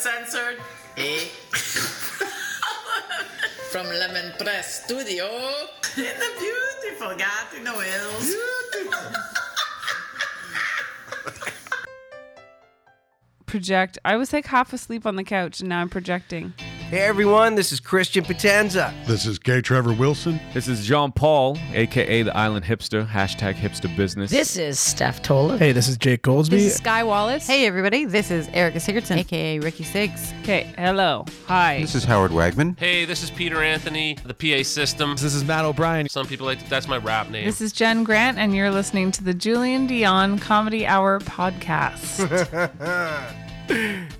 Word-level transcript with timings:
uncensored. 0.00 0.56
Eh? 0.96 1.26
From 3.70 3.86
Lemon 3.86 4.32
Press 4.38 4.84
Studio. 4.84 5.26
In 5.96 6.04
the 6.04 6.30
beautiful 6.38 7.14
Gatineau 7.16 7.78
Hills. 7.78 8.34
Project. 13.44 13.98
I 14.04 14.16
was 14.16 14.32
like 14.32 14.46
half 14.46 14.72
asleep 14.72 15.04
on 15.04 15.16
the 15.16 15.24
couch 15.24 15.60
and 15.60 15.68
now 15.68 15.80
I'm 15.80 15.90
projecting. 15.90 16.54
Hey 16.90 17.02
everyone, 17.02 17.54
this 17.54 17.70
is 17.70 17.78
Christian 17.78 18.24
Potenza. 18.24 18.92
This 19.06 19.24
is 19.24 19.38
Gay 19.38 19.60
Trevor 19.60 19.92
Wilson. 19.92 20.40
This 20.52 20.66
is 20.66 20.84
Jean 20.84 21.12
Paul, 21.12 21.56
aka 21.72 22.24
the 22.24 22.36
Island 22.36 22.64
Hipster, 22.64 23.06
hashtag 23.06 23.54
hipster 23.54 23.96
business. 23.96 24.28
This 24.28 24.56
is 24.56 24.80
Steph 24.80 25.22
Tola. 25.22 25.56
Hey, 25.56 25.70
this 25.70 25.86
is 25.86 25.96
Jake 25.96 26.22
Goldsby. 26.22 26.50
This 26.50 26.62
is 26.62 26.74
Sky 26.74 27.04
Wallace. 27.04 27.46
Hey 27.46 27.64
everybody, 27.64 28.06
this 28.06 28.32
is 28.32 28.48
Erica 28.48 28.78
Sigurdson, 28.78 29.18
aka 29.18 29.60
Ricky 29.60 29.84
Sigs. 29.84 30.36
Okay, 30.40 30.74
hello. 30.76 31.26
Hi. 31.46 31.80
This 31.80 31.94
is 31.94 32.02
Howard 32.02 32.32
Wagman. 32.32 32.76
Hey, 32.76 33.04
this 33.04 33.22
is 33.22 33.30
Peter 33.30 33.62
Anthony, 33.62 34.18
the 34.24 34.34
PA 34.34 34.64
system. 34.64 35.12
This 35.12 35.32
is 35.32 35.44
Matt 35.44 35.64
O'Brien. 35.64 36.08
Some 36.08 36.26
people 36.26 36.44
like 36.44 36.68
that's 36.68 36.88
my 36.88 36.96
rap 36.96 37.30
name. 37.30 37.44
This 37.44 37.60
is 37.60 37.70
Jen 37.70 38.02
Grant, 38.02 38.36
and 38.36 38.52
you're 38.52 38.72
listening 38.72 39.12
to 39.12 39.22
the 39.22 39.32
Julien 39.32 39.86
Dionne 39.86 40.40
Comedy 40.40 40.88
Hour 40.88 41.20
podcast. 41.20 42.26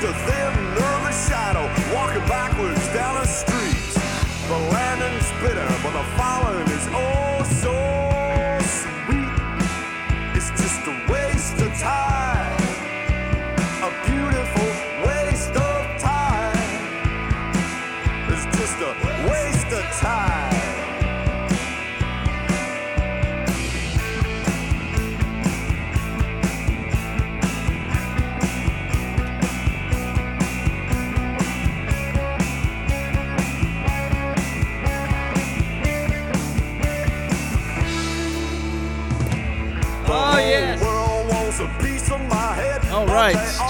I'm 0.00 0.14
just 0.14 0.37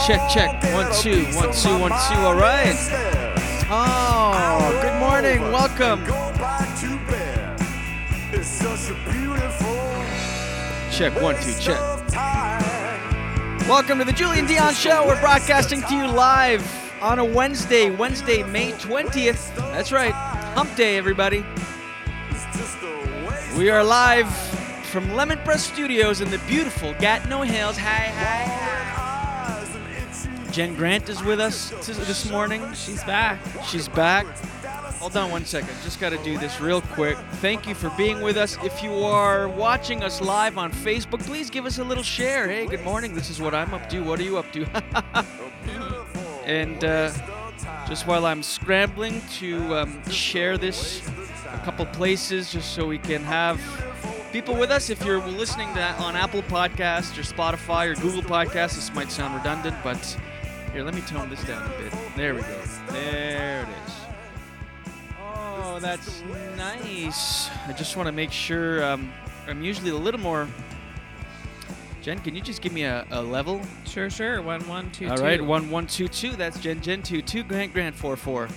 Check, 0.08 0.30
check. 0.30 0.62
One, 0.72 0.90
two, 1.02 1.26
one, 1.36 1.52
two, 1.52 1.78
one, 1.78 1.90
two. 1.90 2.18
All 2.20 2.34
right. 2.34 2.74
Oh, 3.68 4.78
good 4.80 4.98
morning. 4.98 5.52
Welcome. 5.52 6.02
Check, 10.90 11.20
one, 11.20 11.34
two, 11.42 11.52
check. 11.60 11.78
Welcome 13.68 13.98
to 13.98 14.06
the 14.06 14.14
Julien 14.16 14.46
Dionne 14.46 14.72
Show. 14.74 15.06
We're 15.06 15.20
broadcasting 15.20 15.82
to 15.82 15.94
you 15.94 16.06
live 16.06 16.64
on 17.02 17.18
a 17.18 17.24
Wednesday, 17.26 17.90
Wednesday, 17.90 18.42
May 18.44 18.72
20th. 18.72 19.54
That's 19.56 19.92
right. 19.92 20.14
Hump 20.54 20.74
Day, 20.74 20.96
everybody. 20.96 21.44
We 23.58 23.68
are 23.68 23.84
live 23.84 24.34
from 24.86 25.12
Lemon 25.12 25.38
Press 25.44 25.66
Studios 25.66 26.22
in 26.22 26.30
the 26.30 26.38
beautiful 26.48 26.94
Gatineau 26.94 27.42
Hills. 27.42 27.76
Hi, 27.76 28.06
hi, 28.08 28.77
Jen 30.58 30.74
Grant 30.74 31.08
is 31.08 31.22
with 31.22 31.38
us 31.38 31.70
t- 31.86 31.92
this 31.92 32.28
morning. 32.32 32.74
She's 32.74 33.04
back. 33.04 33.38
She's 33.64 33.88
back. 33.88 34.26
Hold 34.98 35.16
on 35.16 35.30
one 35.30 35.44
second. 35.44 35.72
Just 35.84 36.00
got 36.00 36.10
to 36.10 36.18
do 36.24 36.36
this 36.36 36.60
real 36.60 36.80
quick. 36.80 37.16
Thank 37.34 37.68
you 37.68 37.76
for 37.76 37.90
being 37.90 38.22
with 38.22 38.36
us. 38.36 38.58
If 38.64 38.82
you 38.82 38.92
are 39.04 39.48
watching 39.48 40.02
us 40.02 40.20
live 40.20 40.58
on 40.58 40.72
Facebook, 40.72 41.24
please 41.24 41.48
give 41.48 41.64
us 41.64 41.78
a 41.78 41.84
little 41.84 42.02
share. 42.02 42.48
Hey, 42.48 42.66
good 42.66 42.82
morning. 42.82 43.14
This 43.14 43.30
is 43.30 43.40
what 43.40 43.54
I'm 43.54 43.72
up 43.72 43.88
to. 43.90 44.00
What 44.00 44.18
are 44.18 44.24
you 44.24 44.36
up 44.36 44.50
to? 44.50 44.66
and 46.44 46.84
uh, 46.84 47.12
just 47.86 48.08
while 48.08 48.26
I'm 48.26 48.42
scrambling 48.42 49.22
to 49.34 49.76
um, 49.76 50.10
share 50.10 50.58
this 50.58 51.08
a 51.52 51.58
couple 51.58 51.86
places, 51.86 52.50
just 52.50 52.74
so 52.74 52.84
we 52.84 52.98
can 52.98 53.22
have 53.22 53.60
people 54.32 54.56
with 54.56 54.72
us. 54.72 54.90
If 54.90 55.04
you're 55.04 55.24
listening 55.24 55.72
to 55.74 55.92
on 56.02 56.16
Apple 56.16 56.42
Podcasts 56.42 57.16
or 57.16 57.22
Spotify 57.22 57.86
or 57.86 57.94
Google 57.94 58.22
Podcasts, 58.22 58.74
this 58.74 58.92
might 58.92 59.12
sound 59.12 59.36
redundant, 59.36 59.76
but 59.84 60.18
here, 60.72 60.84
let 60.84 60.94
me 60.94 61.00
tone 61.02 61.30
this 61.30 61.42
down 61.44 61.64
a 61.64 61.68
bit. 61.78 61.92
There 62.16 62.34
we 62.34 62.40
go. 62.42 62.60
There 62.90 63.62
it 63.62 63.68
is. 63.86 63.94
Oh, 65.20 65.78
that's 65.80 66.22
nice. 66.56 67.48
I 67.66 67.72
just 67.72 67.96
want 67.96 68.06
to 68.06 68.12
make 68.12 68.32
sure 68.32 68.84
um, 68.84 69.12
I'm 69.46 69.62
usually 69.62 69.90
a 69.90 69.94
little 69.96 70.20
more. 70.20 70.48
Jen, 72.02 72.18
can 72.20 72.34
you 72.34 72.40
just 72.40 72.62
give 72.62 72.72
me 72.72 72.84
a, 72.84 73.06
a 73.10 73.22
level? 73.22 73.60
Sure, 73.84 74.08
sure. 74.08 74.40
One, 74.40 74.66
one, 74.68 74.90
two, 74.92 75.08
All 75.08 75.16
two. 75.16 75.22
right, 75.22 75.44
one 75.44 75.68
one 75.70 75.86
two 75.86 76.08
two. 76.08 76.32
That's 76.32 76.58
Jen 76.60 76.80
Jen 76.80 77.02
two 77.02 77.22
two 77.22 77.42
Grant 77.42 77.72
Grant 77.72 77.94
four 77.94 78.16
four. 78.16 78.48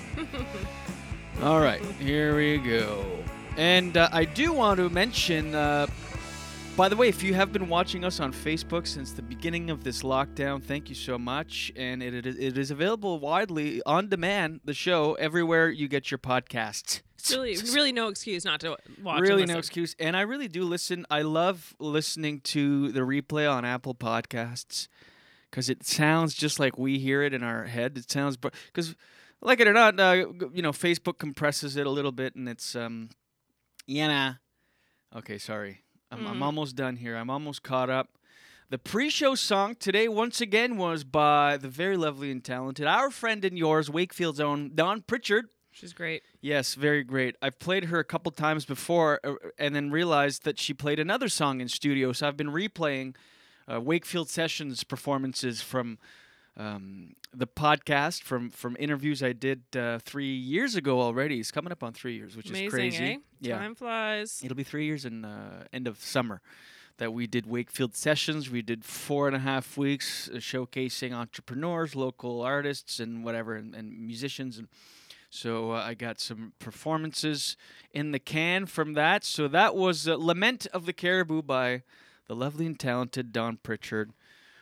All 1.44 1.60
right, 1.60 1.82
here 2.00 2.36
we 2.36 2.58
go. 2.58 3.04
And 3.58 3.98
uh, 3.98 4.10
I 4.12 4.26
do 4.26 4.54
want 4.54 4.78
to 4.78 4.90
mention 4.90 5.56
uh, 5.56 5.88
By 6.78 6.88
the 6.88 6.96
way, 6.96 7.10
if 7.10 7.22
you 7.22 7.34
have 7.34 7.52
been 7.52 7.68
watching 7.68 8.06
us 8.06 8.20
on 8.20 8.32
Facebook 8.32 8.88
since 8.88 9.12
the 9.12 9.22
beginning 9.22 9.70
of 9.70 9.84
this 9.84 10.04
lockdown, 10.04 10.64
thank 10.64 10.88
you 10.88 10.96
so 10.96 11.18
much. 11.18 11.72
And 11.76 12.02
it, 12.02 12.26
it, 12.26 12.26
it 12.26 12.58
is 12.58 12.72
available 12.72 13.20
widely 13.20 13.82
on 13.86 14.08
demand, 14.08 14.62
the 14.64 14.74
show, 14.74 15.14
everywhere 15.16 15.70
you 15.70 15.88
get 15.88 16.12
your 16.12 16.18
podcasts. 16.18 17.02
Really, 17.30 17.56
really 17.72 17.92
no 17.92 18.08
excuse 18.08 18.44
not 18.44 18.62
to 18.62 18.76
watch. 19.04 19.22
really 19.22 19.46
no 19.46 19.60
excuse. 19.60 19.96
And 20.00 20.18
I 20.18 20.22
really 20.22 20.48
do 20.48 20.64
listen. 20.64 21.06
I 21.12 21.22
love 21.22 21.76
listening 21.78 22.40
to 22.46 22.92
the 22.92 23.02
replay 23.02 23.48
on 23.48 23.64
Apple 23.64 23.94
Podcasts 23.94 24.88
because 25.52 25.70
it 25.70 25.86
sounds 25.86 26.34
just 26.34 26.60
like 26.60 26.80
we 26.80 26.98
hear 26.98 27.22
it 27.22 27.36
in 27.36 27.44
our 27.44 27.66
head. 27.66 27.96
It 27.96 28.10
sounds 28.10 28.38
because, 28.38 28.96
like 29.40 29.60
it 29.60 29.68
or 29.68 29.74
not, 29.74 30.00
uh, 30.00 30.26
you 30.52 30.64
know, 30.64 30.72
Facebook 30.72 31.20
compresses 31.20 31.76
it 31.76 31.86
a 31.86 31.92
little 31.92 32.12
bit, 32.12 32.34
and 32.34 32.50
it's 32.50 32.76
um, 32.76 33.10
yeah. 33.86 34.34
Okay, 35.16 35.38
sorry. 35.38 35.84
I'm, 36.12 36.28
I'm 36.28 36.40
Mhm. 36.40 36.44
almost 36.44 36.76
done 36.76 36.98
here. 36.98 37.16
I'm 37.16 37.30
almost 37.30 37.64
caught 37.64 37.90
up. 37.90 38.10
The 38.70 38.78
pre-show 38.78 39.36
song 39.36 39.76
today, 39.76 40.08
once 40.08 40.40
again, 40.40 40.78
was 40.78 41.04
by 41.04 41.58
the 41.58 41.68
very 41.68 41.98
lovely 41.98 42.32
and 42.32 42.44
talented, 42.44 42.86
our 42.88 43.10
friend 43.12 43.44
and 43.44 43.58
yours, 43.58 43.90
Wakefield's 43.90 44.40
own 44.40 44.72
Dawn 44.76 45.02
Pritchard. 45.02 45.46
She's 45.74 45.94
great. 45.94 46.24
Yes, 46.42 46.76
very 46.76 47.04
great. 47.04 47.36
I've 47.42 47.58
played 47.60 47.86
her 47.86 48.00
a 48.00 48.04
couple 48.04 48.32
times 48.32 48.66
before 48.66 49.20
uh, 49.24 49.36
and 49.58 49.74
then 49.76 49.90
realized 49.92 50.44
that 50.44 50.60
she 50.60 50.74
played 50.74 51.00
another 51.00 51.30
song 51.30 51.62
in 51.62 51.68
studio. 51.70 52.12
So 52.12 52.28
I've 52.28 52.36
been 52.38 52.52
replaying 52.52 53.16
uh, 53.72 53.80
Wakefield 53.80 54.30
Sessions 54.30 54.84
performances 54.84 55.62
from 55.62 55.98
um, 56.58 57.14
the 57.34 57.48
podcast, 57.48 58.24
from, 58.24 58.50
from 58.50 58.76
interviews 58.80 59.24
I 59.24 59.34
did 59.34 59.64
uh, 59.76 60.00
three 60.00 60.36
years 60.36 60.76
ago 60.76 61.00
already. 61.02 61.40
It's 61.40 61.52
coming 61.52 61.72
up 61.72 61.82
on 61.84 61.94
three 61.94 62.16
years, 62.16 62.36
which 62.36 62.50
Amazing, 62.50 62.66
is 62.68 62.74
crazy. 62.74 63.06
eh? 63.06 63.18
Yeah. 63.40 63.58
Time 63.58 63.76
flies. 63.76 64.42
It'll 64.44 64.58
be 64.58 64.64
three 64.64 64.86
years 64.86 65.06
in 65.06 65.24
uh, 65.26 65.66
end 65.72 65.88
of 65.88 66.00
summer 66.04 66.42
that 66.98 67.14
we 67.14 67.26
did 67.26 67.48
Wakefield 67.48 67.96
sessions. 67.96 68.50
We 68.52 68.62
did 68.62 68.84
four 68.86 69.28
and 69.28 69.36
a 69.36 69.40
half 69.40 69.78
weeks 69.78 70.30
uh, 70.30 70.38
showcasing 70.38 71.14
entrepreneurs, 71.14 71.96
local 71.96 72.42
artists, 72.42 73.00
and 73.00 73.24
whatever, 73.24 73.56
and, 73.56 73.74
and 73.74 73.98
musicians. 74.06 74.58
And 74.58 74.68
so 75.30 75.72
uh, 75.72 75.82
I 75.82 75.94
got 75.94 76.20
some 76.20 76.54
performances 76.60 77.56
in 77.92 78.12
the 78.12 78.20
can 78.20 78.66
from 78.66 78.94
that. 78.94 79.24
So 79.24 79.48
that 79.48 79.76
was 79.76 80.08
uh, 80.08 80.16
"Lament 80.18 80.68
of 80.74 80.86
the 80.86 80.94
Caribou" 80.94 81.42
by 81.42 81.84
the 82.28 82.36
lovely 82.36 82.66
and 82.66 82.78
talented 82.78 83.32
Dawn 83.32 83.58
Pritchard, 83.64 84.12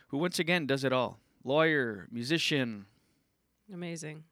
who 0.08 0.16
once 0.18 0.38
again 0.38 0.66
does 0.66 0.84
it 0.84 0.92
all: 0.92 1.18
lawyer, 1.44 2.06
musician, 2.10 2.86
Amazing. 3.72 4.24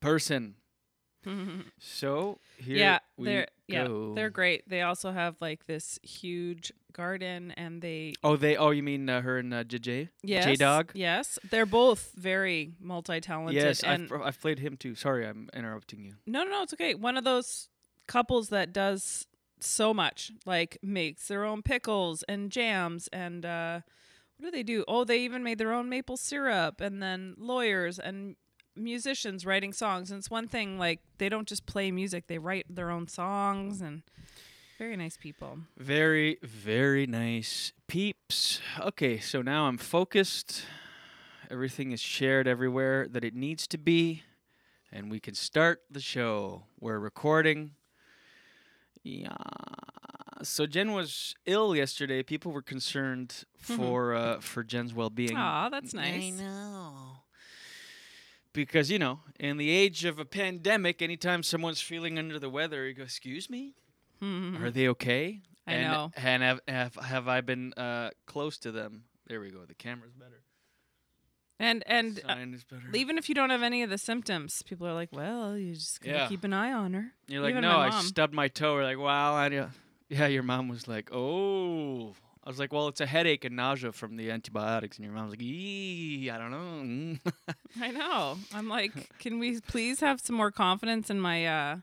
person. 0.00 0.54
So 1.78 2.38
here 2.58 2.76
yeah, 2.76 2.98
we 3.16 3.26
they're 3.28 3.46
yeah, 3.66 3.88
they're 4.14 4.28
great. 4.30 4.68
They 4.68 4.82
also 4.82 5.10
have 5.10 5.36
like 5.40 5.64
this 5.64 5.98
huge 6.02 6.70
garden, 6.92 7.50
and 7.56 7.80
they 7.80 8.12
Oh, 8.22 8.36
they. 8.36 8.56
Oh, 8.56 8.70
you 8.70 8.82
mean 8.82 9.08
uh, 9.08 9.22
her 9.22 9.38
and 9.38 9.54
uh, 9.54 9.64
JJ? 9.64 10.10
yes, 10.22 10.44
J 10.44 10.56
Dog. 10.56 10.90
Yes, 10.94 11.38
they're 11.50 11.64
both 11.64 12.12
very 12.14 12.72
multi-talented. 12.78 13.54
Yes, 13.54 13.82
and 13.82 14.10
I've, 14.12 14.20
I've 14.22 14.40
played 14.40 14.58
him 14.58 14.76
too. 14.76 14.94
Sorry, 14.94 15.26
I'm 15.26 15.48
interrupting 15.54 16.04
you. 16.04 16.12
no, 16.26 16.44
no, 16.44 16.50
no, 16.50 16.62
it's 16.62 16.74
okay. 16.74 16.94
One 16.94 17.16
of 17.16 17.24
those 17.24 17.68
couples 18.06 18.50
that 18.50 18.74
does 18.74 19.26
so 19.60 19.94
much, 19.94 20.30
like 20.44 20.76
makes 20.82 21.28
their 21.28 21.44
own 21.44 21.62
pickles 21.62 22.22
and 22.24 22.50
jams, 22.50 23.08
and 23.14 23.46
uh, 23.46 23.80
what 24.44 24.52
do 24.52 24.58
they 24.58 24.62
do? 24.62 24.84
Oh, 24.86 25.04
they 25.04 25.20
even 25.20 25.42
made 25.42 25.56
their 25.56 25.72
own 25.72 25.88
maple 25.88 26.18
syrup, 26.18 26.82
and 26.82 27.02
then 27.02 27.34
lawyers 27.38 27.98
and 27.98 28.36
musicians 28.76 29.46
writing 29.46 29.72
songs. 29.72 30.10
And 30.10 30.18
it's 30.18 30.30
one 30.30 30.48
thing 30.48 30.78
like 30.78 31.00
they 31.16 31.30
don't 31.30 31.48
just 31.48 31.64
play 31.64 31.90
music; 31.90 32.26
they 32.26 32.36
write 32.36 32.66
their 32.68 32.90
own 32.90 33.08
songs, 33.08 33.80
and 33.80 34.02
very 34.78 34.96
nice 34.96 35.16
people. 35.16 35.60
Very, 35.78 36.36
very 36.42 37.06
nice 37.06 37.72
peeps. 37.88 38.60
Okay, 38.78 39.18
so 39.18 39.40
now 39.40 39.64
I'm 39.64 39.78
focused. 39.78 40.66
Everything 41.50 41.92
is 41.92 42.00
shared 42.00 42.46
everywhere 42.46 43.08
that 43.08 43.24
it 43.24 43.34
needs 43.34 43.66
to 43.68 43.78
be, 43.78 44.24
and 44.92 45.10
we 45.10 45.20
can 45.20 45.34
start 45.34 45.80
the 45.90 46.00
show. 46.00 46.64
We're 46.78 46.98
recording. 46.98 47.70
Yeah. 49.02 49.36
So 50.42 50.66
Jen 50.66 50.92
was 50.92 51.34
ill 51.46 51.76
yesterday. 51.76 52.22
People 52.22 52.52
were 52.52 52.62
concerned 52.62 53.44
for 53.58 54.14
uh, 54.14 54.40
for 54.40 54.62
Jen's 54.64 54.92
well-being. 54.94 55.36
Aw, 55.36 55.68
that's 55.68 55.94
nice. 55.94 56.22
I 56.24 56.30
know. 56.30 57.18
Because 58.52 58.90
you 58.90 58.98
know, 58.98 59.20
in 59.40 59.56
the 59.56 59.70
age 59.70 60.04
of 60.04 60.18
a 60.18 60.24
pandemic, 60.24 61.02
anytime 61.02 61.42
someone's 61.42 61.80
feeling 61.80 62.18
under 62.18 62.38
the 62.38 62.48
weather, 62.50 62.86
you 62.86 62.94
go, 62.94 63.02
"Excuse 63.02 63.50
me, 63.50 63.74
are 64.22 64.70
they 64.70 64.88
okay?" 64.88 65.40
I 65.66 65.72
and, 65.72 65.92
know. 65.92 66.12
And 66.16 66.42
have, 66.42 66.60
have 66.68 66.94
have 66.96 67.28
I 67.28 67.40
been 67.40 67.72
uh, 67.76 68.10
close 68.26 68.58
to 68.58 68.70
them? 68.70 69.04
There 69.26 69.40
we 69.40 69.50
go. 69.50 69.64
The 69.66 69.74
camera's 69.74 70.12
better. 70.12 70.42
And 71.58 71.82
and 71.86 72.18
Sign 72.18 72.52
is 72.54 72.64
better. 72.64 72.82
even 72.94 73.16
if 73.16 73.28
you 73.28 73.34
don't 73.34 73.50
have 73.50 73.62
any 73.62 73.82
of 73.82 73.90
the 73.90 73.98
symptoms, 73.98 74.62
people 74.62 74.86
are 74.86 74.92
like, 74.94 75.08
"Well, 75.12 75.56
you 75.56 75.74
just 75.74 76.00
gotta 76.00 76.18
Yeah. 76.18 76.28
keep 76.28 76.44
an 76.44 76.52
eye 76.52 76.72
on 76.72 76.92
her." 76.94 77.12
You're 77.28 77.42
like, 77.42 77.50
Even 77.52 77.62
no, 77.62 77.70
I 77.78 77.90
mom. 77.90 78.04
stubbed 78.04 78.34
my 78.34 78.48
toe. 78.48 78.74
We're 78.74 78.84
like, 78.84 78.98
wow, 78.98 79.34
I 79.34 79.48
do- 79.48 79.70
yeah. 80.08 80.26
Your 80.26 80.42
mom 80.42 80.68
was 80.68 80.88
like, 80.88 81.10
oh. 81.12 82.14
I 82.46 82.50
was 82.50 82.58
like, 82.58 82.74
well, 82.74 82.88
it's 82.88 83.00
a 83.00 83.06
headache 83.06 83.46
and 83.46 83.56
nausea 83.56 83.90
from 83.90 84.16
the 84.16 84.30
antibiotics, 84.30 84.98
and 84.98 85.04
your 85.06 85.14
mom's 85.14 85.30
like, 85.30 85.40
eee, 85.40 86.28
I 86.30 86.36
don't 86.36 86.50
know. 86.50 87.16
I 87.80 87.90
know. 87.90 88.36
I'm 88.52 88.68
like, 88.68 88.92
can 89.18 89.38
we 89.38 89.60
please 89.60 90.00
have 90.00 90.20
some 90.20 90.36
more 90.36 90.50
confidence 90.50 91.08
in 91.08 91.18
my 91.18 91.46
uh, 91.46 91.76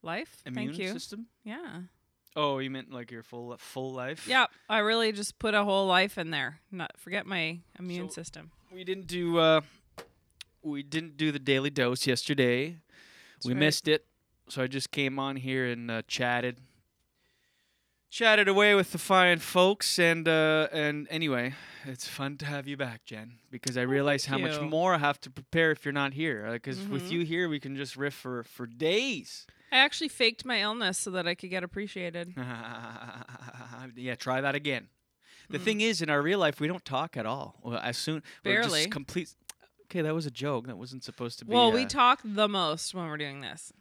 life? 0.00 0.40
Immune 0.46 0.68
Thank 0.68 0.78
you. 0.78 0.92
system. 0.92 1.26
Yeah. 1.42 1.80
Oh, 2.36 2.58
you 2.58 2.70
meant 2.70 2.92
like 2.92 3.10
your 3.10 3.24
full 3.24 3.56
full 3.58 3.92
life? 3.92 4.26
Yeah. 4.28 4.46
I 4.68 4.78
really 4.78 5.10
just 5.10 5.38
put 5.40 5.54
a 5.54 5.64
whole 5.64 5.86
life 5.86 6.16
in 6.16 6.30
there. 6.30 6.60
Not 6.70 6.92
forget 6.96 7.26
my 7.26 7.58
immune 7.78 8.08
So- 8.08 8.14
system. 8.14 8.52
We 8.72 8.84
didn't 8.84 9.06
do 9.06 9.38
uh, 9.38 9.60
we 10.62 10.82
didn't 10.82 11.16
do 11.16 11.32
the 11.32 11.38
daily 11.38 11.70
dose 11.70 12.06
yesterday. 12.06 12.78
we 13.44 13.52
right. 13.52 13.58
missed 13.58 13.88
it, 13.88 14.06
so 14.48 14.62
I 14.62 14.66
just 14.66 14.90
came 14.90 15.18
on 15.18 15.36
here 15.36 15.66
and 15.66 15.90
uh, 15.90 16.02
chatted, 16.06 16.58
chatted 18.12 18.46
away 18.46 18.74
with 18.74 18.92
the 18.92 18.98
fine 18.98 19.38
folks, 19.38 19.98
and 19.98 20.28
uh, 20.28 20.68
and 20.70 21.08
anyway, 21.10 21.54
it's 21.84 22.06
fun 22.06 22.36
to 22.36 22.44
have 22.46 22.68
you 22.68 22.76
back, 22.76 23.04
Jen, 23.04 23.38
because 23.50 23.76
I 23.78 23.82
realize 23.82 24.26
how 24.26 24.36
thank 24.38 24.48
much 24.50 24.60
more 24.70 24.94
I 24.94 24.98
have 24.98 25.18
to 25.22 25.30
prepare 25.30 25.70
if 25.72 25.84
you're 25.84 25.92
not 25.92 26.12
here. 26.12 26.48
Because 26.52 26.88
with 26.88 27.04
Mhm. 27.08 27.10
you 27.10 27.24
here, 27.24 27.48
we 27.48 27.58
can 27.58 27.74
just 27.74 27.96
riff 27.96 28.14
for 28.14 28.44
for 28.44 28.66
days. 28.66 29.46
I 29.72 29.78
actually 29.78 30.08
faked 30.08 30.44
my 30.44 30.60
illness 30.60 30.98
so 30.98 31.10
that 31.12 31.26
I 31.26 31.34
could 31.34 31.48
get 31.50 31.64
appreciated. 31.64 32.34
yeah, 33.96 34.14
try 34.16 34.40
that 34.42 34.54
again. 34.54 34.88
The 35.48 35.58
Hmm. 35.58 35.64
thing 35.64 35.80
is, 35.80 36.02
in 36.02 36.10
our 36.10 36.20
real 36.22 36.38
life, 36.38 36.60
we 36.60 36.68
don't 36.68 36.84
talk 36.84 37.16
at 37.16 37.24
all. 37.26 37.58
Well, 37.62 37.78
as 37.78 37.96
soon 37.96 38.22
Barely. 38.42 38.86
complete. 38.88 39.34
Okay, 39.84 40.02
that 40.02 40.14
was 40.14 40.26
a 40.26 40.30
joke. 40.30 40.66
That 40.66 40.76
wasn't 40.78 41.04
supposed 41.04 41.38
to 41.40 41.44
be. 41.44 41.52
Well, 41.52 41.72
we 41.72 41.84
uh, 41.84 41.88
talk 41.88 42.20
the 42.24 42.48
most 42.48 42.94
when 42.94 43.06
we're 43.08 43.16
doing 43.18 43.40
this. 43.40 43.72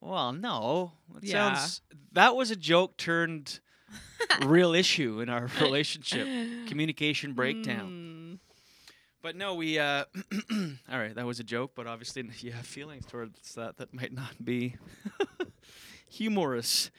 Well, 0.00 0.32
no. 0.32 0.92
That 1.14 1.24
Yeah. 1.24 1.54
sounds 1.54 1.80
that 2.12 2.36
was 2.36 2.50
a 2.50 2.56
joke 2.56 2.96
turned 2.96 3.60
real 4.42 4.74
issue 4.74 5.20
in 5.20 5.28
our 5.28 5.48
relationship. 5.60 6.26
Communication 6.66 7.32
breakdown. 7.34 7.86
Hmm. 7.88 8.34
But 9.20 9.34
no, 9.36 9.54
we 9.54 9.78
uh 9.78 10.04
all 10.90 10.98
right, 10.98 11.14
that 11.14 11.26
was 11.26 11.40
a 11.40 11.44
joke, 11.44 11.72
but 11.74 11.86
obviously 11.86 12.28
you 12.40 12.52
have 12.52 12.66
feelings 12.66 13.04
towards 13.06 13.54
that 13.54 13.76
that 13.78 13.92
might 13.92 14.12
not 14.12 14.44
be 14.44 14.76
humorous. 16.08 16.90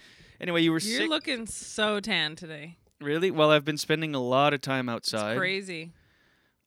Anyway, 0.41 0.61
you 0.61 0.71
were 0.71 0.79
You're 0.79 1.01
sick. 1.01 1.09
looking 1.09 1.45
so 1.47 1.99
tan 1.99 2.35
today. 2.35 2.77
really? 3.01 3.29
Well, 3.31 3.51
I've 3.51 3.65
been 3.65 3.77
spending 3.77 4.15
a 4.15 4.19
lot 4.21 4.53
of 4.53 4.61
time 4.61 4.87
It's 4.89 5.13
outside. 5.13 5.37
crazy. 5.37 5.91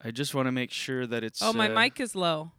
I 0.04 0.10
just 0.10 0.34
want 0.34 0.46
to 0.46 0.52
make 0.52 0.70
sure 0.72 1.06
that 1.06 1.22
it's 1.22 1.40
Oh, 1.42 1.52
my 1.52 1.70
uh, 1.70 1.74
mic 1.78 2.00
is 2.00 2.14
low. 2.16 2.50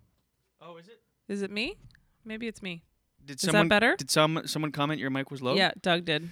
Oh, 0.62 0.78
is 0.78 0.88
it? 0.88 1.02
Is 1.28 1.42
it 1.42 1.52
me? 1.52 1.78
Maybe 2.26 2.48
it's 2.48 2.62
me. 2.64 2.84
Did 3.26 3.36
Is 3.38 3.42
that 3.42 3.52
someone 3.52 3.68
better? 3.70 3.96
Did 3.96 4.12
some 4.12 4.42
someone 4.46 4.72
comment 4.72 5.00
your 5.00 5.10
mic 5.10 5.32
was 5.32 5.42
low? 5.42 5.56
Yeah, 5.56 5.72
Doug 5.82 6.06
did. 6.06 6.30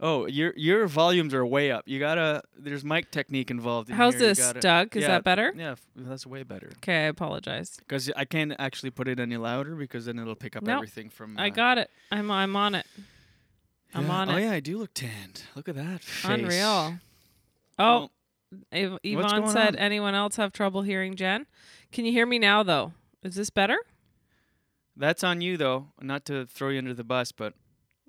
Oh, 0.00 0.26
your 0.26 0.52
your 0.56 0.86
volumes 0.86 1.32
are 1.32 1.46
way 1.46 1.70
up. 1.70 1.84
You 1.86 1.98
gotta. 1.98 2.42
There's 2.58 2.84
mic 2.84 3.10
technique 3.10 3.50
involved. 3.50 3.88
In 3.90 3.96
How's 3.96 4.14
here. 4.14 4.28
This, 4.28 4.38
gotta- 4.40 4.60
Doug? 4.60 4.96
Is 4.96 5.02
Yeah, 5.02 5.08
that 5.08 5.24
better? 5.24 5.54
Yeah, 5.56 5.76
that's 5.96 6.26
way 6.26 6.42
better. 6.42 6.70
Okay, 6.78 7.04
I 7.04 7.08
apologize. 7.08 7.76
Because 7.78 8.10
I 8.16 8.24
can't 8.24 8.52
actually 8.58 8.90
put 8.90 9.06
it 9.08 9.20
any 9.20 9.36
louder 9.36 9.76
because 9.76 10.06
then 10.06 10.18
it'll 10.18 10.34
pick 10.34 10.56
up 10.56 10.64
Nope. 10.64 10.76
everything 10.76 11.10
from. 11.10 11.38
I 11.38 11.46
uh, 11.46 11.50
got 11.50 11.78
it. 11.78 11.90
I'm 12.10 12.30
I'm 12.30 12.54
on 12.56 12.74
it. 12.74 12.86
I'm 13.94 14.10
on 14.10 14.28
Oh 14.28 14.32
it. 14.32 14.34
Oh 14.34 14.38
yeah, 14.38 14.50
I 14.52 14.60
do 14.60 14.76
look 14.78 14.92
tanned. 14.94 15.42
Look 15.54 15.68
at 15.68 15.76
that 15.76 16.02
face. 16.02 16.30
Unreal. 16.30 16.98
Well, 17.78 18.10
Oh, 18.56 18.56
Ev- 18.72 18.92
what's 18.92 19.00
Yvonne 19.04 19.48
said, 19.48 19.68
on? 19.74 19.76
anyone 19.76 20.14
else 20.14 20.36
have 20.36 20.52
trouble 20.52 20.82
hearing 20.82 21.14
Jen? 21.16 21.46
Can 21.92 22.04
you 22.04 22.12
hear 22.12 22.26
me 22.26 22.38
now, 22.38 22.62
though? 22.62 22.92
Is 23.22 23.34
this 23.36 23.50
better? 23.50 23.78
That's 24.96 25.24
on 25.24 25.40
you 25.40 25.56
though. 25.56 25.88
Not 26.00 26.24
to 26.26 26.46
throw 26.46 26.68
you 26.70 26.78
under 26.78 26.94
the 26.94 27.04
bus, 27.04 27.32
but 27.32 27.54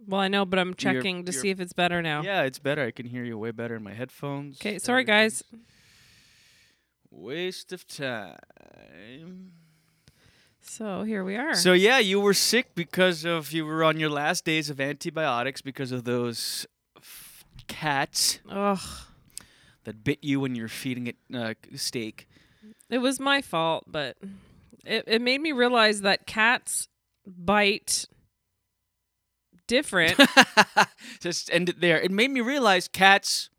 Well, 0.08 0.22
I 0.22 0.28
know, 0.28 0.46
but 0.46 0.60
I'm 0.60 0.68
You're- 0.70 0.76
checking 0.78 1.26
to 1.26 1.32
you're- 1.32 1.42
see 1.42 1.50
if 1.50 1.60
it's 1.60 1.74
better 1.74 2.02
now. 2.02 2.22
yeah, 2.22 2.44
it's 2.44 2.60
better. 2.60 2.84
I 2.86 2.92
can 2.92 3.06
hear 3.08 3.24
you 3.24 3.38
way 3.38 3.52
better 3.52 3.76
in 3.76 3.84
my 3.84 3.94
headphones. 3.94 4.58
Okay, 4.60 4.78
sorry, 4.78 5.04
guys. 5.04 5.44
Waste 7.10 7.72
of 7.72 7.88
time. 7.88 9.52
So 10.62 11.04
here 11.04 11.24
we 11.24 11.36
are. 11.36 11.54
So 11.56 11.74
yeah, 11.74 12.00
you 12.00 12.20
were 12.20 12.34
sick 12.34 12.76
because 12.76 13.24
of 13.24 13.52
you 13.54 13.66
were 13.66 13.84
on 13.84 14.00
your 14.00 14.10
last 14.10 14.44
days 14.46 14.70
of 14.70 14.82
antibiotics 14.82 15.62
because 15.62 15.92
of 15.92 16.04
those 16.04 16.66
f- 16.98 17.46
cats 17.68 18.40
Ugh. 18.50 18.80
that 19.86 20.04
bit 20.04 20.20
you 20.24 20.40
when 20.40 20.56
you're 20.56 20.68
feeding 20.68 21.08
it 21.08 21.16
uh, 21.34 21.54
steak. 21.76 22.28
It 22.90 22.98
was 22.98 23.20
my 23.20 23.42
fault, 23.42 23.86
but 23.88 24.18
it, 24.86 25.04
it 25.08 25.22
made 25.22 25.42
me 25.42 25.52
realize 25.52 26.02
that 26.02 26.28
cats 26.28 26.88
bite 27.26 28.08
different. 29.68 30.20
Just 31.20 31.52
end 31.52 31.70
it 31.70 31.82
there. 31.82 32.00
It 32.00 32.12
made 32.12 32.32
me 32.32 32.42
realize 32.42 32.88
cats 32.88 33.50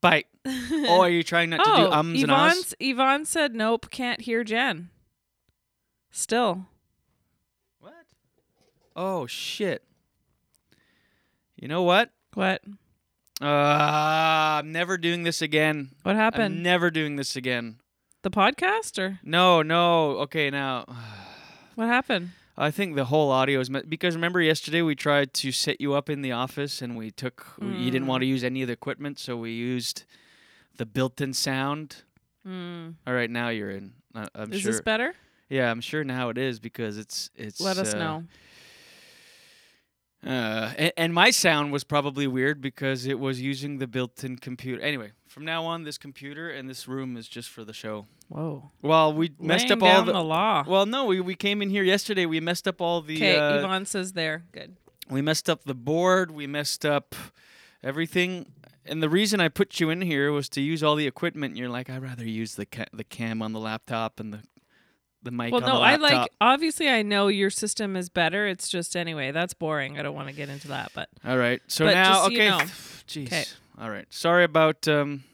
bite. 0.00 0.26
oh, 0.46 1.00
are 1.00 1.10
you 1.10 1.22
trying 1.22 1.50
not 1.50 1.64
to 1.64 1.70
oh, 1.70 1.76
do 1.76 1.92
ums 1.92 2.22
and 2.22 2.30
Yvonne, 2.30 2.50
ahs? 2.50 2.74
Yvonne 2.80 3.24
said, 3.24 3.54
nope, 3.54 3.90
can't 3.90 4.22
hear 4.22 4.44
Jen. 4.44 4.90
Still. 6.10 6.66
What? 7.80 7.92
Oh 8.94 9.26
shit. 9.26 9.82
You 11.56 11.68
know 11.68 11.82
what? 11.82 12.10
What? 12.34 12.62
Uh, 13.40 13.46
I'm 13.46 14.72
never 14.72 14.96
doing 14.96 15.24
this 15.24 15.42
again. 15.42 15.90
What 16.02 16.12
I'm 16.12 16.18
happened? 16.18 16.62
never 16.62 16.90
doing 16.90 17.16
this 17.16 17.36
again. 17.36 17.76
The 18.24 18.30
podcast 18.30 18.98
or 18.98 19.20
No, 19.22 19.62
no. 19.62 20.18
Okay, 20.26 20.50
now 20.50 20.84
what 21.76 21.86
happened? 21.86 22.30
I 22.56 22.70
think 22.70 22.94
the 22.96 23.06
whole 23.06 23.30
audio 23.32 23.58
is 23.60 23.68
me- 23.70 23.82
because 23.88 24.14
remember 24.14 24.40
yesterday 24.40 24.80
we 24.82 24.94
tried 24.94 25.32
to 25.34 25.50
set 25.52 25.80
you 25.80 25.94
up 25.94 26.08
in 26.10 26.22
the 26.22 26.32
office 26.32 26.82
and 26.82 26.96
we 26.96 27.10
took 27.10 27.46
you 27.60 27.90
didn't 27.90 28.04
Mm. 28.06 28.10
want 28.10 28.20
to 28.22 28.26
use 28.26 28.44
any 28.44 28.62
of 28.62 28.68
the 28.68 28.72
equipment, 28.72 29.18
so 29.18 29.36
we 29.36 29.50
used 29.52 30.04
the 30.76 30.86
built-in 30.86 31.32
sound. 31.34 32.02
Mm. 32.46 32.94
All 33.06 33.14
right, 33.14 33.30
now 33.30 33.48
you're 33.48 33.70
in. 33.70 33.92
I- 34.14 34.28
I'm 34.34 34.52
Is 34.52 34.60
sure. 34.60 34.72
this 34.72 34.80
better? 34.80 35.14
Yeah, 35.48 35.70
I'm 35.70 35.80
sure 35.80 36.04
now 36.04 36.28
it 36.30 36.38
is 36.38 36.58
because 36.60 36.96
it's 36.98 37.30
it's. 37.36 37.60
Let 37.60 37.76
us 37.78 37.94
uh, 37.94 37.98
know. 37.98 38.24
Uh, 40.26 40.72
and, 40.78 40.92
and 40.96 41.14
my 41.14 41.30
sound 41.30 41.72
was 41.72 41.84
probably 41.84 42.26
weird 42.26 42.60
because 42.60 43.06
it 43.06 43.18
was 43.18 43.40
using 43.40 43.78
the 43.78 43.86
built-in 43.86 44.36
computer. 44.36 44.80
Anyway, 44.80 45.12
from 45.26 45.44
now 45.44 45.64
on, 45.64 45.84
this 45.84 45.98
computer 45.98 46.48
and 46.48 46.68
this 46.68 46.88
room 46.88 47.16
is 47.16 47.28
just 47.28 47.50
for 47.50 47.64
the 47.64 47.72
show. 47.72 48.06
Whoa. 48.28 48.70
Well, 48.80 49.12
we 49.12 49.32
messed 49.38 49.68
Laying 49.68 49.82
up 49.82 49.88
all 49.88 50.04
the, 50.04 50.12
the 50.12 50.24
law. 50.24 50.64
Well, 50.66 50.86
no, 50.86 51.04
we, 51.04 51.20
we 51.20 51.34
came 51.34 51.60
in 51.60 51.68
here 51.68 51.82
yesterday. 51.82 52.24
We 52.24 52.40
messed 52.40 52.66
up 52.66 52.80
all 52.80 53.02
the. 53.02 53.16
Okay, 53.16 53.36
uh, 53.36 53.58
Yvonne 53.58 53.84
says 53.86 54.12
there. 54.14 54.44
Good. 54.52 54.76
we 55.10 55.20
messed 55.20 55.50
up 55.50 55.64
the 55.64 55.74
board. 55.74 56.30
We 56.30 56.46
messed 56.46 56.86
up 56.86 57.14
everything. 57.82 58.46
And 58.86 59.02
the 59.02 59.08
reason 59.08 59.40
I 59.40 59.48
put 59.48 59.80
you 59.80 59.90
in 59.90 60.00
here 60.02 60.30
was 60.32 60.48
to 60.50 60.60
use 60.60 60.82
all 60.82 60.94
the 60.94 61.06
equipment. 61.06 61.52
And 61.52 61.58
you're 61.58 61.68
like, 61.68 61.90
I'd 61.90 62.02
rather 62.02 62.24
use 62.24 62.54
the 62.54 62.66
ca- 62.66 62.86
the 62.92 63.04
cam 63.04 63.42
on 63.42 63.52
the 63.52 63.60
laptop 63.60 64.20
and 64.20 64.32
the 64.32 64.40
the 65.24 65.30
mic 65.30 65.52
Well, 65.52 65.60
no, 65.60 65.80
I 65.80 65.96
like. 65.96 66.30
Obviously, 66.40 66.88
I 66.88 67.02
know 67.02 67.28
your 67.28 67.50
system 67.50 67.96
is 67.96 68.08
better. 68.08 68.46
It's 68.46 68.68
just 68.68 68.94
anyway. 68.96 69.32
That's 69.32 69.54
boring. 69.54 69.98
I 69.98 70.02
don't 70.02 70.14
want 70.14 70.28
to 70.28 70.34
get 70.34 70.48
into 70.48 70.68
that. 70.68 70.92
But 70.94 71.08
All 71.24 71.36
right. 71.38 71.60
So 71.66 71.86
But 71.86 71.94
now, 71.94 72.12
just 72.12 72.24
so 72.24 72.30
you 72.30 72.38
okay. 72.38 72.48
know. 72.48 72.64
Jeez. 73.08 73.28
'Kay. 73.30 73.44
All 73.80 73.90
right. 73.90 74.06
Sorry 74.10 74.44
about. 74.44 74.86
Um, 74.86 75.24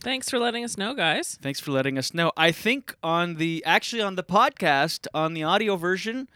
thanks 0.00 0.28
for 0.28 0.38
letting 0.38 0.64
us 0.64 0.76
know, 0.76 0.94
guys. 0.94 1.38
thanks 1.40 1.60
for 1.60 1.70
letting 1.70 1.98
us 1.98 2.12
know. 2.12 2.32
I 2.36 2.50
think 2.50 2.96
on 3.02 3.36
the 3.36 3.62
actually 3.64 4.02
on 4.02 4.16
the 4.16 4.24
podcast 4.24 5.06
on 5.14 5.34
the 5.34 5.42
audio 5.44 5.76
version, 5.76 6.28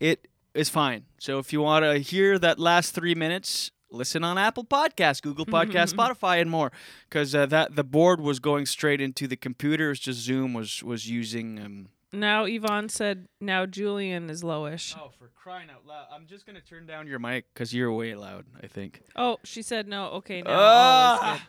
it 0.00 0.28
is 0.54 0.68
fine. 0.68 1.04
So 1.18 1.38
if 1.38 1.52
you 1.52 1.60
want 1.60 1.84
to 1.84 1.98
hear 1.98 2.38
that 2.38 2.58
last 2.58 2.94
three 2.94 3.14
minutes, 3.14 3.70
listen 3.90 4.24
on 4.24 4.38
Apple 4.38 4.64
Podcasts, 4.64 5.22
Google 5.22 5.46
Podcasts, 5.46 5.94
Spotify, 5.96 6.40
and 6.40 6.50
more, 6.50 6.72
because 7.08 7.34
uh, 7.34 7.46
that 7.46 7.76
the 7.76 7.84
board 7.84 8.20
was 8.20 8.38
going 8.38 8.66
straight 8.66 9.00
into 9.00 9.26
the 9.28 9.36
computer. 9.36 9.90
It's 9.90 10.00
just 10.00 10.20
Zoom 10.20 10.54
was 10.54 10.82
was 10.82 11.08
using. 11.08 11.60
Um, 11.60 11.88
Now 12.12 12.44
Yvonne 12.44 12.88
said. 12.88 13.26
Now 13.40 13.64
Julien 13.66 14.28
is 14.28 14.42
lowish. 14.42 14.94
oh, 14.98 15.10
for 15.18 15.28
crying 15.34 15.68
out 15.70 15.86
loud! 15.86 16.06
I'm 16.12 16.26
just 16.26 16.46
gonna 16.46 16.60
turn 16.60 16.86
down 16.86 17.06
your 17.06 17.18
mic 17.18 17.46
because 17.54 17.72
you're 17.72 17.92
way 17.92 18.14
loud. 18.14 18.44
I 18.62 18.66
think. 18.66 19.00
Oh, 19.16 19.38
she 19.44 19.62
said 19.62 19.88
no. 19.88 20.06
Okay, 20.10 20.42
now 20.42 20.50
all 20.50 20.58
Ah! 20.58 21.34
is 21.34 21.40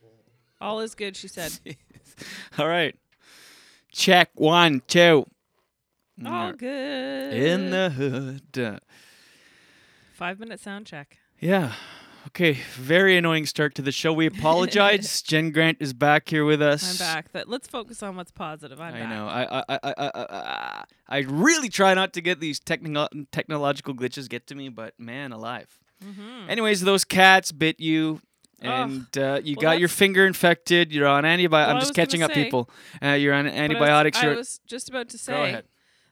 good. 0.00 0.08
All 0.60 0.80
is 0.80 0.94
good. 0.94 1.16
She 1.16 1.28
said. 1.28 1.52
All 2.58 2.66
right. 2.66 2.96
Check 3.92 4.30
one, 4.34 4.82
two. 4.88 5.24
All 6.26 6.52
good. 6.52 7.32
In 7.34 7.70
the 7.70 7.90
hood. 7.90 8.80
Five 10.14 10.40
minute 10.40 10.58
sound 10.58 10.86
check. 10.86 11.18
Yeah. 11.38 11.74
Okay. 12.38 12.52
Very 12.76 13.16
annoying 13.16 13.46
start 13.46 13.74
to 13.74 13.82
the 13.82 13.90
show. 13.90 14.12
We 14.12 14.26
apologize. 14.26 15.22
Jen 15.26 15.50
Grant 15.50 15.78
is 15.80 15.92
back 15.92 16.28
here 16.28 16.44
with 16.44 16.62
us. 16.62 16.88
I'm 16.88 16.96
back. 17.04 17.26
But 17.32 17.48
let's 17.48 17.66
focus 17.66 18.00
on 18.00 18.14
what's 18.14 18.30
positive. 18.30 18.80
I'm 18.80 18.94
I 18.94 19.00
back. 19.00 19.08
know. 19.08 19.26
I 19.26 19.42
I, 19.42 19.64
I, 19.68 19.78
I, 19.82 20.10
I, 20.14 20.84
I 21.08 21.18
really 21.22 21.68
try 21.68 21.94
not 21.94 22.12
to 22.12 22.20
get 22.20 22.38
these 22.38 22.60
technical 22.60 23.08
technological 23.32 23.92
glitches 23.92 24.28
get 24.28 24.46
to 24.46 24.54
me, 24.54 24.68
but 24.68 24.94
man, 25.00 25.32
alive. 25.32 25.80
Mhm. 26.04 26.48
Anyways, 26.48 26.82
those 26.82 27.04
cats 27.04 27.50
bit 27.50 27.80
you, 27.80 28.20
and 28.60 29.08
uh, 29.18 29.40
you 29.42 29.56
Well, 29.56 29.62
got 29.62 29.80
your 29.80 29.88
that's- 29.88 29.98
finger 29.98 30.24
infected. 30.24 30.92
You're 30.92 31.08
on 31.08 31.24
antibiotics. 31.24 31.66
Well, 31.66 31.70
I'm 31.70 31.76
I 31.76 31.80
just 31.80 31.90
was 31.90 31.96
gonna 31.96 32.06
catching 32.06 32.22
up, 32.22 32.32
say- 32.34 32.44
people. 32.44 32.70
Uh, 33.02 33.08
you're 33.14 33.34
on 33.34 33.46
But 33.46 33.50
I 33.50 33.54
was- 33.54 33.60
antibiotics. 33.62 34.18
I 34.18 34.26
you're 34.26 34.36
was, 34.36 34.60
just 34.64 34.88
about 34.88 35.08
to 35.08 35.16
Go 35.16 35.20
say 35.22 35.48
ahead. 35.48 35.64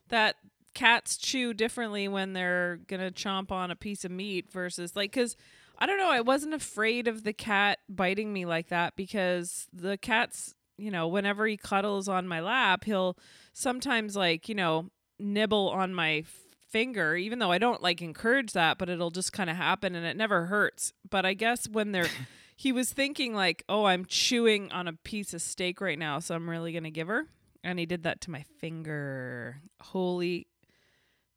that 0.08 0.34
cats 0.74 1.16
chew 1.18 1.54
differently 1.54 2.08
when 2.08 2.32
they're 2.32 2.80
gonna 2.88 3.12
chomp 3.12 3.52
on 3.52 3.70
a 3.70 3.76
piece 3.76 4.04
of 4.04 4.10
meat 4.10 4.50
versus 4.50 4.96
like 4.96 5.12
because 5.12 5.36
I 5.78 5.86
don't 5.86 5.98
know. 5.98 6.10
I 6.10 6.20
wasn't 6.20 6.54
afraid 6.54 7.08
of 7.08 7.24
the 7.24 7.32
cat 7.32 7.78
biting 7.88 8.32
me 8.32 8.46
like 8.46 8.68
that 8.68 8.96
because 8.96 9.66
the 9.72 9.98
cat's 9.98 10.54
you 10.78 10.90
know 10.90 11.08
whenever 11.08 11.46
he 11.46 11.56
cuddles 11.56 12.08
on 12.08 12.28
my 12.28 12.40
lap, 12.40 12.84
he'll 12.84 13.16
sometimes 13.52 14.16
like 14.16 14.48
you 14.48 14.54
know 14.54 14.90
nibble 15.18 15.70
on 15.70 15.94
my 15.94 16.16
f- 16.18 16.40
finger 16.68 17.16
even 17.16 17.38
though 17.38 17.50
I 17.50 17.58
don't 17.58 17.82
like 17.82 18.02
encourage 18.02 18.52
that 18.52 18.76
but 18.76 18.88
it'll 18.90 19.10
just 19.10 19.32
kind 19.32 19.48
of 19.48 19.56
happen 19.56 19.94
and 19.94 20.04
it 20.04 20.16
never 20.16 20.46
hurts 20.46 20.92
but 21.08 21.24
I 21.24 21.32
guess 21.32 21.66
when 21.68 21.92
they're 21.92 22.08
he 22.56 22.70
was 22.72 22.92
thinking 22.92 23.34
like 23.34 23.62
oh 23.68 23.84
I'm 23.86 24.04
chewing 24.04 24.70
on 24.72 24.88
a 24.88 24.92
piece 24.92 25.32
of 25.32 25.40
steak 25.40 25.80
right 25.80 25.98
now 25.98 26.18
so 26.18 26.34
I'm 26.34 26.50
really 26.50 26.72
going 26.72 26.84
to 26.84 26.90
give 26.90 27.08
her 27.08 27.28
and 27.64 27.78
he 27.78 27.86
did 27.86 28.02
that 28.02 28.20
to 28.22 28.30
my 28.30 28.44
finger 28.60 29.62
holy 29.80 30.48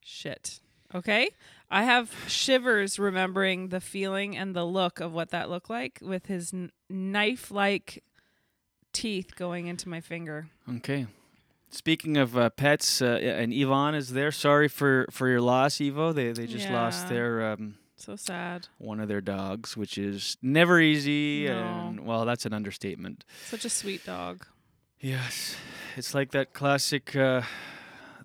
shit 0.01 0.59
okay 0.93 1.29
I 1.71 1.83
have 1.83 2.13
shivers 2.27 2.97
remembering 2.97 3.69
the 3.69 3.79
feeling 3.79 4.35
and 4.35 4.55
the 4.55 4.65
look 4.65 4.99
of 4.99 5.13
what 5.13 5.29
that 5.29 5.49
looked 5.49 5.69
like 5.69 5.99
with 6.01 6.25
his 6.25 6.53
n- 6.53 6.71
knife 6.89 7.51
like 7.51 8.03
teeth 8.93 9.35
going 9.35 9.67
into 9.67 9.87
my 9.87 10.01
finger 10.01 10.47
Okay. 10.77 11.07
Speaking 11.71 12.17
of 12.17 12.35
uh, 12.35 12.49
pets, 12.49 12.99
uh, 12.99 13.19
and 13.21 13.53
Yvonne 13.53 13.93
is 13.93 14.09
there. 14.13 14.31
Sorry 14.31 14.67
for, 14.67 15.05
for 15.11 15.27
your 15.27 15.39
loss, 15.39 15.75
Evo. 15.75 16.13
They 16.13 16.31
they 16.31 16.47
just 16.47 16.67
lost 16.69 17.09
their 17.09 17.51
um, 17.51 17.75
so 17.95 18.15
sad 18.15 18.67
one 18.79 18.99
of 18.99 19.07
their 19.07 19.21
dogs, 19.21 19.77
which 19.77 19.97
is 19.97 20.37
never 20.41 20.79
easy. 20.79 21.45
No. 21.45 21.53
And 21.53 22.05
well, 22.05 22.25
that's 22.25 22.47
an 22.47 22.53
understatement. 22.53 23.23
such 23.45 23.65
a 23.65 23.69
sweet 23.69 24.03
dog 24.03 24.47
Yes, 24.99 25.55
it's 25.95 26.13
like 26.13 26.31
that 26.31 26.53
classic 26.53 27.15
uh, 27.15 27.43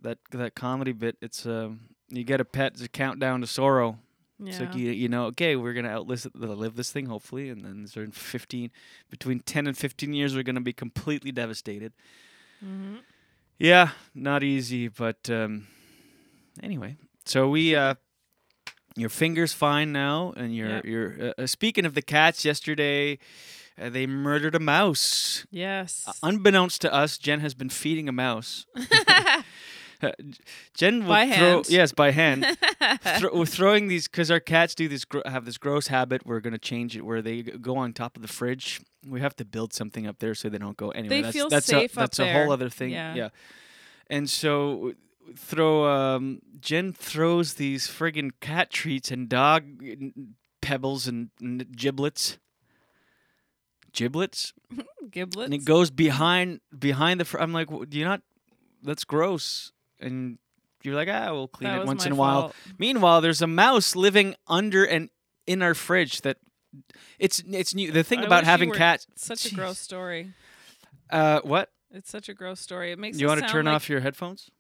that 0.03 0.19
that 0.31 0.55
comedy 0.55 0.93
bit. 0.93 1.17
It's 1.21 1.45
um, 1.47 1.81
you 2.17 2.25
get 2.25 2.41
a 2.41 2.45
pet, 2.45 2.73
it's 2.73 2.83
a 2.83 2.89
countdown 2.89 3.41
to 3.41 3.47
sorrow. 3.47 3.99
It's 4.43 4.61
like 4.61 4.75
you 4.75 4.91
you 4.91 5.09
know, 5.09 5.27
okay, 5.27 5.57
we're 5.57 5.73
gonna 5.73 5.89
outlive 5.89 6.27
live 6.35 6.75
this 6.77 6.91
thing 6.93 7.07
hopefully, 7.07 7.49
and 7.49 7.65
then 7.65 7.87
so 7.87 8.01
in 8.01 8.11
fifteen, 8.11 8.71
between 9.09 9.41
ten 9.41 9.67
and 9.67 9.77
fifteen 9.79 10.13
years, 10.13 10.35
we're 10.35 10.43
gonna 10.43 10.61
be 10.61 10.73
completely 10.73 11.33
devastated. 11.33 11.93
mm-hmm. 12.63 12.97
Yeah, 13.59 13.91
not 14.15 14.43
easy, 14.43 14.89
but 14.89 15.31
um, 15.31 15.69
anyway. 16.63 16.97
So 17.25 17.49
we, 17.49 17.77
uh, 17.77 17.95
your 18.97 19.09
finger's 19.09 19.53
fine 19.53 19.93
now, 19.93 20.33
and 20.37 20.55
you're 20.55 20.69
Yep. 20.69 20.85
you're. 20.85 21.15
Uh, 21.39 21.43
uh, 21.43 21.47
speaking 21.47 21.87
of 21.87 21.95
the 21.95 22.03
cats, 22.03 22.45
yesterday 22.45 23.19
uh, 23.81 23.89
they 23.89 24.07
murdered 24.07 24.55
a 24.57 24.61
mouse. 24.61 25.47
yes 25.51 26.05
Uh, 26.07 26.13
unbeknownst 26.23 26.81
to 26.83 26.93
us, 26.93 27.17
Jen 27.19 27.41
has 27.41 27.55
been 27.55 27.71
feeding 27.71 28.09
a 28.09 28.13
mouse. 28.13 28.67
Jen 30.75 31.01
will 31.01 31.09
By 31.09 31.27
throw 31.27 31.35
hand. 31.37 31.71
yes 31.71 31.93
by 31.93 32.11
hand. 32.11 32.47
Thro- 33.19 33.35
we're 33.39 33.47
throwing 33.47 33.89
these 33.89 34.09
because 34.09 34.31
our 34.31 34.41
cats 34.41 34.75
do 34.75 34.89
this 34.89 35.05
gro- 35.05 35.23
have 35.27 35.45
this 35.45 35.59
gross 35.59 35.87
habit. 35.89 36.27
We're 36.27 36.41
gonna 36.41 36.59
change 36.59 36.97
it 36.97 37.03
where 37.05 37.23
they 37.23 37.43
go 37.43 37.77
on 37.77 37.93
top 37.93 38.17
of 38.17 38.23
the 38.23 38.29
fridge. 38.29 38.81
We 39.07 39.21
have 39.21 39.37
to 39.37 39.45
build 39.45 39.73
something 39.73 40.07
up 40.07 40.19
there 40.19 40.35
so 40.35 40.49
they 40.49 40.59
don't 40.59 40.77
go 40.77 40.91
anywhere. 40.91 41.09
They 41.19 41.23
that's, 41.23 41.35
feel 41.37 41.49
that's 41.49 41.67
safe 41.67 41.97
a, 41.97 42.01
up 42.01 42.11
That's 42.11 42.19
a 42.19 42.33
whole 42.33 42.53
other 42.53 42.69
thing. 42.71 42.91
Yeah. 42.91 43.15
yeah. 43.15 43.29
And 44.09 44.29
so 44.31 44.95
throw 45.37 45.85
um, 45.87 46.41
Jen 46.61 46.93
throws 46.93 47.55
these 47.55 47.87
friggin' 47.89 48.31
cat 48.41 48.71
treats 48.71 49.11
and 49.11 49.29
dog 49.29 49.65
pebbles 50.61 51.07
and, 51.07 51.31
and 51.41 51.67
giblets. 51.77 52.39
Giblets, 53.93 54.53
giblets 55.11 55.45
and 55.45 55.55
it 55.55 55.65
goes 55.65 55.91
behind 55.91 56.61
behind 56.77 57.21
the. 57.21 57.25
Fr- 57.25 57.39
I'm 57.39 57.53
like, 57.53 57.69
"W- 57.69 57.87
do 57.87 57.97
you 57.97 58.05
not? 58.05 58.23
That's 58.83 59.05
gross. 59.05 59.71
And 60.01 60.39
you're 60.83 60.95
like, 60.95 61.09
ah, 61.11 61.33
we'll 61.33 61.49
clean 61.49 61.71
That 61.71 61.81
it 61.83 61.87
once 61.87 62.05
in 62.07 62.13
a 62.13 62.15
while. 62.15 62.41
fault. 62.43 62.55
Meanwhile, 62.79 63.21
there's 63.21 63.43
a 63.43 63.47
mouse 63.47 63.97
living 63.97 64.35
under 64.47 64.85
and 64.85 65.09
in 65.47 65.63
our 65.63 65.75
fridge. 65.75 66.21
That 66.23 66.39
it's 67.19 67.43
it's 67.51 67.75
new. 67.75 67.91
The 67.93 68.03
thing 68.05 68.21
I 68.21 68.25
about 68.25 68.45
having 68.45 68.73
cats. 68.73 69.07
such 69.17 69.47
a 69.51 69.55
gross 69.55 69.79
story 69.79 70.33
Uh, 71.11 71.41
what? 71.43 71.71
it's 71.93 72.11
such 72.11 72.29
a 72.29 72.35
gross 72.35 72.59
story 72.61 72.91
it 72.91 72.99
makes 72.99 73.21
You 73.21 73.29
us 73.29 73.37
want 73.37 73.47
to 73.47 73.53
turn 73.53 73.67
like- 73.67 73.75
off 73.77 73.89
your 73.89 74.01
headphones? 74.01 74.51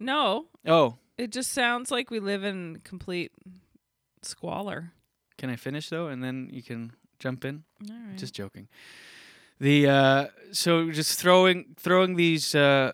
no 0.00 0.46
Oh, 0.66 0.96
it 1.18 1.30
just 1.30 1.52
sounds 1.52 1.90
like 1.90 2.10
we 2.10 2.18
live 2.20 2.42
in 2.44 2.80
complete 2.84 3.32
squalor 4.22 4.92
can 5.36 5.50
I 5.50 5.56
finish 5.56 5.88
though, 5.90 6.06
and 6.06 6.22
then 6.22 6.48
you 6.52 6.62
can 6.62 6.92
jump 7.18 7.44
in? 7.44 7.64
Right. 7.82 8.16
Just 8.16 8.34
joking. 8.34 8.68
The 9.60 9.88
uh, 9.88 10.26
so 10.52 10.90
just 10.92 11.18
throwing 11.18 11.74
throwing 11.76 12.14
these 12.16 12.54
uh, 12.54 12.92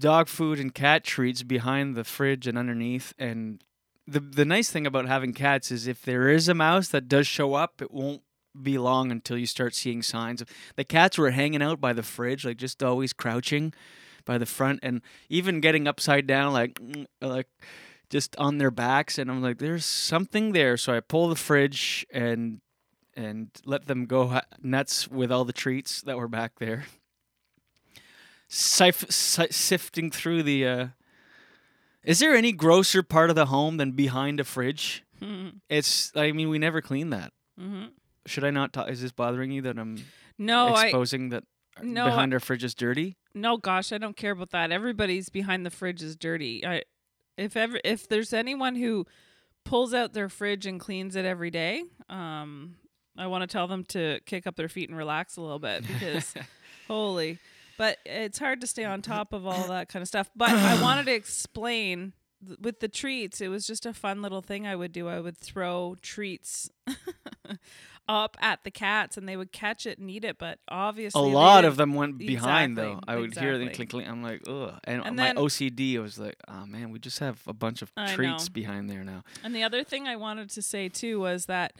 dog 0.00 0.28
food 0.28 0.58
and 0.58 0.74
cat 0.74 1.04
treats 1.04 1.42
behind 1.42 1.96
the 1.96 2.04
fridge 2.04 2.46
and 2.46 2.56
underneath, 2.56 3.12
and 3.18 3.62
the 4.06 4.20
the 4.20 4.44
nice 4.44 4.70
thing 4.70 4.86
about 4.86 5.06
having 5.06 5.32
cats 5.32 5.70
is 5.70 5.86
if 5.86 6.02
there 6.02 6.28
is 6.28 6.48
a 6.48 6.54
mouse 6.54 6.88
that 6.88 7.08
does 7.08 7.26
show 7.26 7.54
up, 7.54 7.82
it 7.82 7.90
won't 7.90 8.22
be 8.60 8.78
long 8.78 9.10
until 9.10 9.36
you 9.36 9.46
start 9.46 9.74
seeing 9.74 10.02
signs. 10.02 10.40
of 10.40 10.48
The 10.76 10.84
cats 10.84 11.18
were 11.18 11.30
hanging 11.30 11.62
out 11.62 11.80
by 11.80 11.92
the 11.92 12.02
fridge, 12.02 12.44
like 12.44 12.56
just 12.56 12.82
always 12.82 13.12
crouching 13.12 13.72
by 14.24 14.38
the 14.38 14.46
front, 14.46 14.80
and 14.82 15.02
even 15.28 15.60
getting 15.60 15.86
upside 15.86 16.26
down, 16.26 16.52
like 16.52 16.80
like 17.20 17.48
just 18.08 18.36
on 18.36 18.58
their 18.58 18.70
backs. 18.70 19.18
And 19.18 19.30
I'm 19.30 19.42
like, 19.42 19.58
there's 19.58 19.84
something 19.84 20.52
there. 20.52 20.76
So 20.76 20.94
I 20.94 21.00
pull 21.00 21.28
the 21.28 21.36
fridge 21.36 22.06
and 22.10 22.60
and 23.14 23.48
let 23.64 23.86
them 23.86 24.04
go 24.04 24.40
nuts 24.62 25.08
with 25.08 25.32
all 25.32 25.44
the 25.44 25.52
treats 25.52 26.02
that 26.02 26.18
were 26.18 26.28
back 26.28 26.58
there. 26.58 26.84
Sif- 28.48 29.10
sifting 29.10 30.10
through 30.10 30.42
the. 30.44 30.66
Uh, 30.66 30.86
is 32.04 32.20
there 32.20 32.34
any 32.34 32.52
grosser 32.52 33.02
part 33.02 33.30
of 33.30 33.36
the 33.36 33.46
home 33.46 33.76
than 33.78 33.92
behind 33.92 34.38
a 34.40 34.44
fridge? 34.44 35.04
It's. 35.68 36.12
I 36.14 36.32
mean, 36.32 36.48
we 36.50 36.58
never 36.58 36.80
clean 36.80 37.10
that. 37.10 37.32
Mhm. 37.60 37.90
Should 38.26 38.44
I 38.44 38.50
not 38.50 38.72
talk? 38.72 38.88
Is 38.90 39.00
this 39.02 39.12
bothering 39.12 39.50
you 39.50 39.62
that 39.62 39.78
I'm 39.78 40.04
No, 40.38 40.68
I- 40.68 40.84
exposing 40.86 41.30
that 41.30 41.44
No, 41.82 42.04
behind 42.06 42.32
I- 42.32 42.36
our 42.36 42.40
fridge 42.40 42.62
is 42.64 42.74
dirty? 42.74 43.16
No, 43.34 43.56
gosh, 43.56 43.92
I 43.92 43.98
don't 43.98 44.16
care 44.16 44.32
about 44.32 44.50
that. 44.50 44.70
Everybody's 44.72 45.28
behind 45.28 45.64
the 45.66 45.70
fridge 45.70 46.02
is 46.02 46.16
dirty. 46.16 46.64
I, 46.66 46.82
if 47.36 47.56
ever, 47.56 47.80
if 47.84 48.08
there's 48.08 48.32
anyone 48.32 48.76
who 48.76 49.06
pulls 49.64 49.92
out 49.92 50.12
their 50.12 50.28
fridge 50.28 50.66
and 50.66 50.78
cleans 50.80 51.16
it 51.16 51.24
every 51.24 51.50
day, 51.50 51.84
um, 52.08 52.76
I 53.18 53.26
want 53.26 53.42
to 53.42 53.46
tell 53.46 53.66
them 53.68 53.84
to 53.86 54.20
kick 54.26 54.46
up 54.46 54.56
their 54.56 54.68
feet 54.68 54.88
and 54.88 54.96
relax 54.96 55.36
a 55.36 55.40
little 55.40 55.58
bit 55.58 55.86
because, 55.86 56.34
holy, 56.88 57.38
but 57.76 57.98
it's 58.04 58.38
hard 58.38 58.60
to 58.60 58.66
stay 58.66 58.84
on 58.84 59.00
mm-hmm. 59.02 59.12
top 59.12 59.32
of 59.32 59.46
all 59.46 59.64
that 59.68 59.88
kind 59.88 60.02
of 60.02 60.08
stuff. 60.08 60.30
But 60.34 60.50
I 60.50 60.80
wanted 60.82 61.06
to 61.06 61.12
explain 61.12 62.12
th- 62.46 62.58
with 62.60 62.80
the 62.80 62.88
treats. 62.88 63.40
It 63.40 63.48
was 63.48 63.66
just 63.66 63.86
a 63.86 63.92
fun 63.92 64.22
little 64.22 64.42
thing 64.42 64.66
I 64.66 64.76
would 64.76 64.92
do. 64.92 65.08
I 65.08 65.20
would 65.20 65.36
throw 65.36 65.96
treats. 66.02 66.70
up 68.08 68.36
at 68.40 68.62
the 68.62 68.70
cats 68.70 69.16
and 69.16 69.28
they 69.28 69.36
would 69.36 69.50
catch 69.50 69.84
it 69.84 69.98
and 69.98 70.08
eat 70.08 70.24
it 70.24 70.38
but 70.38 70.60
obviously 70.68 71.20
A 71.20 71.24
lot 71.24 71.64
of 71.64 71.76
them 71.76 71.94
went 71.94 72.18
behind 72.18 72.78
though. 72.78 73.00
I 73.06 73.16
would 73.16 73.36
hear 73.36 73.58
them 73.58 73.68
exactly. 73.68 73.86
clink 73.86 74.06
clink. 74.06 74.08
I'm 74.08 74.22
like, 74.22 74.42
ugh. 74.46 74.78
And, 74.84 75.04
And 75.04 75.16
my 75.16 75.32
OCD 75.32 76.00
was 76.00 76.18
like, 76.18 76.36
oh 76.46 76.66
man, 76.66 76.90
we 76.90 76.98
just 76.98 77.18
have 77.18 77.40
a 77.46 77.52
bunch 77.52 77.82
of 77.82 77.90
I 77.96 78.14
treats 78.14 78.48
know. 78.48 78.52
behind 78.52 78.88
there 78.88 79.02
now. 79.02 79.24
And 79.42 79.54
the 79.54 79.64
other 79.64 79.82
thing 79.82 80.06
I 80.06 80.16
wanted 80.16 80.50
to 80.50 80.62
say 80.62 80.88
too 80.88 81.18
was 81.18 81.46
that 81.46 81.72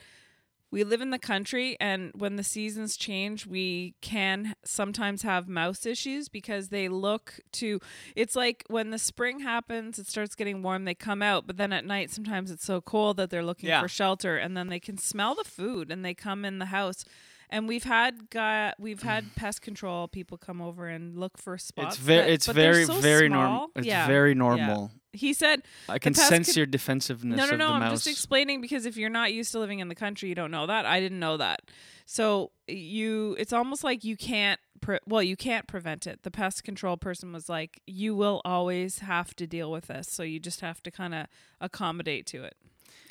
we 0.71 0.83
live 0.85 1.01
in 1.01 1.11
the 1.11 1.19
country 1.19 1.77
and 1.81 2.11
when 2.15 2.37
the 2.37 2.43
seasons 2.45 2.97
change, 2.97 3.47
we 3.47 3.95
can 4.01 4.55
sometimes 4.65 5.23
have 5.23 5.49
mouse 5.49 5.87
issues 5.87 6.29
because 6.29 6.69
they 6.69 6.89
look 6.89 7.39
to 7.53 7.81
it's 8.15 8.35
like 8.37 8.65
when 8.69 8.91
the 8.91 8.99
spring 8.99 9.41
happens, 9.41 9.99
it 9.99 10.07
starts 10.07 10.35
getting 10.35 10.63
warm, 10.63 10.85
they 10.85 10.95
come 10.95 11.23
out, 11.23 11.47
but 11.47 11.57
then 11.57 11.73
at 11.73 11.85
night 11.85 12.11
sometimes 12.11 12.51
it's 12.51 12.65
so 12.65 12.81
cold 12.81 13.17
that 13.17 13.31
they're 13.31 13.45
looking 13.45 13.69
Yeah. 13.69 13.81
for 13.81 13.89
shelter 13.89 14.37
and 14.37 14.57
then 14.57 14.69
they 14.69 14.81
can 14.81 14.99
smell 14.99 15.35
the 15.35 15.45
food 15.45 15.91
and 15.93 16.05
they 16.05 16.15
come 16.15 16.45
in 16.45 16.59
the 16.59 16.67
house. 16.67 17.05
And 17.51 17.69
we've 17.69 17.85
had 17.85 18.31
guy, 18.31 18.75
we've 18.79 19.03
had 19.03 19.25
pest 19.37 19.63
control 19.63 20.09
people 20.09 20.37
come 20.39 20.61
over 20.61 20.89
and 20.89 21.17
look 21.17 21.39
for 21.39 21.57
spots. 21.59 21.97
It's 21.97 22.05
very, 22.05 22.33
it's 22.33 22.47
very, 22.47 22.85
so 22.85 22.95
very 22.95 23.29
normal. 23.29 23.71
It's 23.77 23.87
Yeah, 23.87 24.07
very 24.07 24.31
yeah. 24.31 24.35
normal. 24.39 24.91
He 25.13 25.33
said 25.33 25.63
I 25.89 25.99
can 25.99 26.13
sense 26.13 26.49
con- 26.49 26.55
your 26.57 26.67
defensiveness 26.67 27.39
no, 27.39 27.47
no, 27.47 27.57
no. 27.57 27.69
I'm 27.73 27.81
mouse. 27.81 27.93
just 28.05 28.07
explaining 28.07 28.61
because 28.61 28.85
if 28.85 28.99
you're 28.99 29.09
not 29.09 29.33
used 29.33 29.51
to 29.53 29.59
living 29.59 29.79
in 29.79 29.89
the 29.89 29.95
country, 29.95 30.29
you 30.29 30.35
don't 30.35 30.51
know 30.51 30.67
that. 30.67 30.85
I 30.85 31.01
didn't 31.01 31.21
know 31.21 31.39
that. 31.39 31.61
So 32.05 32.51
you, 32.69 33.35
it's 33.39 33.53
almost 33.53 33.83
like 33.83 34.05
you 34.05 34.17
can't. 34.17 34.61
Pre- 34.83 34.99
well, 35.07 35.23
you 35.23 35.37
can't 35.37 35.67
prevent 35.67 36.07
it. 36.07 36.23
The 36.23 36.31
pest 36.31 36.65
control 36.65 36.99
person 36.99 37.33
was 37.33 37.49
like, 37.49 37.81
"You 37.87 38.15
will 38.15 38.43
always 38.45 38.99
have 38.99 39.35
to 39.37 39.47
deal 39.47 39.73
with 39.73 39.87
this, 39.87 40.07
so 40.11 40.23
you 40.23 40.39
just 40.39 40.61
have 40.61 40.83
to 40.83 40.91
kind 40.91 41.15
of 41.15 41.27
accommodate 41.63 42.27
to 42.27 42.45
it, 42.45 42.57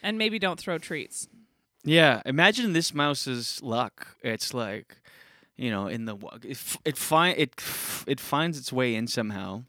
and 0.03 0.15
maybe 0.17 0.37
don't 0.37 0.59
throw 0.59 0.77
treats." 0.77 1.27
Yeah, 1.85 2.21
imagine 2.25 2.73
this 2.73 2.93
mouse's 2.93 3.61
luck. 3.61 4.17
It's 4.23 4.53
like, 4.53 4.97
you 5.55 5.69
know, 5.69 5.87
in 5.87 6.05
the 6.05 6.17
it 6.43 6.57
it 6.83 6.97
find 6.97 7.37
it 7.37 7.53
it 8.07 8.19
finds 8.19 8.57
its 8.57 8.73
way 8.73 8.95
in 8.95 9.07
somehow. 9.07 9.63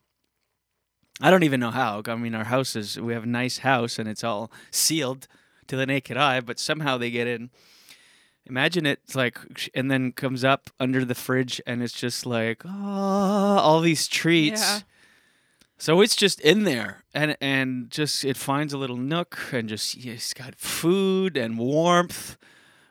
I 1.21 1.31
don't 1.31 1.45
even 1.45 1.61
know 1.61 1.71
how. 1.71 2.03
I 2.07 2.15
mean, 2.17 2.35
our 2.35 2.45
house 2.45 2.75
is 2.75 2.99
we 2.99 3.13
have 3.13 3.25
a 3.25 3.29
nice 3.29 3.59
house 3.59 3.99
and 3.99 4.09
it's 4.09 4.25
all 4.25 4.51
sealed 4.71 5.29
to 5.67 5.77
the 5.77 5.87
naked 5.87 6.17
eye, 6.17 6.41
but 6.41 6.59
somehow 6.59 6.99
they 6.99 7.11
get 7.11 7.27
in. 7.27 7.51
Imagine 8.47 8.87
it's 8.87 9.15
like, 9.15 9.71
and 9.75 9.91
then 9.91 10.13
comes 10.13 10.45
up 10.45 10.71
under 10.79 11.05
the 11.05 11.15
fridge 11.15 11.61
and 11.67 11.83
it's 11.83 11.93
just 11.93 12.27
like, 12.27 12.63
ah, 12.65 13.61
all 13.61 13.81
these 13.81 14.07
treats. 14.07 14.61
Yeah. 14.61 14.81
So 15.79 16.01
it's 16.01 16.17
just 16.17 16.41
in 16.41 16.65
there, 16.65 17.05
and 17.13 17.37
and 17.41 17.91
just 17.91 18.25
it 18.25 18.37
finds 18.37 18.73
a 18.73 18.79
little 18.79 18.97
nook, 18.97 19.39
and 19.53 19.69
just 19.69 19.97
it's 19.97 20.33
got 20.33 20.55
food 20.55 21.37
and 21.37 21.59
warmth, 21.59 22.39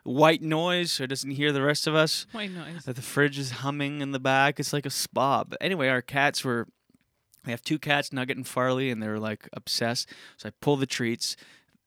white 0.04 0.40
noise, 0.40 0.92
so 0.92 1.04
it 1.04 1.08
doesn't 1.08 1.32
hear 1.32 1.50
the 1.52 1.62
rest 1.62 1.86
of 1.86 1.94
us. 1.94 2.26
White 2.32 2.52
noise. 2.52 2.84
That 2.84 2.96
the 2.96 3.02
fridge 3.02 3.38
is 3.38 3.50
humming 3.50 4.00
in 4.00 4.12
the 4.12 4.20
back. 4.20 4.60
It's 4.60 4.72
like 4.72 4.86
a 4.86 4.90
spa. 4.90 5.44
But 5.44 5.58
anyway, 5.60 5.88
our 5.88 6.02
cats 6.02 6.44
were. 6.44 6.68
We 7.44 7.52
have 7.52 7.62
two 7.62 7.78
cats, 7.78 8.12
Nugget 8.12 8.36
and 8.36 8.46
Farley, 8.46 8.90
and 8.90 9.00
they're 9.00 9.20
like 9.20 9.48
obsessed. 9.52 10.08
So 10.36 10.48
I 10.48 10.52
pull 10.60 10.76
the 10.76 10.86
treats, 10.86 11.36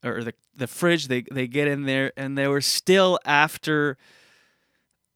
or 0.04 0.24
the 0.24 0.34
the 0.56 0.68
fridge. 0.68 1.08
They 1.08 1.24
they 1.32 1.48
get 1.48 1.68
in 1.68 1.84
there, 1.84 2.12
and 2.18 2.38
they 2.38 2.48
were 2.48 2.62
still 2.62 3.20
after 3.26 3.98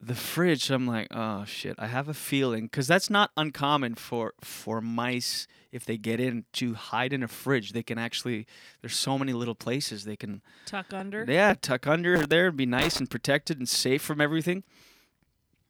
the 0.06 0.14
fridge. 0.14 0.64
So 0.64 0.74
I'm 0.74 0.86
like, 0.86 1.08
oh 1.10 1.44
shit! 1.44 1.76
I 1.78 1.86
have 1.86 2.08
a 2.08 2.14
feeling 2.14 2.64
because 2.66 2.86
that's 2.86 3.10
not 3.10 3.30
uncommon 3.36 3.94
for 3.94 4.34
for 4.40 4.80
mice. 4.80 5.46
If 5.72 5.84
they 5.84 5.96
get 5.98 6.20
in 6.20 6.44
to 6.54 6.74
hide 6.74 7.12
in 7.12 7.22
a 7.22 7.28
fridge, 7.28 7.72
they 7.72 7.82
can 7.82 7.98
actually. 7.98 8.46
There's 8.80 8.96
so 8.96 9.18
many 9.18 9.32
little 9.32 9.54
places 9.54 10.04
they 10.04 10.16
can. 10.16 10.42
Tuck 10.66 10.92
under. 10.92 11.24
Yeah, 11.28 11.54
tuck 11.60 11.86
under 11.86 12.26
there, 12.26 12.48
and 12.48 12.56
be 12.56 12.66
nice 12.66 12.98
and 12.98 13.10
protected 13.10 13.58
and 13.58 13.68
safe 13.68 14.02
from 14.02 14.20
everything. 14.20 14.62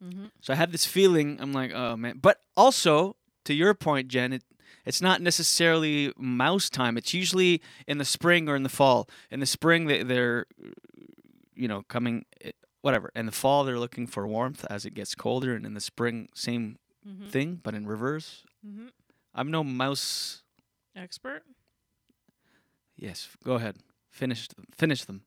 Mhm. 0.02 0.30
So 0.40 0.52
I 0.52 0.56
had 0.56 0.72
this 0.72 0.84
feeling. 0.84 1.38
I'm 1.40 1.52
like, 1.52 1.72
oh 1.72 1.96
man. 1.96 2.18
But 2.20 2.40
also, 2.56 3.16
to 3.44 3.54
your 3.54 3.72
point, 3.74 4.08
Jen, 4.08 4.32
it, 4.34 4.42
it's 4.84 5.00
not 5.00 5.22
necessarily 5.22 6.12
mouse 6.18 6.68
time. 6.68 6.98
It's 6.98 7.14
usually 7.14 7.62
in 7.86 7.98
the 7.98 8.04
spring 8.04 8.48
or 8.48 8.56
in 8.56 8.62
the 8.62 8.68
fall. 8.68 9.08
In 9.30 9.40
the 9.40 9.46
spring, 9.46 9.86
they, 9.86 10.02
they're, 10.02 10.44
you 11.54 11.68
know, 11.68 11.82
coming, 11.88 12.26
eh, 12.42 12.50
whatever. 12.84 13.10
In 13.16 13.24
the 13.24 13.32
fall, 13.32 13.64
they're 13.64 13.78
looking 13.78 14.06
for 14.06 14.26
warmth 14.26 14.62
as 14.68 14.84
it 14.84 14.92
gets 14.92 15.14
colder, 15.14 15.54
and 15.56 15.64
in 15.64 15.72
the 15.72 15.80
spring, 15.80 16.28
same 16.34 16.76
Mhm. 17.06 17.30
thing, 17.30 17.60
but 17.62 17.74
in 17.74 17.86
reverse. 17.86 18.44
Mhm. 18.64 18.90
I'm 19.32 19.50
no 19.50 19.64
mouse. 19.64 20.42
Expert. 20.94 21.44
Yes, 22.96 23.28
go 23.42 23.54
ahead. 23.54 23.78
Finish. 24.10 24.48
Finish 24.76 25.04
them. 25.04 25.24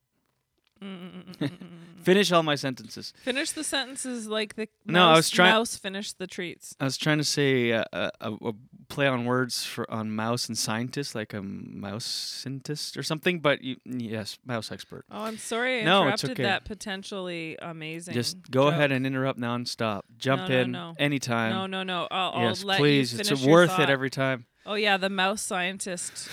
Finish 2.03 2.31
all 2.31 2.43
my 2.43 2.55
sentences. 2.55 3.11
Finish 3.23 3.51
the 3.51 3.63
sentences 3.63 4.27
like 4.27 4.55
the 4.55 4.67
No, 4.85 5.09
I 5.09 5.15
was 5.15 5.29
trying- 5.29 5.51
mouse 5.51 5.75
finish 5.75 6.13
the 6.13 6.27
treats. 6.27 6.75
I 6.79 6.85
was 6.85 6.95
trying 6.97 7.17
to 7.17 7.23
say 7.23 7.73
uh, 7.73 7.83
a, 7.91 8.11
a, 8.21 8.31
a 8.33 8.53
play 8.87 9.07
on 9.07 9.25
words 9.25 9.65
for 9.65 9.89
on 9.91 10.11
mouse 10.11 10.47
and 10.47 10.57
scientist, 10.57 11.15
like 11.15 11.33
a 11.33 11.41
mouse 11.41 12.05
scientist 12.05 12.95
or 12.95 13.03
something. 13.03 13.39
But 13.39 13.61
you, 13.63 13.75
yes, 13.83 14.37
mouse 14.45 14.71
expert. 14.71 15.05
Oh, 15.11 15.23
I'm 15.23 15.37
sorry 15.37 15.81
I 15.81 15.83
No, 15.83 16.07
it's 16.07 16.23
interrupted 16.23 16.31
okay. 16.31 16.43
that 16.43 16.63
potentially 16.65 17.57
amazing. 17.61 18.13
Just 18.13 18.37
go 18.49 18.65
joke. 18.65 18.73
ahead 18.73 18.91
and 18.93 19.05
interrupt 19.05 19.39
nonstop. 19.39 20.01
Jump 20.17 20.43
No, 20.43 20.47
no, 20.47 20.61
in 20.61 20.71
no. 20.71 20.93
anytime. 20.99 21.51
No, 21.51 21.65
no, 21.67 21.83
no. 21.83 22.07
I'll, 22.09 22.31
I'll 22.33 22.41
yes, 22.49 22.63
let 22.63 22.79
please. 22.79 23.13
You 23.13 23.19
it's 23.19 23.29
finish 23.29 23.43
your 23.43 23.53
worth 23.53 23.71
thought. 23.71 23.81
it 23.81 23.89
every 23.89 24.09
time. 24.09 24.45
Oh 24.65 24.75
yeah, 24.75 24.95
the 24.97 25.09
mouse 25.09 25.41
scientist 25.41 26.29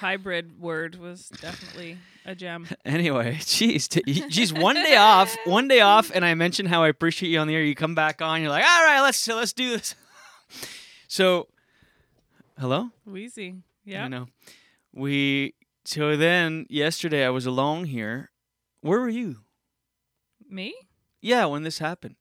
hybrid 0.00 0.58
word 0.58 0.96
was 0.96 1.28
definitely 1.28 1.98
a 2.24 2.34
gem. 2.34 2.66
Anyway, 2.84 3.34
jeez, 3.40 3.86
t- 3.86 4.02
geez, 4.28 4.52
one 4.52 4.74
day 4.74 4.96
off, 4.96 5.36
one 5.44 5.68
day 5.68 5.80
off, 5.80 6.10
and 6.14 6.24
I 6.24 6.34
mentioned 6.34 6.68
how 6.68 6.82
I 6.82 6.88
appreciate 6.88 7.28
you 7.28 7.38
on 7.38 7.46
the 7.46 7.54
air. 7.54 7.62
You 7.62 7.74
come 7.74 7.94
back 7.94 8.22
on, 8.22 8.40
you're 8.40 8.50
like, 8.50 8.64
all 8.64 8.84
right, 8.84 9.00
let's 9.02 9.28
let's 9.28 9.52
do 9.52 9.76
this. 9.76 9.94
so, 11.08 11.48
hello. 12.58 12.90
Wheezy. 13.04 13.56
Yeah, 13.84 14.04
I 14.04 14.08
know. 14.08 14.28
We 14.92 15.54
so 15.84 16.16
then 16.16 16.66
yesterday 16.70 17.24
I 17.24 17.30
was 17.30 17.46
alone 17.46 17.84
here. 17.84 18.30
Where 18.80 19.00
were 19.00 19.08
you? 19.08 19.36
Me? 20.48 20.74
Yeah, 21.20 21.44
when 21.44 21.62
this 21.62 21.78
happened. 21.78 22.16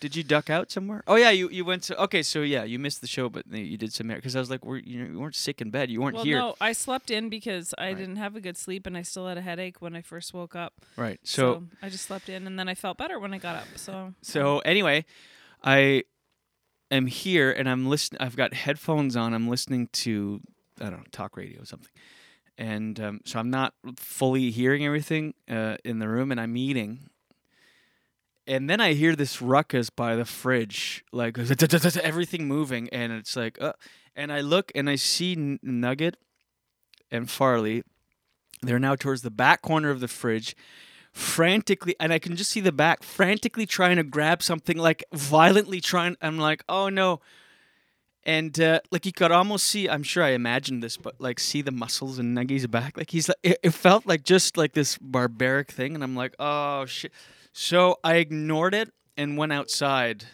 Did 0.00 0.16
you 0.16 0.22
duck 0.24 0.48
out 0.50 0.70
somewhere? 0.70 1.02
Oh 1.06 1.16
yeah, 1.16 1.30
you, 1.30 1.50
you 1.50 1.64
went 1.64 1.82
to 1.84 2.02
okay. 2.04 2.22
So 2.22 2.40
yeah, 2.40 2.64
you 2.64 2.78
missed 2.78 3.02
the 3.02 3.06
show, 3.06 3.28
but 3.28 3.46
you 3.52 3.76
did 3.76 3.92
some 3.92 4.08
because 4.08 4.34
I 4.34 4.38
was 4.40 4.48
like, 4.50 4.64
were 4.64 4.78
you, 4.78 5.04
you 5.04 5.20
weren't 5.20 5.34
sick 5.36 5.60
in 5.60 5.70
bed, 5.70 5.90
you 5.90 6.00
weren't 6.00 6.14
Well, 6.16 6.24
here, 6.24 6.38
no, 6.38 6.54
I 6.60 6.72
slept 6.72 7.10
in 7.10 7.28
because 7.28 7.74
I 7.76 7.88
Right. 7.88 7.98
didn't 7.98 8.16
have 8.16 8.34
a 8.34 8.40
good 8.40 8.56
sleep 8.56 8.86
and 8.86 8.96
I 8.96 9.02
still 9.02 9.28
had 9.28 9.36
a 9.36 9.42
headache 9.42 9.80
when 9.82 9.94
I 9.94 10.00
first 10.00 10.32
woke 10.32 10.56
up. 10.56 10.72
right? 10.96 11.20
So 11.22 11.64
I 11.82 11.90
just 11.90 12.06
slept 12.06 12.28
in 12.30 12.46
and 12.46 12.58
then 12.58 12.68
I 12.68 12.74
felt 12.74 12.96
better 12.96 13.18
when 13.20 13.34
I 13.34 13.38
got 13.38 13.56
up. 13.56 13.68
So 13.76 14.14
So 14.22 14.60
anyway, 14.60 15.04
I 15.62 16.04
am 16.90 17.06
here 17.06 17.52
and 17.52 17.68
I'm 17.68 17.86
listening. 17.86 18.22
I've 18.22 18.36
got 18.36 18.54
headphones 18.54 19.16
on. 19.16 19.34
I'm 19.34 19.48
listening 19.48 19.88
to 19.92 20.40
I 20.80 20.84
don't 20.84 21.00
know 21.00 21.04
talk 21.12 21.36
radio 21.36 21.60
or 21.60 21.66
something, 21.66 21.90
and 22.56 22.98
um, 22.98 23.20
so 23.26 23.38
I'm 23.38 23.50
not 23.50 23.74
fully 23.98 24.50
hearing 24.50 24.86
everything 24.86 25.34
uh, 25.46 25.76
in 25.84 25.98
the 25.98 26.08
room. 26.08 26.32
And 26.32 26.40
I'm 26.40 26.56
eating, 26.56 27.09
and 28.46 28.68
then 28.68 28.80
I 28.80 28.94
hear 28.94 29.14
this 29.14 29.40
ruckus 29.40 29.90
by 29.90 30.16
the 30.16 30.24
fridge, 30.24 31.04
like 31.12 31.38
everything 32.02 32.48
moving, 32.48 32.88
and 32.90 33.12
it's 33.12 33.36
like, 33.36 33.60
uh, 33.60 33.72
and 34.16 34.32
I 34.32 34.40
look 34.40 34.72
and 34.74 34.88
I 34.88 34.96
see 34.96 35.58
Nugget 35.62 36.16
and 37.10 37.30
Farley. 37.30 37.82
They're 38.62 38.78
now 38.78 38.94
towards 38.94 39.22
the 39.22 39.30
back 39.30 39.62
corner 39.62 39.90
of 39.90 40.00
the 40.00 40.08
fridge, 40.08 40.54
frantically, 41.12 41.94
and 41.98 42.12
I 42.12 42.18
can 42.18 42.36
just 42.36 42.50
see 42.50 42.60
the 42.60 42.72
back 42.72 43.02
frantically 43.02 43.66
trying 43.66 43.96
to 43.96 44.04
grab 44.04 44.42
something, 44.42 44.76
like 44.76 45.04
violently 45.12 45.80
trying. 45.80 46.16
I'm 46.20 46.38
like, 46.38 46.64
oh 46.68 46.88
no. 46.88 47.20
And 48.22 48.60
uh, 48.60 48.80
like 48.90 49.06
you 49.06 49.12
could 49.12 49.32
almost 49.32 49.66
see, 49.66 49.88
I'm 49.88 50.02
sure 50.02 50.22
I 50.22 50.30
imagined 50.30 50.82
this, 50.82 50.98
but 50.98 51.14
like 51.18 51.40
see 51.40 51.62
the 51.62 51.70
muscles 51.70 52.18
in 52.18 52.34
Nuggy's 52.34 52.66
back. 52.66 52.98
Like 52.98 53.10
he's 53.10 53.28
like, 53.28 53.38
it, 53.42 53.58
it 53.62 53.70
felt 53.70 54.06
like 54.06 54.24
just 54.24 54.58
like 54.58 54.74
this 54.74 54.98
barbaric 54.98 55.70
thing, 55.70 55.94
and 55.94 56.04
I'm 56.04 56.16
like, 56.16 56.34
oh 56.38 56.84
shit. 56.84 57.12
So 57.52 57.98
I 58.04 58.16
ignored 58.16 58.74
it 58.74 58.92
and 59.16 59.36
went 59.36 59.52
outside, 59.52 60.24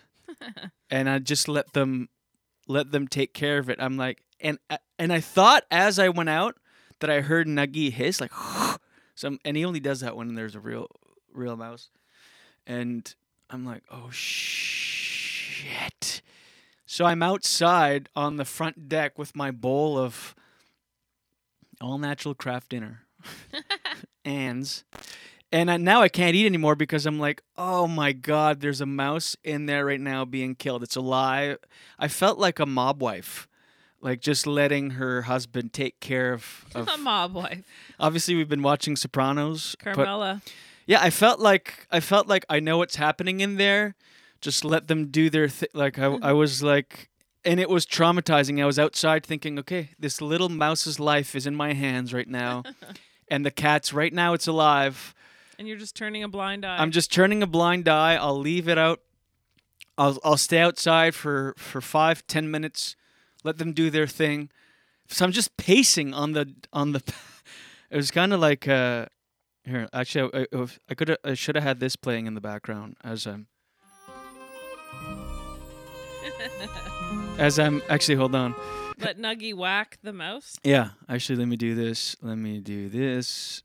and 0.91 1.09
I 1.09 1.19
just 1.19 1.49
let 1.49 1.73
them, 1.73 2.09
let 2.69 2.91
them 2.91 3.09
take 3.09 3.33
care 3.33 3.59
of 3.59 3.71
it. 3.71 3.79
I'm 3.81 3.97
like, 3.97 4.23
and 4.41 4.59
uh, 4.69 4.79
and 4.99 5.13
I 5.13 5.21
thought 5.21 5.65
as 5.71 5.99
I 5.99 6.09
went 6.09 6.29
out 6.29 6.57
that 7.01 7.11
I 7.11 7.21
heard 7.21 7.47
Nuggy 7.47 7.93
hiss 7.93 8.21
like, 8.21 8.33
some, 9.15 9.39
and 9.45 9.57
he 9.57 9.65
only 9.65 9.81
does 9.81 10.01
that 10.01 10.17
when 10.17 10.35
there's 10.35 10.55
a 10.55 10.61
real, 10.61 10.89
real 11.33 11.57
mouse, 11.57 11.91
and 12.67 13.15
I'm 13.51 13.65
like, 13.65 13.83
oh 13.91 14.11
shit. 14.11 15.27
So 16.87 17.05
I'm 17.05 17.23
outside 17.23 18.09
on 18.15 18.37
the 18.37 18.45
front 18.45 18.89
deck 18.89 19.19
with 19.19 19.35
my 19.35 19.51
bowl 19.51 19.99
of 19.99 20.35
all 21.81 21.99
natural 21.99 22.35
Kraft 22.35 22.71
dinner, 22.71 23.03
ands, 24.25 24.85
and 25.57 25.71
I, 25.71 25.77
now 25.77 26.03
I 26.03 26.09
can't 26.09 26.35
eat 26.37 26.47
anymore 26.47 26.75
because 26.77 27.07
I'm 27.07 27.19
like, 27.19 27.43
oh 27.57 27.87
my 27.87 28.13
god, 28.13 28.61
there's 28.61 28.81
a 28.81 28.87
mouse 28.87 29.37
in 29.45 29.67
there 29.67 29.85
right 29.87 30.01
now 30.01 30.25
being 30.25 30.55
killed. 30.55 30.83
It's 30.83 30.97
alive. 30.97 31.59
I 31.99 32.09
felt 32.09 32.39
like 32.39 32.59
a 32.59 32.67
mob 32.67 33.01
wife, 33.01 33.49
like 34.01 34.21
just 34.21 34.47
letting 34.47 34.91
her 34.93 35.23
husband 35.23 35.73
take 35.73 36.01
care 36.01 36.33
of. 36.33 36.65
of 36.75 36.89
A 36.89 36.97
mob 36.99 37.35
wife. 37.35 37.63
obviously, 37.99 38.35
we've 38.35 38.49
been 38.49 38.63
watching 38.63 38.97
Sopranos. 38.97 39.77
but- 39.83 39.95
Carmela. 39.95 40.43
yeah, 40.87 41.01
I 41.03 41.11
felt 41.11 41.41
like 41.41 41.87
I 41.91 42.01
felt 42.01 42.27
like 42.29 42.45
I 42.49 42.61
know 42.61 42.79
what's 42.79 42.97
happening 42.97 43.41
in 43.41 43.57
there. 43.57 43.95
Just 44.41 44.65
let 44.65 44.87
them 44.89 45.07
do 45.07 45.31
their 45.31 45.49
thing. 45.49 45.71
Like 45.73 45.99
I, 45.99 46.07
I 46.23 46.33
was 46.33 46.63
like, 46.63 47.09
and 47.45 47.59
it 47.59 47.71
was 47.71 47.87
traumatizing. 47.87 48.61
I 48.63 48.67
was 48.67 48.79
outside 48.79 49.25
thinking, 49.25 49.59
okay, 49.61 49.91
this 49.99 50.21
little 50.21 50.49
mouse's 50.51 51.01
life 51.01 51.35
is 51.35 51.47
in 51.47 51.55
my 51.57 51.73
hands 51.73 52.13
right 52.13 52.29
now, 52.29 52.63
and 53.29 53.47
the 53.47 53.51
cat's 53.51 53.93
right 53.95 54.13
now 54.13 54.35
it's 54.35 54.47
alive. 54.47 55.15
And 55.59 55.67
you're 55.67 55.79
just 55.79 55.97
turning 55.97 56.23
a 56.23 56.29
blind 56.29 56.65
eye. 56.65 56.77
I'm 56.79 56.91
just 56.91 57.13
turning 57.13 57.43
a 57.43 57.47
blind 57.47 57.89
eye. 57.89 58.17
I'll 58.17 58.39
leave 58.39 58.69
it 58.69 58.79
out. 58.79 59.01
I'll 59.99 60.19
I'll 60.23 60.37
stay 60.37 60.59
outside 60.59 61.15
for 61.15 61.55
for 61.57 61.81
five 61.81 62.27
ten 62.27 62.51
minutes. 62.51 62.97
Let 63.45 63.59
them 63.59 63.73
do 63.73 63.91
their 63.91 64.07
thing. 64.07 64.51
So 65.09 65.25
I'm 65.25 65.33
just 65.33 65.57
pacing 65.57 66.13
on 66.15 66.33
the 66.33 66.55
on 66.73 66.93
the. 66.93 67.03
It 67.89 67.95
was 67.95 68.11
kind 68.11 68.33
of 68.33 68.41
like 68.41 68.67
uh, 68.67 69.07
here. 69.65 69.89
Actually, 69.93 70.31
I, 70.35 70.47
I, 70.53 70.67
I 70.89 70.95
could 70.95 71.17
I 71.23 71.35
should 71.35 71.55
have 71.55 71.63
had 71.63 71.79
this 71.79 71.95
playing 71.95 72.27
in 72.27 72.35
the 72.35 72.41
background 72.41 72.97
as 73.05 73.27
I'm 73.27 73.47
as 77.39 77.61
I'm 77.61 77.81
actually 77.89 78.17
hold 78.17 78.35
on. 78.35 78.57
Let 78.99 79.19
Nuggy 79.19 79.55
whack 79.55 79.99
the 80.03 80.13
mouse. 80.13 80.57
Yeah, 80.65 80.91
actually, 81.09 81.37
let 81.37 81.47
me 81.47 81.57
do 81.57 81.77
this. 81.77 82.17
Let 82.21 82.39
me 82.39 82.59
do 82.59 82.89
this. 82.89 83.63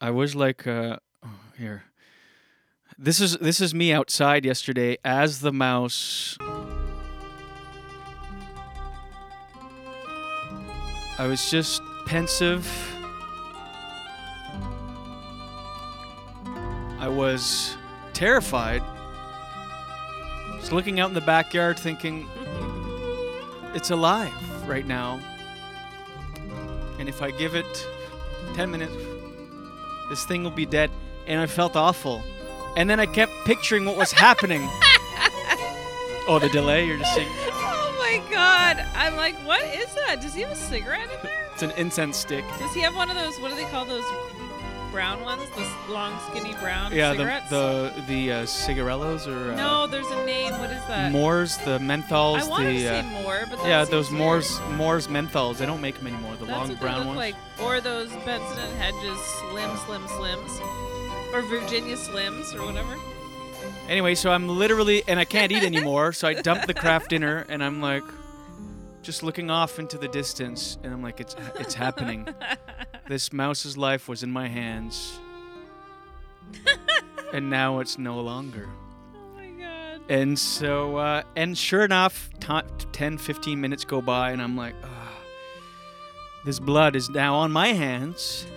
I 0.00 0.10
was 0.10 0.34
like, 0.34 0.66
uh, 0.66 0.96
oh, 1.22 1.28
here. 1.58 1.84
This 2.98 3.20
is 3.20 3.36
this 3.38 3.60
is 3.60 3.74
me 3.74 3.92
outside 3.92 4.44
yesterday 4.44 4.96
as 5.04 5.40
the 5.40 5.52
mouse. 5.52 6.36
I 11.18 11.26
was 11.26 11.50
just 11.50 11.82
pensive. 12.06 12.66
I 16.98 17.08
was 17.08 17.76
terrified. 18.14 18.82
Just 20.58 20.72
looking 20.72 20.98
out 20.98 21.08
in 21.08 21.14
the 21.14 21.20
backyard, 21.20 21.78
thinking, 21.78 22.26
it's 23.74 23.90
alive 23.90 24.32
right 24.66 24.86
now. 24.86 25.20
And 26.98 27.08
if 27.08 27.22
I 27.22 27.30
give 27.30 27.54
it 27.54 27.86
10 28.54 28.70
minutes, 28.70 28.94
this 30.10 30.26
thing 30.26 30.44
will 30.44 30.50
be 30.50 30.66
dead. 30.66 30.90
And 31.26 31.40
I 31.40 31.46
felt 31.46 31.76
awful. 31.76 32.22
And 32.76 32.90
then 32.90 33.00
I 33.00 33.06
kept 33.06 33.32
picturing 33.46 33.86
what 33.86 33.96
was 33.96 34.12
happening. 34.12 34.60
oh, 36.28 36.38
the 36.40 36.50
delay? 36.50 36.86
You're 36.86 36.98
just 36.98 37.14
saying 37.14 37.28
Oh 37.30 37.96
my 37.98 38.20
god. 38.30 38.84
I'm 38.94 39.16
like, 39.16 39.36
what 39.46 39.62
is 39.62 39.94
that? 39.94 40.20
Does 40.20 40.34
he 40.34 40.42
have 40.42 40.52
a 40.52 40.56
cigarette 40.56 41.08
in 41.10 41.18
there? 41.22 41.40
it's 41.52 41.62
an 41.62 41.78
incense 41.78 42.16
stick. 42.16 42.44
Does 42.58 42.74
he 42.74 42.80
have 42.80 42.96
one 42.96 43.10
of 43.10 43.16
those, 43.16 43.38
what 43.38 43.50
do 43.50 43.54
they 43.54 43.64
call 43.64 43.84
those 43.84 44.04
brown 44.90 45.22
ones? 45.22 45.42
The 45.50 45.92
long, 45.92 46.18
skinny 46.30 46.54
brown 46.54 46.92
Yeah, 46.92 47.12
cigarettes? 47.12 47.50
the 47.50 47.92
the 47.96 48.02
the 48.06 48.32
uh, 48.32 48.42
cigarellos 48.44 49.26
or 49.26 49.52
uh, 49.52 49.56
no, 49.56 49.86
there's 49.86 50.06
a 50.08 50.24
name. 50.24 50.52
What 50.58 50.70
is 50.70 50.82
that? 50.88 51.12
Moors, 51.12 51.56
the 51.58 51.78
menthols, 51.78 52.40
I 52.42 52.48
want 52.48 52.64
to 52.64 52.70
the 52.72 52.78
say 52.80 52.98
uh, 53.00 53.02
more, 53.22 53.44
but 53.48 53.58
yeah, 53.66 53.84
those 53.84 54.10
weird. 54.10 54.18
Moors 54.20 54.60
Moors 54.76 55.06
menthols. 55.08 55.58
They 55.58 55.66
don't 55.66 55.80
make 55.80 55.96
them 55.98 56.06
anymore. 56.06 56.36
The 56.36 56.46
That's 56.46 56.50
long 56.58 56.68
what 56.70 56.80
they 56.80 56.94
look 56.96 57.06
ones. 57.06 57.16
like. 57.16 57.34
Or 57.62 57.80
those 57.80 58.10
Benson 58.24 58.58
and 58.58 58.78
Hedges 58.78 59.18
Slim 59.50 59.76
Slim 59.86 60.02
Slims. 60.02 60.60
Or 61.34 61.42
Virginia 61.42 61.96
Slims 61.96 62.54
or 62.54 62.64
whatever. 62.66 62.96
Anyway, 63.88 64.14
so 64.14 64.30
I'm 64.30 64.48
literally, 64.48 65.02
and 65.08 65.18
I 65.20 65.24
can't 65.24 65.50
eat 65.52 65.62
anymore, 65.64 66.12
so 66.12 66.26
I 66.28 66.34
dump 66.34 66.66
the 66.66 66.74
Kraft 66.74 67.10
dinner, 67.10 67.44
and 67.48 67.62
I'm 67.62 67.80
like, 67.80 68.02
just 69.02 69.22
looking 69.22 69.50
off 69.50 69.78
into 69.78 69.96
the 69.98 70.08
distance, 70.08 70.78
and 70.82 70.92
I'm 70.92 71.02
like, 71.02 71.20
it's 71.20 71.34
it's 71.56 71.74
happening. 71.74 72.26
this 73.10 73.32
mouse's 73.32 73.76
life 73.76 74.08
was 74.08 74.22
in 74.22 74.30
my 74.30 74.46
hands, 74.46 75.18
and 77.32 77.50
now 77.50 77.80
it's 77.80 77.98
no 77.98 78.20
longer. 78.20 78.68
Oh 79.16 79.18
my 79.36 79.48
god. 79.48 80.00
And 80.08 80.38
so, 80.38 80.96
uh, 80.96 81.22
and 81.34 81.58
sure 81.58 81.84
enough, 81.84 82.30
t- 82.38 82.86
10, 82.92 83.18
15 83.18 83.60
minutes 83.60 83.84
go 83.84 84.00
by, 84.00 84.30
and 84.30 84.40
I'm 84.40 84.56
like, 84.56 84.76
ah, 84.84 85.12
this 86.44 86.60
blood 86.60 86.94
is 86.94 87.10
now 87.10 87.34
on 87.34 87.50
my 87.50 87.72
hands. 87.72 88.46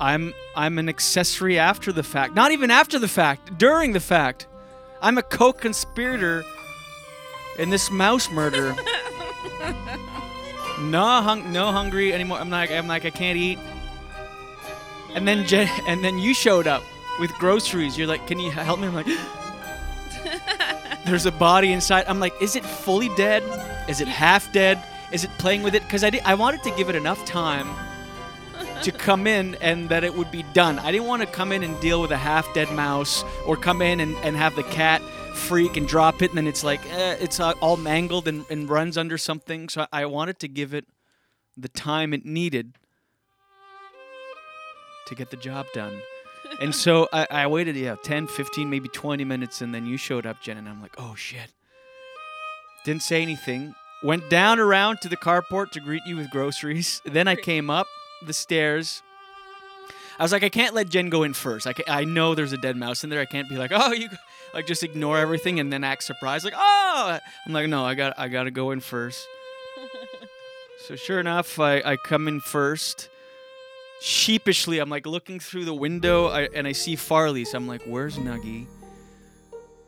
I'm 0.00 0.32
I'm 0.54 0.78
an 0.78 0.88
accessory 0.88 1.58
after 1.58 1.92
the 1.92 2.02
fact. 2.02 2.34
Not 2.34 2.50
even 2.50 2.70
after 2.70 2.98
the 2.98 3.08
fact, 3.08 3.58
during 3.58 3.92
the 3.92 4.00
fact. 4.00 4.46
I'm 5.02 5.18
a 5.18 5.22
co-conspirator 5.22 6.46
in 7.58 7.68
this 7.68 7.90
mouse 7.90 8.30
murder. 8.30 8.74
no 10.80 11.22
hung 11.22 11.52
no 11.52 11.72
hungry 11.72 12.12
anymore. 12.12 12.38
I'm 12.38 12.50
like 12.50 12.70
I'm 12.70 12.86
like 12.86 13.04
I 13.04 13.10
can't 13.10 13.36
eat. 13.36 13.58
And 15.14 15.26
then 15.26 15.46
Jen, 15.46 15.68
and 15.88 16.04
then 16.04 16.18
you 16.18 16.34
showed 16.34 16.66
up 16.66 16.82
with 17.18 17.32
groceries. 17.34 17.96
You're 17.96 18.06
like, 18.06 18.26
"Can 18.26 18.38
you 18.38 18.50
help 18.50 18.80
me?" 18.80 18.88
I'm 18.88 18.94
like, 18.94 19.06
"There's 21.06 21.26
a 21.26 21.32
body 21.32 21.72
inside." 21.72 22.04
I'm 22.08 22.20
like, 22.20 22.34
"Is 22.40 22.56
it 22.56 22.64
fully 22.64 23.08
dead? 23.16 23.42
Is 23.88 24.00
it 24.00 24.08
half 24.08 24.52
dead? 24.52 24.82
Is 25.12 25.24
it 25.24 25.30
playing 25.38 25.62
with 25.62 25.74
it?" 25.74 25.82
Because 25.82 26.04
I 26.04 26.10
did, 26.10 26.22
I 26.24 26.34
wanted 26.34 26.62
to 26.64 26.70
give 26.72 26.88
it 26.88 26.94
enough 26.94 27.24
time 27.24 27.68
to 28.82 28.92
come 29.06 29.26
in 29.26 29.54
and 29.56 29.88
that 29.88 30.04
it 30.04 30.14
would 30.14 30.30
be 30.30 30.42
done. 30.52 30.78
I 30.78 30.92
didn't 30.92 31.06
want 31.06 31.22
to 31.22 31.28
come 31.28 31.52
in 31.52 31.62
and 31.62 31.78
deal 31.80 32.02
with 32.02 32.10
a 32.10 32.16
half 32.18 32.52
dead 32.54 32.70
mouse 32.72 33.24
or 33.46 33.56
come 33.56 33.80
in 33.80 34.00
and, 34.00 34.14
and 34.16 34.36
have 34.36 34.54
the 34.54 34.64
cat 34.64 35.00
freak 35.36 35.76
and 35.76 35.86
drop 35.86 36.22
it 36.22 36.30
and 36.30 36.38
then 36.38 36.46
it's 36.46 36.64
like 36.64 36.80
eh, 36.92 37.16
it's 37.20 37.38
uh, 37.38 37.52
all 37.60 37.76
mangled 37.76 38.26
and, 38.26 38.44
and 38.50 38.68
runs 38.68 38.98
under 38.98 39.16
something. 39.18 39.68
So 39.68 39.86
I, 39.92 40.06
wanted 40.06 40.38
to 40.40 40.48
give 40.48 40.74
it 40.74 40.86
the 41.56 41.68
time 41.68 42.12
it 42.12 42.24
needed 42.24 42.74
to 45.06 45.14
get 45.14 45.30
the 45.30 45.36
job 45.36 45.66
done. 45.72 46.00
and 46.60 46.74
so 46.74 47.08
I, 47.12 47.26
I 47.30 47.46
waited, 47.46 47.76
yeah, 47.76 47.96
10, 48.02 48.26
15, 48.26 48.68
maybe 48.68 48.88
20 48.88 49.24
minutes, 49.24 49.60
and 49.60 49.74
then 49.74 49.86
you 49.86 49.96
showed 49.96 50.26
up, 50.26 50.40
Jen, 50.42 50.56
and 50.58 50.68
I'm 50.68 50.82
like, 50.82 50.94
oh 50.98 51.14
shit. 51.14 51.52
Didn't 52.84 53.02
say 53.02 53.22
anything. 53.22 53.74
Went 54.02 54.28
down 54.30 54.60
around 54.60 55.00
to 55.00 55.08
the 55.08 55.16
carport 55.16 55.70
to 55.72 55.80
greet 55.80 56.02
you 56.06 56.16
with 56.16 56.30
groceries. 56.30 57.02
Then 57.04 57.26
I 57.26 57.34
came 57.34 57.70
up 57.70 57.88
the 58.24 58.32
stairs. 58.32 59.02
I 60.18 60.22
was 60.22 60.32
like, 60.32 60.44
I 60.44 60.48
can't 60.48 60.74
let 60.74 60.88
Jen 60.88 61.10
go 61.10 61.22
in 61.22 61.34
first. 61.34 61.66
I, 61.66 61.74
I 61.88 62.04
know 62.04 62.34
there's 62.34 62.52
a 62.52 62.56
dead 62.56 62.76
mouse 62.76 63.04
in 63.04 63.10
there. 63.10 63.20
I 63.20 63.26
can't 63.26 63.48
be 63.48 63.56
like, 63.56 63.72
oh, 63.74 63.92
you, 63.92 64.08
like 64.56 64.66
just 64.66 64.82
ignore 64.82 65.18
everything 65.18 65.60
and 65.60 65.70
then 65.70 65.84
act 65.84 66.02
surprised, 66.02 66.44
like, 66.44 66.54
oh. 66.56 67.18
I'm 67.46 67.52
like, 67.52 67.68
no, 67.68 67.84
I 67.84 67.94
got, 67.94 68.18
I 68.18 68.28
got 68.28 68.44
to 68.44 68.50
go 68.50 68.70
in 68.70 68.80
first. 68.80 69.28
so 70.88 70.96
sure 70.96 71.20
enough, 71.20 71.60
I, 71.60 71.82
I 71.84 71.96
come 71.96 72.26
in 72.26 72.40
first. 72.40 73.10
Sheepishly, 74.00 74.78
I'm 74.78 74.88
like 74.88 75.06
looking 75.06 75.40
through 75.40 75.66
the 75.66 75.74
window, 75.74 76.28
I, 76.28 76.48
and 76.54 76.66
I 76.66 76.72
see 76.72 76.96
Farley. 76.96 77.44
So 77.44 77.58
I'm 77.58 77.68
like, 77.68 77.82
where's 77.82 78.16
Nuggy? 78.16 78.66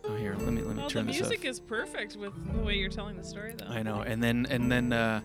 Oh, 0.04 0.16
here, 0.16 0.36
let 0.38 0.52
me 0.52 0.60
let 0.60 0.76
me 0.76 0.80
Well, 0.80 0.88
the 0.88 0.92
turn 0.92 1.06
this 1.06 1.16
off. 1.16 1.28
music 1.28 1.46
is 1.46 1.60
perfect 1.60 2.16
with 2.16 2.34
the 2.52 2.60
way 2.60 2.74
you're 2.74 2.90
telling 2.90 3.16
the 3.16 3.24
story, 3.24 3.54
though. 3.56 3.66
I 3.72 3.82
know. 3.82 4.02
And 4.02 4.22
then 4.22 4.46
and 4.50 4.70
then 4.70 4.92
uh, 4.92 5.22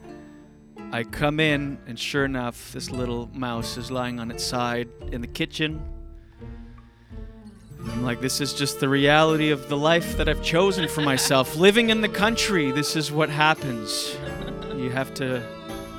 I 0.93 1.03
come 1.03 1.41
in, 1.41 1.79
and 1.85 1.99
sure 1.99 2.23
enough, 2.23 2.71
this 2.71 2.91
little 2.91 3.29
mouse 3.33 3.75
is 3.75 3.91
lying 3.91 4.21
on 4.21 4.31
its 4.31 4.43
side 4.43 4.87
in 5.11 5.19
the 5.19 5.27
kitchen. 5.27 5.81
I'm 7.91 8.03
like, 8.03 8.21
this 8.21 8.39
is 8.41 8.53
just 8.53 8.79
the 8.79 8.87
reality 8.89 9.51
of 9.51 9.67
the 9.69 9.77
life 9.77 10.17
that 10.17 10.29
I've 10.29 10.41
chosen 10.41 10.87
for 10.87 11.01
myself. 11.01 11.55
Living 11.67 11.89
in 11.89 12.01
the 12.01 12.09
country, 12.09 12.71
this 12.71 12.95
is 12.95 13.11
what 13.11 13.29
happens. 13.29 14.15
You 14.75 14.89
have 14.89 15.13
to 15.15 15.43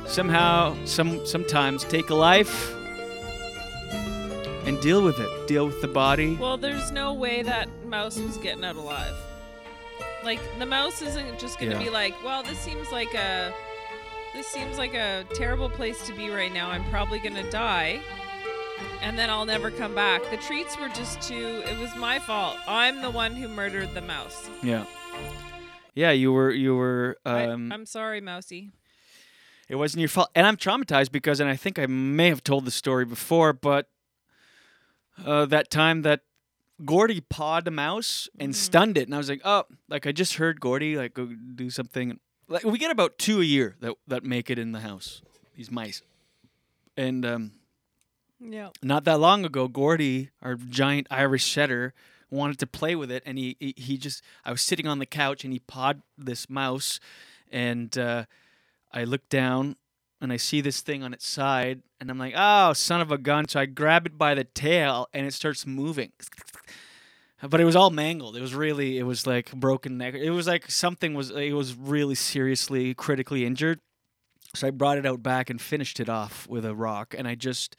somehow, 0.06 0.76
some 0.86 1.24
sometimes 1.26 1.84
take 1.84 2.10
a 2.10 2.14
life 2.14 2.72
and 4.66 4.80
deal 4.80 5.02
with 5.02 5.18
it. 5.20 5.46
Deal 5.46 5.66
with 5.66 5.80
the 5.82 5.88
body. 5.88 6.36
Well, 6.36 6.56
there's 6.56 6.90
no 6.90 7.12
way 7.12 7.42
that 7.42 7.68
mouse 7.86 8.18
was 8.18 8.36
getting 8.38 8.64
out 8.64 8.76
alive. 8.76 9.14
Like 10.24 10.40
the 10.58 10.66
mouse 10.66 11.02
isn't 11.02 11.38
just 11.38 11.58
gonna 11.58 11.72
Yeah. 11.72 11.78
be 11.78 11.90
like, 11.90 12.14
well, 12.24 12.42
this 12.42 12.58
seems 12.58 12.90
like 12.90 13.12
a 13.14 13.52
this 14.34 14.46
seems 14.48 14.78
like 14.78 14.94
a 14.94 15.24
terrible 15.34 15.68
place 15.70 16.04
to 16.08 16.12
be 16.14 16.28
right 16.30 16.52
now. 16.52 16.70
I'm 16.70 16.84
probably 16.90 17.18
gonna 17.20 17.48
die. 17.50 18.00
And 19.04 19.18
then 19.18 19.28
I'll 19.28 19.44
never 19.44 19.70
come 19.70 19.94
back. 19.94 20.22
The 20.30 20.38
treats 20.38 20.78
were 20.78 20.88
just 20.88 21.20
too 21.20 21.62
it 21.66 21.78
was 21.78 21.94
my 21.94 22.18
fault. 22.18 22.56
I'm 22.66 23.02
the 23.02 23.10
one 23.10 23.34
who 23.36 23.48
murdered 23.48 23.92
the 23.92 24.00
mouse. 24.00 24.48
Yeah. 24.62 24.86
Yeah, 25.94 26.10
you 26.12 26.32
were 26.32 26.50
you 26.50 26.74
were 26.74 27.18
I, 27.24 27.44
um 27.44 27.70
I'm 27.70 27.84
sorry, 27.84 28.22
Mousy. 28.22 28.72
it 29.68 29.74
wasn't 29.76 30.00
your 30.00 30.08
fault. 30.08 30.30
And 30.34 30.46
I'm 30.46 30.56
traumatized 30.56 31.12
because 31.12 31.38
and 31.38 31.50
I 31.50 31.54
think 31.54 31.78
I 31.78 31.84
may 31.84 32.30
have 32.30 32.42
told 32.42 32.64
the 32.64 32.70
story 32.70 33.04
before, 33.04 33.52
but 33.52 33.90
uh 35.24 35.44
that 35.46 35.70
time 35.70 36.00
that 36.02 36.20
Gordy 36.82 37.20
pawed 37.20 37.68
a 37.68 37.70
mouse 37.70 38.26
and 38.40 38.56
stunned 38.56 38.96
it 38.96 39.06
and 39.06 39.14
I 39.14 39.18
was 39.18 39.28
like, 39.28 39.42
"Oh, 39.44 39.64
like 39.88 40.06
I 40.06 40.12
just 40.12 40.36
heard 40.36 40.60
Gordy 40.62 40.96
like 40.96 41.12
go 41.12 41.26
do 41.54 41.68
something." 41.68 42.18
Like 42.48 42.64
we 42.64 42.78
get 42.78 42.90
about 42.90 43.18
2 43.18 43.42
a 43.42 43.44
year 43.44 43.76
that 43.80 43.94
that 44.08 44.24
make 44.24 44.48
it 44.48 44.58
in 44.58 44.72
the 44.72 44.80
house. 44.80 45.20
These 45.54 45.70
mice. 45.70 46.00
And 46.96 47.26
um 47.26 47.52
Yeah. 48.40 48.70
not 48.82 49.04
that 49.04 49.20
long 49.20 49.44
ago, 49.44 49.68
Gordy, 49.68 50.30
our 50.42 50.56
giant 50.56 51.06
Irish 51.10 51.50
setter, 51.50 51.94
wanted 52.30 52.58
to 52.58 52.66
play 52.66 52.94
with 52.94 53.10
it, 53.10 53.22
and 53.24 53.38
he 53.38 53.56
he, 53.58 53.96
just 53.96 54.22
I 54.44 54.50
was 54.50 54.60
sitting 54.60 54.86
on 54.86 54.98
the 54.98 55.06
couch 55.06 55.44
and 55.44 55.52
he 55.52 55.60
pawed 55.60 56.02
this 56.18 56.50
mouse, 56.50 57.00
and 57.50 57.96
uh, 57.96 58.24
I 58.92 59.04
looked 59.04 59.30
down 59.30 59.76
and 60.20 60.32
I 60.32 60.36
see 60.36 60.60
this 60.60 60.80
thing 60.80 61.02
on 61.02 61.12
its 61.12 61.26
side, 61.26 61.82
and 62.00 62.10
I'm 62.10 62.18
like, 62.18 62.34
oh, 62.36 62.72
son 62.72 63.00
of 63.00 63.12
a 63.12 63.18
gun! 63.18 63.46
So 63.48 63.60
I 63.60 63.66
grab 63.66 64.06
it 64.06 64.16
by 64.18 64.34
the 64.34 64.44
tail, 64.44 65.08
and 65.12 65.26
it 65.26 65.34
starts 65.34 65.66
moving. 65.66 66.12
But 67.42 67.60
it 67.60 67.64
was 67.64 67.76
all 67.76 67.90
mangled. 67.90 68.36
It 68.36 68.40
was 68.40 68.54
really, 68.54 68.98
it 68.98 69.02
was 69.02 69.26
like 69.26 69.52
broken 69.52 69.98
neck. 69.98 70.14
It 70.14 70.30
was 70.30 70.46
like 70.46 70.70
something 70.70 71.12
was, 71.12 71.30
it 71.30 71.52
was 71.52 71.74
really 71.74 72.14
seriously, 72.14 72.94
critically 72.94 73.44
injured. 73.44 73.80
So 74.54 74.68
I 74.68 74.70
brought 74.70 74.96
it 74.96 75.04
out 75.04 75.22
back 75.22 75.50
and 75.50 75.60
finished 75.60 76.00
it 76.00 76.08
off 76.08 76.48
with 76.48 76.64
a 76.64 76.74
rock, 76.74 77.14
and 77.16 77.28
I 77.28 77.34
just, 77.34 77.76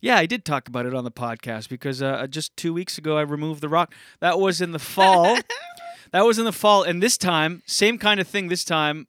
yeah, 0.00 0.16
I 0.16 0.26
did 0.26 0.44
talk 0.44 0.68
about 0.68 0.86
it 0.86 0.94
on 0.94 1.04
the 1.04 1.10
podcast 1.10 1.68
because 1.68 2.00
uh, 2.02 2.26
just 2.28 2.56
two 2.56 2.72
weeks 2.72 2.98
ago 2.98 3.16
I 3.16 3.22
removed 3.22 3.60
the 3.60 3.68
rock. 3.68 3.94
That 4.20 4.38
was 4.38 4.60
in 4.60 4.72
the 4.72 4.78
fall. 4.78 5.38
that 6.12 6.24
was 6.24 6.38
in 6.38 6.44
the 6.44 6.52
fall, 6.52 6.82
and 6.82 7.02
this 7.02 7.16
time, 7.18 7.62
same 7.66 7.98
kind 7.98 8.20
of 8.20 8.26
thing. 8.28 8.48
This 8.48 8.64
time, 8.64 9.06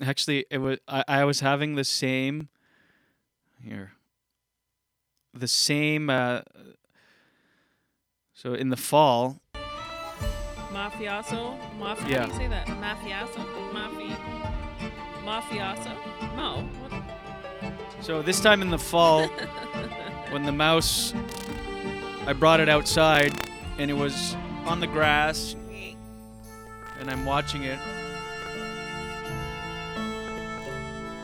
actually, 0.00 0.46
it 0.50 0.58
was 0.58 0.78
I, 0.88 1.04
I 1.08 1.24
was 1.24 1.40
having 1.40 1.74
the 1.76 1.84
same 1.84 2.48
here, 3.62 3.92
the 5.34 5.48
same. 5.48 6.08
Uh, 6.10 6.40
so 8.34 8.54
in 8.54 8.68
the 8.70 8.76
fall, 8.76 9.40
Mafioso? 10.72 11.56
Mafia 11.78 12.08
Yeah. 12.08 12.20
how 12.20 12.26
do 12.26 12.32
you 12.32 12.38
say 12.38 12.48
that? 12.48 12.66
Mafioso? 12.66 13.44
Mafi 13.72 14.16
Mafioso? 15.24 16.36
No. 16.36 16.68
So 18.02 18.20
this 18.22 18.40
time 18.40 18.60
in 18.62 18.70
the 18.70 18.78
fall, 18.78 19.28
when 20.30 20.44
the 20.44 20.52
mouse, 20.52 21.14
I 22.26 22.32
brought 22.32 22.60
it 22.60 22.68
outside, 22.68 23.32
and 23.78 23.90
it 23.90 23.94
was 23.94 24.36
on 24.64 24.80
the 24.80 24.86
grass, 24.86 25.56
and 26.98 27.10
I'm 27.10 27.24
watching 27.24 27.64
it, 27.64 27.78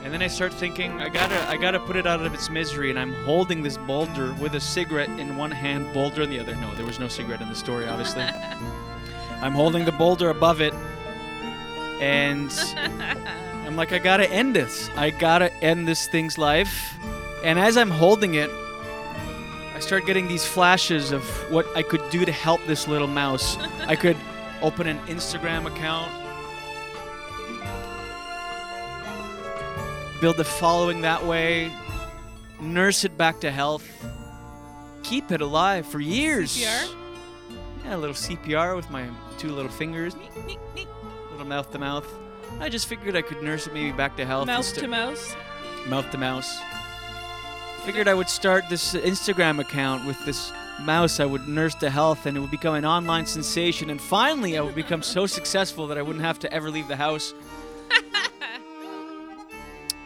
and 0.03 0.13
then 0.13 0.23
I 0.23 0.27
start 0.27 0.53
thinking, 0.53 1.01
I 1.01 1.09
gotta, 1.09 1.49
I 1.49 1.57
gotta 1.57 1.81
put 1.81 1.97
it 1.97 2.07
out 2.07 2.21
of 2.25 2.35
its 2.35 2.51
misery, 2.51 2.91
and 2.91 2.99
I'm 2.99 3.15
holding 3.25 3.63
this 3.63 3.79
boulder 3.79 4.35
with 4.35 4.55
a 4.55 4.61
cigarette 4.61 5.09
in 5.09 5.37
one 5.37 5.51
hand, 5.51 5.93
boulder 5.95 6.23
in 6.23 6.31
the 6.31 6.39
other. 6.39 6.55
No, 6.57 6.75
there 6.75 6.85
was 6.85 6.99
no 6.99 7.09
cigarette 7.09 7.41
in 7.41 7.49
the 7.49 7.55
story, 7.55 7.87
obviously. 7.87 8.23
I'm 9.41 9.53
holding 9.53 9.85
the 9.85 9.93
boulder 9.93 10.31
above 10.31 10.61
it, 10.61 10.75
and 12.01 12.53
I'm 13.67 13.77
like, 13.77 13.93
I 13.93 13.99
gotta 13.99 14.31
end 14.31 14.55
this. 14.55 14.91
I 14.97 15.11
gotta 15.11 15.53
end 15.63 15.89
this 15.89 16.07
thing's 16.09 16.37
life. 16.37 16.95
And 17.43 17.59
as 17.59 17.77
I'm 17.77 17.91
holding 17.91 18.35
it, 18.35 18.51
start 19.83 20.07
getting 20.07 20.29
these 20.29 20.47
flashes 20.47 21.13
of 21.13 21.23
what 21.51 21.67
I 21.77 21.83
could 21.83 22.03
do 22.11 22.25
to 22.25 22.33
help 22.33 22.65
this 22.67 22.87
little 22.89 23.09
mouse. 23.09 23.59
I 23.87 23.97
could 23.97 24.17
open 24.63 24.87
an 24.87 24.99
Instagram 25.07 25.67
account, 25.67 26.11
build 30.21 30.39
a 30.39 30.45
following 30.45 31.01
that 31.03 31.25
way, 31.27 31.71
nurse 32.61 33.05
it 33.05 33.19
back 33.19 33.41
to 33.41 33.51
health, 33.51 33.87
keep 35.03 35.31
it 35.33 35.41
alive 35.41 35.85
for 35.85 36.01
years. 36.01 36.57
CPR? 36.57 36.95
Yeah, 37.85 37.97
a 37.97 37.99
little 37.99 38.15
CPR 38.15 38.77
with 38.77 38.89
my 38.91 39.09
two 39.39 39.51
little 39.51 39.71
fingers, 39.71 40.15
little 41.33 41.47
mouth 41.47 41.71
to 41.73 41.79
mouth. 41.79 42.07
I 42.61 42.69
just 42.69 42.87
figured 42.87 43.17
I 43.17 43.23
could 43.23 43.43
nurse 43.43 43.67
it 43.67 43.75
maybe 43.75 43.91
back 43.93 44.17
to 44.19 44.25
health. 44.25 44.47
Mouse 44.47 44.73
to 44.73 44.87
mouse? 44.87 45.35
mouth 45.89 46.09
to 46.13 46.19
mouse. 46.19 46.61
Figured 47.85 48.07
I 48.07 48.15
would 48.15 48.29
start 48.29 48.69
this 48.69 48.95
Instagram 48.95 49.59
account 49.59 50.07
with 50.07 50.25
this 50.25 50.53
mouse 50.83 51.19
I 51.19 51.25
would 51.25 51.49
nurse 51.49 51.75
to 51.77 51.91
health 51.91 52.27
and 52.27 52.37
it 52.37 52.41
would 52.41 52.51
become 52.51 52.77
an 52.77 52.85
online 52.85 53.27
sensation 53.27 53.91
and 53.91 54.01
finally 54.01 54.57
I 54.57 54.61
would 54.61 54.75
become 54.75 55.03
so 55.03 55.27
successful 55.27 55.89
that 55.89 55.99
I 55.99 56.03
wouldn't 56.03 56.25
have 56.25 56.39
to 56.41 56.53
ever 56.53 56.71
leave 56.71 56.87
the 56.87 56.97
house. 56.97 57.35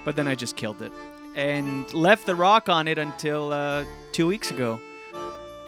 but 0.05 0.17
then 0.17 0.27
I 0.27 0.35
just 0.35 0.57
killed 0.57 0.81
it 0.81 0.93
and 1.35 1.93
left 1.93 2.25
the 2.25 2.35
rock 2.35 2.71
on 2.71 2.89
it 2.89 2.97
until 2.97 3.53
uh, 3.53 3.85
two 4.13 4.27
weeks 4.27 4.51
ago. 4.51 4.81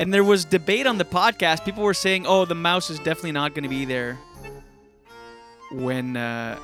And 0.01 0.12
there 0.12 0.25
was 0.25 0.44
debate 0.44 0.87
on 0.87 0.97
the 0.97 1.05
podcast. 1.05 1.64
People 1.64 1.83
were 1.83 1.92
saying, 1.92 2.25
"Oh, 2.27 2.44
the 2.44 2.55
mouse 2.55 2.88
is 2.88 2.99
definitely 2.99 3.33
not 3.33 3.53
going 3.53 3.64
to 3.64 3.68
be 3.68 3.85
there 3.85 4.16
when 5.73 6.16
uh, 6.16 6.59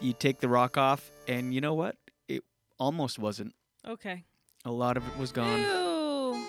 you 0.00 0.12
take 0.12 0.40
the 0.40 0.48
rock 0.48 0.76
off." 0.76 1.10
And 1.26 1.54
you 1.54 1.60
know 1.60 1.74
what? 1.74 1.96
It 2.28 2.42
almost 2.78 3.18
wasn't. 3.18 3.54
Okay. 3.86 4.24
A 4.66 4.70
lot 4.70 4.96
of 4.96 5.06
it 5.06 5.16
was 5.16 5.30
gone. 5.30 5.60
Ew. 5.60 6.44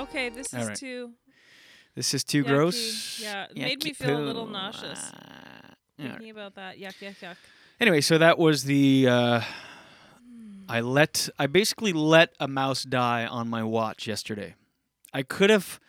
Okay, 0.00 0.28
this 0.28 0.52
All 0.52 0.60
is 0.60 0.68
right. 0.68 0.76
too 0.76 1.12
This 1.94 2.12
is 2.12 2.22
too 2.22 2.44
yucky. 2.44 2.46
gross. 2.46 3.20
Yeah, 3.22 3.46
it 3.50 3.56
made 3.56 3.82
me 3.82 3.90
Yucky 3.92 3.96
feel 3.96 4.18
a 4.18 4.20
little 4.20 4.46
nauseous. 4.46 5.00
Ah, 5.14 5.18
all 5.98 6.04
right. 6.04 6.12
Thinking 6.12 6.30
about 6.30 6.54
that. 6.56 6.78
Yuck, 6.78 6.94
yuck, 7.00 7.16
yuck. 7.20 7.36
Anyway, 7.80 8.02
so 8.02 8.18
that 8.18 8.38
was 8.38 8.64
the. 8.64 9.08
Uh, 9.08 9.40
I 10.68 10.80
let. 10.82 11.30
I 11.38 11.46
basically 11.46 11.94
let 11.94 12.34
a 12.38 12.46
mouse 12.46 12.82
die 12.82 13.24
on 13.24 13.48
my 13.48 13.62
watch 13.62 14.06
yesterday. 14.06 14.54
I 15.14 15.22
could 15.22 15.48
have. 15.48 15.80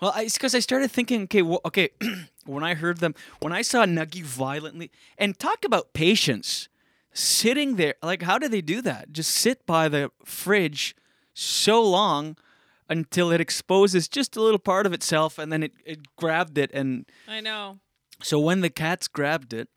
Well, 0.00 0.12
I, 0.14 0.22
it's 0.22 0.38
because 0.38 0.54
I 0.54 0.60
started 0.60 0.92
thinking. 0.92 1.24
Okay, 1.24 1.42
well, 1.42 1.60
okay. 1.64 1.90
when 2.46 2.62
I 2.62 2.74
heard 2.74 2.98
them, 2.98 3.16
when 3.40 3.52
I 3.52 3.62
saw 3.62 3.84
Nuggy 3.86 4.22
violently, 4.22 4.92
and 5.18 5.36
talk 5.36 5.64
about 5.64 5.94
patience, 5.94 6.68
sitting 7.12 7.76
there. 7.76 7.94
Like, 8.02 8.22
how 8.22 8.38
do 8.38 8.48
they 8.48 8.60
do 8.60 8.82
that? 8.82 9.12
Just 9.12 9.30
sit 9.30 9.66
by 9.66 9.88
the 9.88 10.10
fridge 10.24 10.94
so 11.34 11.82
long 11.82 12.36
until 12.88 13.30
it 13.30 13.40
exposes 13.40 14.08
just 14.08 14.36
a 14.36 14.42
little 14.42 14.58
part 14.58 14.86
of 14.86 14.92
itself, 14.92 15.38
and 15.38 15.50
then 15.50 15.62
it, 15.62 15.72
it 15.84 16.16
grabbed 16.16 16.58
it 16.58 16.70
and 16.74 17.06
I 17.26 17.40
know. 17.40 17.78
so 18.22 18.38
when 18.38 18.60
the 18.60 18.70
cats 18.70 19.08
grabbed 19.08 19.52
it, 19.54 19.68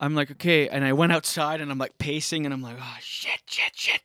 I'm 0.00 0.16
like, 0.16 0.30
okay, 0.32 0.68
and 0.68 0.84
I 0.84 0.92
went 0.92 1.12
outside 1.12 1.60
and 1.60 1.70
I'm 1.70 1.78
like 1.78 1.96
pacing 1.98 2.44
and 2.44 2.52
I'm 2.52 2.60
like, 2.62 2.76
oh 2.80 2.96
shit, 3.00 3.42
shit, 3.46 3.76
shit. 3.76 4.02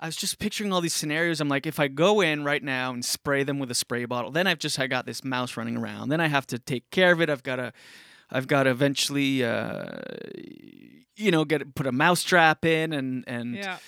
I 0.00 0.06
was 0.06 0.16
just 0.16 0.38
picturing 0.38 0.72
all 0.72 0.80
these 0.80 0.94
scenarios. 0.94 1.40
I'm 1.40 1.48
like, 1.48 1.66
if 1.66 1.78
I 1.78 1.88
go 1.88 2.20
in 2.20 2.44
right 2.44 2.62
now 2.62 2.92
and 2.92 3.04
spray 3.04 3.42
them 3.44 3.58
with 3.58 3.70
a 3.70 3.74
spray 3.74 4.04
bottle, 4.04 4.30
then 4.30 4.46
I've 4.46 4.58
just 4.58 4.78
I 4.78 4.86
got 4.86 5.06
this 5.06 5.24
mouse 5.24 5.56
running 5.56 5.76
around. 5.76 6.08
Then 6.08 6.20
I 6.20 6.28
have 6.28 6.46
to 6.48 6.58
take 6.58 6.90
care 6.90 7.12
of 7.12 7.20
it. 7.20 7.30
I've 7.30 7.42
got 7.42 7.56
to, 7.56 7.72
I've 8.30 8.46
got 8.46 8.64
to 8.64 8.70
eventually, 8.70 9.44
uh, 9.44 10.00
you 11.16 11.30
know, 11.30 11.44
get 11.44 11.74
put 11.74 11.86
a 11.86 11.92
mouse 11.92 12.22
trap 12.22 12.64
in 12.64 12.92
and 12.92 13.24
and 13.26 13.54
Yeah. 13.56 13.78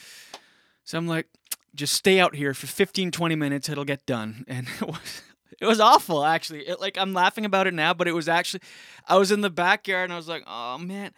so 0.85 0.98
I'm 0.98 1.07
like, 1.07 1.26
just 1.74 1.94
stay 1.94 2.18
out 2.18 2.35
here 2.35 2.53
for 2.55 2.66
15, 2.66 3.11
20 3.11 3.35
minutes. 3.37 3.68
It'll 3.68 3.85
get 3.85 4.07
done. 4.07 4.44
And 4.48 4.66
it 4.81 4.87
was, 4.88 5.22
it 5.61 5.66
was 5.66 5.81
awful, 5.81 6.24
actually. 6.24 6.61
It, 6.66 6.81
like, 6.81 6.96
I'm 6.98 7.12
laughing 7.12 7.44
about 7.44 7.66
it 7.66 7.74
now, 7.74 7.92
but 7.94 8.09
it 8.09 8.12
was 8.12 8.29
actually, 8.29 8.62
I 9.07 9.16
was 9.18 9.31
in 9.31 9.40
the 9.42 9.50
backyard 9.50 10.05
and 10.05 10.12
I 10.12 10.16
was 10.16 10.26
like, 10.29 10.42
oh, 10.46 10.79
man, 10.79 11.12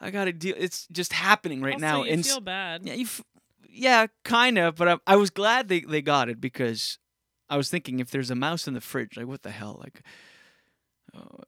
I 0.00 0.10
got 0.10 0.24
to 0.26 0.32
deal. 0.32 0.54
It's 0.56 0.86
just 0.92 1.12
happening 1.12 1.60
right 1.60 1.74
also, 1.74 1.86
now. 1.86 2.04
you 2.04 2.12
And 2.12 2.24
feel 2.24 2.40
bad. 2.40 2.82
yeah, 2.86 2.94
you 2.94 3.04
f- 3.04 3.22
yeah, 3.68 4.06
kind 4.24 4.58
of. 4.58 4.76
But 4.76 4.88
I, 4.88 4.96
I 5.06 5.16
was 5.16 5.30
glad 5.30 5.68
they, 5.68 5.80
they 5.80 6.00
got 6.02 6.28
it 6.28 6.40
because 6.40 6.98
I 7.50 7.56
was 7.56 7.68
thinking 7.68 7.98
if 7.98 8.10
there's 8.10 8.30
a 8.30 8.34
mouse 8.36 8.66
in 8.68 8.74
the 8.74 8.80
fridge, 8.80 9.16
like, 9.16 9.26
what 9.26 9.42
the 9.42 9.50
hell? 9.50 9.78
Like, 9.82 10.02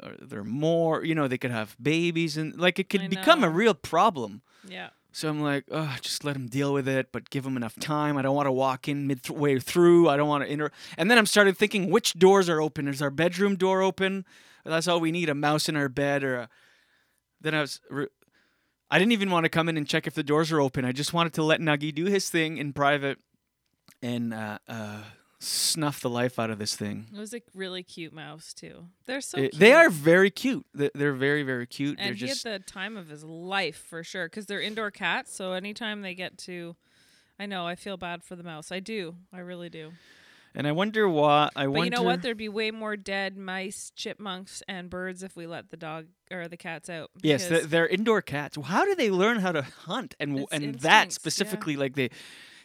are 0.00 0.16
there 0.20 0.44
more? 0.44 1.04
You 1.04 1.14
know, 1.14 1.28
they 1.28 1.38
could 1.38 1.50
have 1.50 1.76
babies 1.80 2.36
and, 2.36 2.56
like, 2.58 2.78
it 2.78 2.88
could 2.88 3.02
I 3.02 3.08
become 3.08 3.44
a 3.44 3.50
real 3.50 3.74
problem. 3.74 4.42
Yeah. 4.68 4.90
So 5.12 5.30
I'm 5.30 5.40
like, 5.40 5.64
oh, 5.70 5.96
just 6.02 6.24
let 6.24 6.36
him 6.36 6.46
deal 6.46 6.74
with 6.74 6.86
it, 6.86 7.08
but 7.10 7.30
give 7.30 7.46
him 7.46 7.56
enough 7.56 7.74
time. 7.76 8.18
I 8.18 8.22
don't 8.22 8.36
want 8.36 8.48
to 8.48 8.52
walk 8.52 8.86
in 8.86 9.06
midway 9.06 9.58
through. 9.58 10.10
I 10.10 10.16
don't 10.18 10.28
want 10.28 10.44
to 10.44 10.50
enter 10.50 10.70
And 10.98 11.10
then 11.10 11.16
I'm 11.16 11.24
started 11.24 11.56
thinking, 11.56 11.90
which 11.90 12.12
doors 12.14 12.50
are 12.50 12.60
open? 12.60 12.86
Is 12.86 13.00
our 13.00 13.10
bedroom 13.10 13.56
door 13.56 13.80
open? 13.80 14.26
That's 14.64 14.88
all 14.88 15.00
we 15.00 15.12
need—a 15.12 15.34
mouse 15.34 15.68
in 15.68 15.76
our 15.76 15.88
bed, 15.88 16.22
or 16.22 16.36
a. 16.36 16.48
Then 17.40 17.54
I 17.54 17.60
was. 17.62 17.80
Re- 17.88 18.08
I 18.90 18.98
didn't 18.98 19.12
even 19.12 19.30
want 19.30 19.44
to 19.44 19.48
come 19.48 19.68
in 19.68 19.76
and 19.76 19.88
check 19.88 20.06
if 20.06 20.14
the 20.14 20.22
doors 20.22 20.52
are 20.52 20.60
open. 20.60 20.84
I 20.84 20.92
just 20.92 21.12
wanted 21.12 21.32
to 21.34 21.42
let 21.42 21.60
Nuggy 21.60 21.94
do 21.94 22.04
his 22.04 22.28
thing 22.28 22.58
in 22.58 22.72
private, 22.72 23.18
and 24.02 24.34
uh, 24.34 24.58
uh, 24.68 25.02
snuff 25.46 26.00
the 26.00 26.10
life 26.10 26.38
out 26.38 26.50
of 26.50 26.58
this 26.58 26.74
thing. 26.76 27.06
It 27.14 27.18
was 27.18 27.32
a 27.34 27.40
really 27.54 27.82
cute 27.82 28.12
mouse 28.12 28.52
too. 28.52 28.86
They're 29.06 29.20
so. 29.20 29.38
It- 29.38 29.50
cute. 29.52 29.60
they 29.60 29.72
are 29.72 29.88
very 29.90 30.30
cute. 30.30 30.66
They- 30.74 30.90
They're 30.94 31.12
very, 31.12 31.42
very 31.42 31.66
cute. 31.66 31.98
And 31.98 32.08
They're 32.08 32.14
he 32.14 32.26
just 32.26 32.44
had 32.44 32.62
the 32.62 32.64
time 32.70 32.96
of 32.96 33.08
his 33.08 33.24
life 33.24 33.76
for 33.88 34.02
sure, 34.02 34.26
because 34.26 34.46
they're 34.46 34.60
indoor 34.60 34.90
cats. 34.90 35.34
So 35.34 35.52
anytime 35.52 36.02
they 36.02 36.14
get 36.14 36.36
to, 36.38 36.76
I 37.38 37.46
know 37.46 37.66
I 37.66 37.74
feel 37.74 37.96
bad 37.96 38.22
for 38.24 38.34
the 38.36 38.42
mouse. 38.42 38.72
I 38.72 38.80
do. 38.80 39.16
I 39.32 39.38
really 39.40 39.68
do. 39.68 39.92
and 40.54 40.66
I 40.66 40.72
wonder 40.72 41.06
why. 41.08 41.50
I 41.54 41.64
But 41.66 41.70
wonder. 41.72 41.84
you 41.84 41.90
know 41.90 42.02
what? 42.02 42.22
There'd 42.22 42.36
be 42.38 42.48
way 42.48 42.70
more 42.70 42.96
dead 42.96 43.36
mice, 43.36 43.92
chipmunks, 43.94 44.62
and 44.66 44.88
birds 44.88 45.22
if 45.22 45.36
we 45.36 45.46
let 45.46 45.68
the 45.70 45.76
dog 45.76 46.06
or 46.30 46.48
the 46.48 46.56
cats 46.56 46.88
out. 46.88 47.10
Yes, 47.22 47.46
they're, 47.48 47.66
they're 47.66 47.86
indoor 47.86 48.22
cats. 48.22 48.56
How 48.64 48.84
do 48.86 48.94
they 48.94 49.10
learn 49.10 49.40
how 49.40 49.52
to 49.52 49.62
hunt 49.62 50.14
and 50.18 50.38
and 50.38 50.40
that 50.40 50.62
instincts, 50.62 50.82
yeah. 50.84 51.08
specifically? 51.08 51.76
Like 51.76 51.94
they, 51.94 52.08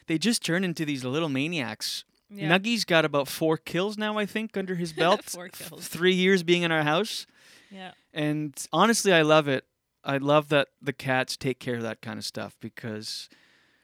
they 0.06 0.16
just 0.18 0.42
turn 0.42 0.64
into 0.64 0.84
these 0.86 1.04
little 1.04 1.28
maniacs. 1.28 2.04
Yeah. 2.34 2.48
Nuggy's 2.48 2.84
got 2.84 3.04
about 3.04 3.28
four 3.28 3.56
kills 3.56 3.98
now, 3.98 4.18
I 4.18 4.26
think, 4.26 4.56
under 4.56 4.74
his 4.74 4.92
belt. 5.02 5.24
Four 5.24 5.48
kills. 5.48 5.86
Three 5.88 6.14
years 6.14 6.42
being 6.42 6.62
in 6.62 6.72
our 6.72 6.82
house, 6.82 7.26
yeah. 7.70 7.92
and 8.12 8.54
honestly, 8.72 9.12
I 9.12 9.22
love 9.22 9.48
it. 9.48 9.64
I 10.04 10.16
love 10.16 10.48
that 10.48 10.68
the 10.80 10.92
cats 10.92 11.36
take 11.36 11.60
care 11.60 11.76
of 11.76 11.82
that 11.82 12.00
kind 12.00 12.18
of 12.18 12.24
stuff 12.24 12.56
because 12.60 13.28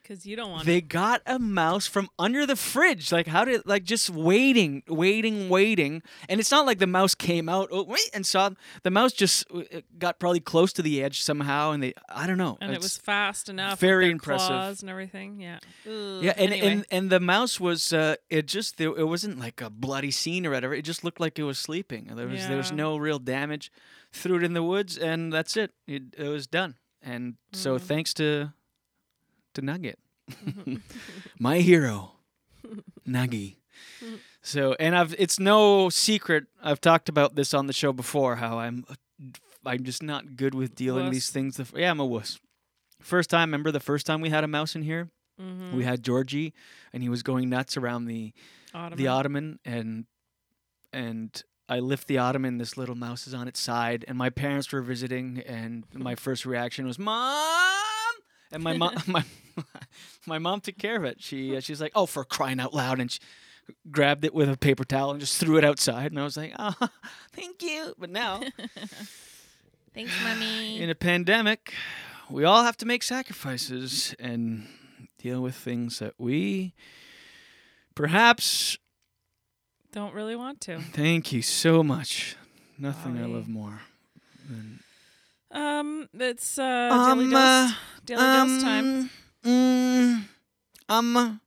Because 0.08 0.24
you 0.24 0.36
don't 0.36 0.50
want 0.50 0.64
they 0.64 0.80
got 0.80 1.20
a 1.26 1.38
mouse 1.38 1.86
from 1.86 2.08
under 2.18 2.46
the 2.46 2.56
fridge. 2.56 3.12
Like 3.12 3.26
how 3.26 3.44
did 3.44 3.66
like 3.66 3.84
just 3.84 4.08
waiting, 4.08 4.82
waiting, 4.88 5.50
waiting, 5.50 6.02
and 6.30 6.40
it's 6.40 6.50
not 6.50 6.64
like 6.64 6.78
the 6.78 6.86
mouse 6.86 7.14
came 7.14 7.48
out. 7.48 7.68
Oh 7.70 7.82
wait, 7.84 8.08
and 8.14 8.24
saw 8.24 8.50
the 8.84 8.90
mouse 8.90 9.12
just 9.12 9.44
uh, 9.54 9.62
got 9.98 10.18
probably 10.18 10.40
close 10.40 10.72
to 10.74 10.82
the 10.82 11.02
edge 11.02 11.20
somehow, 11.22 11.72
and 11.72 11.82
they 11.82 11.92
I 12.08 12.26
don't 12.26 12.38
know. 12.38 12.56
and 12.60 12.72
it 12.72 12.80
was 12.80 12.96
fast 12.96 13.48
enough. 13.50 13.78
very 13.80 14.10
impressive. 14.10 14.48
Claws 14.48 14.80
and 14.80 14.90
everything. 14.90 15.40
Yeah. 15.40 15.58
Ugh, 15.86 16.22
yeah, 16.22 16.32
and, 16.38 16.52
anyway. 16.52 16.66
and 16.68 16.86
and 16.90 17.10
the 17.10 17.20
mouse 17.20 17.60
was 17.60 17.92
uh, 17.92 18.16
it 18.30 18.46
just 18.46 18.80
it 18.80 19.06
wasn't 19.06 19.38
like 19.38 19.60
a 19.60 19.68
bloody 19.68 20.10
scene 20.10 20.46
or 20.46 20.50
whatever. 20.50 20.72
It 20.74 20.82
just 20.86 21.04
looked 21.04 21.20
like 21.20 21.38
it 21.38 21.44
was 21.44 21.58
sleeping. 21.58 22.10
There 22.14 22.26
was 22.26 22.48
there 22.48 22.56
was 22.56 22.72
no 22.72 22.96
real 22.96 23.18
damage. 23.18 23.70
Threw 24.10 24.36
it 24.38 24.42
in 24.42 24.54
the 24.54 24.62
woods, 24.62 24.96
and 24.96 25.30
that's 25.30 25.54
it. 25.56 25.72
It, 25.86 26.14
it 26.16 26.28
was 26.28 26.46
done. 26.46 26.76
And 27.02 27.34
so 27.52 27.76
Mm-hmm. 27.76 27.86
thanks 27.86 28.14
to 28.14 28.52
to 29.54 29.62
Nugget, 29.62 29.98
my 31.38 31.58
hero, 31.58 32.12
Nuggy. 33.06 33.56
So 34.42 34.74
and 34.80 34.96
I've 34.96 35.14
it's 35.18 35.38
no 35.38 35.88
secret. 35.88 36.46
I've 36.62 36.80
talked 36.80 37.08
about 37.08 37.34
this 37.34 37.54
on 37.54 37.66
the 37.66 37.72
show 37.72 37.92
before. 37.92 38.36
How 38.36 38.58
I'm 38.58 38.84
I'm 39.66 39.84
just 39.84 40.02
not 40.02 40.36
good 40.36 40.54
with 40.54 40.74
dealing 40.74 41.06
Wuss. 41.06 41.14
these 41.14 41.30
things. 41.30 41.56
The 41.56 41.62
f- 41.62 41.72
Yeah, 41.76 41.90
I'm 41.90 42.00
a 42.00 42.06
wuss. 42.06 42.38
First 43.00 43.30
time, 43.30 43.48
remember 43.50 43.70
the 43.70 43.80
first 43.80 44.06
time 44.06 44.20
we 44.20 44.30
had 44.30 44.44
a 44.44 44.48
mouse 44.48 44.74
in 44.74 44.82
here? 44.82 45.10
Mm-hmm. 45.40 45.76
We 45.76 45.84
had 45.84 46.02
Georgie, 46.02 46.52
and 46.92 47.02
he 47.02 47.08
was 47.08 47.22
going 47.22 47.48
nuts 47.48 47.76
around 47.76 48.06
the 48.06 48.32
the 48.72 49.06
Ottoman. 49.08 49.08
ottoman, 49.08 49.58
and 49.64 50.06
and 50.92 51.42
I 51.68 51.78
lift 51.80 52.08
the 52.08 52.18
ottoman. 52.18 52.58
This 52.58 52.76
little 52.76 52.94
mouse 52.96 53.26
is 53.26 53.34
on 53.34 53.46
its 53.46 53.60
side, 53.60 54.04
and 54.08 54.16
my 54.18 54.30
parents 54.30 54.72
were 54.72 54.82
visiting, 54.82 55.40
and 55.46 55.84
my 55.94 56.14
first 56.26 56.44
reaction 56.46 56.86
was 56.86 56.98
"Mom," 56.98 57.82
and 58.52 58.62
my 58.62 58.76
mom 58.76 58.94
my 59.06 59.24
my 60.26 60.38
mom 60.38 60.60
took 60.60 60.78
care 60.78 60.96
of 60.96 61.04
it. 61.04 61.22
She 61.22 61.56
uh, 61.56 61.60
she's 61.60 61.80
like, 61.80 61.92
"Oh, 61.94 62.06
for 62.06 62.24
crying 62.24 62.60
out 62.60 62.72
loud!" 62.74 63.00
and 63.00 63.10
she 63.10 63.18
grabbed 63.90 64.24
it 64.24 64.32
with 64.32 64.48
a 64.48 64.56
paper 64.56 64.84
towel 64.84 65.10
and 65.10 65.20
just 65.20 65.38
threw 65.38 65.56
it 65.58 65.64
outside, 65.64 66.10
and 66.12 66.18
I 66.20 66.24
was 66.24 66.36
like, 66.36 66.54
"Oh, 66.58 66.74
thank 67.32 67.62
you." 67.62 67.94
But 67.98 68.10
now, 68.10 68.40
Thanks, 69.94 70.12
mommy. 70.22 70.80
in 70.80 70.90
a 70.90 70.94
pandemic, 70.94 71.74
we 72.30 72.44
all 72.44 72.62
have 72.62 72.76
to 72.78 72.86
make 72.86 73.02
sacrifices 73.02 74.14
and 74.18 74.66
deal 75.18 75.40
with 75.42 75.54
things 75.56 75.98
that 75.98 76.14
we 76.18 76.74
perhaps 77.94 78.78
Don't 79.92 80.14
really 80.14 80.36
want 80.36 80.60
to. 80.62 80.80
Thank 80.80 81.32
you 81.32 81.42
so 81.42 81.82
much. 81.82 82.36
Nothing 82.78 83.18
I 83.18 83.26
love 83.26 83.48
more. 83.48 83.80
than- 84.48 84.80
Um, 85.50 86.08
it's 86.14 86.58
uh, 86.58 87.14
daily 87.14 87.30
dose. 87.30 87.72
Daily 88.04 88.20
dose 88.22 88.62
time. 88.62 89.10
Mm, 89.44 90.24
um. 90.88 91.40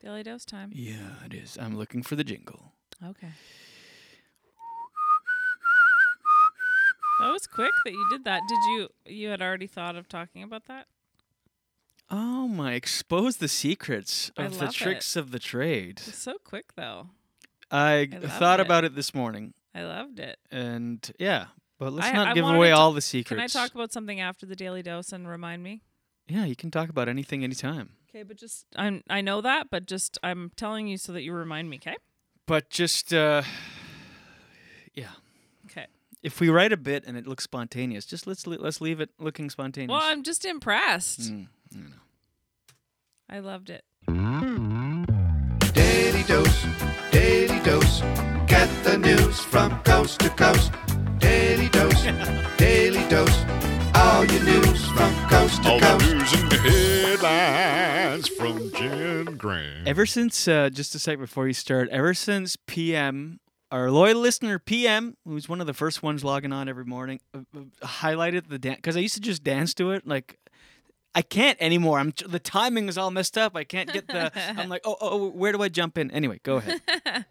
Daily 0.00 0.22
dose 0.22 0.44
time. 0.44 0.70
Yeah, 0.74 1.24
it 1.24 1.32
is. 1.34 1.56
I'm 1.60 1.76
looking 1.76 2.02
for 2.02 2.16
the 2.16 2.24
jingle. 2.24 2.72
Okay. 3.04 3.32
That 7.20 7.32
was 7.32 7.46
quick 7.46 7.72
that 7.84 7.92
you 7.92 8.06
did 8.10 8.24
that. 8.24 8.42
Did 8.46 8.58
you 8.68 8.88
you 9.06 9.28
had 9.28 9.40
already 9.40 9.66
thought 9.66 9.96
of 9.96 10.08
talking 10.08 10.42
about 10.42 10.66
that? 10.66 10.86
Oh 12.10 12.46
my! 12.46 12.74
Expose 12.74 13.38
the 13.38 13.48
secrets 13.48 14.30
of 14.36 14.58
the 14.58 14.68
tricks 14.68 15.16
of 15.16 15.30
the 15.30 15.38
trade. 15.38 16.02
It's 16.06 16.18
so 16.22 16.34
quick 16.44 16.74
though. 16.76 17.08
I, 17.70 18.08
I 18.12 18.28
thought 18.28 18.60
it. 18.60 18.66
about 18.66 18.84
it 18.84 18.94
this 18.94 19.12
morning, 19.12 19.54
I 19.74 19.82
loved 19.82 20.20
it. 20.20 20.38
and 20.52 21.10
yeah, 21.18 21.46
but 21.78 21.92
let's 21.92 22.08
I- 22.08 22.12
not 22.12 22.28
I 22.28 22.34
give 22.34 22.46
away 22.46 22.68
to- 22.70 22.76
all 22.76 22.92
the 22.92 23.00
secrets. 23.00 23.28
Can. 23.52 23.60
I 23.60 23.64
talk 23.64 23.74
about 23.74 23.92
something 23.92 24.20
after 24.20 24.46
the 24.46 24.56
daily 24.56 24.82
dose 24.82 25.12
and 25.12 25.28
remind 25.28 25.62
me? 25.62 25.82
Yeah, 26.28 26.44
you 26.44 26.56
can 26.56 26.70
talk 26.70 26.88
about 26.88 27.08
anything, 27.08 27.44
anytime. 27.44 27.90
Okay, 28.10 28.22
but 28.22 28.36
just 28.36 28.66
I'm 28.76 29.02
I 29.08 29.20
know 29.20 29.40
that, 29.42 29.68
but 29.70 29.86
just 29.86 30.18
I'm 30.22 30.50
telling 30.56 30.88
you 30.88 30.96
so 30.98 31.12
that 31.12 31.22
you 31.22 31.32
remind 31.32 31.68
me, 31.70 31.76
okay? 31.76 31.96
But 32.46 32.70
just, 32.70 33.12
uh, 33.12 33.42
yeah, 34.94 35.10
Okay. 35.66 35.86
if 36.22 36.40
we 36.40 36.48
write 36.48 36.72
a 36.72 36.76
bit 36.76 37.04
and 37.06 37.16
it 37.16 37.26
looks 37.26 37.44
spontaneous, 37.44 38.06
just 38.06 38.26
let's 38.26 38.46
let's 38.46 38.80
leave 38.80 39.00
it 39.00 39.10
looking 39.18 39.50
spontaneous. 39.50 39.90
Well, 39.90 40.00
I'm 40.02 40.22
just 40.22 40.44
impressed. 40.44 41.20
Mm, 41.32 41.48
I 41.74 41.78
know. 41.78 41.96
I 43.28 43.38
loved 43.40 43.70
it. 43.70 43.84
Daily 45.74 46.22
dose, 46.24 46.64
daily 47.12 47.60
dose. 47.60 48.00
Get 48.46 48.68
the 48.84 48.96
news 48.98 49.40
from 49.40 49.78
coast 49.82 50.20
to 50.20 50.30
coast. 50.30 50.70
Daily 51.26 51.68
dose, 51.70 52.02
daily 52.56 53.08
dose. 53.08 53.44
All 53.96 54.24
your 54.26 54.44
news 54.44 54.86
from 54.90 55.12
coast 55.28 55.60
to 55.64 55.70
All 55.70 55.80
the 55.80 55.98
news 56.14 56.32
and 56.34 56.52
headlines 56.52 58.28
from 58.28 58.70
Jen 58.72 59.24
Grant. 59.36 59.88
Ever 59.88 60.06
since, 60.06 60.46
uh, 60.46 60.70
just 60.70 60.94
a 60.94 61.00
sec 61.00 61.18
before 61.18 61.48
you 61.48 61.52
start, 61.52 61.88
ever 61.88 62.14
since 62.14 62.56
PM, 62.68 63.40
our 63.72 63.90
loyal 63.90 64.20
listener 64.20 64.60
PM, 64.60 65.16
who's 65.24 65.48
one 65.48 65.60
of 65.60 65.66
the 65.66 65.74
first 65.74 66.00
ones 66.00 66.22
logging 66.22 66.52
on 66.52 66.68
every 66.68 66.84
morning, 66.84 67.18
uh, 67.34 67.38
uh, 67.56 67.62
highlighted 67.84 68.48
the 68.48 68.60
dance 68.60 68.76
because 68.76 68.96
I 68.96 69.00
used 69.00 69.14
to 69.16 69.20
just 69.20 69.42
dance 69.42 69.74
to 69.74 69.90
it. 69.90 70.06
Like, 70.06 70.38
I 71.16 71.22
can't 71.22 71.58
anymore. 71.60 71.98
I'm 71.98 72.12
the 72.24 72.38
timing 72.38 72.88
is 72.88 72.96
all 72.96 73.10
messed 73.10 73.36
up. 73.36 73.56
I 73.56 73.64
can't 73.64 73.92
get 73.92 74.06
the. 74.06 74.30
I'm 74.56 74.68
like, 74.68 74.82
oh, 74.84 74.96
oh, 75.00 75.28
where 75.30 75.50
do 75.50 75.60
I 75.60 75.68
jump 75.70 75.98
in? 75.98 76.12
Anyway, 76.12 76.38
go 76.44 76.58
ahead. 76.58 76.80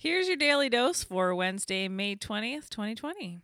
Here's 0.00 0.28
your 0.28 0.36
daily 0.36 0.68
dose 0.68 1.02
for 1.02 1.34
Wednesday, 1.34 1.88
May 1.88 2.14
20th, 2.14 2.68
2020. 2.68 3.40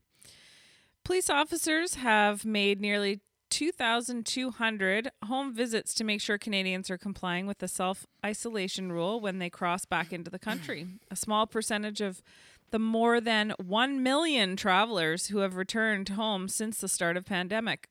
Police 1.03 1.29
officers 1.29 1.97
have 1.97 2.45
made 2.45 2.81
nearly 2.81 3.23
2,200 3.51 5.11
home 5.25 5.53
visits 5.53 5.95
to 5.95 6.05
make 6.05 6.21
sure 6.21 6.39
Canadians 6.39 6.91
are 6.91 6.97
complying 6.97 7.49
with 7.49 7.59
the 7.59 7.67
self 7.67 8.07
isolation 8.25 8.93
rule 8.93 9.21
when 9.21 9.41
they 9.41 9.51
cross 9.51 9.85
back 9.85 10.13
into 10.13 10.31
the 10.31 10.39
country. 10.39 10.87
A 11.11 11.17
small 11.17 11.49
percentage 11.49 12.01
of 12.01 12.23
the 12.71 12.79
more 12.79 13.21
than 13.21 13.53
1 13.61 14.01
million 14.01 14.55
travelers 14.55 15.27
who 15.27 15.39
have 15.39 15.57
returned 15.57 16.11
home 16.11 16.47
since 16.47 16.79
the 16.79 16.87
start 16.87 17.17
of 17.17 17.27
pandemic. 17.27 17.89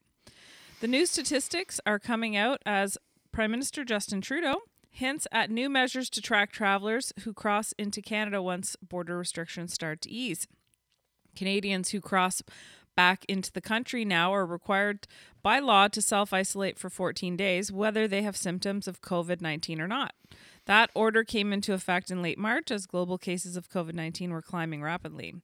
The 0.79 0.87
new 0.87 1.05
statistics 1.05 1.81
are 1.85 1.99
coming 1.99 2.37
out 2.37 2.61
as 2.65 2.97
Prime 3.33 3.51
Minister 3.51 3.83
Justin 3.83 4.21
Trudeau 4.21 4.61
hints 4.93 5.27
at 5.31 5.49
new 5.49 5.69
measures 5.69 6.09
to 6.11 6.21
track 6.21 6.51
travelers 6.51 7.11
who 7.23 7.33
cross 7.33 7.73
into 7.73 8.01
Canada 8.01 8.41
once 8.41 8.75
border 8.77 9.17
restrictions 9.17 9.73
start 9.73 10.01
to 10.01 10.09
ease. 10.09 10.47
Canadians 11.35 11.89
who 11.89 11.99
cross 11.99 12.43
back 12.95 13.25
into 13.25 13.51
the 13.51 13.59
country 13.59 14.05
now 14.05 14.31
are 14.31 14.45
required 14.45 15.07
by 15.41 15.57
law 15.57 15.87
to 15.87 16.01
self 16.01 16.31
isolate 16.31 16.77
for 16.77 16.91
14 16.91 17.35
days, 17.35 17.71
whether 17.71 18.07
they 18.07 18.21
have 18.21 18.37
symptoms 18.37 18.87
of 18.87 19.01
COVID 19.01 19.41
19 19.41 19.81
or 19.81 19.87
not. 19.87 20.13
That 20.65 20.91
order 20.95 21.25
came 21.25 21.51
into 21.51 21.73
effect 21.73 22.09
in 22.09 22.21
late 22.21 22.37
March 22.37 22.71
as 22.71 22.85
global 22.85 23.17
cases 23.17 23.57
of 23.57 23.69
COVID 23.69 23.93
19 23.93 24.31
were 24.31 24.41
climbing 24.41 24.81
rapidly. 24.81 25.35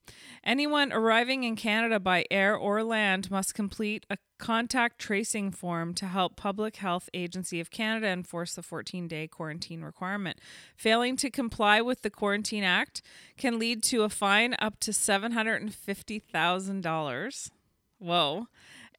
Anyone 0.42 0.90
arriving 0.92 1.44
in 1.44 1.56
Canada 1.56 2.00
by 2.00 2.24
air 2.30 2.56
or 2.56 2.82
land 2.82 3.30
must 3.30 3.54
complete 3.54 4.06
a 4.08 4.16
contact 4.38 4.98
tracing 4.98 5.50
form 5.50 5.92
to 5.94 6.06
help 6.06 6.36
Public 6.36 6.76
Health 6.76 7.10
Agency 7.12 7.60
of 7.60 7.70
Canada 7.70 8.06
enforce 8.06 8.54
the 8.54 8.62
14 8.62 9.06
day 9.06 9.28
quarantine 9.28 9.82
requirement. 9.82 10.40
Failing 10.74 11.18
to 11.18 11.30
comply 11.30 11.82
with 11.82 12.00
the 12.00 12.10
Quarantine 12.10 12.64
Act 12.64 13.02
can 13.36 13.58
lead 13.58 13.82
to 13.84 14.02
a 14.02 14.08
fine 14.08 14.56
up 14.58 14.80
to 14.80 14.90
$750,000. 14.92 17.50
Whoa. 17.98 18.46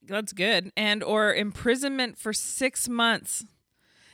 That's 0.03 0.33
good. 0.33 0.71
And 0.75 1.03
or 1.03 1.31
imprisonment 1.33 2.17
for 2.17 2.33
six 2.33 2.89
months. 2.89 3.45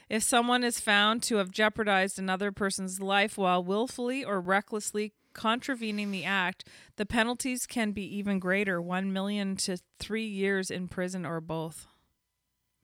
If 0.09 0.23
someone 0.23 0.63
is 0.63 0.79
found 0.79 1.21
to 1.23 1.37
have 1.37 1.51
jeopardized 1.51 2.17
another 2.17 2.51
person's 2.51 3.01
life 3.01 3.37
while 3.37 3.63
willfully 3.63 4.23
or 4.23 4.39
recklessly 4.39 5.13
contravening 5.33 6.11
the 6.11 6.23
act, 6.23 6.65
the 6.95 7.05
penalties 7.05 7.65
can 7.65 7.91
be 7.91 8.03
even 8.17 8.39
greater 8.39 8.81
1 8.81 9.11
million 9.11 9.55
to 9.57 9.77
3 9.99 10.23
years 10.25 10.71
in 10.71 10.87
prison 10.87 11.25
or 11.25 11.41
both. 11.41 11.87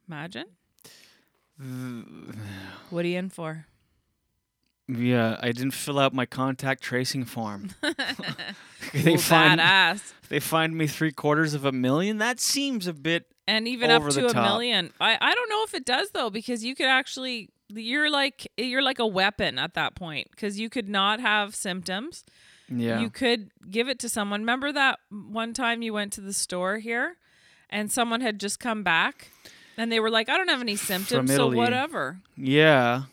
Imagine. 0.08 0.46
What 2.90 3.06
are 3.06 3.08
you 3.08 3.18
in 3.18 3.30
for? 3.30 3.66
Yeah, 4.88 5.38
I 5.40 5.52
didn't 5.52 5.72
fill 5.72 5.98
out 5.98 6.14
my 6.14 6.26
contact 6.26 6.84
tracing 6.84 7.26
form. 7.26 7.70
Ooh, 7.84 7.90
badass. 8.94 10.14
They 10.30 10.40
find 10.40 10.78
me 10.78 10.88
three 10.88 11.12
quarters 11.12 11.54
of 11.54 11.66
a 11.66 11.72
million. 11.72 12.18
That 12.18 12.40
seems 12.40 12.86
a 12.86 12.94
bit. 12.94 13.33
And 13.48 13.68
even 13.68 13.92
up 13.92 14.08
to 14.10 14.26
a 14.28 14.30
top. 14.34 14.44
million. 14.46 14.92
I 15.00 15.18
I 15.20 15.34
don't 15.36 15.50
know 15.50 15.64
if 15.64 15.74
it 15.74 15.86
does 15.86 16.10
though 16.12 16.30
because 16.30 16.64
you 16.64 16.76
could 16.76 16.88
actually 16.88 17.50
you're 17.70 18.10
like 18.10 18.52
you're 18.58 18.82
like 18.82 19.00
a 19.00 19.08
weapon 19.08 19.58
at 19.60 19.74
that 19.74 19.96
point 19.96 20.28
because 20.32 20.60
you 20.60 20.70
could 20.70 20.90
not 20.90 21.20
have 21.20 21.56
symptoms. 21.56 22.24
Yeah. 22.70 23.00
You 23.02 23.10
could 23.10 23.50
give 23.70 23.90
it 23.90 24.00
to 24.00 24.10
someone. 24.10 24.42
Remember 24.42 24.72
that 24.72 25.00
one 25.10 25.54
time 25.54 25.82
you 25.82 25.94
went 25.94 26.14
to 26.14 26.22
the 26.22 26.34
store 26.34 26.78
here 26.80 27.18
and 27.70 27.92
someone 27.92 28.22
had 28.22 28.40
just 28.40 28.60
come 28.60 28.84
back 28.84 29.30
and 29.78 29.92
they 29.92 30.00
were 30.00 30.10
like, 30.10 30.30
I 30.30 30.38
don't 30.38 30.50
have 30.50 30.62
any 30.62 30.76
symptoms, 30.76 31.34
so 31.36 31.50
whatever. 31.52 32.20
yeah. 32.38 33.04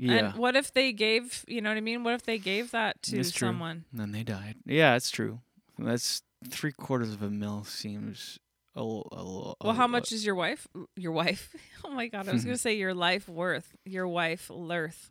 Yeah. 0.00 0.12
And 0.12 0.38
what 0.38 0.54
if 0.54 0.72
they 0.72 0.92
gave, 0.92 1.44
you 1.48 1.60
know 1.60 1.70
what 1.70 1.76
I 1.76 1.80
mean? 1.80 2.04
What 2.04 2.14
if 2.14 2.22
they 2.22 2.38
gave 2.38 2.70
that 2.70 3.02
to 3.04 3.18
It's 3.18 3.32
true. 3.32 3.48
someone? 3.48 3.84
And 3.90 4.00
then 4.00 4.12
they 4.12 4.22
died. 4.22 4.54
Yeah, 4.64 4.94
it's 4.94 5.10
true. 5.10 5.40
That's 5.76 6.22
three 6.48 6.70
quarters 6.70 7.12
of 7.12 7.20
a 7.20 7.28
mil 7.30 7.64
seems 7.64 8.38
a, 8.80 9.14
a, 9.16 9.54
Well, 9.64 9.74
how 9.74 9.86
much 9.86 10.12
is 10.12 10.24
your 10.24 10.34
wife? 10.34 10.66
Your 10.96 11.12
wife? 11.12 11.54
Oh 11.84 11.90
my 11.90 12.08
god, 12.08 12.28
I 12.28 12.32
was 12.32 12.44
going 12.44 12.54
to 12.56 12.60
say 12.60 12.74
your 12.74 12.92
life 12.92 13.28
worth. 13.28 13.74
Your 13.84 14.06
wife 14.06 14.50
Lurth. 14.50 15.08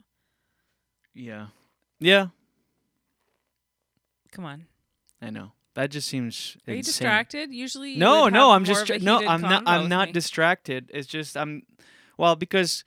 Yeah. 1.14 1.48
Yeah, 2.00 2.28
Come 4.32 4.46
on. 4.46 4.66
I 5.22 5.32
know. 5.32 5.54
That 5.74 5.90
just 5.92 6.08
seems 6.08 6.58
Are 6.68 6.74
you 6.74 6.84
distracted? 6.84 7.52
Usually 7.52 7.94
you 7.94 8.00
No, 8.00 8.30
no, 8.30 8.52
I'm 8.52 8.66
just 8.66 8.90
no, 9.02 9.26
I'm 9.28 9.42
not 9.42 9.64
I'm 9.68 9.90
not 9.90 10.10
me. 10.10 10.12
distracted. 10.12 10.92
It's 10.94 11.08
just 11.08 11.38
I'm 11.38 11.64
well, 12.18 12.36
because 12.36 12.84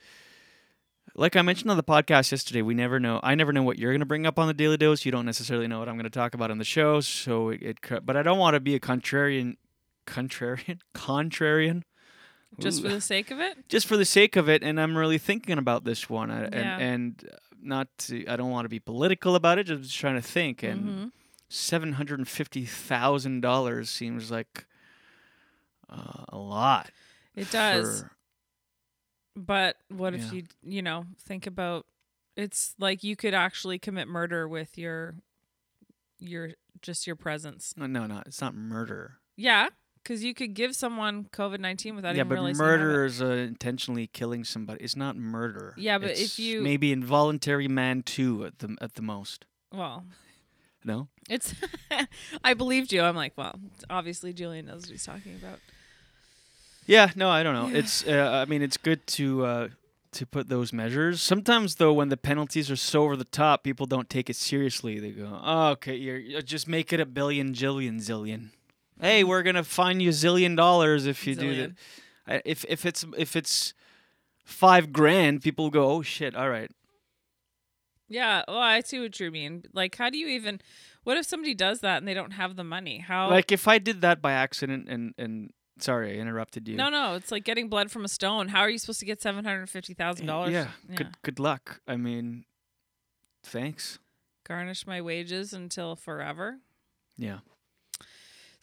like 1.14 1.36
I 1.36 1.42
mentioned 1.42 1.70
on 1.70 1.76
the 1.76 1.82
podcast 1.82 2.30
yesterday, 2.32 2.62
we 2.62 2.74
never 2.74 2.98
know. 3.00 3.20
I 3.22 3.34
never 3.34 3.52
know 3.52 3.62
what 3.62 3.78
you're 3.78 3.92
going 3.92 4.00
to 4.00 4.06
bring 4.06 4.26
up 4.26 4.38
on 4.38 4.48
the 4.48 4.54
Daily 4.54 4.76
Dose. 4.76 5.04
You 5.04 5.12
don't 5.12 5.26
necessarily 5.26 5.66
know 5.66 5.78
what 5.78 5.88
I'm 5.88 5.96
going 5.96 6.04
to 6.04 6.10
talk 6.10 6.34
about 6.34 6.50
on 6.50 6.58
the 6.58 6.64
show, 6.64 7.00
so 7.00 7.50
it, 7.50 7.62
it 7.62 8.06
but 8.06 8.16
I 8.16 8.22
don't 8.22 8.38
want 8.38 8.54
to 8.54 8.60
be 8.60 8.74
a 8.74 8.80
contrarian 8.80 9.56
contrarian 10.06 10.80
contrarian 10.94 11.82
Just 12.58 12.80
Ooh. 12.80 12.84
for 12.84 12.88
the 12.94 13.00
sake 13.00 13.30
of 13.30 13.40
it? 13.40 13.68
just 13.68 13.86
for 13.86 13.96
the 13.96 14.04
sake 14.04 14.36
of 14.36 14.48
it 14.48 14.62
and 14.62 14.80
i'm 14.80 14.96
really 14.96 15.18
thinking 15.18 15.58
about 15.58 15.84
this 15.84 16.08
one 16.10 16.30
I, 16.30 16.42
Yeah. 16.42 16.78
and, 16.78 16.82
and 16.82 17.30
not 17.62 17.88
to, 17.98 18.26
i 18.26 18.36
don't 18.36 18.50
want 18.50 18.64
to 18.64 18.68
be 18.70 18.80
political 18.80 19.34
about 19.34 19.58
it 19.58 19.64
just 19.64 19.94
trying 19.96 20.14
to 20.16 20.22
think 20.22 20.62
and 20.62 20.84
Mhm. 20.84 21.12
$750000 21.50 23.86
seems 23.88 24.30
like 24.30 24.66
uh, 25.88 26.24
a 26.28 26.38
lot 26.38 26.90
It 27.34 27.50
does. 27.50 28.02
for- 28.02 28.10
But 29.36 29.76
what 29.88 30.14
if 30.14 30.32
you, 30.32 30.44
you 30.62 30.82
know, 30.82 31.06
think 31.18 31.46
about 31.46 31.86
it's 32.36 32.74
like 32.78 33.02
you 33.02 33.16
could 33.16 33.34
actually 33.34 33.78
commit 33.78 34.08
murder 34.08 34.48
with 34.48 34.78
your 34.78 35.14
your 36.18 36.50
just 36.82 37.06
your 37.06 37.16
presence. 37.16 37.74
no 37.76 37.86
no 37.86 38.06
no 38.06 38.22
it's 38.26 38.40
not 38.40 38.54
murder 38.54 39.18
Yeah, 39.36 39.68
cuz 40.04 40.22
you 40.24 40.34
could 40.34 40.54
give 40.54 40.74
someone 40.74 41.24
COVID-19 41.32 41.94
without 41.96 42.14
yeah 42.14 42.20
even 42.20 42.28
but 42.28 42.34
realizing 42.34 42.56
they 42.64 42.70
have 42.70 42.80
it. 42.80 42.84
murder 42.84 43.04
is 43.04 43.20
uh, 43.22 43.26
intentionally 43.26 44.06
killing 44.06 44.44
somebody 44.44 44.82
it's 44.84 44.96
not 44.96 45.16
murder 45.16 45.74
Yeah, 45.76 45.98
but 45.98 46.10
if 46.18 46.38
you- 46.38 46.62
maybe 46.62 46.92
involuntary 46.92 47.68
man 47.68 48.02
too 48.02 48.44
at 48.44 48.58
the 48.60 48.76
at 48.80 48.94
the 48.94 49.02
most 49.02 49.44
Well, 49.72 50.04
no 50.84 51.08
it's 51.28 51.54
I 52.44 52.54
believed 52.54 52.92
you. 52.92 53.02
I'm 53.02 53.14
like, 53.16 53.34
well, 53.36 53.58
obviously 53.88 54.32
Julien 54.32 54.66
knows 54.66 54.82
what 54.82 54.90
he's 54.90 55.04
talking 55.04 55.36
about. 55.36 55.60
Yeah, 56.86 57.10
no, 57.14 57.28
I 57.30 57.42
don't 57.44 57.54
know. 57.54 57.76
It's 57.78 58.04
uh, 58.06 58.42
I 58.44 58.50
mean, 58.50 58.62
it's 58.62 58.76
good 58.76 59.06
to 59.18 59.44
uh, 59.44 59.68
to 60.12 60.26
put 60.26 60.48
those 60.48 60.72
measures. 60.72 61.22
Sometimes 61.22 61.76
though, 61.76 61.92
when 61.92 62.08
the 62.08 62.16
penalties 62.16 62.68
are 62.70 62.74
so 62.76 63.04
over 63.04 63.16
the 63.16 63.24
top, 63.24 63.62
people 63.62 63.86
don't 63.86 64.10
take 64.10 64.28
it 64.28 64.34
seriously. 64.36 64.98
They 64.98 65.10
go, 65.10 65.38
"Oh, 65.40 65.68
okay, 65.72 65.94
you're, 65.94 66.18
you 66.18 66.42
just 66.42 66.66
make 66.66 66.92
it 66.92 66.98
a 66.98 67.06
billion, 67.06 67.52
jillion, 67.54 68.00
zillion." 68.00 68.50
Hey, 69.00 69.20
mm-hmm. 69.20 69.30
we're 69.30 69.42
gonna 69.42 69.64
fine 69.64 70.00
you 70.00 70.10
a 70.10 70.12
zillion 70.12 70.56
dollars 70.56 71.06
if 71.06 71.26
you 71.26 71.34
do 71.34 71.56
that. 72.26 72.42
If 72.44 72.64
if 72.68 72.84
it's 72.84 73.04
if 73.16 73.36
it's 73.36 73.74
five 74.44 74.92
grand, 74.92 75.42
people 75.42 75.70
go, 75.70 75.90
"Oh 75.90 76.02
shit, 76.02 76.34
all 76.34 76.50
right." 76.50 76.70
Yeah, 78.08 78.42
well, 78.48 78.58
I 78.58 78.80
see 78.80 78.98
what 78.98 79.18
you 79.20 79.30
mean. 79.30 79.64
Like, 79.72 79.96
how 79.96 80.10
do 80.10 80.18
you 80.18 80.26
even? 80.28 80.60
What 81.04 81.16
if 81.16 81.26
somebody 81.26 81.54
does 81.54 81.80
that 81.80 81.98
and 81.98 82.08
they 82.08 82.14
don't 82.14 82.32
have 82.32 82.56
the 82.56 82.64
money? 82.64 82.98
How? 82.98 83.30
Like 83.30 83.52
if 83.52 83.68
I 83.68 83.78
did 83.78 84.02
that 84.02 84.20
by 84.20 84.32
accident 84.32 84.88
and 84.88 85.14
and 85.16 85.52
sorry, 85.78 86.16
I 86.16 86.20
interrupted 86.20 86.68
you. 86.68 86.76
no, 86.76 86.90
no, 86.90 87.14
it's 87.14 87.30
like 87.30 87.44
getting 87.44 87.68
blood 87.68 87.90
from 87.90 88.04
a 88.04 88.08
stone. 88.08 88.48
How 88.48 88.60
are 88.60 88.70
you 88.70 88.78
supposed 88.78 89.00
to 89.00 89.06
get 89.06 89.22
seven 89.22 89.44
hundred 89.44 89.68
fifty 89.70 89.94
thousand 89.94 90.26
dollars? 90.26 90.54
Eh, 90.54 90.66
yeah, 90.88 90.96
good 90.96 91.22
good 91.22 91.38
luck. 91.38 91.80
I 91.86 91.96
mean, 91.96 92.44
thanks. 93.44 93.98
garnish 94.46 94.86
my 94.86 95.00
wages 95.00 95.52
until 95.52 95.96
forever. 95.96 96.58
Yeah. 97.16 97.38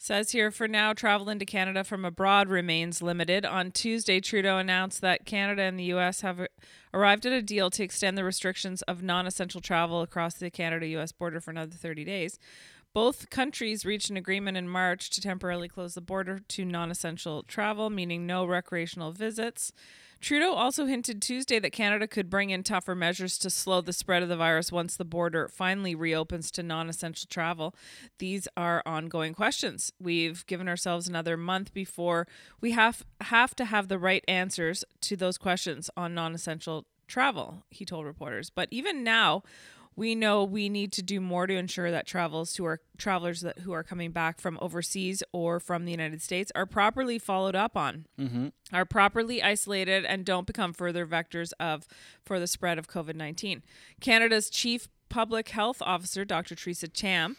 Says 0.00 0.30
here, 0.30 0.52
for 0.52 0.68
now, 0.68 0.92
travel 0.92 1.28
into 1.28 1.44
Canada 1.44 1.82
from 1.82 2.04
abroad 2.04 2.48
remains 2.48 3.02
limited. 3.02 3.44
On 3.44 3.72
Tuesday, 3.72 4.20
Trudeau 4.20 4.56
announced 4.56 5.00
that 5.00 5.26
Canada 5.26 5.62
and 5.62 5.76
the 5.76 5.84
U.S. 5.84 6.20
have 6.20 6.46
arrived 6.94 7.26
at 7.26 7.32
a 7.32 7.42
deal 7.42 7.68
to 7.70 7.82
extend 7.82 8.16
the 8.16 8.22
restrictions 8.22 8.80
of 8.82 9.02
non 9.02 9.26
essential 9.26 9.60
travel 9.60 10.00
across 10.00 10.34
the 10.34 10.50
Canada 10.50 10.86
U.S. 10.86 11.10
border 11.10 11.40
for 11.40 11.50
another 11.50 11.72
30 11.72 12.04
days. 12.04 12.38
Both 12.94 13.28
countries 13.28 13.84
reached 13.84 14.08
an 14.08 14.16
agreement 14.16 14.56
in 14.56 14.68
March 14.68 15.10
to 15.10 15.20
temporarily 15.20 15.68
close 15.68 15.94
the 15.94 16.00
border 16.00 16.38
to 16.46 16.64
non 16.64 16.92
essential 16.92 17.42
travel, 17.42 17.90
meaning 17.90 18.24
no 18.24 18.44
recreational 18.44 19.10
visits. 19.10 19.72
Trudeau 20.20 20.52
also 20.52 20.86
hinted 20.86 21.22
Tuesday 21.22 21.58
that 21.60 21.72
Canada 21.72 22.08
could 22.08 22.28
bring 22.28 22.50
in 22.50 22.62
tougher 22.62 22.94
measures 22.94 23.38
to 23.38 23.50
slow 23.50 23.80
the 23.80 23.92
spread 23.92 24.22
of 24.22 24.28
the 24.28 24.36
virus 24.36 24.72
once 24.72 24.96
the 24.96 25.04
border 25.04 25.48
finally 25.48 25.94
reopens 25.94 26.50
to 26.52 26.62
non 26.62 26.88
essential 26.88 27.28
travel. 27.30 27.74
These 28.18 28.48
are 28.56 28.82
ongoing 28.84 29.32
questions. 29.34 29.92
We've 30.00 30.44
given 30.46 30.68
ourselves 30.68 31.08
another 31.08 31.36
month 31.36 31.72
before 31.72 32.26
we 32.60 32.72
have, 32.72 33.04
have 33.20 33.54
to 33.56 33.64
have 33.66 33.88
the 33.88 33.98
right 33.98 34.24
answers 34.26 34.84
to 35.02 35.16
those 35.16 35.38
questions 35.38 35.88
on 35.96 36.14
non 36.14 36.34
essential 36.34 36.86
travel, 37.06 37.64
he 37.70 37.84
told 37.84 38.04
reporters. 38.04 38.50
But 38.50 38.68
even 38.70 39.02
now, 39.02 39.42
we 39.98 40.14
know 40.14 40.44
we 40.44 40.68
need 40.68 40.92
to 40.92 41.02
do 41.02 41.20
more 41.20 41.48
to 41.48 41.54
ensure 41.54 41.90
that 41.90 42.06
travels 42.06 42.54
who 42.54 42.64
are 42.64 42.80
travelers 42.96 43.40
that 43.40 43.58
who 43.60 43.72
are 43.72 43.82
coming 43.82 44.12
back 44.12 44.40
from 44.40 44.56
overseas 44.62 45.24
or 45.32 45.58
from 45.58 45.84
the 45.84 45.90
United 45.90 46.22
States 46.22 46.52
are 46.54 46.66
properly 46.66 47.18
followed 47.18 47.56
up 47.56 47.76
on 47.76 48.06
Mm-hmm. 48.18 48.48
are 48.72 48.84
properly 48.84 49.42
isolated 49.42 50.04
and 50.04 50.24
don't 50.24 50.46
become 50.46 50.72
further 50.72 51.04
vectors 51.04 51.52
of 51.58 51.86
for 52.24 52.38
the 52.38 52.46
spread 52.46 52.78
of 52.78 52.86
COVID-19. 52.86 53.62
Canada's 54.00 54.48
chief 54.50 54.88
public 55.08 55.48
health 55.48 55.82
officer, 55.82 56.24
Dr. 56.24 56.54
Theresa 56.54 56.86
Tam, 56.86 57.36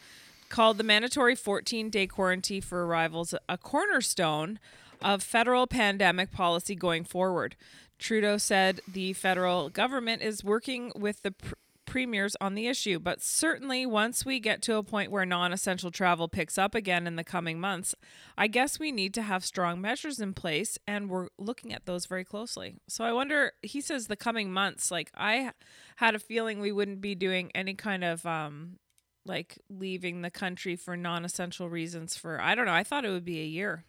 called 0.49 0.77
the 0.77 0.83
mandatory 0.83 1.35
14-day 1.35 2.07
quarantine 2.07 2.61
for 2.61 2.85
arrivals 2.85 3.33
a 3.47 3.57
cornerstone 3.57 4.59
of 5.01 5.23
federal 5.23 5.65
pandemic 5.65 6.31
policy 6.31 6.75
going 6.75 7.05
forward. 7.05 7.55
Trudeau 7.99 8.37
said 8.37 8.81
the 8.87 9.13
federal 9.13 9.69
government 9.69 10.21
is 10.21 10.43
working 10.43 10.91
with 10.95 11.21
the 11.21 11.31
pr- 11.31 11.53
premiers 11.89 12.35
on 12.39 12.53
the 12.53 12.67
issue, 12.67 12.99
but 12.99 13.21
certainly 13.21 13.85
once 13.85 14.23
we 14.23 14.39
get 14.39 14.61
to 14.61 14.75
a 14.75 14.83
point 14.83 15.11
where 15.11 15.25
non 15.25 15.51
essential 15.51 15.89
travel 15.89 16.27
picks 16.27 16.57
up 16.57 16.75
again 16.75 17.07
in 17.07 17.15
the 17.15 17.23
coming 17.23 17.59
months, 17.59 17.95
I 18.37 18.47
guess 18.47 18.79
we 18.79 18.91
need 18.91 19.13
to 19.15 19.23
have 19.23 19.43
strong 19.43 19.81
measures 19.81 20.19
in 20.19 20.33
place, 20.33 20.77
and 20.87 21.09
we're 21.09 21.29
looking 21.37 21.73
at 21.73 21.85
those 21.85 22.05
very 22.05 22.23
closely. 22.23 22.75
So 22.87 23.03
I 23.03 23.11
wonder, 23.11 23.53
he 23.63 23.81
says 23.81 24.05
the 24.05 24.15
coming 24.15 24.51
months, 24.51 24.91
like 24.91 25.11
I 25.15 25.51
had 25.95 26.13
a 26.13 26.19
feeling 26.19 26.59
we 26.59 26.71
wouldn't 26.71 27.01
be 27.01 27.15
doing 27.15 27.51
any 27.55 27.73
kind 27.73 28.03
of, 28.03 28.25
um, 28.25 28.77
like 29.25 29.57
leaving 29.69 30.21
the 30.21 30.31
country 30.31 30.75
for 30.75 30.95
non 30.95 31.25
essential 31.25 31.69
reasons 31.69 32.15
for, 32.15 32.39
I 32.39 32.53
don't 32.53 32.65
know, 32.65 32.73
I 32.73 32.83
thought 32.83 33.03
it 33.03 33.09
would 33.09 33.25
be 33.25 33.41
a 33.41 33.45
year. 33.45 33.83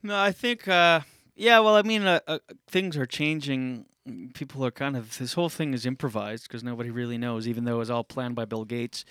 No, 0.00 0.16
I 0.16 0.30
think, 0.30 0.68
uh, 0.68 1.00
yeah, 1.34 1.58
well, 1.60 1.76
I 1.76 1.82
mean, 1.82 2.02
uh, 2.02 2.20
uh, 2.26 2.38
things 2.68 2.96
are 2.96 3.06
changing. 3.06 3.86
People 4.34 4.64
are 4.64 4.70
kind 4.70 4.96
of, 4.96 5.18
this 5.18 5.34
whole 5.34 5.48
thing 5.48 5.74
is 5.74 5.86
improvised 5.86 6.46
because 6.46 6.62
nobody 6.62 6.90
really 6.90 7.18
knows, 7.18 7.48
even 7.48 7.64
though 7.64 7.76
it 7.76 7.78
was 7.78 7.90
all 7.90 8.04
planned 8.04 8.34
by 8.34 8.44
Bill 8.44 8.64
Gates. 8.64 9.04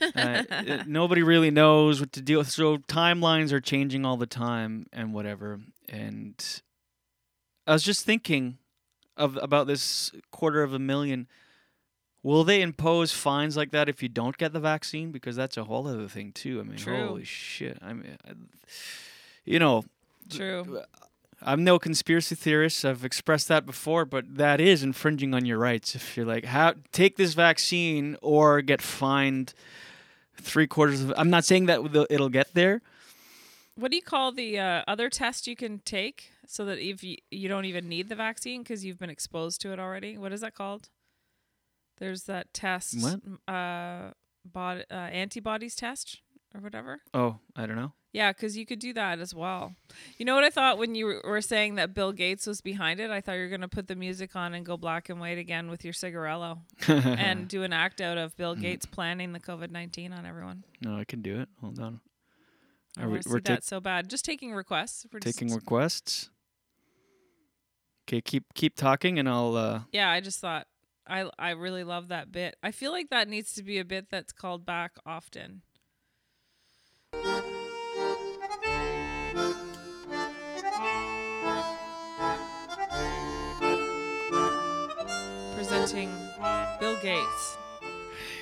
Uh, 0.00 0.42
uh, 0.50 0.84
nobody 0.86 1.22
really 1.22 1.50
knows 1.50 2.00
what 2.00 2.12
to 2.12 2.20
do. 2.20 2.42
So 2.44 2.78
timelines 2.78 3.52
are 3.52 3.60
changing 3.60 4.04
all 4.04 4.16
the 4.16 4.26
time 4.26 4.86
and 4.92 5.12
whatever. 5.12 5.60
And 5.88 6.34
I 7.66 7.72
was 7.72 7.82
just 7.82 8.04
thinking 8.04 8.58
of 9.16 9.36
about 9.42 9.66
this 9.66 10.12
quarter 10.30 10.62
of 10.62 10.72
a 10.72 10.78
million. 10.78 11.26
Will 12.22 12.44
they 12.44 12.62
impose 12.62 13.12
fines 13.12 13.56
like 13.56 13.70
that 13.70 13.88
if 13.88 14.02
you 14.02 14.08
don't 14.08 14.36
get 14.36 14.52
the 14.52 14.60
vaccine? 14.60 15.12
Because 15.12 15.36
that's 15.36 15.56
a 15.56 15.64
whole 15.64 15.86
other 15.86 16.08
thing 16.08 16.32
too. 16.32 16.60
I 16.60 16.62
mean, 16.64 16.76
True. 16.76 17.06
holy 17.06 17.24
shit! 17.24 17.78
I 17.80 17.92
mean, 17.92 18.16
I, 18.26 18.32
you 19.44 19.58
know, 19.58 19.84
True. 20.28 20.82
I'm 21.40 21.62
no 21.62 21.78
conspiracy 21.78 22.34
theorist. 22.34 22.84
I've 22.84 23.04
expressed 23.04 23.48
that 23.48 23.64
before, 23.64 24.04
but 24.04 24.36
that 24.36 24.60
is 24.60 24.82
infringing 24.82 25.34
on 25.34 25.44
your 25.44 25.58
rights. 25.58 25.94
If 25.94 26.16
you're 26.16 26.26
like, 26.26 26.44
how 26.46 26.74
take 26.92 27.16
this 27.16 27.34
vaccine 27.34 28.16
or 28.22 28.60
get 28.60 28.82
fined 28.82 29.54
three 30.40 30.66
quarters 30.66 31.02
of. 31.02 31.12
I'm 31.16 31.30
not 31.30 31.44
saying 31.44 31.66
that 31.66 31.80
it'll 32.10 32.28
get 32.28 32.54
there. 32.54 32.82
What 33.74 33.92
do 33.92 33.96
you 33.96 34.02
call 34.02 34.32
the 34.32 34.58
uh, 34.58 34.82
other 34.88 35.08
test 35.08 35.46
you 35.46 35.54
can 35.54 35.78
take 35.80 36.32
so 36.46 36.64
that 36.64 36.78
if 36.78 37.04
you, 37.04 37.16
you 37.30 37.48
don't 37.48 37.64
even 37.64 37.88
need 37.88 38.08
the 38.08 38.16
vaccine 38.16 38.62
because 38.62 38.84
you've 38.84 38.98
been 38.98 39.10
exposed 39.10 39.60
to 39.60 39.72
it 39.72 39.78
already? 39.78 40.18
What 40.18 40.32
is 40.32 40.40
that 40.40 40.54
called? 40.54 40.88
There's 41.98 42.24
that 42.24 42.52
test. 42.52 42.96
What? 43.00 43.20
Uh, 43.52 44.10
bod- 44.44 44.86
uh, 44.90 44.94
antibodies 44.94 45.76
test 45.76 46.20
or 46.54 46.60
whatever. 46.60 47.02
Oh, 47.14 47.38
I 47.54 47.66
don't 47.66 47.76
know. 47.76 47.92
Yeah, 48.12 48.32
because 48.32 48.56
you 48.56 48.64
could 48.64 48.78
do 48.78 48.94
that 48.94 49.18
as 49.18 49.34
well. 49.34 49.74
You 50.16 50.24
know 50.24 50.34
what 50.34 50.42
I 50.42 50.48
thought 50.50 50.78
when 50.78 50.94
you 50.94 51.20
were- 51.22 51.40
saying 51.42 51.74
that 51.74 51.92
Bill 51.94 52.10
Gates 52.12 52.46
was 52.46 52.60
behind 52.62 53.00
it? 53.00 53.10
I 53.10 53.20
thought 53.20 53.32
you 53.34 53.42
were 53.42 53.48
going 53.48 53.60
to 53.60 53.68
put 53.68 53.86
the 53.86 53.94
music 53.94 54.34
on 54.34 54.54
and 54.54 54.64
go 54.64 54.76
black 54.78 55.08
and 55.10 55.20
white 55.20 55.36
again 55.36 55.68
with 55.70 55.84
your 55.84 55.92
cigarillo 55.92 56.62
and 56.88 57.46
do 57.48 57.62
an 57.64 57.72
act 57.74 58.00
out 58.00 58.16
of 58.16 58.34
Bill 58.36 58.54
Gates 58.54 58.86
planning 58.86 59.32
the 59.34 59.40
COVID 59.40 59.70
19 59.70 60.12
on 60.14 60.24
everyone. 60.24 60.64
No, 60.80 60.96
I 60.96 61.04
can 61.04 61.20
do 61.20 61.38
it. 61.40 61.48
Hold 61.60 61.78
on. 61.80 62.00
I 62.98 63.02
Are 63.04 63.10
we, 63.10 63.20
see 63.22 63.30
we're 63.30 63.40
ta- 63.40 63.54
that 63.54 63.64
so 63.64 63.78
bad. 63.78 64.08
Just 64.08 64.24
taking 64.24 64.52
requests. 64.54 65.06
We're 65.12 65.20
just- 65.20 65.38
taking 65.38 65.54
requests. 65.54 66.30
Okay, 68.08 68.22
keep 68.22 68.44
keep 68.54 68.74
talking, 68.74 69.18
and 69.18 69.28
I'll. 69.28 69.54
uh 69.54 69.80
Yeah, 69.92 70.08
I 70.10 70.20
just 70.20 70.40
thought 70.40 70.66
I 71.06 71.28
I 71.38 71.50
really 71.50 71.84
love 71.84 72.08
that 72.08 72.32
bit. 72.32 72.56
I 72.62 72.70
feel 72.70 72.90
like 72.90 73.10
that 73.10 73.28
needs 73.28 73.52
to 73.52 73.62
be 73.62 73.78
a 73.78 73.84
bit 73.84 74.06
that's 74.10 74.32
called 74.32 74.64
back 74.64 74.92
often. 75.04 75.60
Presenting 85.88 86.12
Bill 86.80 86.96
Gates. 86.96 87.56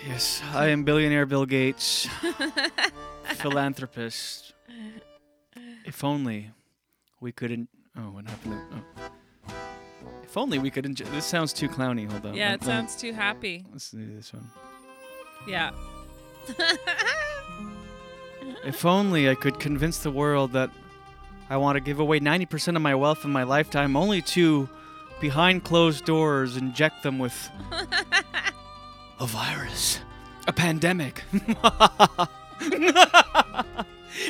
Yes, 0.05 0.43
I 0.53 0.67
am 0.67 0.83
billionaire 0.83 1.27
Bill 1.27 1.47
Gates, 1.47 2.09
philanthropist. 3.35 4.53
If 5.85 6.03
only 6.03 6.51
we 7.21 7.31
couldn't. 7.31 7.69
oh, 7.97 8.11
what 8.11 8.29
happened? 8.29 8.61
To- 8.73 9.05
oh. 9.49 9.53
If 10.25 10.37
only 10.37 10.59
we 10.59 10.73
could 10.73 10.87
enjoy. 10.87 11.05
This 11.07 11.25
sounds 11.25 11.53
too 11.53 11.69
clowny. 11.69 12.11
Hold 12.11 12.27
on. 12.27 12.35
Yeah, 12.35 12.55
it 12.55 12.65
sounds 12.65 12.97
too 12.97 13.13
happy. 13.13 13.65
Let's 13.71 13.93
do 13.93 14.05
this 14.17 14.33
one. 14.33 14.51
Yeah. 15.47 15.71
If 18.65 18.85
only 18.85 19.29
I 19.31 19.37
could 19.37 19.61
convince 19.61 19.99
the 19.99 20.11
world 20.11 20.53
that 20.53 20.71
I 21.49 21.57
want 21.57 21.77
to 21.77 21.81
give 21.81 22.01
away 22.01 22.19
90% 22.19 22.75
of 22.75 22.83
my 22.83 22.97
wealth 22.97 23.25
in 23.25 23.31
my 23.31 23.45
lifetime 23.45 23.97
only 23.97 24.23
to, 24.23 24.69
behind 25.21 25.65
closed 25.65 26.05
doors, 26.05 26.57
inject 26.57 27.03
them 27.03 27.19
with 27.19 27.51
a 29.21 29.27
virus, 29.27 30.01
a 30.47 30.53
pandemic. 30.53 31.23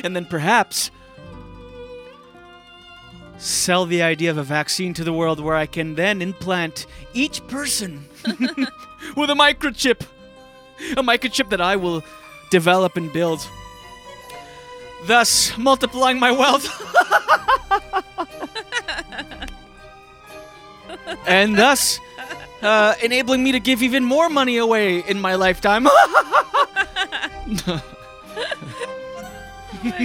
and 0.03 0.15
then 0.15 0.25
perhaps 0.25 0.91
sell 3.37 3.85
the 3.85 4.01
idea 4.01 4.31
of 4.31 4.37
a 4.37 4.43
vaccine 4.43 4.93
to 4.95 5.03
the 5.03 5.13
world 5.13 5.39
where 5.39 5.55
I 5.55 5.65
can 5.65 5.95
then 5.95 6.21
implant 6.21 6.87
each 7.13 7.45
person 7.47 8.07
with 9.15 9.29
a 9.29 9.35
microchip. 9.35 10.01
A 10.91 11.03
microchip 11.03 11.49
that 11.49 11.61
I 11.61 11.75
will 11.75 12.03
develop 12.49 12.97
and 12.97 13.11
build 13.11 13.47
thus 15.05 15.57
multiplying 15.57 16.19
my 16.19 16.31
wealth. 16.31 16.67
And 21.25 21.57
thus 21.57 21.99
uh, 22.61 22.93
enabling 23.03 23.43
me 23.43 23.51
to 23.53 23.59
give 23.59 23.83
even 23.83 24.03
more 24.03 24.29
money 24.29 24.57
away 24.57 24.99
in 24.99 25.19
my 25.19 25.35
lifetime. 25.35 25.87
oh 25.87 27.81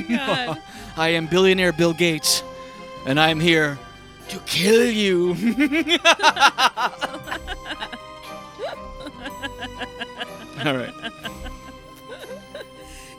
God. 0.08 0.62
I 0.96 1.08
am 1.10 1.26
billionaire 1.26 1.72
Bill 1.72 1.94
Gates, 1.94 2.42
and 3.06 3.18
I'm 3.18 3.40
here 3.40 3.78
to 4.28 4.38
kill 4.40 4.90
you. 4.90 5.30
All 10.64 10.76
right. 10.76 10.94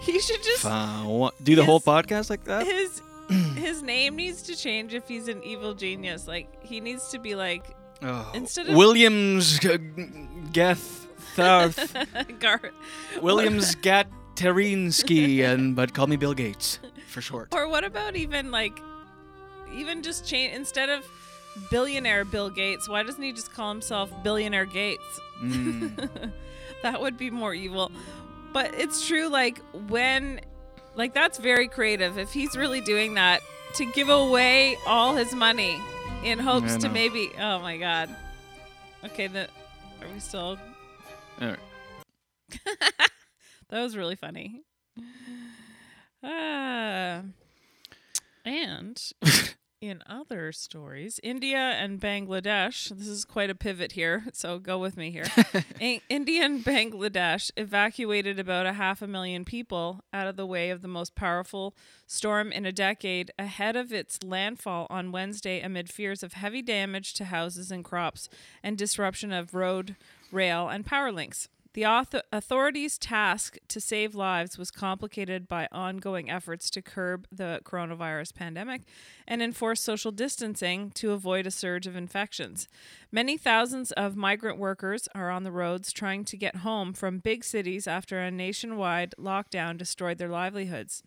He 0.01 0.19
should 0.19 0.43
just 0.43 0.63
do 1.43 1.55
the 1.55 1.63
whole 1.65 1.81
podcast 1.81 2.29
like 2.29 2.43
that? 2.45 2.65
his 2.67 3.01
his 3.55 3.81
name 3.81 4.15
needs 4.15 4.41
to 4.43 4.55
change 4.55 4.93
if 4.93 5.07
he's 5.07 5.27
an 5.27 5.43
evil 5.43 5.73
genius. 5.73 6.27
Like 6.27 6.63
he 6.63 6.79
needs 6.79 7.09
to 7.09 7.19
be 7.19 7.35
like 7.35 7.65
Oh, 8.01 8.29
instead 8.33 8.67
of 8.67 8.75
Williams 8.75 9.59
G- 9.59 9.77
Geth 10.51 11.07
Tharth. 11.35 12.39
Gar- 12.39 12.71
Williams 13.21 13.75
Gaterinsky, 14.35 15.43
and 15.43 15.75
but 15.75 15.93
call 15.93 16.07
me 16.07 16.15
Bill 16.17 16.33
Gates 16.33 16.79
for 17.07 17.21
short. 17.21 17.49
Or 17.53 17.67
what 17.69 17.83
about 17.83 18.15
even 18.15 18.51
like 18.51 18.77
even 19.73 20.03
just 20.03 20.25
change 20.27 20.53
instead 20.53 20.89
of 20.89 21.05
billionaire 21.69 22.25
Bill 22.25 22.49
Gates, 22.49 22.89
why 22.89 23.03
doesn't 23.03 23.21
he 23.21 23.31
just 23.31 23.53
call 23.53 23.69
himself 23.69 24.11
billionaire 24.23 24.65
Gates? 24.65 25.19
Mm. 25.41 26.31
that 26.83 26.99
would 27.01 27.17
be 27.17 27.29
more 27.29 27.53
evil. 27.53 27.91
But 28.51 28.75
it's 28.75 29.07
true 29.07 29.29
like 29.29 29.59
when 29.87 30.41
like 30.95 31.13
that's 31.13 31.37
very 31.37 31.67
creative 31.67 32.17
if 32.17 32.31
he's 32.31 32.55
really 32.55 32.81
doing 32.81 33.15
that 33.15 33.41
to 33.75 33.85
give 33.85 34.09
away 34.09 34.77
all 34.85 35.15
his 35.15 35.33
money 35.33 35.79
in 36.23 36.39
hopes 36.39 36.77
to 36.77 36.89
maybe 36.89 37.31
oh 37.39 37.59
my 37.59 37.77
god. 37.77 38.09
Okay, 39.05 39.27
the 39.27 39.43
are 40.01 40.07
we 40.13 40.19
still 40.19 40.57
All 41.41 41.47
right. 41.47 41.59
That 43.69 43.81
was 43.81 43.97
really 43.97 44.15
funny. 44.15 44.61
Ah. 46.23 47.21
and 48.45 49.01
in 49.83 50.01
other 50.07 50.53
stories, 50.53 51.19
India 51.21 51.57
and 51.57 51.99
Bangladesh, 51.99 52.87
this 52.87 53.07
is 53.07 53.25
quite 53.25 53.49
a 53.49 53.55
pivot 53.55 53.91
here, 53.91 54.23
so 54.33 54.57
go 54.57 54.79
with 54.79 54.95
me 54.95 55.11
here. 55.11 55.25
In- 55.79 55.99
India 56.09 56.43
and 56.43 56.63
Bangladesh 56.63 57.51
evacuated 57.57 58.39
about 58.39 58.65
a 58.65 58.73
half 58.73 59.01
a 59.01 59.07
million 59.07 59.43
people 59.43 59.99
out 60.13 60.25
of 60.25 60.37
the 60.37 60.45
way 60.45 60.69
of 60.69 60.81
the 60.81 60.87
most 60.87 61.15
powerful 61.15 61.75
storm 62.07 62.49
in 62.49 62.65
a 62.65 62.71
decade 62.71 63.31
ahead 63.37 63.75
of 63.75 63.91
its 63.91 64.23
landfall 64.23 64.87
on 64.89 65.11
Wednesday 65.11 65.59
amid 65.59 65.91
fears 65.91 66.23
of 66.23 66.31
heavy 66.31 66.61
damage 66.61 67.13
to 67.15 67.25
houses 67.25 67.69
and 67.69 67.83
crops 67.83 68.29
and 68.63 68.77
disruption 68.77 69.33
of 69.33 69.53
road, 69.53 69.97
rail, 70.31 70.69
and 70.69 70.85
power 70.85 71.11
links. 71.11 71.49
The 71.73 71.87
author- 71.87 72.21
authorities' 72.31 72.99
task 72.99 73.57
to 73.67 73.81
save 73.81 74.13
lives 74.13 74.59
was 74.59 74.69
complicated 74.69 75.47
by 75.47 75.67
ongoing 75.71 76.29
efforts 76.29 76.69
to 76.71 76.83
curb 76.83 77.27
the 77.31 77.61
coronavirus 77.63 78.35
pandemic 78.35 78.83
and 79.27 79.41
enforce 79.41 79.81
social 79.81 80.11
distancing 80.11 80.91
to 80.91 81.11
avoid 81.11 81.47
a 81.47 81.51
surge 81.51 81.87
of 81.87 81.95
infections. 81.95 82.67
Many 83.11 83.37
thousands 83.37 83.91
of 83.93 84.15
migrant 84.15 84.59
workers 84.59 85.07
are 85.15 85.31
on 85.31 85.43
the 85.43 85.51
roads 85.51 85.91
trying 85.91 86.25
to 86.25 86.37
get 86.37 86.57
home 86.57 86.93
from 86.93 87.17
big 87.17 87.43
cities 87.43 87.87
after 87.87 88.19
a 88.19 88.29
nationwide 88.29 89.15
lockdown 89.17 89.77
destroyed 89.77 90.19
their 90.19 90.29
livelihoods. 90.29 91.01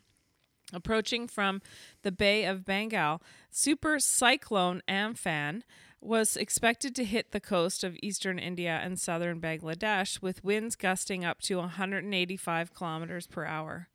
Approaching 0.73 1.29
from 1.29 1.63
the 2.03 2.11
Bay 2.11 2.45
of 2.45 2.65
Bengal, 2.65 3.23
super 3.51 4.01
cyclone 4.01 4.83
Amphan 4.89 5.63
was 6.01 6.37
expected 6.37 6.95
to 6.95 7.05
hit 7.05 7.33
the 7.33 7.41
coast 7.41 7.83
of 7.83 7.97
eastern 8.03 8.39
India 8.39 8.81
and 8.83 8.99
southern 8.99 9.41
Bangladesh 9.41 10.23
with 10.23 10.45
winds 10.45 10.77
gusting 10.77 11.25
up 11.25 11.41
to 11.43 11.57
185 11.57 12.75
kilometers 12.75 13.27
per 13.27 13.45
hour, 13.45 13.89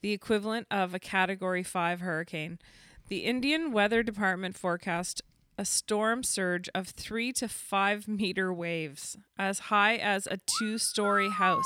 the 0.00 0.12
equivalent 0.12 0.66
of 0.70 0.94
a 0.94 0.98
category 1.00 1.62
5 1.62 2.00
hurricane. 2.00 2.58
The 3.08 3.24
Indian 3.24 3.72
Weather 3.72 4.02
Department 4.02 4.56
forecast 4.56 5.22
a 5.56 5.64
storm 5.64 6.22
surge 6.22 6.68
of 6.74 6.88
3 6.88 7.32
to 7.32 7.48
5 7.48 8.06
meter 8.06 8.52
waves, 8.52 9.16
as 9.36 9.58
high 9.58 9.96
as 9.96 10.26
a 10.26 10.38
two 10.58 10.78
story 10.78 11.30
house 11.30 11.64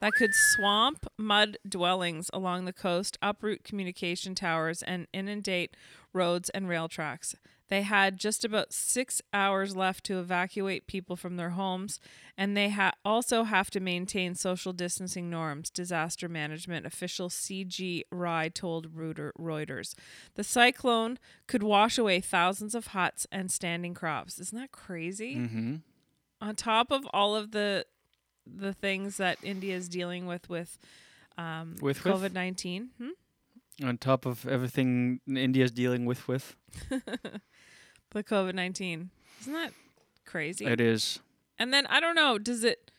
that 0.00 0.12
could 0.12 0.34
swamp 0.34 1.06
mud 1.16 1.56
dwellings 1.66 2.30
along 2.34 2.66
the 2.66 2.72
coast, 2.72 3.16
uproot 3.22 3.64
communication 3.64 4.34
towers, 4.34 4.82
and 4.82 5.06
inundate 5.14 5.74
roads 6.12 6.50
and 6.50 6.68
rail 6.68 6.88
tracks. 6.88 7.34
They 7.68 7.82
had 7.82 8.16
just 8.18 8.44
about 8.44 8.72
six 8.72 9.20
hours 9.32 9.74
left 9.74 10.04
to 10.04 10.18
evacuate 10.20 10.86
people 10.86 11.16
from 11.16 11.36
their 11.36 11.50
homes, 11.50 11.98
and 12.38 12.56
they 12.56 12.68
ha- 12.70 12.92
also 13.04 13.42
have 13.42 13.70
to 13.72 13.80
maintain 13.80 14.34
social 14.36 14.72
distancing 14.72 15.28
norms, 15.28 15.68
disaster 15.70 16.28
management 16.28 16.86
official 16.86 17.28
CG 17.28 18.02
Rai 18.12 18.50
told 18.50 18.94
Reuters. 18.94 19.94
The 20.36 20.44
cyclone 20.44 21.18
could 21.48 21.62
wash 21.64 21.98
away 21.98 22.20
thousands 22.20 22.74
of 22.74 22.88
huts 22.88 23.26
and 23.32 23.50
standing 23.50 23.94
crops. 23.94 24.38
Isn't 24.38 24.58
that 24.58 24.70
crazy? 24.72 25.34
Mm-hmm. 25.36 25.74
on 26.40 26.54
top 26.54 26.90
of 26.92 27.06
all 27.12 27.34
of 27.34 27.50
the 27.50 27.84
the 28.46 28.72
things 28.72 29.16
that 29.16 29.38
India 29.42 29.74
is 29.74 29.88
dealing 29.88 30.24
with 30.26 30.48
with 30.48 30.78
um, 31.36 31.74
With- 31.80 32.04
with? 32.04 32.14
COVID 32.14 32.32
nineteen. 32.32 32.90
Hmm? 32.98 33.08
On 33.84 33.98
top 33.98 34.24
of 34.24 34.46
everything 34.46 35.20
India's 35.28 35.70
dealing 35.70 36.06
with, 36.06 36.26
with 36.28 36.56
the 38.16 38.24
COVID 38.24 38.54
nineteen. 38.54 39.10
Isn't 39.42 39.52
that 39.52 39.72
crazy? 40.24 40.66
it 40.66 40.80
is. 40.80 41.20
And 41.58 41.72
then 41.72 41.86
I 41.86 42.00
don't 42.00 42.14
know, 42.16 42.38
does 42.38 42.64
it 42.64 42.90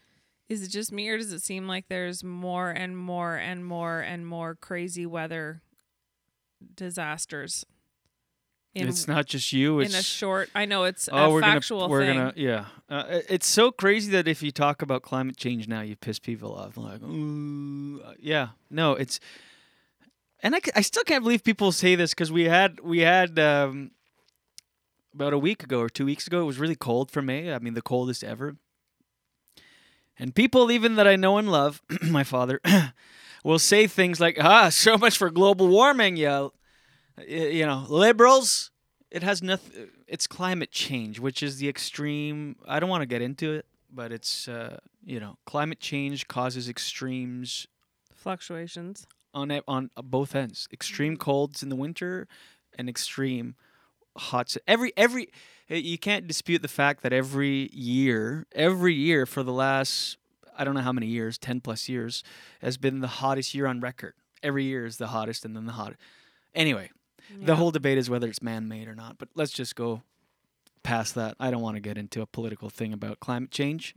is 0.50 0.64
it 0.64 0.70
just 0.70 0.92
me 0.92 1.10
or 1.10 1.18
does 1.18 1.34
it 1.34 1.42
seem 1.42 1.68
like 1.68 1.90
there's 1.90 2.24
more 2.24 2.70
and 2.72 2.98
more 2.98 3.36
and 3.36 3.66
more 3.66 4.00
and 4.00 4.26
more 4.26 4.56
crazy 4.56 5.06
weather 5.06 5.62
disasters? 6.76 7.66
In, 8.74 8.88
it's 8.88 9.08
not 9.08 9.26
just 9.26 9.52
you. 9.54 9.80
It's 9.80 9.94
in 9.94 10.00
a 10.00 10.04
short. 10.04 10.50
I 10.54 10.66
know 10.66 10.84
it's 10.84 11.10
oh, 11.12 11.18
a 11.18 11.34
we're 11.34 11.42
factual 11.42 11.80
gonna 11.80 11.92
we're 11.92 12.06
thing. 12.06 12.18
gonna 12.18 12.34
yeah. 12.36 12.66
Uh, 12.88 13.04
it- 13.10 13.26
it's 13.30 13.48
so 13.48 13.72
crazy 13.72 14.12
that 14.12 14.28
if 14.28 14.44
you 14.44 14.52
talk 14.52 14.82
about 14.84 15.02
climate 15.02 15.36
change 15.36 15.68
now, 15.68 15.82
you 15.82 15.96
piss 15.96 16.20
people 16.20 16.54
off. 16.56 16.78
Like, 16.78 17.02
ooh, 17.02 18.02
uh, 18.06 18.14
yeah, 18.20 18.50
no, 18.70 18.94
it's. 18.94 19.20
And 20.44 20.56
I, 20.56 20.60
I 20.76 20.82
still 20.82 21.04
can't 21.04 21.24
believe 21.24 21.44
people 21.44 21.72
say 21.72 21.96
this 21.96 22.12
because 22.12 22.32
we 22.32 22.44
had 22.44 22.80
we 22.82 23.00
had 23.00 23.40
um, 23.40 23.90
about 25.18 25.34
a 25.34 25.38
week 25.40 25.64
ago 25.64 25.80
or 25.80 25.90
two 25.90 26.06
weeks 26.06 26.28
ago. 26.28 26.42
It 26.42 26.46
was 26.46 26.60
really 26.60 26.76
cold 26.76 27.10
for 27.10 27.24
May. 27.24 27.52
I 27.52 27.58
mean, 27.58 27.74
the 27.74 27.82
coldest 27.82 28.24
ever. 28.24 28.56
And 30.20 30.36
people, 30.36 30.70
even 30.70 30.96
that 30.96 31.08
I 31.08 31.16
know 31.16 31.40
and 31.40 31.52
love, 31.52 31.82
my 32.04 32.24
father, 32.24 32.62
will 33.44 33.58
say 33.58 33.88
things 33.88 34.20
like, 34.20 34.38
"Ah, 34.40 34.70
so 34.86 34.96
much 34.96 35.18
for 35.18 35.32
global 35.32 35.68
warming, 35.70 36.18
you, 36.18 36.54
you 37.28 37.66
know, 37.66 37.86
liberals." 37.90 38.70
It 39.10 39.24
has 39.24 39.42
nothing. 39.42 39.88
It's 40.08 40.28
climate 40.28 40.70
change, 40.72 41.20
which 41.20 41.42
is 41.42 41.58
the 41.58 41.68
extreme. 41.68 42.58
I 42.68 42.80
don't 42.80 42.90
want 42.90 43.02
to 43.02 43.08
get 43.08 43.24
into 43.24 43.54
it, 43.54 43.66
but 43.92 44.12
it's 44.12 44.48
uh, 44.48 44.78
you 45.04 45.20
know, 45.20 45.38
climate 45.48 45.80
change 45.80 46.28
causes 46.28 46.70
extremes 46.70 47.66
Fluctuations. 48.14 49.08
on 49.34 49.52
on 49.68 49.90
both 50.04 50.36
ends. 50.36 50.68
Extreme 50.72 51.18
colds 51.18 51.64
in 51.64 51.70
the 51.70 51.76
winter, 51.76 52.28
and 52.78 52.88
extreme 52.88 53.56
hot. 54.18 54.56
Every 54.68 54.94
every 54.98 55.30
eh, 55.70 55.76
you 55.76 55.98
can't 55.98 56.28
dispute 56.28 56.62
the 56.62 56.68
fact 56.68 57.04
that 57.04 57.14
every 57.14 57.70
year, 57.74 58.46
every 58.54 58.94
year 58.94 59.26
for 59.26 59.44
the 59.44 59.54
last 59.54 60.18
I 60.58 60.64
don't 60.64 60.74
know 60.74 60.82
how 60.82 60.92
many 60.94 61.08
years, 61.08 61.38
ten 61.38 61.62
plus 61.62 61.88
years, 61.88 62.24
has 62.62 62.78
been 62.78 63.00
the 63.00 63.08
hottest 63.08 63.54
year 63.54 63.68
on 63.68 63.80
record. 63.80 64.14
Every 64.44 64.64
year 64.66 64.86
is 64.86 64.98
the 64.98 65.08
hottest, 65.08 65.46
and 65.46 65.56
then 65.56 65.66
the 65.66 65.74
hot. 65.74 65.94
Anyway, 66.56 66.90
the 67.40 67.56
whole 67.56 67.72
debate 67.72 67.98
is 67.98 68.10
whether 68.10 68.28
it's 68.28 68.42
man-made 68.42 68.88
or 68.88 68.96
not. 68.96 69.18
But 69.18 69.30
let's 69.36 69.52
just 69.52 69.76
go 69.76 70.02
past 70.84 71.16
that. 71.16 71.36
I 71.40 71.52
don't 71.52 71.62
want 71.62 71.76
to 71.76 71.82
get 71.82 71.98
into 71.98 72.22
a 72.22 72.26
political 72.26 72.70
thing 72.70 72.94
about 72.94 73.20
climate 73.20 73.52
change. 73.52 73.94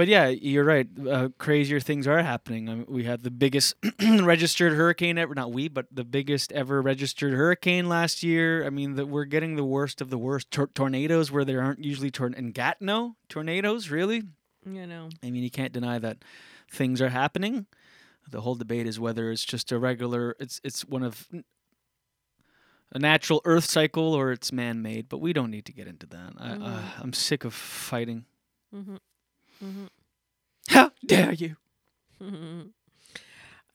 But 0.00 0.08
yeah, 0.08 0.28
you're 0.28 0.64
right. 0.64 0.88
Uh, 1.06 1.28
crazier 1.36 1.78
things 1.78 2.06
are 2.06 2.22
happening. 2.22 2.70
I 2.70 2.74
mean, 2.76 2.86
we 2.88 3.04
had 3.04 3.22
the 3.22 3.30
biggest 3.30 3.74
registered 4.00 4.72
hurricane 4.72 5.18
ever. 5.18 5.34
Not 5.34 5.52
we, 5.52 5.68
but 5.68 5.88
the 5.92 6.04
biggest 6.04 6.52
ever 6.52 6.80
registered 6.80 7.34
hurricane 7.34 7.86
last 7.86 8.22
year. 8.22 8.64
I 8.64 8.70
mean, 8.70 8.94
that 8.94 9.08
we're 9.08 9.26
getting 9.26 9.56
the 9.56 9.62
worst 9.64 10.00
of 10.00 10.08
the 10.08 10.16
worst. 10.16 10.50
Tor- 10.50 10.68
tornadoes 10.68 11.30
where 11.30 11.44
there 11.44 11.60
aren't 11.60 11.84
usually 11.84 12.10
torn 12.10 12.32
in 12.32 12.52
Gatineau 12.52 13.16
tornadoes. 13.28 13.90
Really? 13.90 14.22
You 14.64 14.86
know. 14.86 15.10
I 15.22 15.28
mean, 15.30 15.42
you 15.42 15.50
can't 15.50 15.70
deny 15.74 15.98
that 15.98 16.24
things 16.72 17.02
are 17.02 17.10
happening. 17.10 17.66
The 18.30 18.40
whole 18.40 18.54
debate 18.54 18.86
is 18.86 18.98
whether 18.98 19.30
it's 19.30 19.44
just 19.44 19.70
a 19.70 19.78
regular. 19.78 20.34
It's 20.40 20.62
it's 20.64 20.82
one 20.82 21.02
of 21.02 21.28
a 22.90 22.98
natural 22.98 23.42
Earth 23.44 23.64
cycle 23.66 24.14
or 24.14 24.32
it's 24.32 24.50
man-made. 24.50 25.10
But 25.10 25.18
we 25.18 25.34
don't 25.34 25.50
need 25.50 25.66
to 25.66 25.74
get 25.74 25.86
into 25.86 26.06
that. 26.06 26.32
I, 26.38 26.52
uh, 26.52 26.56
Mhm. 26.56 26.82
I'm 27.00 27.12
sick 27.12 27.44
of 27.44 27.52
fighting. 27.52 28.24
Mm-hmm. 28.74 28.96
Mm-hmm. 29.62 29.86
How 30.68 30.90
dare 31.06 31.32
you? 31.32 31.56
um, 32.20 32.72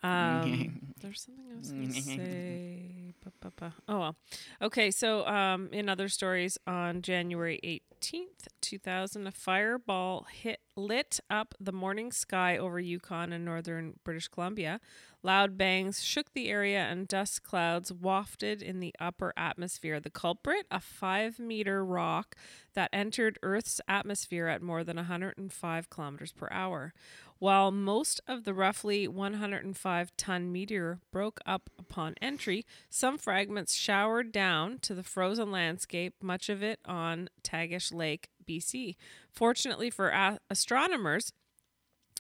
there's 1.02 1.22
something 1.22 1.46
I 1.54 1.58
was 1.58 1.72
going 1.72 1.94
to 1.94 2.02
say. 2.02 3.14
Ba, 3.24 3.32
ba, 3.42 3.52
ba. 3.56 3.74
Oh 3.88 4.00
well. 4.00 4.16
Okay, 4.62 4.92
so 4.92 5.26
um, 5.28 5.70
in 5.72 5.90
other 5.90 6.10
stories, 6.10 6.58
on 6.68 7.02
January 7.02 7.60
18th, 8.02 8.48
2000, 8.62 9.28
a 9.28 9.32
fireball 9.32 10.28
hit 10.32 10.60
lit 10.76 11.20
up 11.30 11.56
the 11.60 11.72
morning 11.72 12.12
sky 12.12 12.58
over 12.58 12.80
Yukon 12.80 13.34
and 13.34 13.46
northern 13.46 13.94
British 14.04 14.28
Columbia. 14.28 14.80
Loud 15.26 15.58
bangs 15.58 16.04
shook 16.04 16.34
the 16.34 16.50
area, 16.50 16.82
and 16.82 17.08
dust 17.08 17.42
clouds 17.42 17.92
wafted 17.92 18.62
in 18.62 18.80
the 18.80 18.94
upper 19.00 19.34
atmosphere. 19.36 20.00
The 20.00 20.12
culprit, 20.12 20.68
a 20.70 20.80
five-meter 20.80 21.84
rock 21.84 22.36
that 22.76 22.92
entered 22.94 23.40
Earth's 23.42 23.82
atmosphere 23.88 24.46
at 24.46 24.62
more 24.62 24.84
than 24.84 24.98
105 24.98 25.90
kilometers 25.90 26.32
per 26.32 26.48
hour. 26.52 26.94
While 27.40 27.72
most 27.72 28.22
of 28.28 28.44
the 28.44 28.54
roughly 28.54 29.08
105 29.08 30.16
ton 30.16 30.52
meteor 30.52 31.00
broke 31.12 31.40
up 31.44 31.72
upon 31.80 32.14
entry, 32.22 32.64
some 32.92 33.18
fragments 33.18 33.74
showered 33.74 34.32
down 34.32 34.78
to 34.84 34.94
the 34.94 35.02
frozen 35.02 35.50
landscape, 35.52 36.14
much 36.22 36.50
of 36.50 36.62
it 36.62 36.80
on 36.86 37.30
Tagish 37.44 37.92
Lake, 37.92 38.30
BC. 38.48 38.96
Fortunately 39.32 39.90
for 39.90 40.10
a- 40.10 40.38
astronomers, 40.52 41.34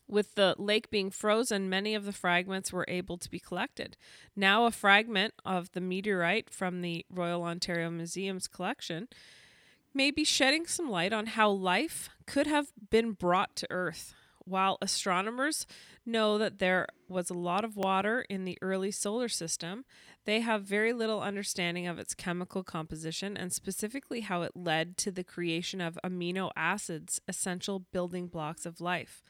with 0.07 0.35
the 0.35 0.55
lake 0.57 0.89
being 0.89 1.09
frozen, 1.09 1.69
many 1.69 1.95
of 1.95 2.05
the 2.05 2.13
fragments 2.13 2.71
were 2.71 2.85
able 2.87 3.17
to 3.17 3.29
be 3.29 3.39
collected. 3.39 3.97
Now, 4.35 4.65
a 4.65 4.71
fragment 4.71 5.33
of 5.45 5.71
the 5.71 5.81
meteorite 5.81 6.49
from 6.49 6.81
the 6.81 7.05
Royal 7.09 7.43
Ontario 7.43 7.89
Museum's 7.89 8.47
collection 8.47 9.07
may 9.93 10.11
be 10.11 10.23
shedding 10.23 10.67
some 10.67 10.89
light 10.89 11.13
on 11.13 11.27
how 11.27 11.49
life 11.49 12.09
could 12.27 12.47
have 12.47 12.67
been 12.89 13.13
brought 13.13 13.55
to 13.55 13.67
Earth. 13.71 14.13
While 14.47 14.77
astronomers 14.79 15.65
know 16.05 16.37
that 16.37 16.59
there 16.59 16.87
was 17.07 17.31
a 17.31 17.35
lot 17.35 17.65
of 17.65 17.75
water 17.75 18.25
in 18.29 18.45
the 18.45 18.59
early 18.61 18.91
solar 18.91 19.27
system, 19.27 19.85
they 20.25 20.41
have 20.41 20.61
very 20.63 20.93
little 20.93 21.21
understanding 21.21 21.87
of 21.87 21.97
its 21.97 22.13
chemical 22.13 22.63
composition 22.63 23.35
and 23.35 23.51
specifically 23.51 24.21
how 24.21 24.43
it 24.43 24.51
led 24.55 24.97
to 24.97 25.11
the 25.11 25.23
creation 25.23 25.81
of 25.81 25.97
amino 26.03 26.51
acids, 26.55 27.19
essential 27.27 27.79
building 27.79 28.27
blocks 28.27 28.67
of 28.67 28.79
life. 28.79 29.23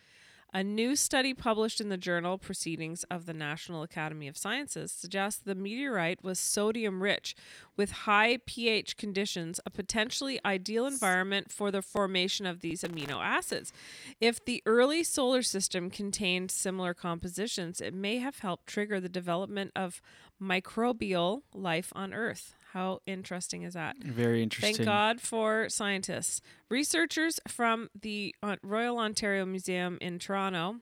A 0.56 0.64
new 0.64 0.96
study 0.96 1.34
published 1.34 1.82
in 1.82 1.90
the 1.90 1.98
journal 1.98 2.38
Proceedings 2.38 3.04
of 3.12 3.26
the 3.26 3.34
National 3.34 3.84
Academy 3.84 4.26
of 4.30 4.38
Sciences 4.38 4.90
suggests 4.90 5.42
the 5.44 5.54
meteorite 5.54 6.24
was 6.24 6.40
sodium 6.40 7.04
rich 7.04 7.36
with 7.76 7.92
high 7.92 8.38
pH 8.46 8.96
conditions, 8.96 9.60
a 9.66 9.70
potentially 9.70 10.40
ideal 10.46 10.86
environment 10.86 11.52
for 11.52 11.72
the 11.72 11.82
formation 11.82 12.46
of 12.46 12.62
these 12.62 12.84
amino 12.84 13.22
acids. 13.22 13.74
If 14.22 14.46
the 14.46 14.64
early 14.66 15.04
solar 15.04 15.42
system 15.42 15.90
contained 15.90 16.52
similar 16.52 16.94
compositions, 16.94 17.82
it 17.82 17.94
may 17.94 18.20
have 18.20 18.40
helped 18.40 18.66
trigger 18.66 19.02
the 19.02 19.10
development 19.10 19.72
of 19.76 20.02
microbial 20.42 21.42
life 21.54 21.92
on 21.98 22.14
Earth. 22.14 22.56
How 22.76 23.00
interesting 23.06 23.64
is 23.64 23.74
that? 23.74 23.96
Very 24.04 24.44
interesting. 24.44 24.76
Thank 24.76 24.86
God 24.86 25.22
for 25.22 25.70
scientists. 25.70 26.42
Researchers 26.70 27.40
from 27.48 27.90
the 27.98 28.36
uh, 28.44 28.58
Royal 28.62 29.00
Ontario 29.00 29.46
Museum 29.46 29.98
in 30.02 30.20
Toronto 30.20 30.82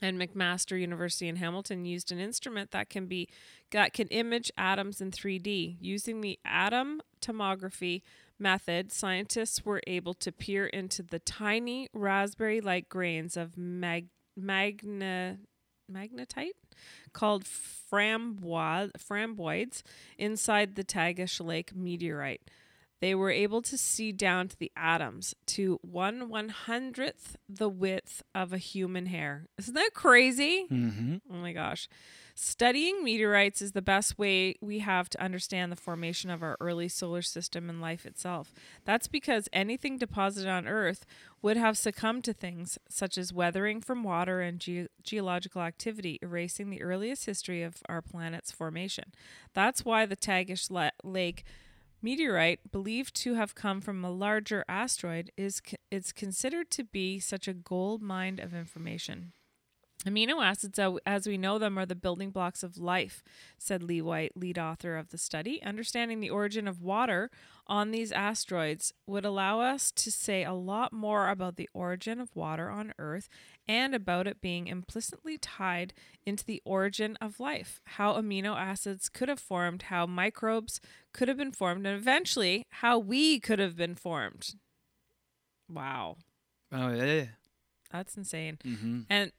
and 0.00 0.18
McMaster 0.18 0.80
University 0.80 1.28
in 1.28 1.36
Hamilton 1.36 1.84
used 1.84 2.10
an 2.10 2.18
instrument 2.18 2.70
that 2.70 2.88
can 2.88 3.04
be 3.04 3.28
that 3.70 3.92
can 3.92 4.08
image 4.08 4.50
atoms 4.56 5.02
in 5.02 5.10
3D. 5.10 5.76
Using 5.78 6.22
the 6.22 6.38
atom 6.42 7.02
tomography 7.20 8.00
method, 8.38 8.90
scientists 8.90 9.62
were 9.62 9.82
able 9.86 10.14
to 10.14 10.32
peer 10.32 10.68
into 10.68 11.02
the 11.02 11.18
tiny 11.18 11.88
raspberry-like 11.92 12.88
grains 12.88 13.36
of 13.36 13.58
mag- 13.58 14.08
magna 14.34 15.36
magnetite 15.90 16.50
called 17.12 17.44
framboid, 17.44 18.92
framboids 18.98 19.82
inside 20.18 20.74
the 20.74 20.84
Tagish 20.84 21.44
Lake 21.44 21.74
meteorite. 21.74 22.42
They 23.00 23.14
were 23.14 23.30
able 23.30 23.62
to 23.62 23.78
see 23.78 24.12
down 24.12 24.48
to 24.48 24.58
the 24.58 24.70
atoms 24.76 25.34
to 25.46 25.78
one 25.82 26.28
one 26.28 26.50
hundredth 26.50 27.36
the 27.48 27.68
width 27.68 28.22
of 28.34 28.52
a 28.52 28.58
human 28.58 29.06
hair. 29.06 29.46
Isn't 29.58 29.74
that 29.74 29.92
crazy? 29.94 30.66
Mm-hmm. 30.70 31.16
Oh 31.32 31.36
my 31.36 31.52
gosh. 31.52 31.88
Studying 32.42 33.04
meteorites 33.04 33.60
is 33.60 33.72
the 33.72 33.82
best 33.82 34.18
way 34.18 34.54
we 34.62 34.78
have 34.78 35.10
to 35.10 35.22
understand 35.22 35.70
the 35.70 35.76
formation 35.76 36.30
of 36.30 36.42
our 36.42 36.56
early 36.58 36.88
solar 36.88 37.20
system 37.20 37.68
and 37.68 37.82
life 37.82 38.06
itself. 38.06 38.54
That's 38.86 39.08
because 39.08 39.50
anything 39.52 39.98
deposited 39.98 40.48
on 40.48 40.66
Earth 40.66 41.04
would 41.42 41.58
have 41.58 41.76
succumbed 41.76 42.24
to 42.24 42.32
things 42.32 42.78
such 42.88 43.18
as 43.18 43.30
weathering 43.30 43.82
from 43.82 44.02
water 44.02 44.40
and 44.40 44.58
ge- 44.58 44.88
geological 45.02 45.60
activity, 45.60 46.18
erasing 46.22 46.70
the 46.70 46.80
earliest 46.80 47.26
history 47.26 47.62
of 47.62 47.82
our 47.90 48.00
planet's 48.00 48.50
formation. 48.50 49.12
That's 49.52 49.84
why 49.84 50.06
the 50.06 50.16
Tagish 50.16 50.70
La- 50.70 50.92
Lake 51.04 51.44
meteorite, 52.00 52.72
believed 52.72 53.14
to 53.16 53.34
have 53.34 53.54
come 53.54 53.82
from 53.82 54.02
a 54.02 54.10
larger 54.10 54.64
asteroid, 54.66 55.30
is 55.36 55.60
c- 55.62 55.76
it's 55.90 56.10
considered 56.10 56.70
to 56.70 56.84
be 56.84 57.20
such 57.20 57.46
a 57.46 57.52
gold 57.52 58.00
mine 58.00 58.40
of 58.42 58.54
information. 58.54 59.34
Amino 60.06 60.42
acids, 60.42 60.78
uh, 60.78 60.94
as 61.04 61.26
we 61.26 61.36
know 61.36 61.58
them, 61.58 61.78
are 61.78 61.84
the 61.84 61.94
building 61.94 62.30
blocks 62.30 62.62
of 62.62 62.78
life, 62.78 63.22
said 63.58 63.82
Lee 63.82 64.00
White, 64.00 64.34
lead 64.34 64.58
author 64.58 64.96
of 64.96 65.10
the 65.10 65.18
study. 65.18 65.62
Understanding 65.62 66.20
the 66.20 66.30
origin 66.30 66.66
of 66.66 66.80
water 66.80 67.30
on 67.66 67.90
these 67.90 68.10
asteroids 68.10 68.94
would 69.06 69.26
allow 69.26 69.60
us 69.60 69.90
to 69.92 70.10
say 70.10 70.42
a 70.42 70.54
lot 70.54 70.92
more 70.92 71.28
about 71.28 71.56
the 71.56 71.68
origin 71.74 72.18
of 72.18 72.34
water 72.34 72.70
on 72.70 72.94
Earth 72.98 73.28
and 73.68 73.94
about 73.94 74.26
it 74.26 74.40
being 74.40 74.68
implicitly 74.68 75.36
tied 75.36 75.92
into 76.24 76.44
the 76.46 76.62
origin 76.64 77.16
of 77.20 77.38
life, 77.38 77.82
how 77.84 78.14
amino 78.14 78.56
acids 78.56 79.10
could 79.10 79.28
have 79.28 79.38
formed, 79.38 79.82
how 79.82 80.06
microbes 80.06 80.80
could 81.12 81.28
have 81.28 81.36
been 81.36 81.52
formed, 81.52 81.86
and 81.86 81.96
eventually 81.96 82.64
how 82.70 82.98
we 82.98 83.38
could 83.38 83.58
have 83.58 83.76
been 83.76 83.94
formed. 83.94 84.54
Wow. 85.68 86.16
Oh 86.72 86.92
yeah. 86.94 87.26
That's 87.92 88.16
insane. 88.16 88.58
Mm-hmm. 88.64 89.00
And 89.10 89.32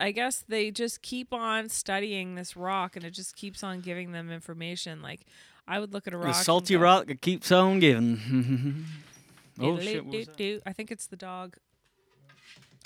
I 0.00 0.10
guess 0.10 0.44
they 0.46 0.70
just 0.70 1.02
keep 1.02 1.32
on 1.32 1.68
studying 1.68 2.34
this 2.34 2.56
rock 2.56 2.96
and 2.96 3.04
it 3.04 3.10
just 3.10 3.36
keeps 3.36 3.62
on 3.62 3.80
giving 3.80 4.12
them 4.12 4.30
information. 4.30 5.02
Like 5.02 5.20
I 5.66 5.78
would 5.78 5.92
look 5.92 6.06
at 6.06 6.14
a 6.14 6.18
rock. 6.18 6.28
The 6.28 6.32
salty 6.34 6.74
go, 6.74 6.80
rock 6.80 7.06
that 7.06 7.20
keeps 7.20 7.50
on 7.52 7.78
giving. 7.80 8.84
oh 9.60 9.78
shit! 9.78 10.04
What 10.04 10.14
was 10.16 10.26
that? 10.26 10.62
I 10.66 10.72
think 10.72 10.90
it's 10.90 11.06
the 11.06 11.16
dog. 11.16 11.56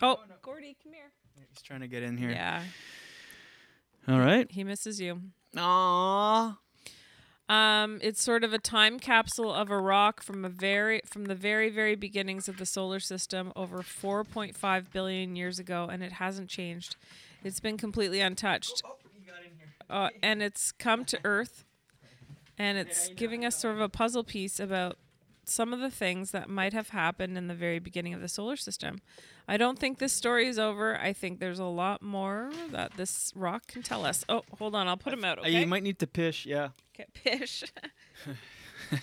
Oh, 0.01 0.19
Gordy, 0.43 0.77
come 0.83 0.93
here. 0.93 1.11
He's 1.51 1.63
trying 1.63 1.81
to 1.81 1.89
get 1.89 2.03
in 2.03 2.17
here. 2.17 2.31
Yeah, 2.31 2.63
All 4.07 4.21
right. 4.21 4.51
he 4.51 4.63
misses 4.63 5.01
you. 5.01 5.21
Aww. 5.57 6.57
Um, 7.49 7.99
it's 8.03 8.23
sort 8.23 8.45
of 8.45 8.53
a 8.53 8.59
time 8.59 8.99
capsule 8.99 9.53
of 9.53 9.71
a 9.71 9.79
rock 9.79 10.23
from 10.23 10.45
a 10.45 10.51
very 10.51 11.01
from 11.07 11.27
the 11.27 11.35
very 11.35 11.71
very 11.71 11.95
beginnings 11.95 12.47
of 12.47 12.59
the 12.59 12.67
solar 12.67 13.01
system 13.01 13.53
over 13.57 13.79
4.5 13.79 14.93
billion 14.93 15.35
years 15.35 15.59
ago, 15.59 15.89
and 15.91 16.03
it 16.03 16.13
hasn't 16.13 16.51
changed. 16.51 16.97
It's 17.43 17.61
been 17.61 17.79
completely 17.79 18.21
untouched. 18.21 18.83
Uh, 19.89 20.11
and 20.23 20.43
it's 20.43 20.73
come 20.73 21.05
to 21.07 21.19
Earth, 21.25 21.65
and 22.59 22.77
it's 22.77 23.09
giving 23.17 23.45
us 23.45 23.57
sort 23.57 23.75
of 23.75 23.81
a 23.81 23.89
puzzle 23.89 24.25
piece 24.25 24.61
about 24.61 24.99
some 25.45 25.73
of 25.73 25.81
the 25.81 25.91
things 25.91 26.31
that 26.33 26.51
might 26.51 26.75
have 26.75 26.91
happened 26.91 27.39
in 27.39 27.49
the 27.49 27.55
very 27.55 27.79
beginning 27.79 28.13
of 28.13 28.21
the 28.21 28.29
solar 28.29 28.57
system. 28.57 29.01
I 29.51 29.57
don't 29.57 29.79
think 29.79 29.99
this 29.99 30.13
story 30.13 30.47
is 30.47 30.59
over. 30.59 30.97
I 31.01 31.13
think 31.15 31.41
there's 31.41 31.59
a 31.59 31.65
lot 31.65 32.03
more 32.03 32.51
that 32.71 32.93
this 32.99 33.33
rock 33.35 33.67
can 33.67 33.83
tell 33.83 34.05
us. 34.05 34.25
Oh, 34.29 34.43
hold 34.59 34.75
on, 34.75 34.87
I'll 34.87 34.99
put 34.99 35.13
him 35.15 35.25
out. 35.25 35.39
Uh, 35.39 35.43
Okay. 35.43 35.61
You 35.61 35.67
might 35.67 35.83
need 35.83 35.99
to 36.01 36.07
pish. 36.07 36.45
Yeah. 36.47 36.69
Okay, 36.95 37.07
pish. 37.15 37.65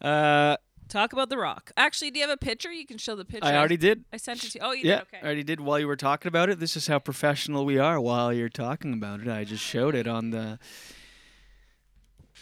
Uh, 0.00 0.56
Talk 0.88 1.12
about 1.12 1.28
the 1.28 1.36
rock. 1.36 1.70
Actually, 1.76 2.10
do 2.10 2.18
you 2.18 2.26
have 2.26 2.32
a 2.34 2.38
picture? 2.38 2.72
You 2.72 2.86
can 2.86 2.96
show 2.98 3.14
the 3.14 3.24
picture. 3.24 3.46
I 3.46 3.54
already 3.56 3.76
did. 3.76 4.04
I 4.12 4.16
sent 4.16 4.42
it 4.42 4.52
to 4.52 4.58
you. 4.58 4.64
Oh, 4.64 4.72
you 4.72 4.88
yeah, 4.88 4.96
did. 4.96 5.02
Okay. 5.02 5.18
I 5.22 5.24
already 5.26 5.44
did 5.44 5.60
while 5.60 5.78
you 5.78 5.86
were 5.86 5.94
talking 5.94 6.26
about 6.28 6.48
it. 6.48 6.58
This 6.58 6.74
is 6.74 6.86
how 6.88 6.98
professional 6.98 7.64
we 7.66 7.78
are 7.78 8.00
while 8.00 8.32
you're 8.32 8.48
talking 8.48 8.92
about 8.94 9.20
it. 9.20 9.28
I 9.28 9.44
just 9.44 9.62
showed 9.62 9.94
it 9.94 10.08
on 10.08 10.30
the 10.30 10.58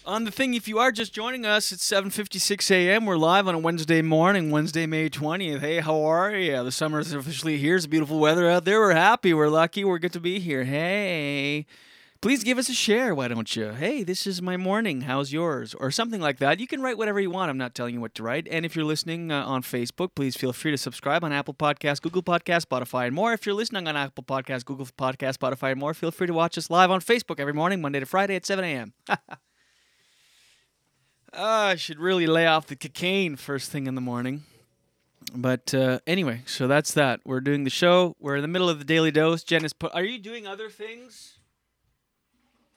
on 0.08 0.24
the 0.24 0.30
thing. 0.30 0.54
If 0.54 0.66
you 0.66 0.78
are 0.78 0.90
just 0.90 1.12
joining 1.12 1.44
us, 1.44 1.70
it's 1.70 1.86
7:56 1.86 2.70
a.m. 2.70 3.04
We're 3.04 3.18
live 3.18 3.46
on 3.46 3.54
a 3.54 3.58
Wednesday 3.58 4.00
morning, 4.00 4.50
Wednesday, 4.50 4.86
May 4.86 5.10
20th. 5.10 5.60
Hey, 5.60 5.80
how 5.80 6.00
are 6.02 6.34
you? 6.34 6.64
The 6.64 6.72
summer 6.72 6.98
is 6.98 7.12
officially 7.12 7.58
here. 7.58 7.76
It's 7.76 7.86
beautiful 7.86 8.18
weather 8.18 8.48
out 8.48 8.64
there. 8.64 8.80
We're 8.80 8.94
happy. 8.94 9.34
We're 9.34 9.50
lucky. 9.50 9.84
We're 9.84 9.98
good 9.98 10.14
to 10.14 10.20
be 10.20 10.40
here. 10.40 10.64
Hey. 10.64 11.66
Please 12.20 12.42
give 12.42 12.58
us 12.58 12.68
a 12.68 12.74
share, 12.74 13.14
why 13.14 13.28
don't 13.28 13.54
you? 13.54 13.70
Hey, 13.70 14.02
this 14.02 14.26
is 14.26 14.42
my 14.42 14.56
morning. 14.56 15.02
How's 15.02 15.32
yours? 15.32 15.72
Or 15.74 15.92
something 15.92 16.20
like 16.20 16.38
that. 16.40 16.58
You 16.58 16.66
can 16.66 16.82
write 16.82 16.98
whatever 16.98 17.20
you 17.20 17.30
want. 17.30 17.48
I'm 17.48 17.58
not 17.58 17.76
telling 17.76 17.94
you 17.94 18.00
what 18.00 18.16
to 18.16 18.24
write. 18.24 18.48
And 18.50 18.64
if 18.64 18.74
you're 18.74 18.84
listening 18.84 19.30
uh, 19.30 19.44
on 19.44 19.62
Facebook, 19.62 20.16
please 20.16 20.36
feel 20.36 20.52
free 20.52 20.72
to 20.72 20.78
subscribe 20.78 21.22
on 21.22 21.32
Apple 21.32 21.54
Podcasts, 21.54 22.02
Google 22.02 22.24
Podcasts, 22.24 22.64
Spotify, 22.64 23.06
and 23.06 23.14
more. 23.14 23.34
If 23.34 23.46
you're 23.46 23.54
listening 23.54 23.86
on 23.86 23.96
Apple 23.96 24.24
Podcasts, 24.24 24.64
Google 24.64 24.86
Podcasts, 24.86 25.36
Spotify, 25.36 25.70
and 25.70 25.78
more, 25.78 25.94
feel 25.94 26.10
free 26.10 26.26
to 26.26 26.34
watch 26.34 26.58
us 26.58 26.70
live 26.70 26.90
on 26.90 27.00
Facebook 27.00 27.38
every 27.38 27.52
morning, 27.52 27.80
Monday 27.80 28.00
to 28.00 28.06
Friday 28.06 28.34
at 28.34 28.44
7 28.44 28.64
a.m. 28.64 28.94
Ah, 31.40 31.68
I 31.68 31.76
should 31.76 32.00
really 32.00 32.26
lay 32.26 32.46
off 32.46 32.66
the 32.66 32.74
cocaine 32.74 33.36
first 33.36 33.70
thing 33.70 33.86
in 33.86 33.94
the 33.94 34.00
morning. 34.00 34.42
But 35.32 35.72
uh, 35.72 36.00
anyway, 36.06 36.42
so 36.46 36.66
that's 36.66 36.92
that. 36.94 37.20
We're 37.24 37.40
doing 37.40 37.62
the 37.64 37.70
show. 37.70 38.16
We're 38.18 38.36
in 38.36 38.42
the 38.42 38.48
middle 38.48 38.68
of 38.68 38.78
the 38.80 38.84
daily 38.84 39.10
dose. 39.12 39.44
Jen 39.44 39.64
is 39.64 39.72
put. 39.72 39.94
Are 39.94 40.02
you 40.02 40.18
doing 40.18 40.46
other 40.48 40.68
things? 40.68 41.34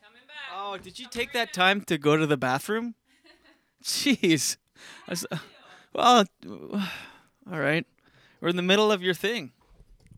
Coming 0.04 0.22
back. 0.28 0.56
Oh, 0.56 0.78
did 0.78 1.00
you 1.00 1.08
take 1.10 1.34
that 1.34 1.54
time 1.54 1.82
to 1.86 1.98
go 1.98 2.18
to 2.18 2.28
the 2.28 2.38
bathroom? 2.38 2.94
Jeez. 3.84 4.58
I 5.08 5.12
s- 5.14 5.26
well, 5.94 6.26
all 6.48 7.60
right. 7.60 7.86
We're 8.42 8.50
in 8.50 8.58
the 8.58 8.62
middle 8.62 8.92
of 8.92 9.02
your 9.02 9.14
thing. 9.16 9.54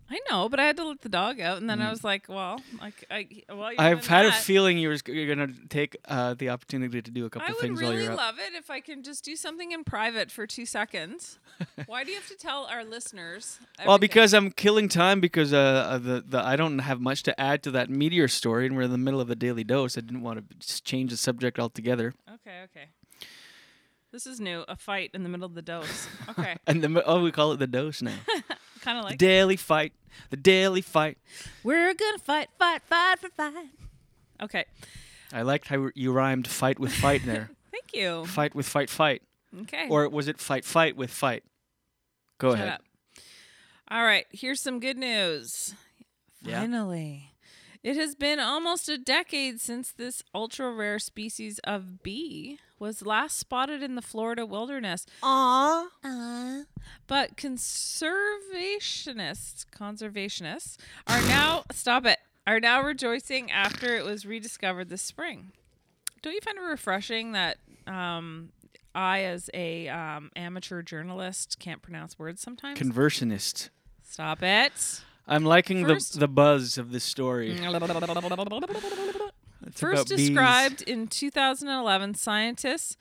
I 0.10 0.20
know, 0.30 0.48
but 0.50 0.60
I 0.60 0.66
had 0.66 0.78
to 0.78 0.86
let 0.88 1.02
the 1.02 1.10
dog 1.10 1.40
out, 1.40 1.58
and 1.60 1.70
then 1.70 1.82
I 1.82 1.90
was 1.90 2.04
like, 2.04 2.28
well, 2.30 2.62
like, 2.80 3.06
I, 3.10 3.28
while 3.52 3.72
Mm. 3.74 3.80
I've 3.80 4.06
had 4.06 4.26
a 4.28 4.32
feeling 4.32 4.78
you 4.78 4.90
were 4.90 4.98
you're 5.08 5.34
gonna 5.34 5.54
take 5.70 5.98
uh, 6.06 6.34
the 6.36 6.50
opportunity 6.50 7.02
to 7.02 7.10
do 7.10 7.26
a 7.26 7.30
couple 7.30 7.48
I 7.48 7.52
would 7.52 7.62
things 7.62 7.82
while 7.82 7.92
really 7.92 8.04
you're 8.04 8.12
up. 8.12 8.18
love 8.18 8.36
it 8.38 8.54
if 8.54 8.70
I 8.70 8.80
can 8.80 9.02
just 9.02 9.24
do 9.26 9.36
something 9.36 9.72
in 9.72 9.84
private 9.84 10.30
for 10.30 10.46
two 10.46 10.66
seconds. 10.66 11.40
Why 11.88 12.04
do 12.04 12.12
you 12.12 12.18
have 12.18 12.28
to 12.28 12.36
tell 12.36 12.66
our 12.66 12.84
listeners? 12.84 13.60
Well, 13.86 13.98
because 13.98 14.34
I'm 14.34 14.52
killing 14.52 14.88
time 14.90 15.20
because 15.20 15.52
uh, 15.54 15.58
uh, 15.58 15.98
the 15.98 16.24
the 16.28 16.40
I 16.46 16.58
don't 16.58 16.80
have 16.80 17.00
much 17.02 17.24
to 17.24 17.40
add 17.42 17.64
to 17.64 17.72
that 17.72 17.90
meteor 17.90 18.28
story, 18.28 18.68
and 18.68 18.76
we're 18.76 18.84
in 18.84 18.92
the 18.92 18.98
middle 18.98 19.22
of 19.22 19.30
a 19.32 19.36
daily 19.36 19.64
dose. 19.64 19.98
I 19.98 20.02
didn't 20.02 20.22
want 20.22 20.38
to 20.50 20.56
just 20.58 20.84
change 20.86 21.12
the 21.12 21.18
subject 21.18 21.58
altogether. 21.60 22.14
Okay, 22.30 22.62
okay. 22.66 22.88
This 24.12 24.28
is 24.28 24.40
new. 24.40 24.64
A 24.68 24.76
fight 24.76 25.10
in 25.16 25.24
the 25.24 25.30
middle 25.30 25.46
of 25.48 25.56
the 25.56 25.62
dose. 25.64 26.08
Okay, 26.30 26.56
And 26.68 26.84
the 26.84 27.04
oh, 27.04 27.24
we 27.24 27.32
call 27.32 27.52
it 27.54 27.58
the 27.58 27.66
dose 27.68 28.02
now. 28.02 28.18
kind 28.84 28.98
of 28.98 29.04
the 29.06 29.10
like 29.12 29.18
daily 29.18 29.56
fight. 29.56 29.94
The 30.30 30.38
daily 30.38 30.82
fight. 30.82 31.18
we're 31.64 31.94
gonna 31.94 32.20
fight, 32.20 32.50
fight, 32.60 32.82
fight 32.84 33.20
for 33.20 33.30
fight. 33.30 33.70
Okay, 34.42 34.66
I 35.32 35.42
liked 35.42 35.68
how 35.68 35.90
you 35.96 36.12
rhymed 36.12 36.48
fight 36.48 36.80
with 36.80 36.94
fight 36.94 37.22
there. 37.26 37.50
thank 37.72 37.94
you. 37.94 38.26
fight 38.26 38.54
with 38.54 38.68
fight 38.68 38.90
fight. 38.90 39.22
Okay. 39.62 39.88
Or 39.90 40.08
was 40.10 40.28
it 40.28 40.40
fight 40.40 40.66
fight 40.66 40.96
with 40.96 41.12
fight? 41.12 41.44
Go 42.40 42.52
Shut 42.52 42.60
ahead. 42.60 42.70
up. 42.74 42.82
All 43.90 44.04
right, 44.04 44.26
here's 44.32 44.62
some 44.62 44.80
good 44.80 44.98
news. 44.98 45.74
Yeah. 46.42 46.60
Finally. 46.62 47.30
It 47.84 47.98
has 47.98 48.16
been 48.16 48.40
almost 48.40 48.88
a 48.88 48.98
decade 48.98 49.60
since 49.60 49.92
this 49.92 50.24
ultra 50.34 50.72
rare 50.72 51.00
species 51.00 51.60
of 51.66 52.02
bee 52.02 52.60
was 52.80 53.06
last 53.06 53.38
spotted 53.38 53.84
in 53.84 53.96
the 53.96 54.02
Florida 54.02 54.46
wilderness. 54.46 55.06
Aww. 55.22 55.88
But 57.08 57.36
conservationists, 57.36 59.66
conservationists 59.78 60.78
are 61.08 61.22
now 61.24 61.66
stop 61.74 62.06
it. 62.06 62.20
Are 62.48 62.62
now 62.62 62.82
rejoicing 62.82 63.52
after 63.52 63.96
it 63.96 64.06
was 64.06 64.26
rediscovered 64.26 64.88
this 64.90 65.02
spring. 65.02 65.52
Don't 66.22 66.34
you 66.34 66.42
find 66.42 66.58
it 66.58 66.62
refreshing 66.62 67.34
that 67.34 67.58
um, 67.88 68.50
I, 68.96 69.24
as 69.24 69.50
a 69.54 69.88
um, 69.90 70.32
amateur 70.36 70.82
journalist, 70.82 71.58
can't 71.60 71.82
pronounce 71.82 72.18
words 72.20 72.42
sometimes? 72.42 72.80
Conversionist. 72.80 73.70
Stop 74.04 74.44
it. 74.44 75.02
I'm 75.28 75.46
liking 75.46 75.86
First- 75.86 76.14
the 76.14 76.20
the 76.22 76.28
buzz 76.28 76.78
of 76.78 76.92
this 76.92 77.04
story. 77.04 77.58
First 79.72 79.94
about 79.94 80.10
bees. 80.10 80.28
described 80.28 80.82
in 80.84 81.08
2011, 81.08 82.16
scientists 82.16 82.98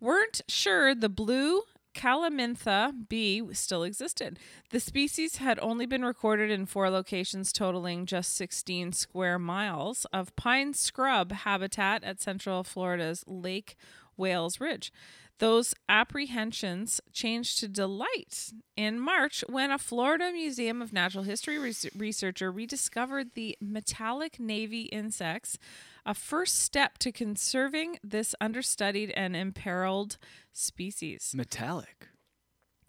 weren't 0.00 0.42
sure 0.48 0.94
the 0.94 1.08
blue 1.08 1.62
Calamintha 1.94 2.92
bee 3.08 3.42
still 3.52 3.82
existed. 3.84 4.38
The 4.70 4.80
species 4.80 5.36
had 5.36 5.58
only 5.60 5.86
been 5.86 6.04
recorded 6.04 6.50
in 6.50 6.66
four 6.66 6.90
locations, 6.90 7.52
totaling 7.52 8.04
just 8.04 8.34
16 8.34 8.92
square 8.92 9.38
miles 9.38 10.04
of 10.12 10.34
pine 10.36 10.74
scrub 10.74 11.32
habitat 11.32 12.02
at 12.04 12.20
Central 12.20 12.64
Florida's 12.64 13.24
Lake 13.26 13.76
Wales 14.16 14.60
Ridge. 14.60 14.92
Those 15.38 15.74
apprehensions 15.88 17.00
changed 17.12 17.58
to 17.58 17.68
delight 17.68 18.52
in 18.76 19.00
March 19.00 19.42
when 19.48 19.72
a 19.72 19.78
Florida 19.78 20.30
Museum 20.32 20.80
of 20.80 20.92
Natural 20.92 21.24
History 21.24 21.58
res- 21.58 21.88
researcher 21.96 22.52
rediscovered 22.52 23.34
the 23.34 23.56
metallic 23.60 24.38
navy 24.38 24.82
insects, 24.82 25.58
a 26.06 26.14
first 26.14 26.60
step 26.60 26.98
to 26.98 27.10
conserving 27.10 27.98
this 28.04 28.34
understudied 28.40 29.10
and 29.10 29.34
imperiled 29.34 30.18
species. 30.52 31.32
Metallic. 31.34 32.08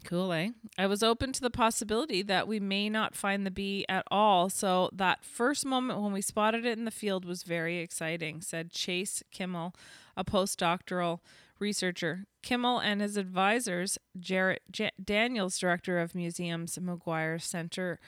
Cool, 0.03 0.31
eh? 0.33 0.49
I 0.77 0.85
was 0.85 1.01
open 1.01 1.33
to 1.33 1.41
the 1.41 1.49
possibility 1.49 2.21
that 2.21 2.47
we 2.47 2.59
may 2.59 2.89
not 2.89 3.15
find 3.15 3.43
the 3.43 3.49
bee 3.49 3.87
at 3.89 4.05
all, 4.11 4.51
so 4.51 4.91
that 4.93 5.25
first 5.25 5.65
moment 5.65 5.99
when 5.99 6.13
we 6.13 6.21
spotted 6.21 6.63
it 6.63 6.77
in 6.77 6.85
the 6.85 6.91
field 6.91 7.25
was 7.25 7.41
very 7.41 7.79
exciting, 7.79 8.41
said 8.41 8.69
Chase 8.71 9.23
Kimmel, 9.31 9.73
a 10.15 10.23
postdoctoral 10.23 11.21
researcher. 11.59 12.25
Kimmel 12.43 12.79
and 12.79 13.01
his 13.01 13.17
advisors, 13.17 13.97
Jaret 14.19 14.59
J- 14.71 14.91
Daniels, 15.03 15.57
director 15.57 15.99
of 15.99 16.15
museums, 16.15 16.77
McGuire 16.77 17.41
Center 17.41 17.99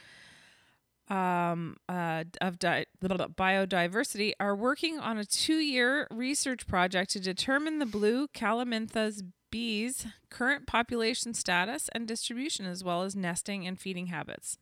um, 1.09 1.77
uh, 1.87 2.25
of 2.41 2.59
di- 2.59 2.85
biodiversity, 3.01 4.33
are 4.39 4.55
working 4.55 4.99
on 4.99 5.17
a 5.17 5.25
two-year 5.25 6.07
research 6.11 6.67
project 6.67 7.11
to 7.11 7.19
determine 7.19 7.79
the 7.79 7.85
blue 7.85 8.27
calamintha's 8.27 9.23
bees' 9.49 10.05
current 10.29 10.67
population 10.67 11.33
status 11.33 11.89
and 11.93 12.07
distribution, 12.07 12.65
as 12.65 12.83
well 12.83 13.03
as 13.03 13.15
nesting 13.15 13.65
and 13.65 13.79
feeding 13.79 14.07
habits. 14.07 14.57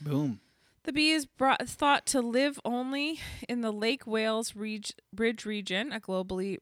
Boom. 0.00 0.40
The 0.84 0.92
bee 0.92 1.10
is 1.10 1.26
brought, 1.26 1.66
thought 1.68 2.06
to 2.06 2.20
live 2.20 2.60
only 2.64 3.18
in 3.48 3.60
the 3.60 3.72
Lake 3.72 4.06
Wales 4.06 4.54
reg- 4.54 4.94
Bridge 5.12 5.44
region, 5.44 5.92
a 5.92 5.98
globally 5.98 6.58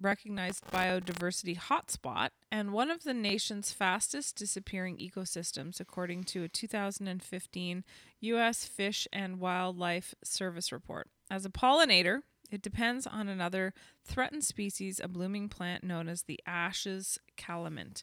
recognized 0.00 0.64
biodiversity 0.66 1.56
hotspot, 1.56 2.30
and 2.50 2.72
one 2.72 2.90
of 2.90 3.04
the 3.04 3.14
nation's 3.14 3.72
fastest 3.72 4.36
disappearing 4.36 4.96
ecosystems, 4.98 5.80
according 5.80 6.24
to 6.24 6.44
a 6.44 6.48
2015 6.48 7.84
U.S. 8.20 8.64
Fish 8.64 9.08
and 9.12 9.40
Wildlife 9.40 10.14
Service 10.22 10.72
report. 10.72 11.08
As 11.30 11.44
a 11.44 11.50
pollinator, 11.50 12.20
it 12.50 12.62
depends 12.62 13.06
on 13.06 13.28
another 13.28 13.74
threatened 14.04 14.44
species, 14.44 15.00
a 15.02 15.08
blooming 15.08 15.48
plant 15.48 15.84
known 15.84 16.08
as 16.08 16.22
the 16.22 16.40
Ashe's 16.46 17.18
calamint. 17.36 18.02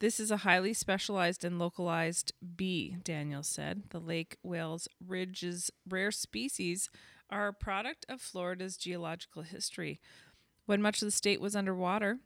This 0.00 0.20
is 0.20 0.30
a 0.30 0.38
highly 0.38 0.74
specialized 0.74 1.44
and 1.44 1.58
localized 1.58 2.32
bee, 2.56 2.96
Daniel 3.02 3.42
said. 3.42 3.84
The 3.90 3.98
Lake 3.98 4.36
Wales 4.44 4.86
Ridge's 5.04 5.70
rare 5.88 6.12
species 6.12 6.88
are 7.30 7.48
a 7.48 7.52
product 7.52 8.06
of 8.08 8.20
Florida's 8.20 8.76
geological 8.76 9.42
history. 9.42 10.00
When 10.68 10.82
much 10.82 11.00
of 11.00 11.06
the 11.06 11.12
state 11.12 11.40
was 11.40 11.56
underwater, 11.56 12.18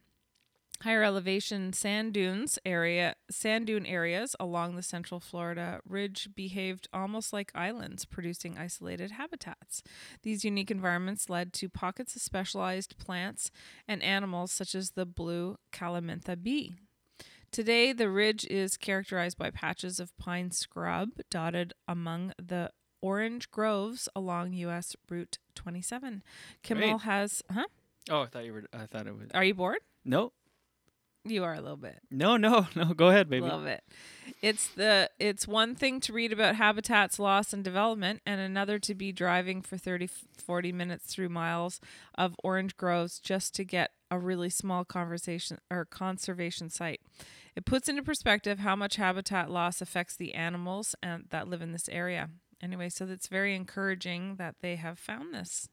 higher 0.81 1.01
elevation 1.01 1.71
sand 1.71 2.11
dunes 2.11 2.59
area 2.65 3.15
sand 3.31 3.67
dune 3.67 3.85
areas 3.85 4.35
along 4.37 4.75
the 4.75 4.83
central 4.83 5.21
Florida 5.21 5.79
ridge 5.87 6.27
behaved 6.35 6.89
almost 6.91 7.31
like 7.31 7.53
islands, 7.55 8.03
producing 8.03 8.57
isolated 8.57 9.11
habitats. 9.11 9.81
These 10.23 10.43
unique 10.43 10.69
environments 10.69 11.29
led 11.29 11.53
to 11.53 11.69
pockets 11.69 12.17
of 12.17 12.21
specialized 12.21 12.97
plants 12.97 13.49
and 13.87 14.03
animals 14.03 14.51
such 14.51 14.75
as 14.75 14.91
the 14.91 15.05
blue 15.05 15.55
calamintha 15.71 16.35
bee. 16.35 16.75
Today, 17.49 17.93
the 17.93 18.09
ridge 18.09 18.45
is 18.47 18.75
characterized 18.75 19.37
by 19.37 19.51
patches 19.51 20.01
of 20.01 20.17
pine 20.17 20.51
scrub 20.51 21.11
dotted 21.29 21.71
among 21.87 22.33
the 22.37 22.71
orange 23.01 23.49
groves 23.51 24.09
along 24.13 24.51
U.S. 24.51 24.97
Route 25.09 25.37
27. 25.55 26.23
Kimmel 26.61 26.89
Great. 26.89 27.01
has, 27.03 27.41
huh? 27.49 27.67
Oh, 28.09 28.21
I 28.21 28.25
thought 28.27 28.45
you 28.45 28.53
were. 28.53 28.63
I 28.73 28.85
thought 28.85 29.07
it 29.07 29.15
was. 29.17 29.29
Are 29.33 29.43
you 29.43 29.53
bored? 29.53 29.79
No, 30.05 30.33
You 31.25 31.43
are 31.45 31.53
a 31.53 31.61
little 31.61 31.77
bit. 31.77 31.99
no, 32.11 32.35
no, 32.37 32.67
no. 32.75 32.93
Go 32.93 33.07
ahead, 33.09 33.29
baby. 33.29 33.45
Love 33.47 33.65
it. 33.65 33.83
It's 34.41 34.67
the 34.67 35.09
it's 35.19 35.47
one 35.47 35.73
thing 35.75 35.99
to 36.01 36.13
read 36.13 36.33
about 36.33 36.55
habitats 36.55 37.17
loss 37.19 37.53
and 37.53 37.63
development 37.63 38.21
and 38.25 38.41
another 38.41 38.77
to 38.79 38.93
be 38.93 39.11
driving 39.13 39.61
for 39.61 39.77
30 39.77 40.09
40 40.37 40.71
minutes 40.73 41.05
through 41.05 41.29
miles 41.29 41.79
of 42.15 42.35
orange 42.43 42.75
groves 42.75 43.19
just 43.19 43.55
to 43.55 43.63
get 43.63 43.91
a 44.11 44.19
really 44.19 44.49
small 44.49 44.83
conversation 44.83 45.59
or 45.71 45.85
conservation 45.85 46.69
site. 46.69 46.99
It 47.55 47.65
puts 47.65 47.87
into 47.87 48.03
perspective 48.03 48.59
how 48.59 48.75
much 48.75 48.97
habitat 48.97 49.49
loss 49.49 49.81
affects 49.81 50.15
the 50.17 50.33
animals 50.33 50.95
and 51.01 51.25
that 51.29 51.47
live 51.47 51.61
in 51.61 51.71
this 51.71 51.87
area. 51.87 52.29
Anyway, 52.61 52.89
so 52.89 53.05
it's 53.05 53.27
very 53.27 53.55
encouraging 53.55 54.35
that 54.37 54.55
they 54.61 54.75
have 54.75 54.97
found 54.99 55.33
this. 55.33 55.69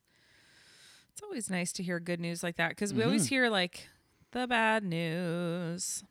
It's 1.12 1.22
always 1.22 1.50
nice 1.50 1.72
to 1.74 1.82
hear 1.82 2.00
good 2.00 2.20
news 2.20 2.42
like 2.42 2.56
that 2.56 2.70
because 2.70 2.94
we 2.94 3.02
always 3.02 3.26
Mhm. 3.26 3.30
hear 3.30 3.50
like 3.50 3.88
the 4.30 4.46
bad 4.46 4.84
news. 4.84 6.04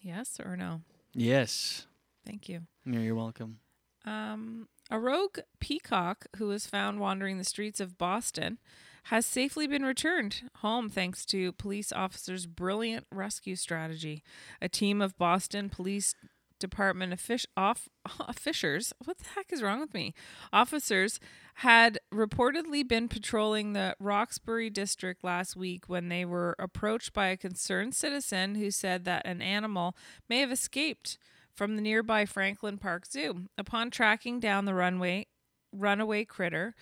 Yes 0.00 0.40
or 0.40 0.56
no? 0.56 0.82
Yes. 1.12 1.86
Thank 2.24 2.48
you. 2.48 2.66
Yeah, 2.84 3.00
you're 3.00 3.14
welcome. 3.14 3.60
Um, 4.04 4.68
a 4.90 4.98
rogue 4.98 5.38
peacock 5.60 6.26
who 6.36 6.48
was 6.48 6.66
found 6.66 6.98
wandering 7.00 7.38
the 7.38 7.44
streets 7.44 7.80
of 7.80 7.98
Boston 7.98 8.58
has 9.04 9.26
safely 9.26 9.66
been 9.66 9.84
returned 9.84 10.48
home 10.56 10.88
thanks 10.88 11.24
to 11.26 11.52
police 11.52 11.92
officers' 11.92 12.46
brilliant 12.46 13.06
rescue 13.10 13.56
strategy. 13.56 14.22
A 14.60 14.68
team 14.68 15.00
of 15.00 15.16
Boston 15.18 15.68
Police 15.68 16.14
Department 16.62 17.12
offic- 17.12 17.46
off- 17.56 17.88
officers, 18.20 18.92
what 19.04 19.18
the 19.18 19.28
heck 19.34 19.52
is 19.52 19.62
wrong 19.62 19.80
with 19.80 19.92
me? 19.92 20.14
Officers 20.52 21.20
had 21.56 21.98
reportedly 22.12 22.86
been 22.86 23.08
patrolling 23.08 23.74
the 23.74 23.94
Roxbury 24.00 24.70
district 24.70 25.22
last 25.22 25.54
week 25.54 25.88
when 25.88 26.08
they 26.08 26.24
were 26.24 26.56
approached 26.58 27.12
by 27.12 27.26
a 27.26 27.36
concerned 27.36 27.94
citizen 27.94 28.54
who 28.54 28.70
said 28.70 29.04
that 29.04 29.26
an 29.26 29.42
animal 29.42 29.94
may 30.30 30.38
have 30.38 30.50
escaped 30.50 31.18
from 31.54 31.76
the 31.76 31.82
nearby 31.82 32.24
Franklin 32.24 32.78
Park 32.78 33.04
Zoo. 33.04 33.48
Upon 33.58 33.90
tracking 33.90 34.40
down 34.40 34.64
the 34.64 34.74
runway 34.74 35.26
runaway 35.74 36.24
critter, 36.24 36.74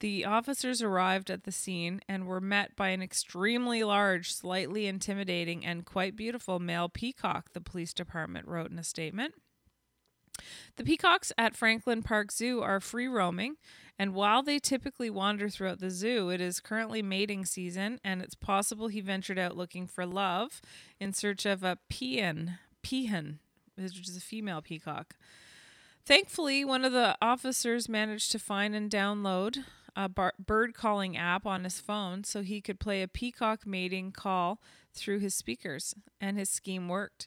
the 0.00 0.24
officers 0.24 0.82
arrived 0.82 1.30
at 1.30 1.44
the 1.44 1.52
scene 1.52 2.00
and 2.08 2.26
were 2.26 2.40
met 2.40 2.76
by 2.76 2.88
an 2.88 3.02
extremely 3.02 3.82
large, 3.82 4.32
slightly 4.32 4.86
intimidating, 4.86 5.64
and 5.64 5.84
quite 5.84 6.16
beautiful 6.16 6.58
male 6.58 6.88
peacock, 6.88 7.52
the 7.52 7.60
police 7.60 7.92
department 7.92 8.46
wrote 8.46 8.70
in 8.70 8.78
a 8.78 8.84
statement. 8.84 9.34
The 10.76 10.84
peacocks 10.84 11.32
at 11.36 11.56
Franklin 11.56 12.02
Park 12.02 12.30
Zoo 12.30 12.62
are 12.62 12.78
free 12.80 13.08
roaming, 13.08 13.56
and 13.98 14.14
while 14.14 14.42
they 14.42 14.60
typically 14.60 15.10
wander 15.10 15.48
throughout 15.48 15.80
the 15.80 15.90
zoo, 15.90 16.30
it 16.30 16.40
is 16.40 16.60
currently 16.60 17.02
mating 17.02 17.44
season, 17.44 17.98
and 18.04 18.22
it's 18.22 18.36
possible 18.36 18.86
he 18.86 19.00
ventured 19.00 19.38
out 19.38 19.56
looking 19.56 19.88
for 19.88 20.06
love 20.06 20.60
in 21.00 21.12
search 21.12 21.44
of 21.44 21.64
a 21.64 21.78
peon, 21.88 22.58
peahen, 22.84 23.38
which 23.74 24.08
is 24.08 24.16
a 24.16 24.20
female 24.20 24.62
peacock. 24.62 25.16
Thankfully, 26.06 26.64
one 26.64 26.84
of 26.84 26.92
the 26.92 27.18
officers 27.20 27.88
managed 27.88 28.30
to 28.32 28.38
find 28.38 28.76
and 28.76 28.88
download 28.90 29.64
a 29.98 30.08
bar- 30.08 30.34
bird 30.38 30.74
calling 30.74 31.16
app 31.16 31.44
on 31.44 31.64
his 31.64 31.80
phone 31.80 32.22
so 32.22 32.42
he 32.42 32.60
could 32.60 32.78
play 32.78 33.02
a 33.02 33.08
peacock 33.08 33.66
mating 33.66 34.12
call 34.12 34.62
through 34.94 35.18
his 35.18 35.34
speakers, 35.34 35.92
and 36.20 36.38
his 36.38 36.48
scheme 36.48 36.88
worked. 36.88 37.26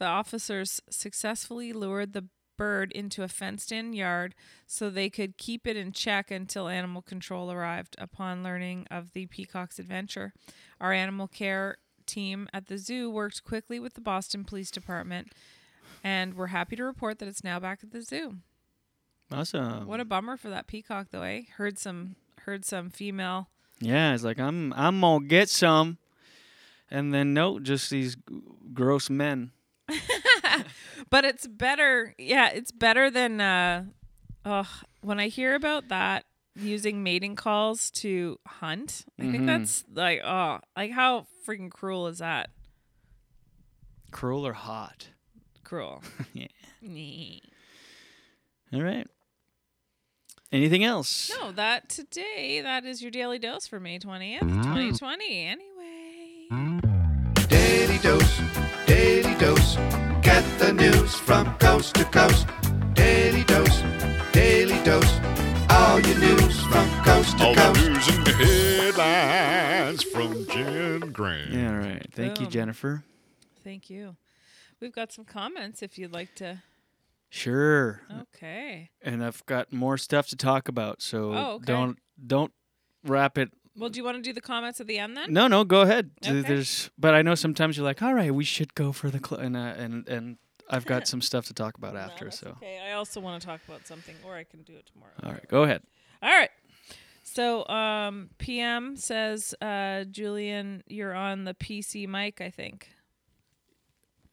The 0.00 0.06
officers 0.06 0.80
successfully 0.90 1.72
lured 1.72 2.12
the 2.12 2.26
bird 2.56 2.90
into 2.90 3.22
a 3.22 3.28
fenced 3.28 3.70
in 3.70 3.92
yard 3.92 4.34
so 4.66 4.90
they 4.90 5.08
could 5.08 5.38
keep 5.38 5.64
it 5.64 5.76
in 5.76 5.92
check 5.92 6.32
until 6.32 6.66
animal 6.66 7.02
control 7.02 7.52
arrived. 7.52 7.94
Upon 7.98 8.42
learning 8.42 8.88
of 8.90 9.12
the 9.12 9.26
peacock's 9.26 9.78
adventure, 9.78 10.32
our 10.80 10.92
animal 10.92 11.28
care 11.28 11.78
team 12.04 12.48
at 12.52 12.66
the 12.66 12.78
zoo 12.78 13.08
worked 13.08 13.44
quickly 13.44 13.78
with 13.78 13.94
the 13.94 14.00
Boston 14.00 14.44
Police 14.44 14.72
Department, 14.72 15.28
and 16.02 16.34
we're 16.34 16.48
happy 16.48 16.74
to 16.74 16.84
report 16.84 17.20
that 17.20 17.28
it's 17.28 17.44
now 17.44 17.60
back 17.60 17.80
at 17.84 17.92
the 17.92 18.02
zoo. 18.02 18.38
Awesome. 19.32 19.86
What 19.86 20.00
a 20.00 20.04
bummer 20.04 20.36
for 20.36 20.48
that 20.50 20.66
peacock, 20.66 21.08
though. 21.10 21.22
Eh? 21.22 21.42
Heard 21.56 21.78
some 21.78 22.16
heard 22.46 22.64
some 22.64 22.90
female. 22.90 23.48
Yeah, 23.80 24.14
it's 24.14 24.24
like 24.24 24.38
I'm 24.40 24.72
I'm 24.72 25.00
gonna 25.00 25.26
get 25.26 25.48
some, 25.48 25.98
and 26.90 27.12
then 27.12 27.34
no, 27.34 27.60
just 27.60 27.90
these 27.90 28.16
g- 28.16 28.22
gross 28.72 29.08
men. 29.10 29.52
But 31.10 31.24
it's 31.24 31.46
better. 31.46 32.14
Yeah, 32.18 32.48
it's 32.50 32.70
better 32.72 33.10
than. 33.10 33.40
uh 33.40 33.84
Ugh, 34.44 34.66
when 35.00 35.18
I 35.20 35.28
hear 35.28 35.54
about 35.54 35.88
that 35.88 36.24
using 36.54 37.02
mating 37.02 37.34
calls 37.36 37.90
to 38.02 38.38
hunt, 38.46 39.04
I 39.18 39.22
think 39.22 39.42
Mhm. 39.44 39.46
that's 39.46 39.84
like 39.94 40.20
oh, 40.24 40.58
like 40.76 40.90
how 40.92 41.26
freaking 41.46 41.70
cruel 41.70 42.08
is 42.08 42.18
that? 42.18 42.50
Cruel 44.10 44.46
or 44.46 44.52
hot? 44.54 45.08
Cruel. 45.64 46.02
yeah. 46.32 46.46
All 48.72 48.82
right. 48.82 49.06
Anything 50.50 50.82
else? 50.82 51.30
No, 51.38 51.52
that 51.52 51.88
today 51.90 52.60
that 52.62 52.84
is 52.86 53.02
your 53.02 53.10
daily 53.10 53.38
dose 53.38 53.66
for 53.66 53.78
May 53.78 53.98
twentieth, 53.98 54.42
Mm. 54.42 54.62
twenty 54.64 54.92
twenty. 54.92 55.44
Anyway. 55.44 56.80
Daily 57.48 57.98
dose, 57.98 58.40
daily 58.86 59.34
dose. 59.34 59.76
Get 60.22 60.44
the 60.58 60.72
news 60.72 61.14
from 61.16 61.54
coast 61.58 61.94
to 61.96 62.04
coast. 62.06 62.46
Daily 62.94 63.44
dose, 63.44 63.82
daily 64.32 64.82
dose. 64.84 65.12
All 65.70 66.00
your 66.00 66.18
news 66.18 66.60
from 66.62 66.88
coast 67.04 67.36
to 67.38 67.44
coast. 67.44 67.44
All 67.44 67.54
the 67.54 67.60
coast. 67.60 67.80
news 67.88 68.08
and 68.08 68.28
headlines 68.28 70.02
from 70.04 70.46
Jen 70.48 71.00
Grant. 71.12 71.50
Yeah, 71.50 71.70
all 71.72 71.78
right. 71.78 72.06
Thank 72.14 72.40
you, 72.40 72.46
Boom. 72.46 72.52
Jennifer. 72.52 73.04
Thank 73.64 73.90
you. 73.90 74.16
We've 74.80 74.92
got 74.94 75.12
some 75.12 75.26
comments 75.26 75.82
if 75.82 75.98
you'd 75.98 76.12
like 76.14 76.34
to. 76.36 76.62
Sure. 77.30 78.02
Okay. 78.34 78.90
And 79.02 79.22
I've 79.24 79.44
got 79.46 79.72
more 79.72 79.98
stuff 79.98 80.28
to 80.28 80.36
talk 80.36 80.68
about, 80.68 81.02
so 81.02 81.32
Oh, 81.34 81.50
okay. 81.56 81.64
don't 81.66 81.98
don't 82.26 82.52
wrap 83.04 83.36
it. 83.38 83.50
Well, 83.76 83.90
do 83.90 83.98
you 83.98 84.04
want 84.04 84.16
to 84.16 84.22
do 84.22 84.32
the 84.32 84.40
comments 84.40 84.80
at 84.80 84.86
the 84.88 84.98
end 84.98 85.16
then? 85.16 85.32
No, 85.32 85.46
no, 85.46 85.62
go 85.64 85.82
ahead. 85.82 86.10
Okay. 86.26 86.40
There's, 86.40 86.90
but 86.98 87.14
I 87.14 87.22
know 87.22 87.36
sometimes 87.36 87.76
you're 87.76 87.84
like, 87.84 88.02
all 88.02 88.12
right, 88.12 88.34
we 88.34 88.42
should 88.44 88.74
go 88.74 88.90
for 88.90 89.08
the 89.08 89.20
cl-, 89.24 89.40
and 89.40 89.56
uh, 89.56 89.74
and 89.76 90.08
and 90.08 90.38
I've 90.68 90.84
got 90.84 91.06
some 91.06 91.20
stuff 91.20 91.46
to 91.46 91.54
talk 91.54 91.76
about 91.78 91.94
after. 92.06 92.30
So, 92.32 92.48
Okay, 92.56 92.80
I 92.84 92.92
also 92.92 93.20
want 93.20 93.40
to 93.40 93.46
talk 93.46 93.60
about 93.68 93.86
something, 93.86 94.16
or 94.24 94.34
I 94.34 94.44
can 94.44 94.62
do 94.62 94.72
it 94.74 94.86
tomorrow. 94.92 95.12
all 95.22 95.30
right, 95.32 95.46
go 95.48 95.62
ahead. 95.62 95.82
All 96.22 96.28
right. 96.30 96.50
So, 97.22 97.68
um, 97.68 98.30
PM 98.38 98.96
says, 98.96 99.54
uh, 99.60 100.04
Julien, 100.04 100.82
you're 100.88 101.14
on 101.14 101.44
the 101.44 101.52
PC 101.54 102.08
mic, 102.08 102.40
I 102.40 102.48
think. 102.50 102.88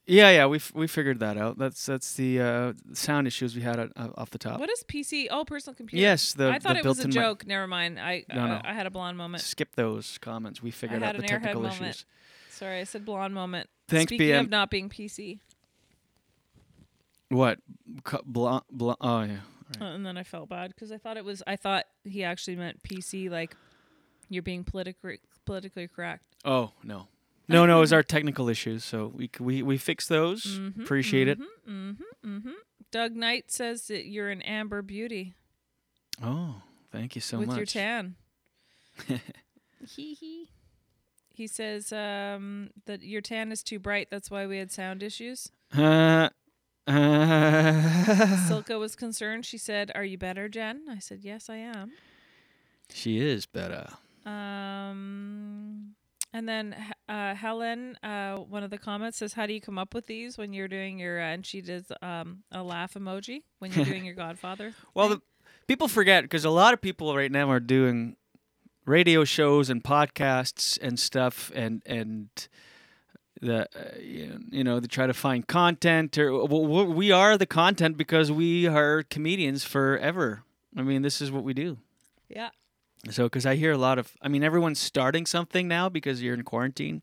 Yeah, 0.08 0.30
yeah, 0.30 0.46
we 0.46 0.58
f- 0.58 0.72
we 0.76 0.86
figured 0.86 1.20
that 1.22 1.36
out. 1.36 1.58
That's 1.58 1.84
that's 1.86 2.14
the 2.14 2.40
uh, 2.40 2.74
sound 2.94 3.26
issues 3.26 3.56
we 3.56 3.64
had 3.64 3.80
at, 3.80 3.90
uh, 3.96 4.10
off 4.16 4.30
the 4.30 4.38
top. 4.38 4.60
What 4.60 4.70
is 4.70 4.84
PC? 4.88 5.28
Oh, 5.32 5.44
personal 5.46 5.74
computer. 5.76 6.00
Yes, 6.02 6.34
the- 6.34 6.50
I 6.52 6.60
thought 6.60 6.74
the 6.74 6.80
it 6.80 6.86
was 6.86 7.00
a 7.00 7.08
joke. 7.08 7.48
Never 7.48 7.66
mind. 7.66 8.00
I 8.00 8.24
No, 8.32 8.42
uh, 8.44 8.48
no. 8.48 8.62
I 8.64 8.74
had 8.74 8.86
a 8.86 8.92
blonde 8.92 9.18
moment. 9.18 9.42
Skip 9.44 9.74
those 9.76 10.18
comments. 10.20 10.62
We 10.62 10.70
figured 10.70 11.02
out 11.02 11.16
the 11.18 11.24
technical 11.24 11.62
moment. 11.64 11.82
issues. 11.82 12.06
Sorry, 12.52 12.80
I 12.80 12.84
said 12.84 13.04
blonde 13.04 13.34
moment. 13.34 13.68
Thanks, 13.88 14.10
Speaking 14.12 14.28
PM. 14.28 14.46
of 14.46 14.52
not 14.52 14.70
being 14.70 14.90
PC. 14.90 15.40
What? 17.30 17.60
Co- 18.04 18.22
blo- 18.26 18.64
blo- 18.72 18.98
oh 19.02 19.24
yeah. 19.24 19.38
Uh, 19.82 19.86
and 19.86 20.06
then 20.06 20.16
I 20.18 20.24
felt 20.24 20.48
bad 20.50 20.70
because 20.70 20.92
I 20.92 20.98
thought 20.98 21.18
it 21.18 21.26
was. 21.26 21.42
I 21.48 21.56
thought 21.56 21.86
he 22.04 22.24
actually 22.24 22.56
meant 22.56 22.84
PC, 22.84 23.30
like 23.32 23.56
you're 24.30 24.44
being 24.44 24.64
politically 24.64 25.20
politically 25.46 25.88
correct. 25.88 26.24
Oh 26.46 26.72
no, 26.84 27.08
no, 27.48 27.66
no. 27.66 27.78
It 27.78 27.82
was 27.82 27.94
our 27.94 28.04
technical 28.04 28.50
issues, 28.50 28.84
so 28.84 29.12
we 29.16 29.30
we 29.40 29.62
we 29.64 29.78
fixed 29.78 30.10
those. 30.10 30.44
Mhm, 30.60 30.82
Appreciate 30.84 31.28
it. 31.28 31.40
mhm, 31.40 31.48
mhm, 31.68 31.98
mhm. 32.44 32.54
Doug 32.92 33.16
Knight 33.16 33.52
says 33.52 33.88
that 33.88 34.06
you're 34.06 34.30
an 34.30 34.42
amber 34.44 34.82
beauty 34.82 35.34
Oh, 36.24 36.62
thank 36.92 37.14
you 37.16 37.22
so 37.22 37.40
with 37.40 37.48
much. 37.50 37.58
your 37.58 37.66
tan. 37.66 38.16
Hee 39.88 40.14
hee. 40.14 40.50
He 41.34 41.48
says 41.48 41.92
um, 41.92 42.70
that 42.86 43.04
your 43.04 43.20
tan 43.22 43.52
is 43.52 43.62
too 43.62 43.78
bright. 43.80 44.08
That's 44.10 44.32
why 44.32 44.48
we 44.48 44.58
had 44.58 44.72
sound 44.72 45.04
issues. 45.04 45.52
Uh, 45.76 46.30
uh, 46.88 46.92
Silka 48.48 48.80
was 48.80 48.96
concerned. 48.96 49.46
She 49.46 49.58
said, 49.58 49.92
"Are 49.96 50.06
you 50.06 50.18
better, 50.18 50.48
Jen?" 50.48 50.84
I 50.90 51.00
said, 51.00 51.20
"Yes, 51.24 51.50
I 51.50 51.58
am." 51.58 51.92
she 52.90 53.18
is 53.20 53.46
better. 53.46 53.90
Um, 54.26 55.96
and 56.34 56.48
then 56.48 56.76
uh, 57.08 57.36
Helen, 57.36 57.98
uh, 58.04 58.38
one 58.38 58.64
of 58.64 58.70
the 58.72 58.78
comments 58.78 59.18
says, 59.20 59.34
"How 59.34 59.46
do 59.46 59.54
you 59.54 59.62
come 59.62 59.78
up 59.78 59.94
with 59.94 60.08
these 60.08 60.38
when 60.38 60.54
you're 60.54 60.68
doing 60.68 61.00
your?" 61.00 61.20
Uh, 61.22 61.26
and 61.34 61.46
she 61.46 61.62
does 61.62 61.92
um, 62.02 62.44
a 62.52 62.64
laugh 62.64 62.94
emoji 62.96 63.44
when 63.60 63.72
you're 63.74 63.86
doing 63.86 64.06
your 64.06 64.16
Godfather. 64.26 64.74
Well, 64.94 65.10
the, 65.10 65.22
people 65.68 65.88
forget 65.88 66.24
because 66.24 66.46
a 66.46 66.50
lot 66.50 66.74
of 66.74 66.82
people 66.82 67.16
right 67.16 67.32
now 67.32 67.50
are 67.50 67.60
doing 67.60 68.16
radio 68.86 69.24
shows 69.24 69.70
and 69.70 69.84
podcasts 69.84 70.78
and 70.82 71.00
stuff, 71.00 71.52
and 71.56 71.82
and 71.86 72.30
the 73.42 73.64
uh, 73.76 74.00
you 74.00 74.28
know- 74.28 74.40
you 74.52 74.64
know 74.64 74.80
they 74.80 74.88
try 74.88 75.06
to 75.08 75.14
find 75.14 75.48
content 75.48 76.18
or 76.18 76.46
well, 76.48 76.66
we- 76.66 76.94
we 76.94 77.12
are 77.12 77.38
the 77.38 77.46
content 77.46 77.98
because 77.98 78.32
we 78.32 78.66
are 78.68 79.04
comedians 79.04 79.64
forever. 79.64 80.44
I 80.78 80.82
mean, 80.82 81.02
this 81.04 81.22
is 81.22 81.32
what 81.32 81.44
we 81.44 81.54
do. 81.54 81.78
Yeah. 82.30 82.50
So, 83.12 83.26
because 83.26 83.46
I 83.46 83.56
hear 83.56 83.72
a 83.72 83.78
lot 83.78 84.00
of, 84.00 84.14
I 84.22 84.28
mean, 84.28 84.44
everyone's 84.44 84.80
starting 84.80 85.26
something 85.26 85.68
now 85.68 85.90
because 85.90 86.22
you're 86.22 86.34
in 86.34 86.44
quarantine. 86.44 87.02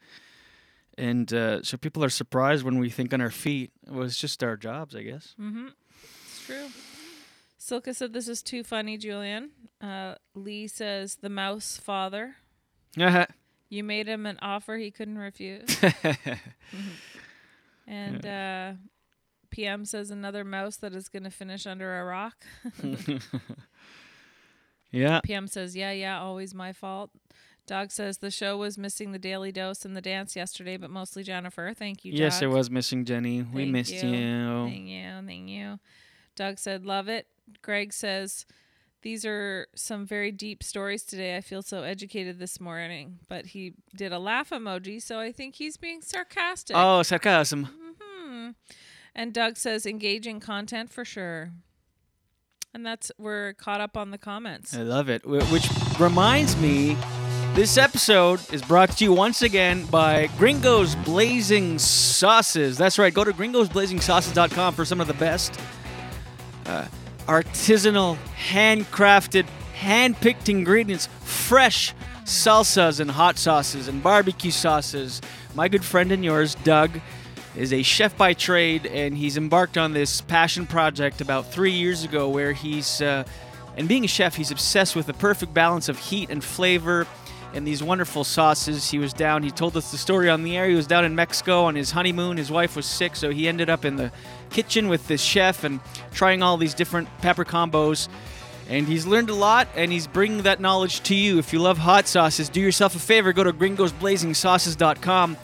And 0.99 1.33
uh, 1.33 1.63
so 1.63 1.77
people 1.77 2.05
are 2.05 2.11
surprised 2.11 2.65
when 2.65 2.79
we 2.79 2.91
think 2.91 3.15
on 3.15 3.21
our 3.21 3.31
feet. 3.31 3.71
Well, 3.89 4.05
it's 4.05 4.19
just 4.19 4.43
our 4.43 4.57
jobs, 4.57 4.95
I 4.95 5.03
guess. 5.03 5.35
Mm-hmm. 5.41 5.69
It's 6.27 6.47
true. 6.47 6.67
Silka 7.59 7.95
said, 7.95 8.13
"This 8.13 8.29
is 8.29 8.43
too 8.43 8.65
funny, 8.65 8.99
Julien." 8.99 9.51
Uh, 9.81 10.17
Lee 10.35 10.67
says, 10.67 11.17
"The 11.17 11.31
mouse 11.31 11.79
father." 11.79 12.37
You 13.73 13.83
made 13.83 14.07
him 14.07 14.27
an 14.27 14.39
offer 14.43 14.77
he 14.77 14.91
couldn't 14.91 15.17
refuse. 15.17 15.83
and 17.87 18.27
uh, 18.27 18.73
PM 19.49 19.87
says 19.87 20.11
another 20.11 20.45
mouse 20.45 20.77
that 20.77 20.93
is 20.93 21.09
going 21.09 21.23
to 21.23 21.31
finish 21.31 21.67
under 21.67 21.99
a 21.99 22.05
rock. 22.05 22.45
yeah. 24.93 25.21
PM 25.23 25.49
says, 25.49 25.75
yeah, 25.75 25.91
yeah, 25.91 26.21
always 26.21 26.55
my 26.55 26.73
fault. 26.73 27.11
Dog 27.67 27.91
says 27.93 28.19
the 28.19 28.31
show 28.31 28.57
was 28.57 28.77
missing 28.77 29.13
the 29.13 29.19
daily 29.19 29.53
dose 29.53 29.85
and 29.85 29.97
the 29.97 30.01
dance 30.01 30.35
yesterday, 30.35 30.77
but 30.77 30.91
mostly 30.91 31.23
Jennifer. 31.23 31.73
Thank 31.77 32.05
you, 32.05 32.13
Yes, 32.13 32.43
it 32.43 32.49
was 32.49 32.71
missing 32.71 33.05
Jenny. 33.05 33.43
we 33.43 33.67
missed 33.67 33.93
you. 33.93 34.01
Thank 34.01 34.89
you. 34.89 35.09
Thank 35.27 35.49
you. 35.49 35.79
Doug 36.35 36.59
said, 36.59 36.85
love 36.85 37.09
it. 37.09 37.27
Greg 37.63 37.93
says, 37.93 38.47
these 39.03 39.25
are 39.25 39.67
some 39.75 40.07
very 40.07 40.33
deep 40.33 40.63
stories 40.63 41.05
today. 41.05 41.37
I 41.37 41.41
feel 41.41 41.63
so 41.63 41.83
educated 41.83 42.39
this 42.39 42.61
morning. 42.61 43.19
But 43.29 43.47
he 43.47 43.75
did 43.95 44.13
a 44.13 44.19
laugh 44.19 44.51
emoji, 44.51 45.01
so 45.03 45.19
I 45.21 45.31
think 45.33 45.57
he's 45.57 45.77
being 45.77 46.03
sarcastic. 46.03 46.77
Oh, 46.77 47.03
sarcasm. 47.03 47.69
Hmm. 48.01 48.51
And 49.15 49.33
Doug 49.33 49.57
says, 49.57 49.87
engaging 49.87 50.41
content 50.41 50.91
for 50.91 51.05
sure. 51.05 51.51
And 52.75 52.87
that's, 52.87 53.13
we're 53.19 53.53
caught 53.53 53.83
up 53.83 53.97
on 53.99 54.11
the 54.11 54.19
comments. 54.19 54.75
I 54.75 54.83
love 54.83 55.11
it. 55.11 55.27
Which 55.27 55.69
reminds 55.99 56.57
me, 56.57 56.97
this 57.53 57.77
episode 57.77 58.41
is 58.51 58.63
brought 58.63 58.97
to 58.97 59.05
you 59.05 59.13
once 59.13 59.43
again 59.43 59.85
by 59.87 60.29
Gringo's 60.39 60.95
Blazing 60.95 61.79
Sauces. 61.79 62.79
That's 62.79 62.99
right. 62.99 63.13
Go 63.13 63.25
to 63.25 63.33
gringosblazingsauces.com 63.33 64.73
for 64.73 64.87
some 64.87 65.03
of 65.03 65.07
the 65.07 65.15
best 65.15 65.61
uh, 66.65 66.87
artisanal, 67.27 68.17
handcrafted, 68.49 69.45
hand-picked 69.75 70.49
ingredients, 70.49 71.09
fresh 71.21 71.95
salsas 72.25 73.01
and 73.01 73.11
hot 73.11 73.37
sauces 73.37 73.87
and 73.87 74.03
barbecue 74.03 74.51
sauces. 74.51 75.21
My 75.55 75.69
good 75.69 75.85
friend 75.85 76.11
and 76.11 76.25
yours, 76.25 76.55
Doug, 76.55 76.91
is 77.57 77.73
a 77.73 77.83
chef 77.83 78.17
by 78.17 78.33
trade, 78.33 78.87
and 78.87 79.17
he's 79.17 79.37
embarked 79.37 79.77
on 79.77 79.93
this 79.93 80.21
passion 80.23 80.67
project 80.67 81.21
about 81.21 81.53
three 81.53 81.73
years 81.73 82.05
ago, 82.05 82.29
where 82.29 82.53
he's 82.53 83.01
uh, 83.03 83.25
and 83.77 83.89
being 83.89 84.05
a 84.05 84.09
chef, 84.09 84.37
he's 84.37 84.51
obsessed 84.51 84.95
with 84.95 85.07
the 85.07 85.15
perfect 85.15 85.55
balance 85.55 85.89
of 85.89 85.99
heat 85.99 86.31
and 86.31 86.43
flavor 86.45 87.07
and 87.55 87.67
these 87.67 87.83
wonderful 87.83 88.25
sauces. 88.25 88.91
He 88.91 88.99
was 88.99 89.13
down, 89.13 89.43
he 89.43 89.51
told 89.51 89.77
us 89.77 89.91
the 89.91 89.99
story 89.99 90.29
on 90.31 90.43
the 90.43 90.57
air. 90.57 90.69
He 90.69 90.75
was 90.75 90.87
down 90.87 91.05
in 91.05 91.15
Mexico 91.15 91.65
on 91.65 91.75
his 91.75 91.91
honeymoon. 91.91 92.37
His 92.37 92.51
wife 92.51 92.77
was 92.77 92.87
sick, 92.87 93.17
so 93.17 93.31
he 93.31 93.49
ended 93.49 93.71
up 93.71 93.85
in 93.85 93.97
the 93.97 94.13
kitchen 94.51 94.89
with 94.89 95.07
this 95.09 95.23
chef 95.23 95.65
and 95.65 95.81
trying 96.13 96.43
all 96.43 96.57
these 96.57 96.75
different 96.75 97.09
pepper 97.19 97.45
combos. 97.45 98.09
And 98.69 98.87
he's 98.87 99.07
learned 99.07 99.29
a 99.29 99.35
lot, 99.35 99.69
and 99.75 99.93
he's 99.93 100.07
bringing 100.07 100.43
that 100.43 100.61
knowledge 100.61 101.03
to 101.05 101.15
you. 101.15 101.39
If 101.39 101.53
you 101.53 101.59
love 101.59 101.79
hot 101.79 102.07
sauces, 102.07 102.49
do 102.49 102.61
yourself 102.61 102.95
a 102.95 102.99
favor 102.99 103.33
go 103.33 103.45
to 103.45 103.53
gringosblazingsauces.com. 103.53 105.37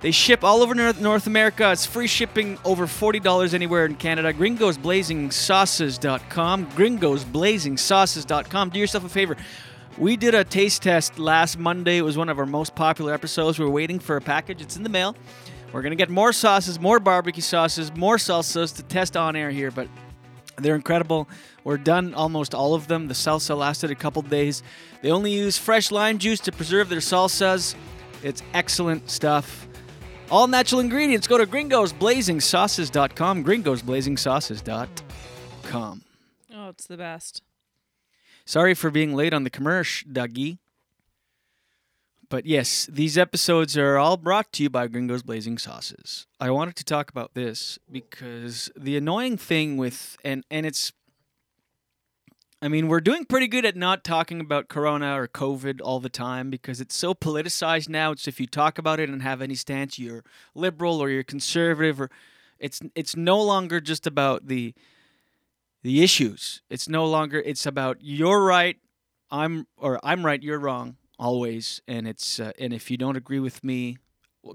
They 0.00 0.12
ship 0.12 0.42
all 0.42 0.62
over 0.62 0.74
North 0.74 1.26
America. 1.26 1.70
It's 1.72 1.84
free 1.84 2.06
shipping 2.06 2.56
over 2.64 2.86
$40 2.86 3.52
anywhere 3.52 3.84
in 3.84 3.96
Canada. 3.96 4.32
gringosblazingsauces.com. 4.32 6.66
gringosblazingsauces.com. 6.72 8.70
Do 8.70 8.78
yourself 8.78 9.04
a 9.04 9.10
favor. 9.10 9.36
We 9.98 10.16
did 10.16 10.34
a 10.34 10.44
taste 10.44 10.82
test 10.82 11.18
last 11.18 11.58
Monday. 11.58 11.98
It 11.98 12.02
was 12.02 12.16
one 12.16 12.30
of 12.30 12.38
our 12.38 12.46
most 12.46 12.74
popular 12.74 13.12
episodes. 13.12 13.58
We 13.58 13.66
are 13.66 13.70
waiting 13.70 13.98
for 13.98 14.16
a 14.16 14.22
package. 14.22 14.62
It's 14.62 14.76
in 14.76 14.84
the 14.84 14.88
mail. 14.88 15.14
We're 15.72 15.82
going 15.82 15.90
to 15.90 15.96
get 15.96 16.08
more 16.08 16.32
sauces, 16.32 16.80
more 16.80 16.98
barbecue 16.98 17.42
sauces, 17.42 17.94
more 17.94 18.16
salsas 18.16 18.74
to 18.76 18.82
test 18.82 19.18
on 19.18 19.36
air 19.36 19.50
here, 19.50 19.70
but 19.70 19.86
they're 20.56 20.74
incredible. 20.74 21.28
We're 21.62 21.76
done 21.76 22.14
almost 22.14 22.54
all 22.54 22.72
of 22.74 22.88
them. 22.88 23.08
The 23.08 23.14
salsa 23.14 23.54
lasted 23.56 23.90
a 23.90 23.94
couple 23.94 24.22
days. 24.22 24.62
They 25.02 25.10
only 25.10 25.32
use 25.32 25.58
fresh 25.58 25.90
lime 25.90 26.16
juice 26.18 26.40
to 26.40 26.52
preserve 26.52 26.88
their 26.88 27.00
salsas. 27.00 27.74
It's 28.22 28.42
excellent 28.54 29.10
stuff. 29.10 29.66
All 30.30 30.46
natural 30.46 30.80
ingredients. 30.80 31.26
Go 31.26 31.38
to 31.38 31.46
gringosblazingsauces.com. 31.46 33.44
gringosblazingsauces.com. 33.44 36.02
Oh, 36.54 36.68
it's 36.68 36.86
the 36.86 36.96
best. 36.96 37.42
Sorry 38.44 38.74
for 38.74 38.90
being 38.90 39.14
late 39.14 39.34
on 39.34 39.44
the 39.44 39.50
commercial, 39.50 40.10
Dougie. 40.10 40.58
But 42.28 42.44
yes, 42.46 42.86
these 42.86 43.18
episodes 43.18 43.76
are 43.76 43.98
all 43.98 44.16
brought 44.16 44.52
to 44.52 44.62
you 44.62 44.70
by 44.70 44.86
Gringo's 44.86 45.24
Blazing 45.24 45.58
Sauces. 45.58 46.28
I 46.38 46.50
wanted 46.50 46.76
to 46.76 46.84
talk 46.84 47.10
about 47.10 47.34
this 47.34 47.80
because 47.90 48.70
the 48.76 48.96
annoying 48.96 49.36
thing 49.36 49.76
with 49.76 50.16
and 50.24 50.44
and 50.48 50.64
it's 50.64 50.92
I 52.62 52.68
mean, 52.68 52.88
we're 52.88 53.00
doing 53.00 53.24
pretty 53.24 53.48
good 53.48 53.64
at 53.64 53.74
not 53.74 54.04
talking 54.04 54.38
about 54.38 54.68
corona 54.68 55.18
or 55.18 55.26
COVID 55.26 55.80
all 55.82 55.98
the 55.98 56.10
time 56.10 56.50
because 56.50 56.80
it's 56.80 56.94
so 56.94 57.14
politicized 57.14 57.88
now. 57.88 58.12
It's 58.12 58.28
if 58.28 58.38
you 58.38 58.46
talk 58.46 58.76
about 58.76 59.00
it 59.00 59.08
and 59.08 59.22
have 59.22 59.40
any 59.40 59.54
stance, 59.54 59.98
you're 59.98 60.24
liberal 60.54 61.00
or 61.00 61.08
you're 61.08 61.22
conservative 61.22 62.00
or 62.00 62.10
it's 62.58 62.80
it's 62.94 63.16
no 63.16 63.40
longer 63.40 63.80
just 63.80 64.06
about 64.06 64.48
the 64.48 64.74
the 65.82 66.02
issues. 66.02 66.60
It's 66.68 66.86
no 66.86 67.06
longer 67.06 67.40
it's 67.40 67.64
about 67.64 67.98
you're 68.02 68.44
right, 68.44 68.76
I'm 69.30 69.66
or 69.78 69.98
I'm 70.02 70.26
right, 70.26 70.42
you're 70.42 70.58
wrong 70.58 70.96
always, 71.18 71.80
and 71.88 72.06
it's 72.06 72.38
uh, 72.38 72.52
and 72.58 72.74
if 72.74 72.90
you 72.90 72.98
don't 72.98 73.16
agree 73.16 73.40
with 73.40 73.64
me, 73.64 73.96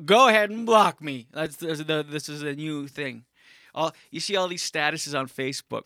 go 0.06 0.28
ahead 0.28 0.52
and 0.52 0.64
block 0.66 1.02
me. 1.02 1.28
That's 1.32 1.56
the, 1.56 1.74
the, 1.74 2.06
this 2.08 2.30
is 2.30 2.44
a 2.44 2.54
new 2.54 2.88
thing. 2.88 3.26
All 3.74 3.96
you 4.12 4.20
see 4.20 4.36
all 4.36 4.48
these 4.48 4.70
statuses 4.70 5.18
on 5.20 5.28
Facebook. 5.28 5.84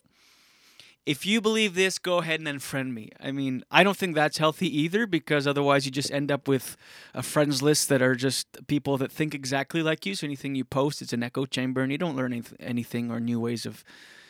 If 1.10 1.26
you 1.26 1.42
believe 1.42 1.74
this, 1.74 1.98
go 1.98 2.20
ahead 2.20 2.40
and 2.40 2.48
unfriend 2.48 2.94
me. 2.94 3.10
I 3.20 3.32
mean, 3.32 3.64
I 3.72 3.82
don't 3.84 3.98
think 3.98 4.14
that's 4.14 4.38
healthy 4.38 4.68
either 4.82 5.08
because 5.08 5.48
otherwise 5.48 5.84
you 5.84 5.92
just 5.92 6.12
end 6.12 6.32
up 6.32 6.48
with 6.48 6.78
a 7.16 7.24
friends 7.24 7.64
list 7.64 7.90
that 7.90 8.00
are 8.00 8.14
just 8.14 8.68
people 8.68 8.96
that 9.00 9.12
think 9.12 9.34
exactly 9.34 9.82
like 9.82 10.06
you. 10.06 10.14
So 10.14 10.28
anything 10.28 10.54
you 10.54 10.64
post, 10.64 11.02
it's 11.02 11.12
an 11.12 11.24
echo 11.24 11.48
chamber, 11.48 11.82
and 11.82 11.92
you 11.92 11.98
don't 11.98 12.16
learn 12.16 12.44
anything 12.60 13.10
or 13.10 13.20
new 13.20 13.40
ways 13.40 13.66
of 13.66 13.84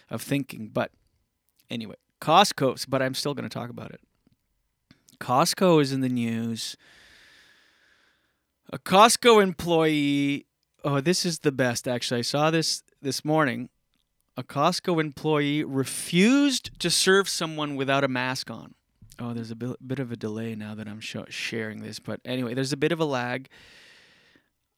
of 0.09 0.21
thinking. 0.21 0.69
But 0.71 0.91
anyway, 1.69 1.95
Costco's, 2.21 2.85
but 2.85 3.01
I'm 3.01 3.13
still 3.13 3.33
going 3.33 3.49
to 3.49 3.53
talk 3.53 3.69
about 3.69 3.91
it. 3.91 3.99
Costco 5.19 5.81
is 5.81 5.91
in 5.91 5.99
the 5.99 6.07
news. 6.07 6.77
A 8.71 8.79
Costco 8.79 9.43
employee, 9.43 10.45
oh, 10.85 11.01
this 11.01 11.25
is 11.25 11.39
the 11.39 11.51
best 11.51 11.89
actually. 11.89 12.19
I 12.19 12.23
saw 12.23 12.49
this 12.51 12.83
this 13.01 13.25
morning. 13.25 13.67
A 14.39 14.43
Costco 14.43 15.01
employee 15.01 15.65
refused 15.65 16.79
to 16.79 16.89
serve 16.89 17.27
someone 17.27 17.75
without 17.75 18.05
a 18.05 18.07
mask 18.07 18.49
on. 18.49 18.73
Oh, 19.19 19.33
there's 19.33 19.51
a 19.51 19.55
bit, 19.55 19.99
of 19.99 20.13
a 20.13 20.15
delay 20.15 20.55
now 20.55 20.73
that 20.75 20.87
I'm 20.87 21.01
sharing 21.01 21.81
this, 21.81 21.99
but 21.99 22.21
anyway, 22.23 22.53
there's 22.53 22.71
a 22.71 22.77
bit 22.77 22.93
of 22.93 23.01
a 23.01 23.05
lag. 23.05 23.49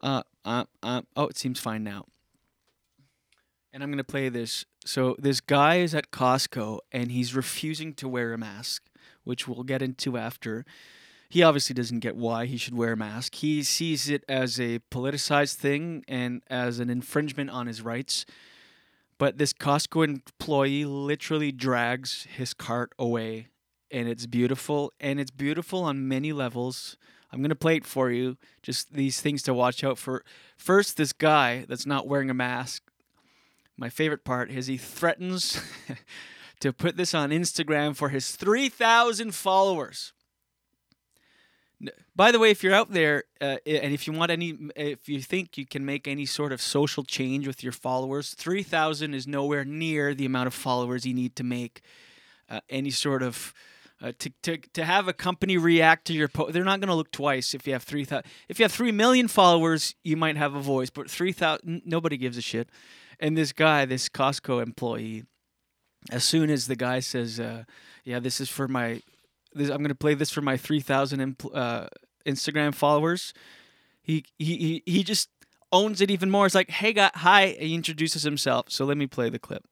Uh, 0.02 0.24
uh, 0.44 0.64
uh, 0.82 1.04
oh, 1.16 1.28
it 1.28 1.38
seems 1.38 1.60
fine 1.60 1.84
now. 1.84 2.06
and 3.72 3.84
I'm 3.84 3.92
gonna 3.92 4.04
play 4.04 4.30
this. 4.30 4.66
So 4.84 5.16
this 5.20 5.40
guy 5.40 5.76
is 5.76 5.94
at 5.94 6.10
Costco 6.10 6.80
and 6.92 7.12
he's 7.12 7.36
refusing 7.36 7.94
to 7.94 8.08
wear 8.08 8.34
a 8.34 8.40
mask, 8.40 8.82
which 9.26 9.48
we'll 9.48 9.62
get 9.62 9.84
into 9.84 10.18
after. 10.18 10.66
He 11.30 11.44
obviously 11.44 11.76
doesn't 11.76 12.00
get 12.00 12.16
why 12.16 12.48
he 12.48 12.58
should 12.58 12.74
wear 12.74 12.94
a 12.94 12.98
mask. 12.98 13.36
He 13.36 13.62
sees 13.62 14.10
it 14.10 14.24
as 14.28 14.60
a 14.60 14.80
politicized 14.90 15.58
thing 15.58 16.04
and 16.08 16.42
as 16.50 16.80
an 16.80 16.90
infringement 16.90 17.52
on 17.52 17.68
his 17.68 17.84
rights. 17.84 18.26
But 19.22 19.38
this 19.38 19.54
Costco 19.54 20.04
employee 20.04 20.84
literally 20.84 21.52
drags 21.52 22.26
his 22.36 22.56
cart 22.56 22.92
away, 22.98 23.50
and 23.92 24.10
it's 24.10 24.26
beautiful. 24.26 24.94
And 25.00 25.20
it's 25.20 25.30
beautiful 25.30 25.84
on 25.84 26.08
many 26.08 26.34
levels. 26.34 26.98
I'm 27.32 27.40
gonna 27.44 27.54
play 27.54 27.76
it 27.76 27.86
for 27.86 28.10
you. 28.10 28.38
Just 28.64 28.96
these 28.96 29.22
things 29.22 29.44
to 29.44 29.54
watch 29.54 29.84
out 29.84 30.00
for. 30.00 30.26
First, 30.58 30.98
this 30.98 31.14
guy 31.14 31.66
that's 31.70 31.86
not 31.86 32.08
wearing 32.08 32.32
a 32.32 32.34
mask. 32.34 32.82
My 33.78 33.90
favorite 33.90 34.26
part 34.26 34.50
is 34.50 34.66
he 34.66 34.78
threatens 34.78 35.62
to 36.60 36.74
put 36.74 36.98
this 36.98 37.14
on 37.14 37.30
Instagram 37.30 37.96
for 37.96 38.10
his 38.10 38.36
3,000 38.36 39.36
followers. 39.36 40.14
By 42.16 42.32
the 42.32 42.40
way, 42.40 42.52
if 42.52 42.64
you're 42.64 42.74
out 42.74 42.92
there 42.92 43.24
uh, 43.40 43.58
and 43.66 43.94
if 43.94 44.06
you 44.06 44.14
want 44.14 44.32
any, 44.32 44.58
if 44.76 45.08
you 45.10 45.22
think 45.22 45.58
you 45.58 45.66
can 45.66 45.86
make 45.86 46.08
any 46.08 46.26
sort 46.26 46.52
of 46.52 46.62
social 46.62 47.04
change 47.04 47.48
with 47.48 47.64
your 47.64 47.72
followers, 47.72 48.34
3,000 48.36 49.14
is 49.14 49.28
nowhere 49.28 49.66
near 49.66 50.14
the 50.14 50.26
amount 50.26 50.48
of 50.48 50.54
followers 50.54 51.06
you 51.06 51.14
need 51.14 51.36
to 51.38 51.44
make 51.44 51.82
uh, 52.50 52.60
any 52.70 52.92
sort 52.92 53.24
of. 53.24 53.54
Uh, 54.04 54.12
to, 54.18 54.32
to, 54.42 54.58
to 54.74 54.84
have 54.84 55.08
a 55.08 55.14
company 55.14 55.58
react 55.58 56.06
to 56.06 56.14
your 56.14 56.28
post, 56.28 56.54
they're 56.54 56.64
not 56.64 56.80
going 56.80 56.88
to 56.88 56.96
look 56.96 57.12
twice 57.12 57.54
if 57.54 57.68
you 57.68 57.74
have 57.74 57.84
3,000. 57.84 58.26
If 58.50 58.58
you 58.58 58.64
have 58.64 58.72
3 58.72 58.92
million 58.92 59.28
followers, 59.28 59.94
you 60.04 60.18
might 60.18 60.38
have 60.38 60.56
a 60.56 60.60
voice, 60.60 60.90
but 60.90 61.08
3,000, 61.08 61.84
nobody 61.86 62.18
gives 62.18 62.36
a 62.36 62.42
shit. 62.42 62.68
And 63.20 63.38
this 63.38 63.52
guy, 63.52 63.86
this 63.86 64.10
Costco 64.10 64.64
employee, 64.64 65.26
as 66.10 66.24
soon 66.24 66.50
as 66.50 66.66
the 66.66 66.76
guy 66.76 67.00
says, 67.00 67.40
uh, 67.40 67.66
"Yeah, 68.04 68.18
this 68.18 68.42
is 68.42 68.50
for 68.50 68.68
my, 68.68 69.04
this, 69.54 69.70
I'm 69.70 69.78
going 69.78 69.90
to 69.90 69.96
play 69.96 70.14
this 70.14 70.32
for 70.32 70.42
my 70.42 70.58
3,000 70.58 71.20
empl- 71.20 71.56
uh, 71.56 71.88
Instagram 72.26 72.74
followers," 72.74 73.34
he, 74.02 74.26
he 74.38 74.58
he 74.58 74.84
he 74.86 75.04
just 75.04 75.30
owns 75.72 76.02
it 76.02 76.12
even 76.12 76.30
more. 76.30 76.46
It's 76.46 76.56
like, 76.56 76.70
"Hey, 76.70 76.94
guy, 76.94 77.12
hi," 77.16 77.56
he 77.60 77.76
introduces 77.76 78.24
himself. 78.24 78.66
So 78.70 78.86
let 78.86 78.98
me 78.98 79.08
play 79.08 79.30
the 79.30 79.40
clip. 79.40 79.64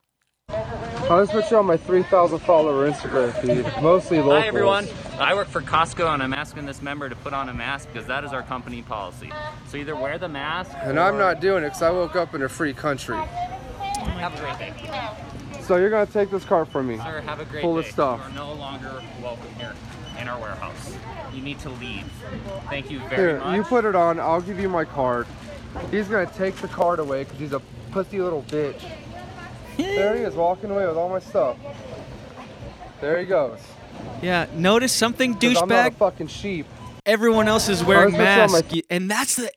I'll 1.09 1.25
just 1.25 1.31
put 1.31 1.49
you 1.49 1.57
on 1.57 1.65
my 1.65 1.77
3,000 1.77 2.37
follower 2.39 2.89
Instagram 2.89 3.33
feed, 3.41 3.65
mostly 3.81 4.17
local. 4.17 4.41
Hi 4.41 4.47
everyone. 4.47 4.87
I 5.19 5.33
work 5.33 5.47
for 5.47 5.59
Costco 5.61 6.13
and 6.13 6.21
I'm 6.21 6.33
asking 6.33 6.67
this 6.67 6.83
member 6.83 7.09
to 7.09 7.15
put 7.15 7.33
on 7.33 7.49
a 7.49 7.53
mask 7.53 7.87
because 7.91 8.07
that 8.07 8.23
is 8.23 8.31
our 8.31 8.43
company 8.43 8.83
policy. 8.83 9.31
So 9.69 9.77
either 9.77 9.95
wear 9.95 10.19
the 10.19 10.29
mask 10.29 10.71
And 10.81 10.99
I'm 10.99 11.17
not 11.17 11.39
doing 11.41 11.63
it 11.63 11.69
because 11.69 11.81
I 11.81 11.89
woke 11.89 12.15
up 12.15 12.35
in 12.35 12.43
a 12.43 12.49
free 12.49 12.73
country. 12.73 13.17
Have 13.17 14.35
a 14.35 14.39
great 14.39 14.59
day. 14.59 15.28
So 15.69 15.75
you're 15.75 15.91
gonna 15.91 16.07
take 16.07 16.31
this 16.31 16.43
cart 16.45 16.67
from 16.69 16.87
me. 16.87 16.97
Sir, 16.97 17.21
have 17.27 17.39
a 17.39 17.45
great 17.45 17.61
Full 17.61 17.75
day. 17.79 17.81
of 17.87 17.93
stuff. 17.93 18.19
You 18.19 18.25
are 18.25 18.47
no 18.47 18.53
longer 18.53 19.03
welcome 19.21 19.53
here 19.59 19.75
in 20.19 20.27
our 20.27 20.39
warehouse. 20.41 20.95
You 21.31 21.43
need 21.43 21.59
to 21.59 21.69
leave. 21.69 22.11
Thank 22.71 22.89
you 22.89 22.97
very 23.01 23.15
Here, 23.33 23.37
much. 23.39 23.55
you 23.55 23.63
put 23.63 23.85
it 23.85 23.93
on. 23.93 24.19
I'll 24.19 24.41
give 24.41 24.59
you 24.59 24.67
my 24.67 24.83
card. 24.83 25.27
He's 25.91 26.07
gonna 26.07 26.25
take 26.25 26.55
the 26.55 26.67
card 26.69 26.97
away 26.97 27.23
because 27.23 27.37
he's 27.37 27.53
a 27.53 27.61
pussy 27.91 28.19
little 28.19 28.41
bitch. 28.47 28.81
there 29.77 30.17
he 30.17 30.23
is, 30.23 30.33
walking 30.33 30.71
away 30.71 30.87
with 30.87 30.97
all 30.97 31.07
my 31.07 31.19
stuff. 31.19 31.55
There 32.99 33.19
he 33.19 33.27
goes. 33.27 33.59
Yeah, 34.23 34.47
notice 34.55 34.91
something, 34.91 35.35
'Cause 35.35 35.55
I'm 35.61 35.69
not 35.69 35.85
a 35.85 35.91
douchebag. 35.91 35.97
fucking 35.97 36.27
sheep. 36.29 36.65
Everyone 37.05 37.47
else 37.47 37.69
is 37.69 37.83
wearing 37.83 38.15
Ours 38.15 38.49
my- 38.49 38.57
masks, 38.63 38.73
and 38.89 39.09
that's 39.11 39.35
the 39.35 39.51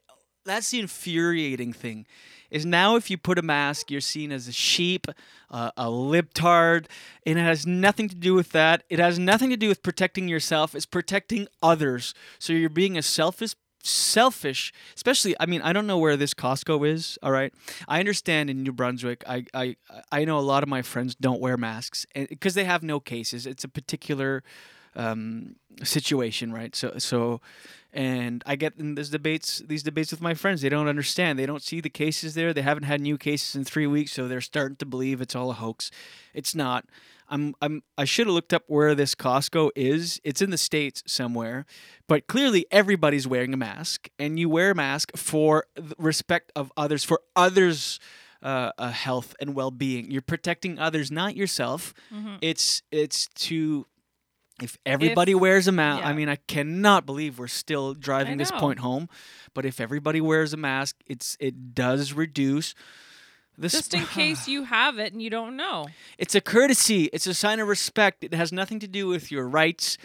that's 0.45 0.70
the 0.70 0.80
infuriating 0.80 1.72
thing. 1.72 2.07
Is 2.51 2.66
now 2.66 2.97
if 2.97 3.11
you 3.11 3.16
put 3.16 3.38
a 3.38 3.43
mask, 3.43 3.90
you're 3.90 4.03
seen 4.03 4.30
as 4.30 4.47
a 4.47 4.53
sheep, 4.53 5.07
uh, 5.51 5.70
a 5.76 5.86
libtard, 5.86 6.86
and 7.24 7.38
it 7.38 7.43
has 7.43 7.66
nothing 7.66 8.11
to 8.11 8.14
do 8.14 8.34
with 8.34 8.53
that. 8.53 8.82
It 8.90 8.99
has 8.99 9.18
nothing 9.18 9.49
to 9.51 9.57
do 9.57 9.68
with 9.68 9.82
protecting 9.82 10.28
yourself. 10.28 10.74
It's 10.74 10.84
protecting 10.84 11.49
others. 11.62 12.12
So 12.38 12.53
you're 12.53 12.68
being 12.68 12.99
a 12.99 13.03
selfish 13.03 13.55
selfish 13.84 14.72
especially 14.95 15.34
i 15.40 15.47
mean 15.47 15.61
i 15.62 15.72
don't 15.72 15.88
know 15.88 15.99
where 15.99 16.16
this 16.16 16.34
costco 16.34 16.86
is 16.86 17.18
all 17.20 17.32
right 17.32 17.53
i 17.88 17.99
understand 17.99 18.49
in 18.49 18.62
new 18.62 18.70
brunswick 18.70 19.24
i 19.26 19.45
i 19.55 19.74
i 20.12 20.24
know 20.24 20.38
a 20.38 20.40
lot 20.40 20.62
of 20.62 20.68
my 20.68 20.82
friends 20.82 21.16
don't 21.16 21.40
wear 21.40 21.57
masks 21.57 22.07
because 22.14 22.55
they 22.55 22.62
have 22.62 22.84
no 22.84 23.01
cases 23.01 23.45
it's 23.45 23.64
a 23.64 23.68
particular 23.68 24.45
um, 24.97 25.57
situation, 25.82 26.53
right? 26.53 26.74
So, 26.76 26.95
so, 26.99 27.40
and 27.93 28.43
I 28.47 28.57
get 28.57 28.74
in 28.78 28.95
these 28.95 29.11
debates, 29.11 29.62
these 29.66 29.82
debates 29.82 30.11
with 30.11 30.20
my 30.20 30.34
friends. 30.34 30.62
They 30.62 30.68
don't 30.68 30.88
understand. 30.88 31.38
They 31.38 31.47
don't 31.47 31.62
see 31.62 31.80
the 31.80 31.90
cases 31.90 32.34
there. 32.34 32.53
They 32.53 32.62
haven't 32.62 32.84
had 32.84 33.01
new 33.01 33.18
cases 33.18 33.55
in 33.57 33.64
three 33.64 33.86
weeks, 33.86 34.12
so 34.12 34.28
they're 34.28 34.40
starting 34.40 34.76
to 34.76 34.86
believe 34.86 35.20
it's 35.20 35.34
all 35.36 35.51
a 35.51 35.55
hoax. 35.55 35.90
It's 36.34 36.55
not. 36.55 36.84
I'm, 37.28 37.55
I'm, 37.62 37.82
I 37.97 38.05
should 38.05 38.26
have 38.26 38.34
looked 38.34 38.53
up 38.53 38.64
where 38.66 38.95
this 38.95 39.14
Costco 39.14 39.70
is. 39.74 40.20
It's 40.22 40.43
in 40.43 40.51
the 40.51 40.59
states 40.59 41.03
somewhere, 41.07 41.64
but 42.07 42.26
clearly 42.26 42.66
everybody's 42.70 43.26
wearing 43.26 43.55
a 43.55 43.57
mask, 43.57 44.09
and 44.18 44.38
you 44.38 44.51
wear 44.51 44.72
a 44.72 44.74
mask 44.74 45.16
for 45.16 45.64
the 45.74 45.95
respect 45.99 46.53
of 46.55 46.70
others, 46.76 47.05
for 47.05 47.20
others. 47.34 47.99
Uh, 48.45 48.72
uh, 48.76 48.90
health 48.90 49.36
and 49.40 49.55
well-being. 49.55 50.11
You're 50.11 50.20
protecting 50.20 50.76
others, 50.76 51.12
not 51.12 51.36
yourself. 51.36 51.95
Mhm. 52.12 52.38
It's 52.43 52.82
it's 52.90 53.28
to 53.47 53.86
if 54.62 54.78
everybody 54.86 55.34
wears 55.34 55.66
a 55.66 55.72
mask, 55.72 56.06
I 56.06 56.12
mean, 56.12 56.28
I 56.28 56.36
cannot 56.36 57.04
believe 57.04 57.38
we're 57.38 57.48
still 57.48 57.94
driving 57.94 58.38
this 58.38 58.50
point 58.52 58.78
home. 58.78 59.08
But 59.54 59.66
if 59.66 59.80
everybody 59.80 60.20
wears 60.20 60.52
a 60.52 60.56
mask, 60.56 60.96
it's 61.06 61.36
it 61.40 61.74
does 61.74 62.12
reduce 62.12 62.74
the 63.58 63.68
Just 63.68 63.92
in 63.92 64.06
case 64.06 64.48
you 64.48 64.64
have 64.64 64.98
it 64.98 65.12
and 65.12 65.20
you 65.20 65.30
don't 65.30 65.56
know. 65.56 65.86
It's 66.16 66.34
a 66.34 66.40
courtesy. 66.40 67.04
It's 67.12 67.26
a 67.26 67.34
sign 67.34 67.60
of 67.60 67.68
respect. 67.68 68.24
It 68.24 68.32
has 68.34 68.52
nothing 68.52 68.78
to 68.80 68.88
do 68.88 69.06
with 69.06 69.30
your 69.30 69.46
rights. 69.46 69.98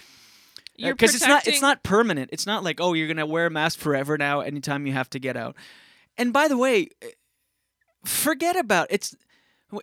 Because 0.78 1.16
it's 1.16 1.26
not 1.28 1.48
it's 1.48 1.62
not 1.62 1.82
permanent. 1.82 2.30
It's 2.34 2.46
not 2.46 2.64
like 2.64 2.80
oh 2.80 2.94
you're 2.94 3.08
gonna 3.08 3.26
wear 3.26 3.48
a 3.48 3.50
mask 3.50 3.80
forever 3.80 4.18
now. 4.18 4.42
Anytime 4.42 4.86
you 4.86 4.94
have 4.94 5.10
to 5.12 5.20
get 5.20 5.38
out. 5.38 5.56
And 6.18 6.34
by 6.34 6.48
the 6.48 6.58
way, 6.58 6.90
eh, 7.02 7.10
forget 8.06 8.56
about 8.56 8.88
it's 8.90 9.16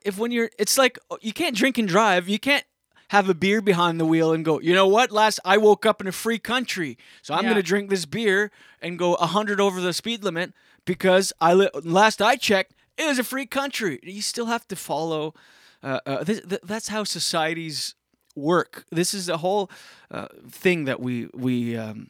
if 0.05 0.19
when 0.19 0.31
you're 0.31 0.51
it's 0.59 0.79
like 0.79 0.99
oh, 1.11 1.19
you 1.21 1.33
can't 1.33 1.57
drink 1.57 1.79
and 1.79 1.89
drive. 1.89 2.29
You 2.29 2.39
can't 2.39 2.65
have 3.09 3.29
a 3.29 3.35
beer 3.35 3.61
behind 3.61 4.01
the 4.01 4.05
wheel 4.07 4.33
and 4.33 4.45
go. 4.45 4.61
You 4.61 4.75
know 4.75 4.87
what? 4.89 5.11
Last 5.11 5.41
I 5.45 5.57
woke 5.59 5.85
up 5.87 6.01
in 6.01 6.07
a 6.07 6.13
free 6.13 6.39
country, 6.39 6.97
so 7.23 7.35
I'm 7.35 7.45
Yeah. 7.45 7.51
gonna 7.51 7.63
drink 7.63 7.91
this 7.91 8.07
beer 8.07 8.51
and 8.81 8.99
go 8.99 9.15
hundred 9.17 9.61
over 9.61 9.81
the 9.81 9.93
speed 9.93 10.25
limit 10.25 10.53
because 10.85 11.33
I 11.41 11.55
li- 11.55 11.71
last 11.83 12.21
I 12.23 12.37
checked 12.37 12.73
it 12.97 13.07
was 13.07 13.19
a 13.19 13.25
free 13.25 13.47
country. 13.47 13.99
You 14.03 14.23
still 14.23 14.47
have 14.47 14.67
to 14.69 14.77
follow. 14.77 15.35
Uh, 15.83 16.01
uh, 16.07 16.25
this, 16.25 16.41
th- 16.49 16.63
that's 16.65 16.89
how 16.89 17.05
societies 17.05 17.95
work. 18.37 18.85
This 18.91 19.13
is 19.15 19.27
the 19.27 19.39
whole 19.39 19.71
uh, 20.11 20.29
thing 20.49 20.85
that 20.87 21.01
we 21.01 21.29
we 21.35 21.77
um, 21.77 22.09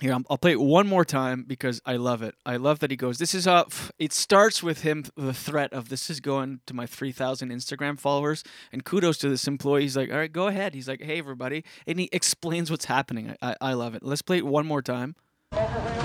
here. 0.00 0.12
I'm, 0.12 0.24
I'll 0.30 0.38
play 0.38 0.52
it 0.52 0.60
one 0.60 0.86
more 0.86 1.04
time 1.04 1.44
because 1.46 1.80
I 1.84 1.96
love 1.96 2.22
it. 2.22 2.34
I 2.46 2.56
love 2.56 2.78
that 2.80 2.90
he 2.90 2.96
goes. 2.96 3.18
This 3.18 3.34
is 3.34 3.46
f- 3.46 3.90
It 3.98 4.12
starts 4.12 4.62
with 4.62 4.82
him 4.82 5.04
the 5.16 5.34
threat 5.34 5.72
of 5.72 5.88
this 5.88 6.10
is 6.10 6.20
going 6.20 6.60
to 6.66 6.74
my 6.74 6.86
three 6.86 7.12
thousand 7.12 7.50
Instagram 7.50 7.98
followers, 7.98 8.44
and 8.72 8.84
kudos 8.84 9.18
to 9.18 9.28
this 9.28 9.46
employee. 9.46 9.82
He's 9.82 9.96
like, 9.96 10.10
all 10.10 10.18
right, 10.18 10.32
go 10.32 10.46
ahead. 10.46 10.74
He's 10.74 10.88
like, 10.88 11.02
hey 11.02 11.18
everybody, 11.18 11.64
and 11.86 11.98
he 11.98 12.08
explains 12.12 12.70
what's 12.70 12.86
happening. 12.86 13.34
I, 13.42 13.50
I, 13.50 13.56
I 13.70 13.72
love 13.74 13.94
it. 13.94 14.02
Let's 14.02 14.22
play 14.22 14.38
it 14.38 14.46
one 14.46 14.66
more 14.66 14.82
time. 14.82 15.16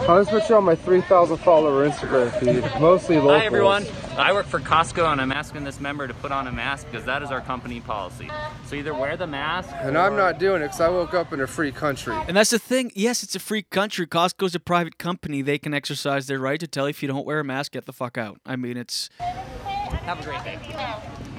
I'll 0.05 0.19
just 0.19 0.31
put 0.31 0.49
you 0.49 0.55
on 0.57 0.65
my 0.65 0.75
3,000 0.75 1.37
follower 1.37 1.87
Instagram 1.89 2.29
feed, 2.37 2.61
mostly 2.81 3.15
local. 3.15 3.39
Hi 3.39 3.45
everyone. 3.45 3.85
I 4.17 4.33
work 4.33 4.45
for 4.47 4.59
Costco 4.59 5.09
and 5.09 5.21
I'm 5.21 5.31
asking 5.31 5.63
this 5.63 5.79
member 5.79 6.09
to 6.09 6.13
put 6.15 6.29
on 6.33 6.45
a 6.47 6.51
mask 6.51 6.87
because 6.91 7.05
that 7.05 7.23
is 7.23 7.31
our 7.31 7.39
company 7.39 7.79
policy. 7.79 8.29
So 8.65 8.75
either 8.75 8.93
wear 8.93 9.15
the 9.15 9.27
mask 9.27 9.69
And 9.79 9.97
I'm 9.97 10.17
not 10.17 10.39
doing 10.39 10.61
it 10.61 10.65
because 10.65 10.81
I 10.81 10.89
woke 10.89 11.13
up 11.13 11.31
in 11.31 11.39
a 11.39 11.47
free 11.47 11.71
country. 11.71 12.13
And 12.27 12.35
that's 12.35 12.49
the 12.49 12.59
thing. 12.59 12.91
Yes, 12.95 13.23
it's 13.23 13.33
a 13.33 13.39
free 13.39 13.61
country. 13.61 14.05
Costco's 14.05 14.53
a 14.55 14.59
private 14.59 14.97
company. 14.97 15.41
They 15.41 15.57
can 15.57 15.73
exercise 15.73 16.27
their 16.27 16.39
right 16.39 16.59
to 16.59 16.67
tell 16.67 16.85
you 16.87 16.89
if 16.89 17.01
you 17.01 17.07
don't 17.07 17.25
wear 17.25 17.39
a 17.39 17.45
mask, 17.45 17.71
get 17.71 17.85
the 17.85 17.93
fuck 17.93 18.17
out. 18.17 18.41
I 18.45 18.57
mean, 18.57 18.75
it's 18.75 19.09
Have 19.19 20.19
a 20.19 20.23
great 20.23 20.43
day. 20.43 20.59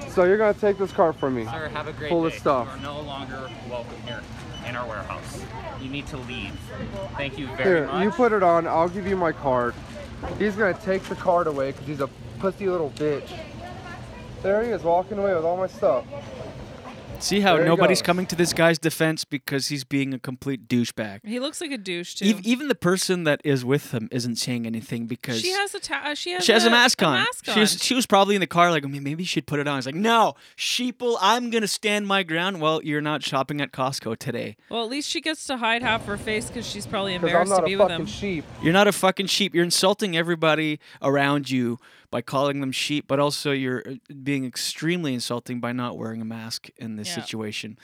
So 0.09 0.23
you're 0.23 0.37
gonna 0.37 0.55
take 0.55 0.79
this 0.79 0.91
cart 0.91 1.17
from 1.17 1.35
me. 1.35 1.45
Sir, 1.45 1.69
have 1.69 1.87
a 1.87 1.93
great 1.93 2.09
Full 2.09 2.21
day. 2.27 2.33
of 2.35 2.41
stuff. 2.41 2.67
You 2.67 2.73
are 2.79 2.95
no 2.95 3.01
longer 3.01 3.47
welcome 3.69 4.01
here 4.07 4.23
in 4.67 4.75
our 4.75 4.87
warehouse. 4.87 5.43
You 5.85 5.91
need 5.91 6.07
to 6.07 6.17
leave. 6.17 6.51
Thank 7.15 7.37
you 7.37 7.45
very 7.45 7.63
Here, 7.63 7.85
much. 7.85 8.03
you 8.03 8.09
put 8.09 8.31
it 8.31 8.41
on. 8.41 8.65
I'll 8.65 8.89
give 8.89 9.05
you 9.05 9.15
my 9.15 9.31
card. 9.31 9.75
He's 10.39 10.55
gonna 10.55 10.73
take 10.73 11.03
the 11.03 11.13
card 11.13 11.45
away 11.45 11.73
because 11.73 11.85
he's 11.85 11.99
a 11.99 12.09
pussy 12.39 12.67
little 12.67 12.89
bitch. 12.89 13.29
There 14.41 14.63
he 14.63 14.71
is, 14.71 14.81
walking 14.81 15.19
away 15.19 15.35
with 15.35 15.45
all 15.45 15.57
my 15.57 15.67
stuff. 15.67 16.03
See 17.25 17.39
how 17.41 17.55
There 17.57 17.65
nobody's 17.65 18.01
coming 18.01 18.25
to 18.27 18.35
this 18.35 18.53
guy's 18.53 18.77
defense 18.77 19.25
because 19.25 19.67
he's 19.67 19.83
being 19.83 20.13
a 20.13 20.19
complete 20.19 20.67
douchebag. 20.67 21.19
He 21.25 21.39
looks 21.39 21.59
like 21.61 21.71
a 21.71 21.77
douche 21.77 22.15
too. 22.15 22.25
Ev- 22.25 22.41
even 22.45 22.67
the 22.67 22.75
person 22.75 23.23
that 23.23 23.41
is 23.43 23.65
with 23.65 23.93
him 23.93 24.07
isn't 24.11 24.35
saying 24.35 24.65
anything 24.65 25.07
because 25.07 25.41
she 25.41 25.51
has 25.51 25.73
a 25.73 25.79
ta- 25.79 26.03
uh, 26.05 26.13
she 26.15 26.31
has 26.31 26.45
she 26.45 26.51
has 26.51 26.65
a, 26.65 26.69
mask 26.69 27.01
on. 27.03 27.19
mask 27.19 27.45
She 27.45 27.59
was 27.59 27.83
she 27.83 27.95
was 27.95 28.05
probably 28.05 28.35
in 28.35 28.41
the 28.41 28.47
car 28.47 28.71
like 28.71 28.85
"I 28.85 28.87
mean, 28.87 29.03
maybe 29.03 29.23
she 29.23 29.35
should 29.35 29.47
put 29.47 29.59
it 29.59 29.67
on. 29.67 29.77
It's 29.77 29.85
like 29.85 29.95
no, 29.95 30.35
sheeple. 30.57 31.17
I'm 31.19 31.49
gonna 31.49 31.67
stand 31.67 32.07
my 32.07 32.23
ground. 32.23 32.61
Well, 32.61 32.81
you're 32.83 33.01
not 33.01 33.23
shopping 33.23 33.59
at 33.61 33.71
Costco 33.71 34.17
today. 34.17 34.55
Well, 34.69 34.83
at 34.83 34.89
least 34.89 35.09
she 35.09 35.21
gets 35.21 35.45
to 35.47 35.57
hide 35.57 35.81
half 35.81 36.05
her 36.05 36.17
face 36.17 36.47
because 36.47 36.65
she's 36.65 36.85
probably 36.85 37.13
Because 37.13 37.23
I'm 37.23 37.27
embarrassed 37.29 37.49
not 37.51 37.57
to 37.57 37.63
a 37.63 37.65
be 37.65 37.75
with 37.75 37.87
fucking 37.87 37.99
him. 38.01 38.05
sheep. 38.05 38.45
You're 38.61 38.73
not 38.73 38.87
a 38.87 38.91
fucking 38.91 39.27
sheep. 39.27 39.55
You're 39.55 39.63
insulting 39.63 40.15
everybody 40.15 40.79
around 41.01 41.49
you 41.49 41.79
by 42.15 42.21
calling 42.21 42.61
them 42.61 42.71
sheep, 42.71 43.07
but 43.09 43.19
also 43.19 43.51
you're 43.51 43.83
uh, 43.85 43.95
being 44.23 44.45
extremely 44.45 45.13
insulting 45.13 45.59
by 45.59 45.73
not 45.73 45.97
wearing 45.97 46.21
a 46.21 46.25
mask 46.25 46.69
in 46.77 46.95
this 46.95 47.09
Yeah. 47.09 47.15
situation. 47.21 47.77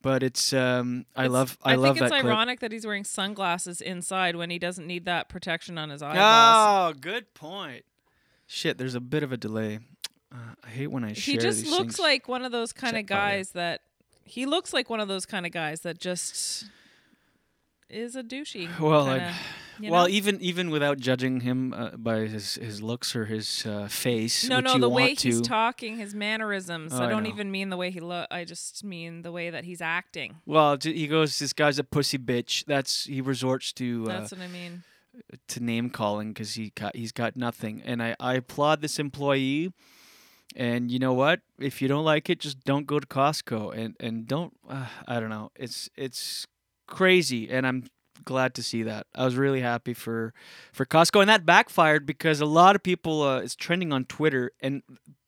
But 0.00 0.22
it's 0.22 0.54
um, 0.54 1.04
I 1.14 1.22
It's- 1.24 1.32
love 1.32 1.58
I, 1.62 1.74
love 1.74 1.96
think 1.96 2.04
it's 2.06 2.10
that 2.12 2.20
clip. 2.22 2.32
ironic 2.32 2.60
that 2.60 2.72
he's 2.72 2.86
wearing 2.86 3.04
sunglasses 3.04 3.82
inside 3.82 4.34
when 4.36 4.48
he 4.48 4.58
doesn't 4.58 4.86
need 4.86 5.04
that 5.04 5.28
protection 5.28 5.76
on 5.76 5.90
his 5.90 6.00
eyeballs. 6.00 6.96
Oh, 6.96 6.98
good 6.98 7.34
point. 7.34 7.84
Shit, 8.46 8.78
there's 8.78 8.94
a 8.94 9.00
bit 9.00 9.22
of 9.22 9.30
a 9.30 9.36
delay. 9.36 9.80
Uh, 10.32 10.54
I 10.64 10.68
hate 10.70 10.86
when 10.86 11.04
I 11.04 11.12
share 11.12 11.32
he 11.32 11.38
just 11.38 11.66
looks 11.66 11.98
like 11.98 12.28
one 12.28 12.44
of 12.46 12.52
those 12.52 12.72
kind 12.72 12.96
of 12.96 13.06
fire. 13.06 13.18
guys 13.36 13.50
that 13.50 13.82
he 14.24 14.46
looks 14.46 14.72
like 14.72 14.88
one 14.88 15.00
of 15.00 15.08
those 15.08 15.26
kind 15.26 15.44
of 15.44 15.52
guys 15.52 15.80
that 15.82 15.98
just 15.98 16.64
is 17.90 18.16
a 18.16 18.22
douchey. 18.22 18.68
Well, 18.80 19.04
kinda, 19.06 19.34
I, 19.34 19.34
you 19.80 19.90
well, 19.90 20.04
know? 20.04 20.08
even 20.08 20.40
even 20.40 20.70
without 20.70 20.98
judging 20.98 21.40
him 21.40 21.72
uh, 21.72 21.90
by 21.96 22.20
his 22.20 22.54
his 22.54 22.82
looks 22.82 23.14
or 23.14 23.26
his 23.26 23.66
uh, 23.66 23.88
face, 23.88 24.48
no, 24.48 24.60
no, 24.60 24.78
the 24.78 24.88
way 24.88 25.14
to, 25.14 25.28
he's 25.28 25.40
talking, 25.40 25.96
his 25.98 26.14
mannerisms. 26.14 26.92
Oh, 26.92 26.98
I 26.98 27.06
I 27.06 27.08
don't 27.08 27.24
know. 27.24 27.28
even 27.28 27.50
mean 27.50 27.70
the 27.70 27.76
way 27.76 27.90
he 27.90 28.00
look. 28.00 28.26
I 28.30 28.44
just 28.44 28.84
mean 28.84 29.22
the 29.22 29.32
way 29.32 29.50
that 29.50 29.64
he's 29.64 29.80
acting. 29.80 30.36
Well, 30.46 30.78
he 30.80 31.06
goes, 31.06 31.38
"This 31.38 31.52
guy's 31.52 31.78
a 31.78 31.84
pussy 31.84 32.18
bitch." 32.18 32.64
That's 32.66 33.04
he 33.04 33.20
resorts 33.20 33.72
to 33.74 34.04
uh, 34.08 34.20
That's 34.20 34.32
what 34.32 34.40
I 34.40 34.48
mean. 34.48 34.82
to 35.48 35.60
name 35.60 35.90
calling 35.90 36.32
because 36.32 36.54
he 36.54 36.72
got 36.74 36.96
he's 36.96 37.12
got 37.12 37.36
nothing, 37.36 37.82
and 37.84 38.02
I 38.02 38.16
I 38.20 38.34
applaud 38.34 38.80
this 38.80 38.98
employee. 38.98 39.72
And 40.54 40.90
you 40.90 40.98
know 40.98 41.12
what? 41.12 41.40
If 41.58 41.82
you 41.82 41.88
don't 41.88 42.04
like 42.04 42.30
it, 42.30 42.38
just 42.40 42.64
don't 42.64 42.86
go 42.86 42.98
to 42.98 43.06
Costco 43.06 43.76
and 43.76 43.94
and 44.00 44.26
don't. 44.26 44.56
Uh, 44.68 44.86
I 45.06 45.20
don't 45.20 45.28
know. 45.28 45.50
It's 45.54 45.90
it's 45.96 46.46
crazy, 46.86 47.50
and 47.50 47.66
I'm 47.66 47.84
glad 48.24 48.54
to 48.54 48.62
see 48.62 48.82
that. 48.84 49.06
I 49.14 49.24
was 49.24 49.36
really 49.36 49.60
happy 49.60 49.94
for 49.94 50.32
for 50.72 50.84
Costco, 50.86 51.20
and 51.20 51.28
that 51.28 51.44
backfired 51.46 52.06
because 52.06 52.40
a 52.40 52.46
lot 52.46 52.74
of 52.76 52.82
people 52.82 53.22
uh, 53.22 53.40
it's 53.40 53.56
trending 53.56 53.92
on 53.92 54.04
Twitter, 54.04 54.52
and 54.60 54.82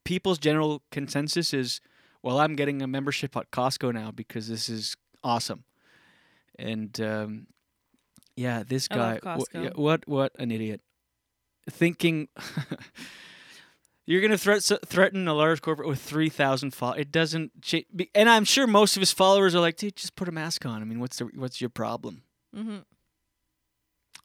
people's 0.05 0.39
general 0.39 0.83
consensus 0.91 1.53
is, 1.53 1.81
well, 2.23 2.41
I'm 2.41 2.57
getting 2.57 2.81
a 2.83 2.87
membership 2.87 3.37
at 3.37 3.51
Costco 3.51 3.93
now 3.93 4.11
because 4.11 4.49
this 4.49 4.69
is 4.69 4.97
awesome, 5.23 5.65
and 6.59 6.99
um, 7.01 7.47
yeah, 8.37 8.63
this 8.67 8.89
guy, 8.89 9.19
what 9.77 10.09
what 10.09 10.33
an 10.39 10.51
idiot, 10.51 10.81
thinking. 11.71 12.29
You're 14.07 14.23
gonna 14.23 14.39
threat, 14.39 14.63
threaten 14.87 15.29
a 15.29 15.35
large 15.35 15.61
corporate 15.61 15.87
with 15.87 16.01
three 16.01 16.31
thousand 16.31 16.71
followers. 16.73 17.03
It 17.03 17.13
doesn't, 17.13 17.61
cha- 17.61 17.81
be- 17.95 18.11
and 18.15 18.31
I'm 18.31 18.47
sure 18.47 18.67
most 18.67 18.97
of 18.97 19.01
his 19.01 19.13
followers 19.13 19.55
are 19.55 19.61
like, 19.61 19.77
"Dude, 19.77 19.97
just 19.97 20.17
put 20.17 20.31
a 20.31 20.33
mask 20.33 20.65
on." 20.65 20.81
I 20.81 20.87
mean, 20.87 20.99
what's 20.99 21.19
the 21.19 21.27
what's 21.35 21.61
your 21.61 21.69
problem? 21.69 22.23
Hmm 22.55 22.79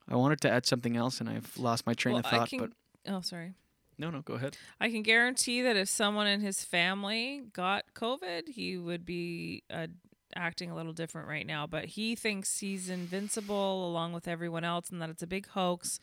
I 0.09 0.15
wanted 0.15 0.41
to 0.41 0.51
add 0.51 0.65
something 0.65 0.97
else, 0.97 1.19
and 1.19 1.29
I've 1.29 1.57
lost 1.57 1.85
my 1.85 1.93
train 1.93 2.13
well, 2.13 2.19
of 2.19 2.25
thought. 2.25 2.49
Can, 2.49 2.59
But 2.59 2.71
oh, 3.07 3.21
sorry. 3.21 3.53
no, 3.97 4.09
no, 4.09 4.21
go 4.21 4.33
ahead. 4.33 4.57
I 4.79 4.89
can 4.89 5.01
guarantee 5.01 5.61
that 5.61 5.77
if 5.77 5.87
someone 5.87 6.27
in 6.27 6.41
his 6.41 6.63
family 6.63 7.43
got 7.53 7.85
COVID, 7.95 8.49
he 8.49 8.77
would 8.77 9.05
be 9.05 9.63
uh, 9.71 9.87
acting 10.35 10.69
a 10.69 10.75
little 10.75 10.93
different 10.93 11.27
right 11.27 11.47
now. 11.47 11.67
But 11.67 11.85
he 11.85 12.15
thinks 12.15 12.59
he's 12.59 12.89
invincible 12.89 13.87
along 13.87 14.13
with 14.13 14.27
everyone 14.27 14.63
else 14.63 14.89
and 14.89 15.01
that 15.01 15.09
it's 15.09 15.23
a 15.23 15.27
big 15.27 15.47
hoax. 15.47 15.99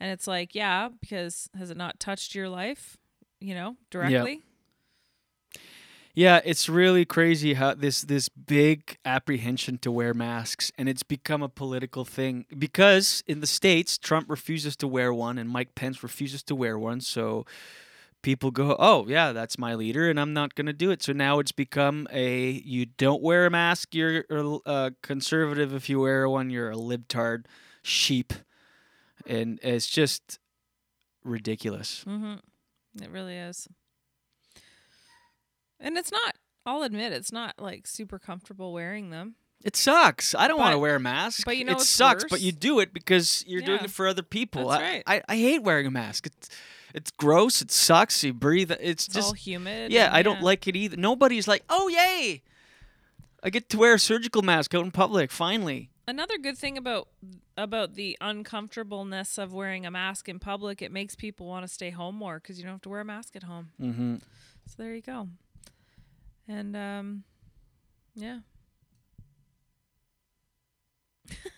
And 0.00 0.10
it's 0.10 0.26
like, 0.26 0.54
yeah, 0.54 0.88
because 1.00 1.48
has 1.56 1.70
it 1.70 1.76
not 1.76 2.00
touched 2.00 2.34
your 2.34 2.48
life, 2.48 2.96
you 3.40 3.54
know, 3.54 3.76
directly? 3.90 4.42
Yeah, 6.16 6.40
it's 6.46 6.66
really 6.66 7.04
crazy 7.04 7.52
how 7.52 7.74
this 7.74 8.00
this 8.00 8.30
big 8.30 8.96
apprehension 9.04 9.76
to 9.78 9.92
wear 9.92 10.14
masks, 10.14 10.72
and 10.78 10.88
it's 10.88 11.02
become 11.02 11.42
a 11.42 11.48
political 11.50 12.06
thing 12.06 12.46
because 12.58 13.22
in 13.26 13.40
the 13.40 13.46
states, 13.46 13.98
Trump 13.98 14.30
refuses 14.30 14.76
to 14.76 14.88
wear 14.88 15.12
one, 15.12 15.36
and 15.36 15.50
Mike 15.50 15.74
Pence 15.74 16.02
refuses 16.02 16.42
to 16.44 16.54
wear 16.54 16.78
one. 16.78 17.02
So 17.02 17.44
people 18.22 18.50
go, 18.50 18.76
"Oh, 18.78 19.04
yeah, 19.06 19.32
that's 19.32 19.58
my 19.58 19.74
leader, 19.74 20.08
and 20.08 20.18
I'm 20.18 20.32
not 20.32 20.54
going 20.54 20.68
to 20.68 20.72
do 20.72 20.90
it." 20.90 21.02
So 21.02 21.12
now 21.12 21.38
it's 21.38 21.52
become 21.52 22.08
a 22.10 22.50
you 22.64 22.86
don't 22.86 23.20
wear 23.20 23.44
a 23.44 23.50
mask, 23.50 23.94
you're 23.94 24.24
a 24.30 24.92
conservative. 25.02 25.74
If 25.74 25.90
you 25.90 26.00
wear 26.00 26.26
one, 26.30 26.48
you're 26.48 26.70
a 26.70 26.76
libtard, 26.76 27.44
sheep, 27.82 28.32
and 29.26 29.60
it's 29.62 29.86
just 29.86 30.38
ridiculous. 31.22 32.04
Mm-hmm. 32.08 33.02
It 33.02 33.10
really 33.10 33.36
is. 33.36 33.68
And 35.80 35.96
it's 35.96 36.12
not, 36.12 36.36
I'll 36.64 36.82
admit, 36.82 37.12
it's 37.12 37.32
not 37.32 37.54
like 37.58 37.86
super 37.86 38.18
comfortable 38.18 38.72
wearing 38.72 39.10
them. 39.10 39.34
It 39.64 39.74
sucks. 39.74 40.34
I 40.34 40.48
don't 40.48 40.58
want 40.58 40.74
to 40.74 40.78
wear 40.78 40.96
a 40.96 41.00
mask. 41.00 41.44
but 41.44 41.56
you 41.56 41.64
know 41.64 41.72
it 41.72 41.80
sucks, 41.80 42.24
but 42.30 42.40
you 42.40 42.52
do 42.52 42.78
it 42.78 42.92
because 42.92 43.42
you're 43.46 43.62
doing 43.62 43.84
it 43.84 43.90
for 43.90 44.06
other 44.06 44.22
people. 44.22 44.68
That's 44.68 44.82
I, 44.82 44.86
right. 44.86 45.02
I, 45.06 45.22
I 45.28 45.36
hate 45.36 45.62
wearing 45.62 45.86
a 45.86 45.90
mask. 45.90 46.26
It's 46.26 46.50
it's 46.94 47.10
gross. 47.10 47.60
It 47.60 47.70
sucks. 47.70 48.22
You 48.22 48.32
breathe. 48.32 48.70
It's, 48.70 48.80
It's 48.80 49.08
just 49.08 49.28
all 49.28 49.34
humid 49.34 49.92
Yeah, 49.92 50.10
I 50.12 50.22
don't 50.22 50.38
yeah. 50.38 50.44
like 50.44 50.68
it 50.68 50.76
either. 50.76 50.96
Nobody's 50.96 51.48
like, 51.48 51.64
oh 51.68 51.88
yay, 51.88 52.42
I 53.42 53.50
get 53.50 53.68
to 53.70 53.78
wear 53.78 53.94
a 53.94 53.98
surgical 53.98 54.42
mask 54.42 54.74
out 54.74 54.84
in 54.84 54.90
public. 54.90 55.30
Finally. 55.30 55.90
Another 56.06 56.38
good 56.38 56.56
thing 56.56 56.78
about 56.78 57.08
about 57.56 57.94
the 57.94 58.16
uncomfortableness 58.20 59.38
of 59.38 59.52
wearing 59.52 59.84
a 59.84 59.90
mask 59.90 60.28
in 60.28 60.38
public, 60.38 60.80
it 60.80 60.92
makes 60.92 61.16
people 61.16 61.46
want 61.46 61.66
to 61.66 61.68
stay 61.68 61.90
home 61.90 62.14
more 62.14 62.38
because 62.38 62.58
you 62.58 62.64
don't 62.64 62.74
have 62.74 62.82
to 62.82 62.88
wear 62.88 63.00
a 63.00 63.04
mask 63.04 63.34
at 63.34 63.42
home. 63.42 63.70
Mm-hmm. 63.80 64.16
So 64.66 64.74
there 64.78 64.94
you 64.94 65.02
go. 65.02 65.28
And 66.48 66.76
um, 66.76 67.24
yeah. 68.14 68.38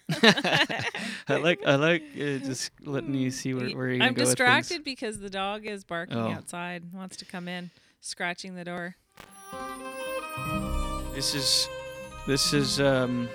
I 1.29 1.37
like 1.37 1.61
I 1.67 1.75
like 1.75 2.03
uh, 2.15 2.39
just 2.39 2.71
letting 2.85 3.15
you 3.15 3.31
see 3.31 3.53
where, 3.53 3.69
where 3.71 3.91
you're 3.91 4.03
I'm 4.03 4.15
go 4.15 4.25
distracted 4.25 4.83
because 4.85 5.19
the 5.19 5.29
dog 5.29 5.67
is 5.67 5.85
barking 5.85 6.17
Oh. 6.17 6.31
outside, 6.31 6.93
wants 6.93 7.17
to 7.19 7.25
come 7.27 7.47
in, 7.49 7.71
scratching 8.01 8.55
the 8.55 8.65
door. 8.65 8.97
This 11.15 11.35
is 11.35 11.69
this 12.27 12.55
is 12.55 12.81
um 12.81 13.29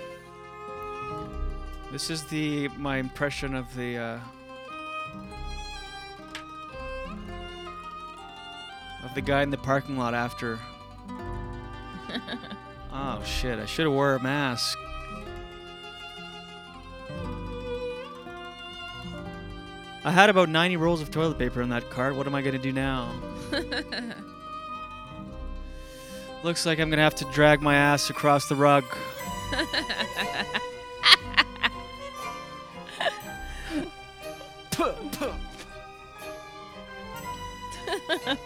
this 1.92 2.10
is 2.10 2.24
the 2.24 2.68
my 2.70 2.96
impression 2.96 3.54
of 3.54 3.72
the 3.76 3.96
uh 3.98 4.18
of 9.04 9.14
the 9.14 9.20
guy 9.20 9.42
in 9.42 9.50
the 9.50 9.58
parking 9.58 9.96
lot 9.96 10.14
after 10.14 10.58
Oh 12.96 13.20
shit, 13.24 13.58
I 13.58 13.66
should 13.66 13.86
have 13.86 13.92
wore 13.92 14.14
a 14.14 14.22
mask. 14.22 14.78
I 20.04 20.10
had 20.12 20.30
about 20.30 20.48
90 20.48 20.76
rolls 20.76 21.00
of 21.00 21.10
toilet 21.10 21.38
paper 21.38 21.62
in 21.62 21.70
that 21.70 21.90
cart. 21.90 22.14
What 22.14 22.26
am 22.26 22.34
I 22.34 22.42
going 22.42 22.52
to 22.52 22.58
do 22.58 22.72
now? 22.72 23.10
Looks 26.44 26.66
like 26.66 26.78
I'm 26.78 26.90
going 26.90 26.98
to 26.98 27.02
have 27.02 27.14
to 27.16 27.24
drag 27.32 27.62
my 27.62 27.74
ass 27.74 28.10
across 28.10 28.48
the 28.48 28.54
rug. 28.54 28.84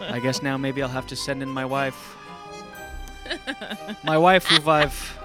I 0.01 0.21
guess 0.23 0.43
now 0.43 0.57
maybe 0.57 0.83
I'll 0.83 0.89
have 0.89 1.07
to 1.09 1.17
send 1.17 1.43
in 1.43 1.49
my 1.49 1.65
wife. 1.65 2.18
My 4.05 4.19
wife, 4.19 4.47
who 4.47 4.71
I've, 4.71 5.19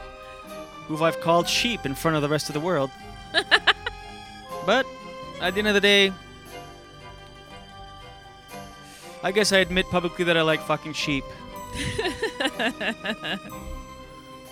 who 0.87 1.03
I've 1.03 1.19
called 1.21 1.47
sheep 1.47 1.85
in 1.85 1.95
front 1.95 2.15
of 2.15 2.21
the 2.21 2.29
rest 2.29 2.49
of 2.49 2.53
the 2.53 2.59
world. 2.59 2.91
But 4.65 4.85
at 5.41 5.55
the 5.55 5.59
end 5.59 5.67
of 5.67 5.73
the 5.73 5.81
day, 5.81 6.13
I 9.21 9.31
guess 9.33 9.51
I 9.51 9.57
admit 9.57 9.85
publicly 9.89 10.23
that 10.25 10.37
I 10.37 10.41
like 10.41 10.61
fucking 10.61 10.93
sheep. 10.93 11.25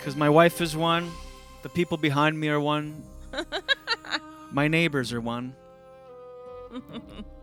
Because 0.02 0.16
my 0.16 0.28
wife 0.28 0.60
is 0.60 0.76
one, 0.76 1.12
the 1.62 1.68
people 1.68 1.96
behind 1.96 2.36
me 2.36 2.48
are 2.48 2.58
one, 2.58 3.04
my 4.50 4.66
neighbors 4.66 5.12
are 5.12 5.20
one. 5.20 5.54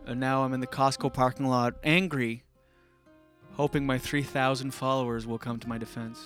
And 0.04 0.20
now 0.20 0.42
I'm 0.42 0.52
in 0.52 0.60
the 0.60 0.66
Costco 0.66 1.10
parking 1.10 1.46
lot, 1.46 1.76
angry, 1.82 2.42
hoping 3.60 3.84
my 3.84 3.98
3,000 3.98 4.70
followers 4.70 5.26
will 5.26 5.36
come 5.36 5.58
to 5.58 5.68
my 5.68 5.76
defense. 5.76 6.18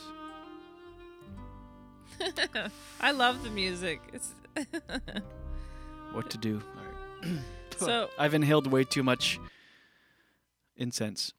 I 3.01 3.11
love 3.11 3.43
the 3.43 3.51
music. 3.51 4.01
It's 4.13 4.31
What 6.13 6.31
to 6.31 6.39
do? 6.39 6.63
So- 7.77 8.09
I've 8.17 8.35
inhaled 8.35 8.69
way 8.69 8.85
too 8.85 9.03
much 9.03 9.41
incense 10.77 11.33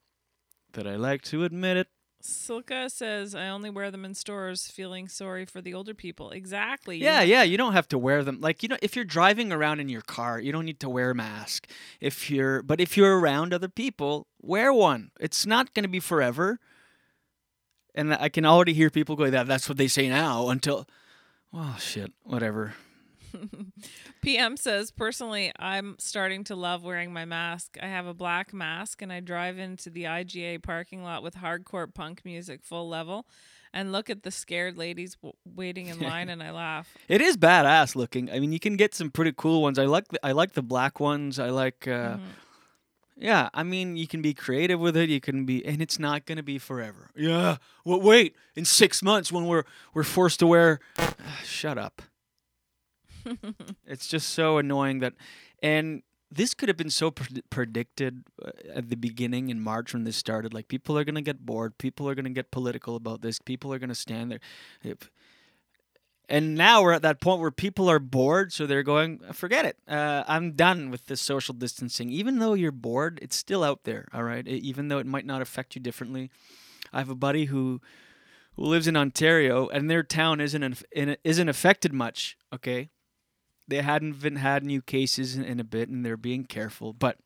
that 0.74 0.86
I 0.86 0.98
like 0.98 1.22
to 1.32 1.46
admit 1.46 1.78
it. 1.78 1.88
Silka 2.22 2.90
says, 2.92 3.36
I 3.36 3.48
only 3.48 3.70
wear 3.70 3.92
them 3.92 4.04
in 4.04 4.16
stores 4.16 4.68
feeling 4.68 5.08
sorry 5.08 5.46
for 5.46 5.62
the 5.62 5.74
older 5.74 5.94
people. 5.94 6.32
Exactly. 6.32 6.98
Yeah, 6.98 7.22
yeah, 7.22 7.44
you 7.44 7.56
don't 7.56 7.74
have 7.74 7.88
to 7.90 7.98
wear 7.98 8.24
them. 8.24 8.42
Like, 8.42 8.64
you 8.64 8.70
know, 8.70 8.78
if 8.82 8.96
you're 8.96 9.06
driving 9.06 9.54
around 9.54 9.80
in 9.80 9.90
your 9.90 10.02
car, 10.02 10.40
you 10.42 10.52
don't 10.52 10.66
need 10.66 10.80
to 10.82 10.90
wear 10.90 11.12
a 11.12 11.16
mask. 11.16 11.70
If 12.02 12.30
you're 12.30 12.64
but 12.64 12.82
if 12.82 12.98
you're 12.98 13.20
around 13.20 13.54
other 13.54 13.70
people, 13.70 14.28
wear 14.46 14.72
one. 14.74 15.12
It's 15.20 15.46
not 15.46 15.74
going 15.74 15.84
to 15.84 15.90
be 15.90 16.00
forever. 16.00 16.60
And 17.94 18.14
I 18.14 18.30
can 18.30 18.46
already 18.46 18.74
hear 18.74 18.90
people 18.90 19.16
go, 19.16 19.30
that 19.30 19.48
that's 19.48 19.70
what 19.70 19.78
they 19.78 19.88
say 19.88 20.10
now 20.10 20.50
until 20.50 20.86
oh 21.54 21.78
shit, 21.80 22.12
whatever. 22.24 22.74
PM 24.22 24.58
says, 24.58 24.92
personally, 24.92 25.52
I'm 25.60 25.96
starting 26.00 26.44
to 26.46 26.56
love 26.56 26.84
wearing 26.84 27.12
my 27.14 27.26
mask. 27.26 27.78
I 27.82 27.88
have 27.88 28.06
a 28.06 28.14
black 28.14 28.54
mask 28.54 29.02
and 29.02 29.12
I 29.12 29.20
drive 29.20 29.58
into 29.58 29.90
the 29.90 30.04
IGA 30.04 30.64
parking 30.64 31.04
lot 31.04 31.24
with 31.24 31.36
hardcore 31.36 31.94
punk 31.94 32.22
music 32.26 32.62
full 32.64 32.88
level 32.90 33.26
and 33.74 33.92
look 33.92 34.10
at 34.10 34.24
the 34.24 34.32
scared 34.32 34.78
ladies 34.78 35.16
w- 35.16 35.34
waiting 35.46 35.88
in 35.88 36.00
line 36.00 36.30
and 36.30 36.42
I 36.42 36.52
laugh. 36.52 36.94
It 37.08 37.22
is 37.22 37.38
badass 37.38 37.96
looking. 37.96 38.32
I 38.32 38.40
mean, 38.40 38.52
you 38.52 38.60
can 38.60 38.78
get 38.78 38.96
some 38.96 39.12
pretty 39.12 39.34
cool 39.36 39.62
ones. 39.62 39.78
I 39.78 39.86
like 39.86 40.08
the, 40.10 40.26
I 40.26 40.32
like 40.32 40.54
the 40.54 40.64
black 40.64 41.00
ones. 41.00 41.40
I 41.40 41.50
like 41.50 41.88
uh 41.88 42.18
Yeah, 43.18 43.50
I 43.54 43.64
mean, 43.64 43.96
you 43.96 44.08
can 44.08 44.22
be 44.22 44.34
creative 44.34 44.80
with 44.80 44.98
it. 44.98 45.10
You 45.10 45.22
can 45.22 45.46
be 45.46 45.66
and 45.66 45.82
it's 45.82 46.00
not 46.00 46.26
going 46.26 46.38
to 46.38 46.44
be 46.44 46.58
forever. 46.58 47.12
Yeah. 47.16 47.58
Well, 47.86 48.02
wait, 48.02 48.36
in 48.56 48.66
6 48.66 49.02
months 49.04 49.32
when 49.32 49.46
we're 49.46 49.64
we're 49.94 50.04
forced 50.04 50.40
to 50.40 50.48
wear 50.48 50.80
Shut 51.44 51.78
up. 51.78 52.02
it's 53.88 54.08
just 54.08 54.30
so 54.30 54.58
annoying 54.58 55.00
that 55.00 55.14
and 55.64 56.04
this 56.32 56.54
could 56.54 56.68
have 56.70 56.78
been 56.78 56.90
so 56.90 57.12
pred 57.12 57.42
predicted 57.50 58.24
uh, 58.44 58.52
at 58.74 58.90
the 58.90 58.98
beginning 58.98 59.50
in 59.50 59.62
March 59.62 59.94
when 59.94 60.04
this 60.04 60.18
started. 60.18 60.54
Like 60.54 60.68
people 60.68 60.98
are 60.98 61.04
going 61.04 61.16
to 61.16 61.22
get 61.22 61.46
bored. 61.46 61.78
People 61.78 62.10
are 62.10 62.16
going 62.16 62.26
to 62.26 62.32
get 62.32 62.52
political 62.52 62.96
about 62.96 63.22
this. 63.22 63.40
People 63.40 63.74
are 63.74 63.80
going 63.80 63.90
to 63.90 63.96
stand 63.96 64.32
there. 64.32 64.40
And 66.28 66.56
now 66.56 66.82
we're 66.82 66.94
at 66.94 67.04
that 67.04 67.22
point 67.22 67.40
where 67.42 67.52
people 67.52 67.90
are 67.90 68.00
bored, 68.00 68.52
so 68.52 68.66
they're 68.66 68.84
going, 68.84 69.20
forget 69.32 69.66
it. 69.66 69.78
Uh, 69.88 70.24
I'm 70.28 70.54
done 70.54 70.90
with 70.90 71.06
this 71.06 71.22
social 71.22 71.54
distancing. 71.54 72.10
Even 72.10 72.40
though 72.40 72.54
you're 72.54 72.72
bored, 72.72 73.20
it's 73.22 73.36
still 73.36 73.64
out 73.64 73.84
there. 73.84 74.08
All 74.14 74.24
right, 74.24 74.48
E- 74.48 74.52
even 74.56 74.88
though 74.88 74.98
it 74.98 75.06
might 75.06 75.26
not 75.26 75.42
affect 75.42 75.76
you 75.76 75.82
differently. 75.82 76.32
I 76.92 77.00
have 77.00 77.10
a 77.10 77.16
buddy 77.16 77.46
who 77.46 77.82
who 78.56 78.64
lives 78.64 78.88
in 78.88 78.96
Ontario, 78.96 79.68
and 79.68 79.90
their 79.90 80.02
town 80.04 80.40
isn't 80.40 80.84
in- 80.92 81.18
isn't 81.24 81.50
affected 81.50 81.94
much. 81.94 82.38
Okay, 82.54 82.90
they 83.68 83.82
hadn't 83.82 84.22
been 84.22 84.38
had 84.38 84.64
new 84.64 84.82
cases 84.82 85.36
in, 85.36 85.44
in 85.44 85.60
a 85.60 85.64
bit, 85.66 85.90
and 85.90 86.06
they're 86.06 86.18
being 86.18 86.46
careful, 86.46 86.94
but 86.94 87.18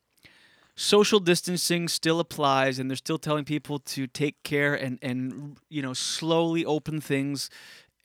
social 0.75 1.19
distancing 1.19 1.89
still 1.89 2.21
applies 2.21 2.79
and 2.79 2.89
they're 2.89 2.95
still 2.95 3.17
telling 3.17 3.43
people 3.43 3.79
to 3.79 4.07
take 4.07 4.41
care 4.43 4.73
and 4.73 4.97
and 5.01 5.57
you 5.69 5.81
know 5.81 5.93
slowly 5.93 6.63
open 6.63 7.01
things 7.01 7.49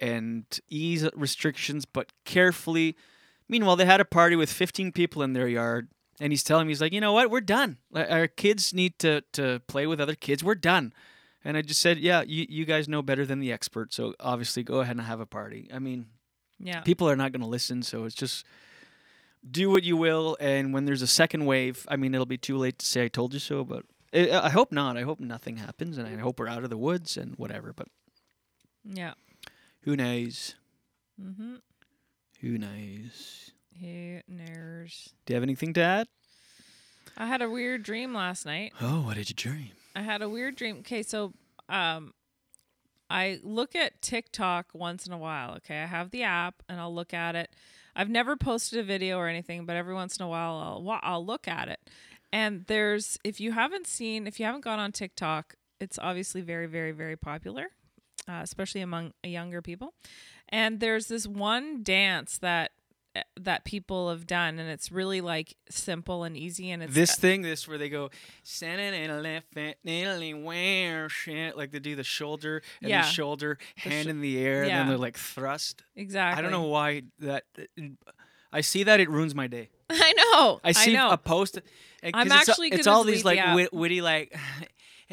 and 0.00 0.44
ease 0.68 1.08
restrictions 1.14 1.84
but 1.84 2.12
carefully. 2.24 2.96
Meanwhile 3.48 3.76
they 3.76 3.84
had 3.84 4.00
a 4.00 4.04
party 4.04 4.36
with 4.36 4.52
15 4.52 4.92
people 4.92 5.22
in 5.22 5.32
their 5.32 5.48
yard 5.48 5.88
and 6.20 6.32
he's 6.32 6.42
telling 6.44 6.66
me 6.66 6.70
he's 6.72 6.80
like 6.80 6.92
you 6.92 7.00
know 7.00 7.12
what? 7.12 7.30
We're 7.30 7.40
done. 7.40 7.78
Our 7.94 8.26
kids 8.26 8.72
need 8.74 8.98
to 9.00 9.22
to 9.32 9.60
play 9.68 9.86
with 9.86 10.00
other 10.00 10.14
kids. 10.14 10.42
We're 10.44 10.54
done. 10.54 10.92
And 11.44 11.56
i 11.58 11.62
just 11.62 11.80
said 11.82 11.98
yeah 11.98 12.22
you, 12.26 12.46
you 12.48 12.64
guys 12.64 12.88
know 12.88 13.02
better 13.02 13.26
than 13.26 13.38
the 13.38 13.52
expert 13.52 13.92
so 13.92 14.14
obviously 14.18 14.62
go 14.62 14.80
ahead 14.80 14.96
and 14.96 15.04
have 15.06 15.20
a 15.20 15.26
party. 15.26 15.68
I 15.72 15.78
mean 15.78 16.06
Yeah. 16.58 16.80
people 16.80 17.08
are 17.08 17.16
not 17.16 17.32
going 17.32 17.42
to 17.42 17.48
listen 17.48 17.82
so 17.82 18.04
it's 18.04 18.14
just 18.14 18.46
do 19.50 19.68
what 19.70 19.82
you 19.84 19.94
will 19.96 20.38
and 20.40 20.72
when 20.72 20.86
there's 20.86 21.02
a 21.02 21.06
second 21.06 21.44
wave 21.44 21.84
i 21.90 21.96
mean 21.96 22.14
it'll 22.14 22.24
be 22.24 22.38
too 22.38 22.56
late 22.56 22.78
to 22.78 22.86
say 22.86 23.04
i 23.04 23.08
told 23.08 23.34
you 23.34 23.38
so 23.40 23.62
but 23.62 23.84
i, 24.14 24.30
I 24.30 24.48
hope 24.48 24.72
not. 24.72 24.96
I 24.96 25.02
hope 25.02 25.20
nothing 25.20 25.58
happens 25.58 25.98
and 25.98 26.08
i 26.08 26.16
hope 26.16 26.38
we're 26.40 26.48
out 26.48 26.64
of 26.64 26.70
the 26.70 26.78
woods 26.78 27.18
and 27.18 27.34
whatever 27.36 27.74
but 27.74 27.88
Yeah. 28.84 29.12
Who 29.84 29.96
knows 29.96 30.54
Mhm. 31.20 31.60
who 32.40 32.58
knows 32.58 33.50
Who 33.80 34.20
knows? 34.28 35.14
do 35.26 35.32
you 35.32 35.34
have 35.36 35.42
anything 35.42 35.72
to 35.74 35.80
add 35.80 36.08
I 37.16 37.26
had 37.26 37.42
a 37.42 37.48
weird 37.50 37.82
dream 37.84 38.12
last 38.14 38.44
night. 38.44 38.72
oh 38.80 39.02
what 39.02 39.14
did 39.16 39.28
you 39.28 39.34
dream 39.34 39.70
I 39.96 40.02
had 40.02 40.22
a 40.22 40.28
weird 40.28 40.56
dream. 40.56 40.78
Okay, 40.78 41.02
so 41.02 41.32
um 41.68 42.12
I 43.10 43.38
look 43.44 43.76
at 43.76 44.00
TikTok 44.02 44.70
once 44.74 45.06
in 45.06 45.12
a 45.12 45.18
while, 45.18 45.54
okay? 45.56 45.82
I 45.82 45.86
have 45.86 46.10
the 46.10 46.22
app 46.24 46.62
and 46.68 46.80
I'll 46.80 46.92
look 46.94 47.12
at 47.14 47.36
it. 47.36 47.54
I've 47.94 48.08
never 48.08 48.34
posted 48.34 48.80
a 48.80 48.82
video 48.82 49.18
or 49.18 49.28
anything, 49.28 49.66
but 49.66 49.76
every 49.76 49.94
once 49.94 50.16
in 50.16 50.24
a 50.24 50.28
while 50.28 50.56
I'll 50.56 51.00
I'll 51.02 51.24
look 51.24 51.46
at 51.46 51.68
it. 51.68 51.78
And 52.32 52.64
there's 52.66 53.18
if 53.22 53.40
you 53.40 53.52
haven't 53.52 53.86
seen, 53.86 54.26
if 54.26 54.40
you 54.40 54.46
haven't 54.46 54.62
gone 54.64 54.80
on 54.80 54.90
TikTok, 54.90 55.54
it's 55.78 55.98
obviously 56.00 56.40
very 56.40 56.66
very 56.66 56.90
very 56.92 57.16
popular, 57.16 57.68
uh, 58.28 58.40
especially 58.42 58.80
among 58.80 59.12
uh, 59.24 59.28
younger 59.28 59.60
people. 59.62 59.94
And 60.48 60.80
there's 60.80 61.06
this 61.08 61.26
one 61.26 61.82
dance 61.82 62.38
that 62.38 62.72
uh, 63.16 63.20
that 63.40 63.64
people 63.64 64.10
have 64.10 64.26
done 64.26 64.58
and 64.58 64.68
it's 64.68 64.90
really 64.90 65.20
like 65.20 65.56
simple 65.70 66.24
and 66.24 66.36
easy 66.36 66.72
and 66.72 66.82
it's 66.82 66.94
this 66.94 67.12
uh, 67.12 67.20
thing 67.20 67.42
this 67.42 67.68
where 67.68 67.78
they 67.78 67.88
go 67.88 68.10
standing 68.42 68.92
in 69.04 69.08
a 69.08 69.20
left 69.20 69.54
where 70.42 71.08
shit 71.08 71.56
like 71.56 71.70
they 71.70 71.78
do 71.78 71.94
the 71.94 72.02
shoulder 72.02 72.60
and 72.82 72.90
Yeah. 72.90 73.02
the 73.02 73.08
shoulder 73.08 73.58
The 73.84 73.90
hand 73.90 74.06
sh- 74.06 74.10
in 74.10 74.20
the 74.20 74.38
air 74.38 74.62
and 74.64 74.70
then 74.72 74.88
they're 74.88 74.98
like 74.98 75.16
thrust 75.16 75.84
Exactly. 75.94 76.38
i 76.38 76.42
don't 76.42 76.50
know 76.50 76.66
why 76.68 77.02
that 77.20 77.44
i 78.52 78.60
see 78.60 78.82
that 78.82 78.98
it 78.98 79.08
ruins 79.08 79.32
my 79.34 79.46
day 79.46 79.70
I 79.90 80.12
know. 80.14 80.60
I 80.64 80.72
see 80.72 80.94
know. 80.94 81.10
a 81.10 81.18
post. 81.18 81.58
Eh, 82.02 82.10
'cause 82.10 82.12
I'm 82.14 82.26
it's, 82.26 82.48
actually 82.48 82.68
it's 82.68 82.86
gonna 82.86 82.96
all 82.96 83.04
these 83.04 83.22
like 83.24 83.38
witty 83.70 84.00
like, 84.00 84.34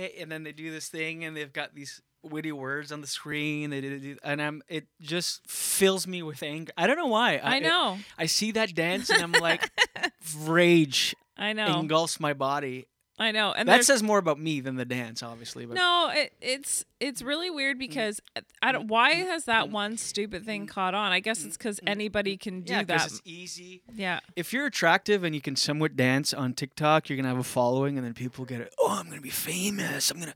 hey, 0.02 0.16
and 0.20 0.32
then 0.32 0.44
they 0.44 0.52
do 0.52 0.72
this 0.72 0.88
thing 0.90 1.24
and 1.26 1.36
they've 1.36 1.52
got 1.54 1.76
these 1.76 2.02
witty 2.24 2.52
words 2.52 2.92
on 2.92 3.02
the 3.02 3.08
screen. 3.08 3.70
They 3.72 3.82
do- 3.82 4.18
and 4.24 4.42
I'm 4.42 4.62
it 4.68 4.88
just 5.02 5.48
fills 5.50 6.06
me 6.08 6.22
with 6.24 6.44
anger. 6.44 6.72
I 6.78 6.88
don't 6.88 6.98
know 6.98 7.08
why. 7.08 7.38
I 7.38 7.58
it- 7.58 7.64
know. 7.64 7.98
I 8.18 8.26
see 8.28 8.52
that 8.52 8.74
dance 8.76 9.10
and 9.10 9.22
I'm 9.24 9.32
like, 9.32 9.70
rage. 10.40 11.16
I 11.38 11.54
know. 11.54 11.80
engulfs 11.80 12.20
my 12.20 12.34
body. 12.34 12.88
I 13.20 13.32
know. 13.32 13.52
And 13.52 13.68
that 13.68 13.84
says 13.84 14.02
more 14.02 14.18
about 14.18 14.40
me 14.40 14.62
than 14.62 14.76
the 14.76 14.86
dance, 14.86 15.22
obviously. 15.22 15.66
But 15.66 15.76
No, 15.76 16.10
it, 16.14 16.34
it's 16.42 16.86
it's 17.00 17.22
really 17.22 17.50
weird 17.50 17.78
mm. 17.78 17.82
because 17.82 18.20
I 18.62 18.72
don't. 18.72 18.88
Why 18.88 19.14
mm. 19.14 19.28
has 19.28 19.46
that 19.46 19.70
one 19.70 19.98
stupid 19.98 20.46
thing 20.46 20.66
mm. 20.66 20.70
caught 20.70 20.94
on? 20.94 21.12
I 21.12 21.20
guess 21.20 21.44
it's 21.46 21.58
because 21.58 21.80
anybody 21.86 22.38
can 22.38 22.62
do 22.62 22.74
yeah, 22.74 22.84
'cause 22.84 22.88
that. 22.88 23.06
it's 23.08 23.22
easy. 23.26 23.84
Yeah. 23.94 24.22
If 24.36 24.54
you're 24.54 24.66
attractive 24.66 25.24
and 25.24 25.36
you 25.36 25.42
can 25.42 25.56
somewhat 25.56 25.96
dance 25.96 26.34
on 26.34 26.54
TikTok, 26.54 27.10
you're 27.10 27.18
gonna 27.18 27.30
have 27.30 27.38
a 27.38 27.44
following, 27.44 27.98
and 27.98 28.06
then 28.06 28.14
people 28.14 28.46
get 28.46 28.62
it. 28.62 28.74
Oh, 28.80 28.90
I'm 28.90 29.10
gonna 29.10 29.22
be 29.22 29.30
famous. 29.30 30.10
I'm 30.10 30.20
gonna. 30.20 30.34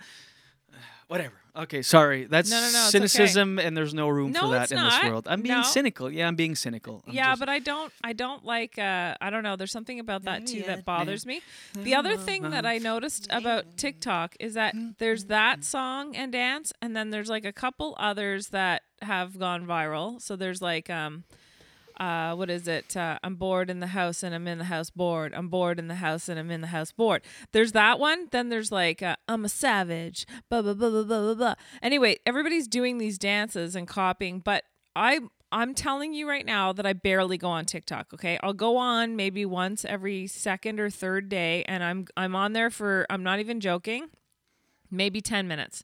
Whatever. 1.08 1.45
Okay, 1.58 1.82
sorry. 1.82 2.26
That's 2.26 2.50
No, 2.50 2.58
no, 2.58 2.62
no, 2.64 2.68
it's 2.68 2.76
okay. 2.78 2.92
cynicism, 3.08 3.60
and 3.60 3.78
there's 3.78 3.94
no 3.94 4.10
room 4.10 4.34
for 4.34 4.50
that 4.50 4.72
in 4.72 4.78
not. 4.78 5.02
this 5.02 5.10
world. 5.10 5.28
I'm 5.30 5.42
being 5.42 5.56
No. 5.56 5.64
cynical. 5.64 6.12
Yeah, 6.12 6.28
I'm 6.28 6.36
being 6.36 6.56
cynical. 6.56 7.04
I'm 7.08 7.14
yeah, 7.14 7.30
just- 7.32 7.40
but 7.40 7.50
I 7.50 7.60
don't. 7.60 7.94
I 8.04 8.14
don't 8.14 8.44
like. 8.44 8.78
Uh, 8.78 9.16
I 9.22 9.30
don't 9.30 9.44
know. 9.44 9.56
There's 9.56 9.72
something 9.72 10.00
about 10.00 10.24
that 10.24 10.46
too 10.48 10.64
that 10.64 10.84
bothers 10.86 11.26
me. 11.26 11.42
The 11.74 11.96
other 11.96 12.18
thing 12.18 12.50
that 12.50 12.66
I 12.66 12.78
noticed 12.78 13.28
about 13.30 13.78
TikTok 13.78 14.36
is 14.40 14.56
that 14.56 14.76
there's 14.98 15.26
that 15.26 15.64
song 15.64 16.16
and 16.16 16.32
dance, 16.32 16.74
and 16.82 16.96
then 16.96 17.10
there's 17.12 17.30
like 17.30 17.46
a 17.46 17.54
couple 17.54 17.96
others 17.98 18.48
that 18.50 18.84
have 19.02 19.40
gone 19.40 19.66
viral. 19.66 20.22
So 20.22 20.36
there's 20.36 20.62
like 20.62 20.90
um. 20.90 21.24
Uh, 22.00 22.36
what 22.36 22.50
is 22.50 22.68
it? 22.68 22.96
Uh, 22.96 23.18
I'm 23.24 23.36
bored 23.36 23.70
in 23.70 23.80
the 23.80 23.88
house 23.88 24.24
and 24.24 24.36
I'm 24.36 24.48
in 24.48 24.58
the 24.58 24.66
house 24.66 24.90
bored. 24.90 25.34
I'm 25.34 25.50
bored 25.50 25.80
in 25.80 25.88
the 25.88 25.96
house 25.96 26.30
and 26.30 26.40
I'm 26.40 26.52
in 26.52 26.62
the 26.62 26.68
house 26.68 26.92
bored. 26.92 27.24
There's 27.52 27.72
that 27.74 28.00
one. 28.00 28.28
Then 28.32 28.50
there's 28.50 28.72
like 28.72 29.02
uh, 29.02 29.16
I'm 29.28 29.46
a 29.46 29.50
savage. 29.50 30.26
Blah 30.50 30.62
blah 30.62 30.74
blah 30.74 30.90
blah 30.90 31.04
blah 31.04 31.34
blah. 31.34 31.56
Anyway, 31.82 32.18
everybody's 32.26 32.68
doing 32.68 32.98
these 32.98 33.18
dances 33.18 33.76
and 33.76 33.88
copying, 33.88 34.40
but 34.40 34.64
I 34.96 35.20
I'm 35.52 35.74
telling 35.74 36.14
you 36.14 36.28
right 36.28 36.46
now 36.46 36.74
that 36.74 36.86
I 36.86 36.94
barely 36.94 37.38
go 37.38 37.48
on 37.50 37.66
TikTok, 37.66 38.14
okay? 38.14 38.38
I'll 38.44 38.54
go 38.54 38.78
on 38.78 39.16
maybe 39.16 39.46
once 39.46 39.86
every 39.86 40.28
second 40.28 40.80
or 40.80 40.90
third 40.90 41.30
day 41.30 41.64
and 41.68 41.84
I'm 41.84 42.08
I'm 42.18 42.36
on 42.36 42.54
there 42.54 42.70
for 42.70 43.06
I'm 43.10 43.24
not 43.24 43.40
even 43.40 43.60
joking, 43.60 44.10
maybe 44.92 45.22
10 45.22 45.48
minutes. 45.48 45.84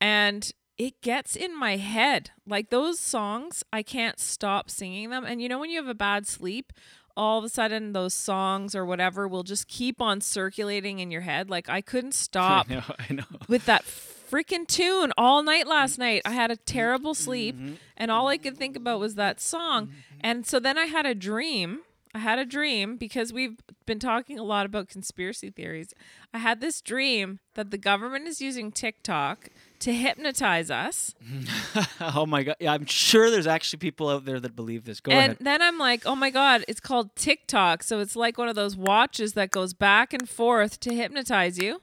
And 0.00 0.50
it 0.78 1.00
gets 1.00 1.36
in 1.36 1.58
my 1.58 1.76
head. 1.76 2.30
Like 2.46 2.70
those 2.70 2.98
songs, 2.98 3.62
I 3.72 3.82
can't 3.82 4.18
stop 4.18 4.70
singing 4.70 5.10
them. 5.10 5.24
And 5.24 5.40
you 5.40 5.48
know 5.48 5.58
when 5.58 5.70
you 5.70 5.78
have 5.78 5.88
a 5.88 5.94
bad 5.94 6.26
sleep, 6.26 6.72
all 7.16 7.38
of 7.38 7.44
a 7.44 7.48
sudden 7.48 7.92
those 7.92 8.14
songs 8.14 8.74
or 8.74 8.84
whatever 8.84 9.28
will 9.28 9.44
just 9.44 9.68
keep 9.68 10.00
on 10.00 10.20
circulating 10.20 10.98
in 10.98 11.10
your 11.10 11.20
head. 11.20 11.48
Like 11.48 11.68
I 11.68 11.80
couldn't 11.80 12.14
stop 12.14 12.66
I 12.70 12.74
know. 12.74 12.82
I 12.98 13.12
know. 13.12 13.24
with 13.48 13.66
that 13.66 13.84
freaking 13.84 14.66
tune 14.66 15.12
all 15.16 15.42
night 15.42 15.66
last 15.66 15.98
night. 15.98 16.22
I 16.24 16.32
had 16.32 16.50
a 16.50 16.54
mm-hmm. 16.54 16.64
terrible 16.66 17.14
sleep 17.14 17.56
mm-hmm. 17.56 17.74
and 17.96 18.10
all 18.10 18.28
I 18.28 18.38
could 18.38 18.56
think 18.56 18.76
about 18.76 19.00
was 19.00 19.14
that 19.14 19.40
song. 19.40 19.86
Mm-hmm. 19.86 20.18
And 20.20 20.46
so 20.46 20.58
then 20.58 20.76
I 20.76 20.86
had 20.86 21.06
a 21.06 21.14
dream. 21.14 21.80
I 22.14 22.18
had 22.18 22.38
a 22.38 22.44
dream 22.44 22.96
because 22.96 23.32
we've 23.32 23.58
been 23.86 23.98
talking 23.98 24.38
a 24.38 24.44
lot 24.44 24.66
about 24.66 24.88
conspiracy 24.88 25.50
theories. 25.50 25.94
I 26.32 26.38
had 26.38 26.60
this 26.60 26.80
dream 26.80 27.40
that 27.54 27.70
the 27.70 27.78
government 27.78 28.26
is 28.28 28.40
using 28.40 28.72
TikTok 28.72 29.50
to 29.80 29.92
hypnotize 29.92 30.70
us. 30.70 31.14
oh 32.00 32.26
my 32.26 32.42
god. 32.42 32.56
Yeah, 32.60 32.72
I'm 32.72 32.86
sure 32.86 33.30
there's 33.30 33.46
actually 33.46 33.78
people 33.78 34.08
out 34.08 34.24
there 34.24 34.40
that 34.40 34.56
believe 34.56 34.84
this. 34.84 35.00
Go 35.00 35.12
and 35.12 35.32
ahead. 35.32 35.36
then 35.40 35.62
I'm 35.62 35.78
like, 35.78 36.06
oh 36.06 36.14
my 36.16 36.30
God, 36.30 36.64
it's 36.68 36.80
called 36.80 37.14
TikTok. 37.16 37.82
So 37.82 38.00
it's 38.00 38.16
like 38.16 38.38
one 38.38 38.48
of 38.48 38.54
those 38.54 38.76
watches 38.76 39.34
that 39.34 39.50
goes 39.50 39.74
back 39.74 40.12
and 40.12 40.28
forth 40.28 40.80
to 40.80 40.94
hypnotize 40.94 41.58
you. 41.58 41.82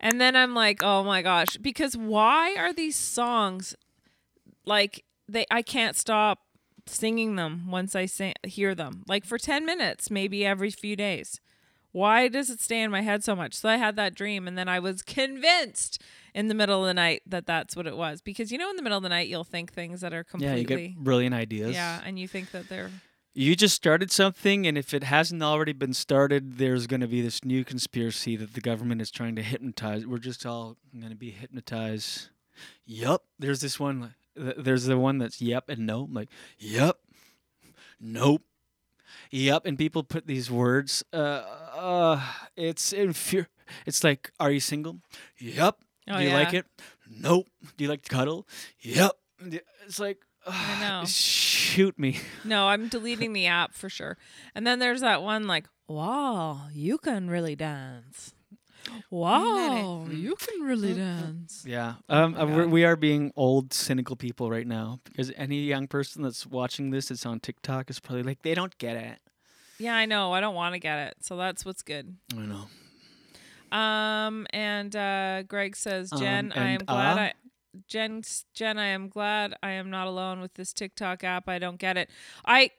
And 0.00 0.20
then 0.20 0.34
I'm 0.34 0.54
like, 0.54 0.82
oh 0.82 1.04
my 1.04 1.22
gosh, 1.22 1.56
because 1.58 1.96
why 1.96 2.56
are 2.56 2.72
these 2.72 2.96
songs 2.96 3.76
like 4.64 5.04
they 5.28 5.46
I 5.50 5.62
can't 5.62 5.96
stop 5.96 6.40
singing 6.86 7.36
them 7.36 7.70
once 7.70 7.94
I 7.94 8.06
sing, 8.06 8.34
hear 8.44 8.74
them. 8.74 9.04
Like 9.06 9.24
for 9.24 9.38
10 9.38 9.64
minutes 9.64 10.10
maybe 10.10 10.44
every 10.44 10.70
few 10.70 10.96
days. 10.96 11.40
Why 11.92 12.28
does 12.28 12.48
it 12.48 12.60
stay 12.60 12.80
in 12.80 12.90
my 12.90 13.02
head 13.02 13.22
so 13.22 13.36
much? 13.36 13.54
So 13.54 13.68
I 13.68 13.76
had 13.76 13.96
that 13.96 14.14
dream, 14.14 14.48
and 14.48 14.56
then 14.56 14.66
I 14.66 14.78
was 14.78 15.02
convinced 15.02 16.00
in 16.34 16.48
the 16.48 16.54
middle 16.54 16.80
of 16.80 16.86
the 16.86 16.94
night 16.94 17.22
that 17.26 17.46
that's 17.46 17.76
what 17.76 17.86
it 17.86 17.96
was. 17.96 18.20
Because 18.22 18.50
you 18.50 18.58
know, 18.58 18.70
in 18.70 18.76
the 18.76 18.82
middle 18.82 18.96
of 18.98 19.02
the 19.02 19.08
night, 19.08 19.28
you'll 19.28 19.44
think 19.44 19.72
things 19.72 20.00
that 20.00 20.12
are 20.12 20.24
completely 20.24 20.54
Yeah, 20.56 20.60
you 20.60 20.88
get 20.92 20.96
brilliant 20.96 21.34
ideas. 21.34 21.74
yeah, 21.74 22.00
and 22.04 22.18
you 22.18 22.28
think 22.28 22.50
that 22.52 22.68
they're 22.68 22.90
You 23.34 23.56
just 23.56 23.74
started 23.74 24.10
something, 24.10 24.66
and 24.66 24.76
if 24.76 24.92
it 24.92 25.04
hasn't 25.04 25.42
already 25.42 25.72
been 25.72 25.94
started, 25.94 26.58
there's 26.58 26.86
going 26.86 27.00
to 27.00 27.08
be 27.08 27.22
this 27.22 27.44
new 27.44 27.64
conspiracy 27.64 28.36
that 28.36 28.54
the 28.54 28.60
government 28.60 29.00
is 29.00 29.10
trying 29.10 29.36
to 29.36 29.42
hypnotize. 29.42 30.06
We're 30.06 30.18
just 30.18 30.44
all 30.44 30.76
going 30.98 31.10
to 31.10 31.16
be 31.16 31.30
hypnotized. 31.30 32.28
yep 32.84 33.22
There's 33.38 33.60
this 33.60 33.80
one. 33.80 34.14
There's 34.34 34.84
the 34.84 34.98
one 34.98 35.18
that's 35.18 35.40
yep 35.42 35.68
and 35.68 35.86
no. 35.86 36.04
I'm 36.04 36.14
like, 36.14 36.28
yep 36.58 36.98
nope, 38.00 38.42
yep. 39.30 39.64
And 39.64 39.78
people 39.78 40.02
put 40.02 40.26
these 40.26 40.50
words. 40.50 41.04
Uh, 41.12 41.42
uh 41.76 42.20
it's 42.56 42.92
infuri- 42.92 43.46
It's 43.86 44.02
like, 44.04 44.30
are 44.40 44.50
you 44.50 44.60
single? 44.60 44.98
Yup. 45.38 45.80
Oh, 46.08 46.18
Do 46.18 46.24
you 46.24 46.30
like 46.32 46.54
it? 46.54 46.66
Nope. 47.08 47.46
Do 47.76 47.84
you 47.84 47.90
like 47.90 48.02
to 48.02 48.08
cuddle? 48.08 48.48
Yep. 48.80 49.12
It's 49.86 49.98
like, 49.98 50.18
I 50.46 50.80
know. 50.80 51.04
shoot 51.06 51.98
me. 51.98 52.18
No, 52.44 52.68
I'm 52.68 52.88
deleting 52.88 53.32
the 53.32 53.46
app 53.46 53.74
for 53.74 53.88
sure. 53.88 54.18
And 54.54 54.66
then 54.66 54.78
there's 54.78 55.00
that 55.00 55.22
one 55.22 55.46
like, 55.46 55.66
wow, 55.88 56.68
you 56.72 56.98
can 56.98 57.28
really 57.30 57.54
dance. 57.56 58.34
Wow, 59.10 60.06
you 60.10 60.34
can 60.34 60.62
really 60.62 60.92
dance. 60.94 61.64
Yeah, 61.66 61.94
um, 62.08 62.32
my 62.32 62.40
uh, 62.40 62.46
we're, 62.46 62.66
we 62.66 62.84
are 62.84 62.96
being 62.96 63.32
old, 63.36 63.72
cynical 63.72 64.16
people 64.16 64.50
right 64.50 64.66
now 64.66 64.98
because 65.04 65.30
any 65.36 65.60
young 65.60 65.86
person 65.86 66.22
that's 66.22 66.46
watching 66.46 66.90
this 66.90 67.08
that's 67.08 67.24
on 67.24 67.38
TikTok 67.38 67.90
is 67.90 68.00
probably 68.00 68.24
like, 68.24 68.42
they 68.42 68.54
don't 68.54 68.76
get 68.78 68.96
it. 68.96 69.18
Yeah, 69.78 69.94
I 69.94 70.06
know. 70.06 70.32
I 70.32 70.40
don't 70.40 70.54
want 70.54 70.74
to 70.74 70.78
get 70.78 70.98
it. 71.08 71.14
So 71.20 71.36
that's 71.36 71.64
what's 71.64 71.82
good. 71.82 72.16
I 72.36 72.40
know. 72.40 72.66
Um, 73.72 74.46
and 74.50 74.94
uh, 74.94 75.42
Greg 75.44 75.74
says, 75.76 76.12
Um, 76.12 76.18
Jen, 76.18 76.52
I 76.52 76.68
am 76.70 76.80
glad 76.80 77.18
uh? 77.18 77.20
I. 77.20 77.32
Jen, 77.88 78.22
Jen, 78.54 78.78
I 78.78 78.88
am 78.88 79.08
glad 79.08 79.54
I 79.62 79.70
am 79.70 79.88
not 79.90 80.06
alone 80.06 80.40
with 80.40 80.54
this 80.54 80.74
TikTok 80.74 81.24
app. 81.24 81.48
I 81.48 81.58
don't 81.58 81.78
get 81.78 81.96
it. 81.96 82.10
I, 82.44 82.70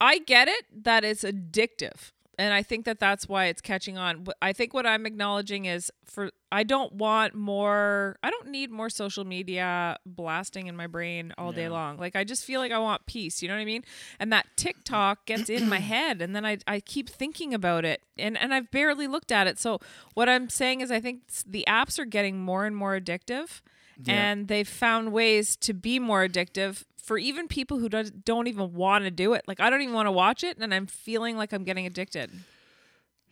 I 0.00 0.18
get 0.20 0.46
it 0.46 0.64
that 0.84 1.04
it's 1.04 1.24
addictive, 1.24 2.12
and 2.38 2.54
I 2.54 2.62
think 2.62 2.84
that 2.84 3.00
that's 3.00 3.28
why 3.28 3.46
it's 3.46 3.60
catching 3.60 3.98
on. 3.98 4.26
I 4.40 4.52
think 4.52 4.72
what 4.72 4.86
I'm 4.86 5.06
acknowledging 5.06 5.64
is 5.64 5.90
for 6.04 6.30
I 6.52 6.62
don't 6.62 6.92
want 6.94 7.34
more. 7.34 8.16
I 8.22 8.30
don't 8.30 8.48
need 8.48 8.70
more 8.70 8.88
social 8.88 9.24
media 9.24 9.98
blasting 10.06 10.66
in 10.68 10.76
my 10.76 10.86
brain 10.86 11.34
all 11.36 11.52
day 11.52 11.68
long. 11.68 11.98
Like 11.98 12.14
I 12.16 12.24
just 12.24 12.44
feel 12.44 12.60
like 12.60 12.72
I 12.72 12.78
want 12.78 13.04
peace. 13.06 13.42
You 13.42 13.48
know 13.48 13.54
what 13.54 13.60
I 13.60 13.64
mean? 13.66 13.84
And 14.20 14.32
that 14.32 14.46
TikTok 14.56 15.26
gets 15.26 15.50
in 15.50 15.68
my 15.68 15.78
head, 15.94 16.22
and 16.22 16.34
then 16.34 16.46
I 16.46 16.58
I 16.66 16.80
keep 16.80 17.08
thinking 17.08 17.52
about 17.52 17.84
it, 17.84 18.02
and 18.16 18.38
and 18.38 18.54
I've 18.54 18.70
barely 18.70 19.06
looked 19.08 19.32
at 19.32 19.46
it. 19.46 19.58
So 19.58 19.80
what 20.14 20.28
I'm 20.28 20.48
saying 20.48 20.80
is, 20.80 20.90
I 20.90 21.00
think 21.00 21.22
the 21.46 21.64
apps 21.68 21.98
are 21.98 22.04
getting 22.06 22.38
more 22.40 22.64
and 22.64 22.74
more 22.76 22.98
addictive, 22.98 23.60
Yeah. 24.04 24.14
and 24.30 24.48
they've 24.48 24.68
found 24.68 25.12
ways 25.12 25.56
to 25.56 25.74
be 25.74 25.98
more 25.98 26.26
addictive 26.26 26.84
for 27.08 27.16
even 27.18 27.48
people 27.48 27.78
who 27.78 27.88
don't 27.88 28.24
don't 28.24 28.46
even 28.46 28.74
want 28.74 29.04
to 29.04 29.10
do 29.10 29.32
it. 29.32 29.42
Like 29.48 29.60
I 29.60 29.70
don't 29.70 29.80
even 29.80 29.94
want 29.94 30.06
to 30.06 30.12
watch 30.12 30.44
it, 30.44 30.58
and 30.58 30.72
I'm 30.74 30.86
feeling 30.86 31.36
like 31.36 31.52
I'm 31.54 31.64
getting 31.64 31.86
addicted. 31.86 32.30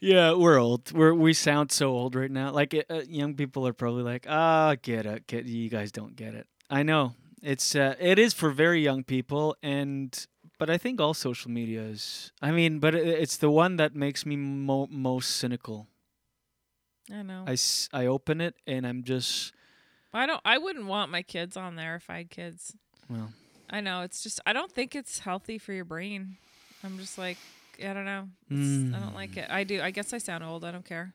Yeah, 0.00 0.32
we're 0.32 0.58
old. 0.58 0.92
We're 0.92 1.14
we 1.14 1.32
sound 1.34 1.70
so 1.72 1.90
old 1.90 2.14
right 2.14 2.30
now. 2.30 2.50
Like 2.52 2.74
uh, 2.74 3.02
young 3.08 3.34
people 3.34 3.66
are 3.66 3.72
probably 3.72 4.02
like, 4.02 4.26
ah, 4.28 4.74
get 4.80 5.06
it, 5.06 5.26
get 5.26 5.44
you 5.44 5.68
guys 5.70 5.92
don't 5.92 6.16
get 6.16 6.34
it. 6.34 6.46
I 6.70 6.82
know 6.82 7.14
it's 7.42 7.74
uh, 7.76 7.94
it 8.00 8.18
is 8.18 8.32
for 8.34 8.50
very 8.50 8.80
young 8.82 9.04
people, 9.04 9.56
and 9.62 10.26
but 10.58 10.70
I 10.70 10.78
think 10.78 11.00
all 11.00 11.12
social 11.14 11.50
media 11.50 11.82
is. 11.82 12.32
I 12.42 12.50
mean, 12.52 12.78
but 12.78 12.94
it, 12.94 13.06
it's 13.06 13.36
the 13.36 13.50
one 13.50 13.76
that 13.76 13.94
makes 13.94 14.24
me 14.26 14.36
mo- 14.36 14.88
most 14.90 15.36
cynical. 15.36 15.86
I 17.12 17.22
know. 17.22 17.44
I, 17.46 17.52
s- 17.52 17.88
I 17.92 18.06
open 18.06 18.40
it 18.40 18.56
and 18.66 18.84
I'm 18.86 19.04
just 19.04 19.52
I 20.12 20.26
don't. 20.26 20.40
I 20.44 20.58
wouldn't 20.58 20.86
want 20.86 21.10
my 21.10 21.22
kids 21.22 21.56
on 21.56 21.76
there 21.76 21.94
if 21.96 22.10
I 22.10 22.18
had 22.18 22.30
kids. 22.30 22.74
well. 23.08 23.30
I 23.70 23.80
know. 23.80 24.02
It's 24.02 24.22
just. 24.22 24.40
I 24.46 24.52
don't 24.52 24.70
think 24.72 24.94
it's 24.94 25.20
healthy 25.20 25.58
for 25.58 25.72
your 25.72 25.84
brain. 25.84 26.36
I'm 26.84 26.98
just 26.98 27.18
like. 27.18 27.38
I 27.78 27.92
don't 27.92 28.06
know. 28.06 28.28
It's, 28.50 28.94
I 28.94 29.00
don't 29.00 29.14
like 29.14 29.36
it. 29.36 29.50
I 29.50 29.64
do. 29.64 29.82
I 29.82 29.90
guess 29.90 30.12
I 30.14 30.18
sound 30.18 30.42
old. 30.42 30.64
I 30.64 30.70
don't 30.70 30.84
care. 30.84 31.12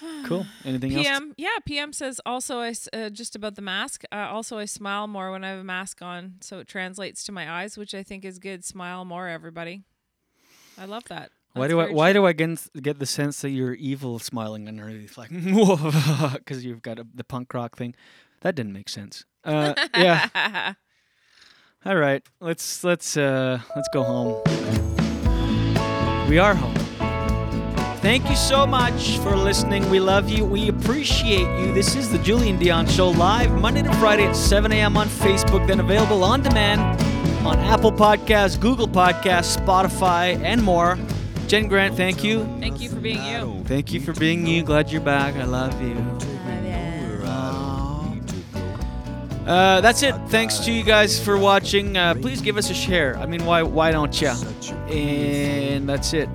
Cool. 0.24 0.46
Anything 0.64 0.94
else? 0.94 1.06
PM, 1.06 1.34
yeah, 1.36 1.58
PM 1.64 1.92
says 1.92 2.20
also 2.26 2.58
I 2.60 2.74
uh, 2.92 3.08
just 3.10 3.36
about 3.36 3.54
the 3.54 3.62
mask. 3.62 4.02
Uh, 4.10 4.28
also, 4.30 4.58
I 4.58 4.64
smile 4.64 5.06
more 5.06 5.30
when 5.30 5.44
I 5.44 5.50
have 5.50 5.60
a 5.60 5.64
mask 5.64 6.02
on, 6.02 6.34
so 6.40 6.58
it 6.58 6.66
translates 6.66 7.24
to 7.24 7.32
my 7.32 7.50
eyes, 7.50 7.76
which 7.76 7.94
I 7.94 8.02
think 8.02 8.24
is 8.24 8.38
good. 8.38 8.64
Smile 8.64 9.04
more, 9.04 9.28
everybody. 9.28 9.82
I 10.78 10.86
love 10.86 11.04
that. 11.04 11.30
Why 11.54 11.68
do 11.68 11.80
I 11.80 11.90
why 11.90 12.12
true. 12.12 12.22
do 12.22 12.26
I 12.26 12.32
get 12.32 12.82
get 12.82 12.98
the 12.98 13.06
sense 13.06 13.42
that 13.42 13.50
you're 13.50 13.74
evil 13.74 14.18
smiling 14.18 14.68
underneath 14.68 15.18
like 15.18 15.30
because 16.34 16.64
you've 16.64 16.82
got 16.82 16.98
a, 16.98 17.06
the 17.14 17.24
punk 17.24 17.52
rock 17.52 17.76
thing? 17.76 17.94
That 18.42 18.54
didn't 18.54 18.72
make 18.72 18.88
sense. 18.88 19.24
Uh, 19.44 19.74
yeah. 19.96 20.74
All 21.84 21.96
right, 21.96 22.22
let's 22.40 22.84
let's 22.84 23.16
uh 23.16 23.58
let's 23.74 23.88
go 23.92 24.04
home. 24.04 24.40
We 26.28 26.38
are 26.38 26.54
home. 26.54 26.74
Thank 28.02 28.28
you 28.28 28.36
so 28.36 28.66
much 28.66 29.18
for 29.18 29.36
listening. 29.36 29.88
We 29.90 30.00
love 30.00 30.28
you. 30.28 30.44
We 30.44 30.68
appreciate 30.68 31.46
you. 31.60 31.72
This 31.72 31.94
is 31.94 32.10
the 32.10 32.18
Julien 32.18 32.58
Dionne 32.58 32.88
Show 32.90 33.10
live 33.10 33.52
Monday 33.60 33.82
to 33.82 33.92
Friday 33.94 34.26
at 34.26 34.34
7 34.34 34.72
a.m. 34.72 34.96
on 34.96 35.08
Facebook, 35.08 35.66
then 35.68 35.78
available 35.78 36.24
on 36.24 36.42
demand 36.42 36.80
on 37.46 37.58
Apple 37.60 37.92
Podcasts, 37.92 38.60
Google 38.60 38.88
Podcasts, 38.88 39.56
Spotify, 39.56 40.40
and 40.42 40.62
more. 40.62 40.98
Jen 41.46 41.68
Grant, 41.68 41.96
thank 41.96 42.24
you. 42.24 42.44
Thank 42.60 42.80
you 42.80 42.88
for 42.88 42.96
being 42.96 43.24
you. 43.24 43.62
Thank 43.66 43.92
you 43.92 44.00
for 44.00 44.12
being 44.12 44.46
you. 44.46 44.62
Glad 44.62 44.90
you're 44.90 45.00
back. 45.00 45.36
I 45.36 45.44
love 45.44 45.80
you. 45.82 46.31
Uh, 49.46 49.80
that's 49.80 50.02
it. 50.02 50.14
Thanks 50.28 50.58
to 50.60 50.72
you 50.72 50.84
guys 50.84 51.22
for 51.22 51.36
watching. 51.36 51.96
Uh, 51.96 52.14
please 52.14 52.40
give 52.40 52.56
us 52.56 52.70
a 52.70 52.74
share. 52.74 53.16
I 53.18 53.26
mean, 53.26 53.44
why 53.44 53.62
why 53.62 53.90
don't 53.90 54.20
you? 54.20 54.32
And 54.88 55.88
that's 55.88 56.12
it. 56.12 56.28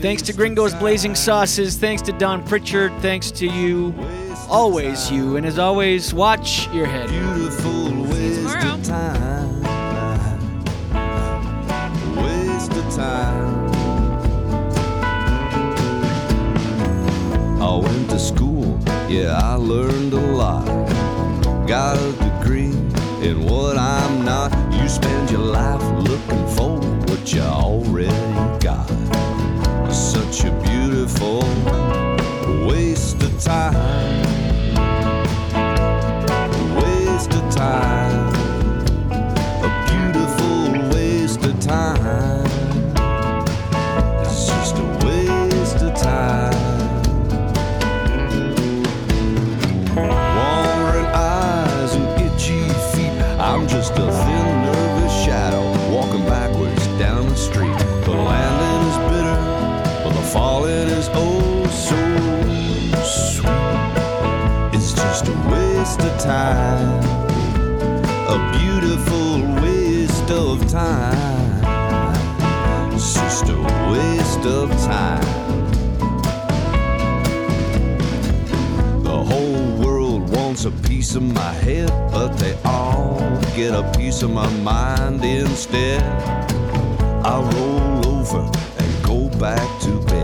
Thanks 0.00 0.22
to 0.22 0.32
Gringo's 0.32 0.74
Blazing 0.74 1.14
Sauces. 1.14 1.76
Thanks 1.76 2.02
to 2.02 2.12
Dawn 2.12 2.42
Pritchard. 2.44 2.92
Thanks 3.00 3.30
to 3.32 3.46
you. 3.46 3.94
Always 4.48 5.10
you. 5.10 5.36
And 5.36 5.46
as 5.46 5.58
always, 5.58 6.12
watch 6.12 6.68
your 6.72 6.86
head. 6.86 7.08
Beautiful 7.08 8.02
waste 8.04 8.56
of 8.64 8.82
time. 8.82 9.62
Waste 12.16 12.72
of 12.72 12.94
time. 12.94 13.64
I 17.60 17.76
went 17.76 18.10
to 18.10 18.18
school, 18.18 18.78
yeah, 19.08 19.38
I 19.42 19.54
learned 19.54 20.12
a 20.12 20.20
lot. 20.20 21.13
Got 21.66 21.96
a 21.96 22.12
degree 22.12 22.72
in 23.26 23.46
what 23.46 23.78
I'm 23.78 24.22
not. 24.22 24.52
You 24.74 24.86
spend 24.86 25.30
your 25.30 25.40
life 25.40 25.82
looking 26.06 26.46
for 26.48 26.78
what 27.08 27.32
you 27.32 27.40
already 27.40 28.08
got. 28.60 28.86
Such 29.90 30.44
a 30.44 30.52
beautiful 30.62 31.40
waste 32.66 33.22
of 33.22 33.42
time. 33.42 33.74
Waste 36.76 37.32
of 37.32 37.54
time. 37.54 37.93
Waste 65.84 66.00
of 66.00 66.18
time. 66.18 67.04
A 68.36 68.38
beautiful 68.58 69.42
waste 69.62 70.30
of 70.30 70.66
time. 70.66 71.60
It's 72.94 73.12
just 73.12 73.50
a 73.50 73.58
waste 73.92 74.46
of 74.46 74.70
time. 74.80 75.72
The 79.02 79.24
whole 79.30 79.76
world 79.84 80.30
wants 80.34 80.64
a 80.64 80.70
piece 80.70 81.16
of 81.16 81.22
my 81.22 81.52
head, 81.52 81.90
but 82.10 82.32
they 82.38 82.56
all 82.64 83.18
get 83.54 83.74
a 83.74 83.84
piece 83.94 84.22
of 84.22 84.30
my 84.30 84.50
mind 84.62 85.22
instead. 85.22 86.02
I 87.26 87.42
roll 87.52 88.06
over 88.06 88.50
and 88.78 89.04
go 89.04 89.28
back 89.38 89.68
to 89.82 90.00
bed. 90.06 90.23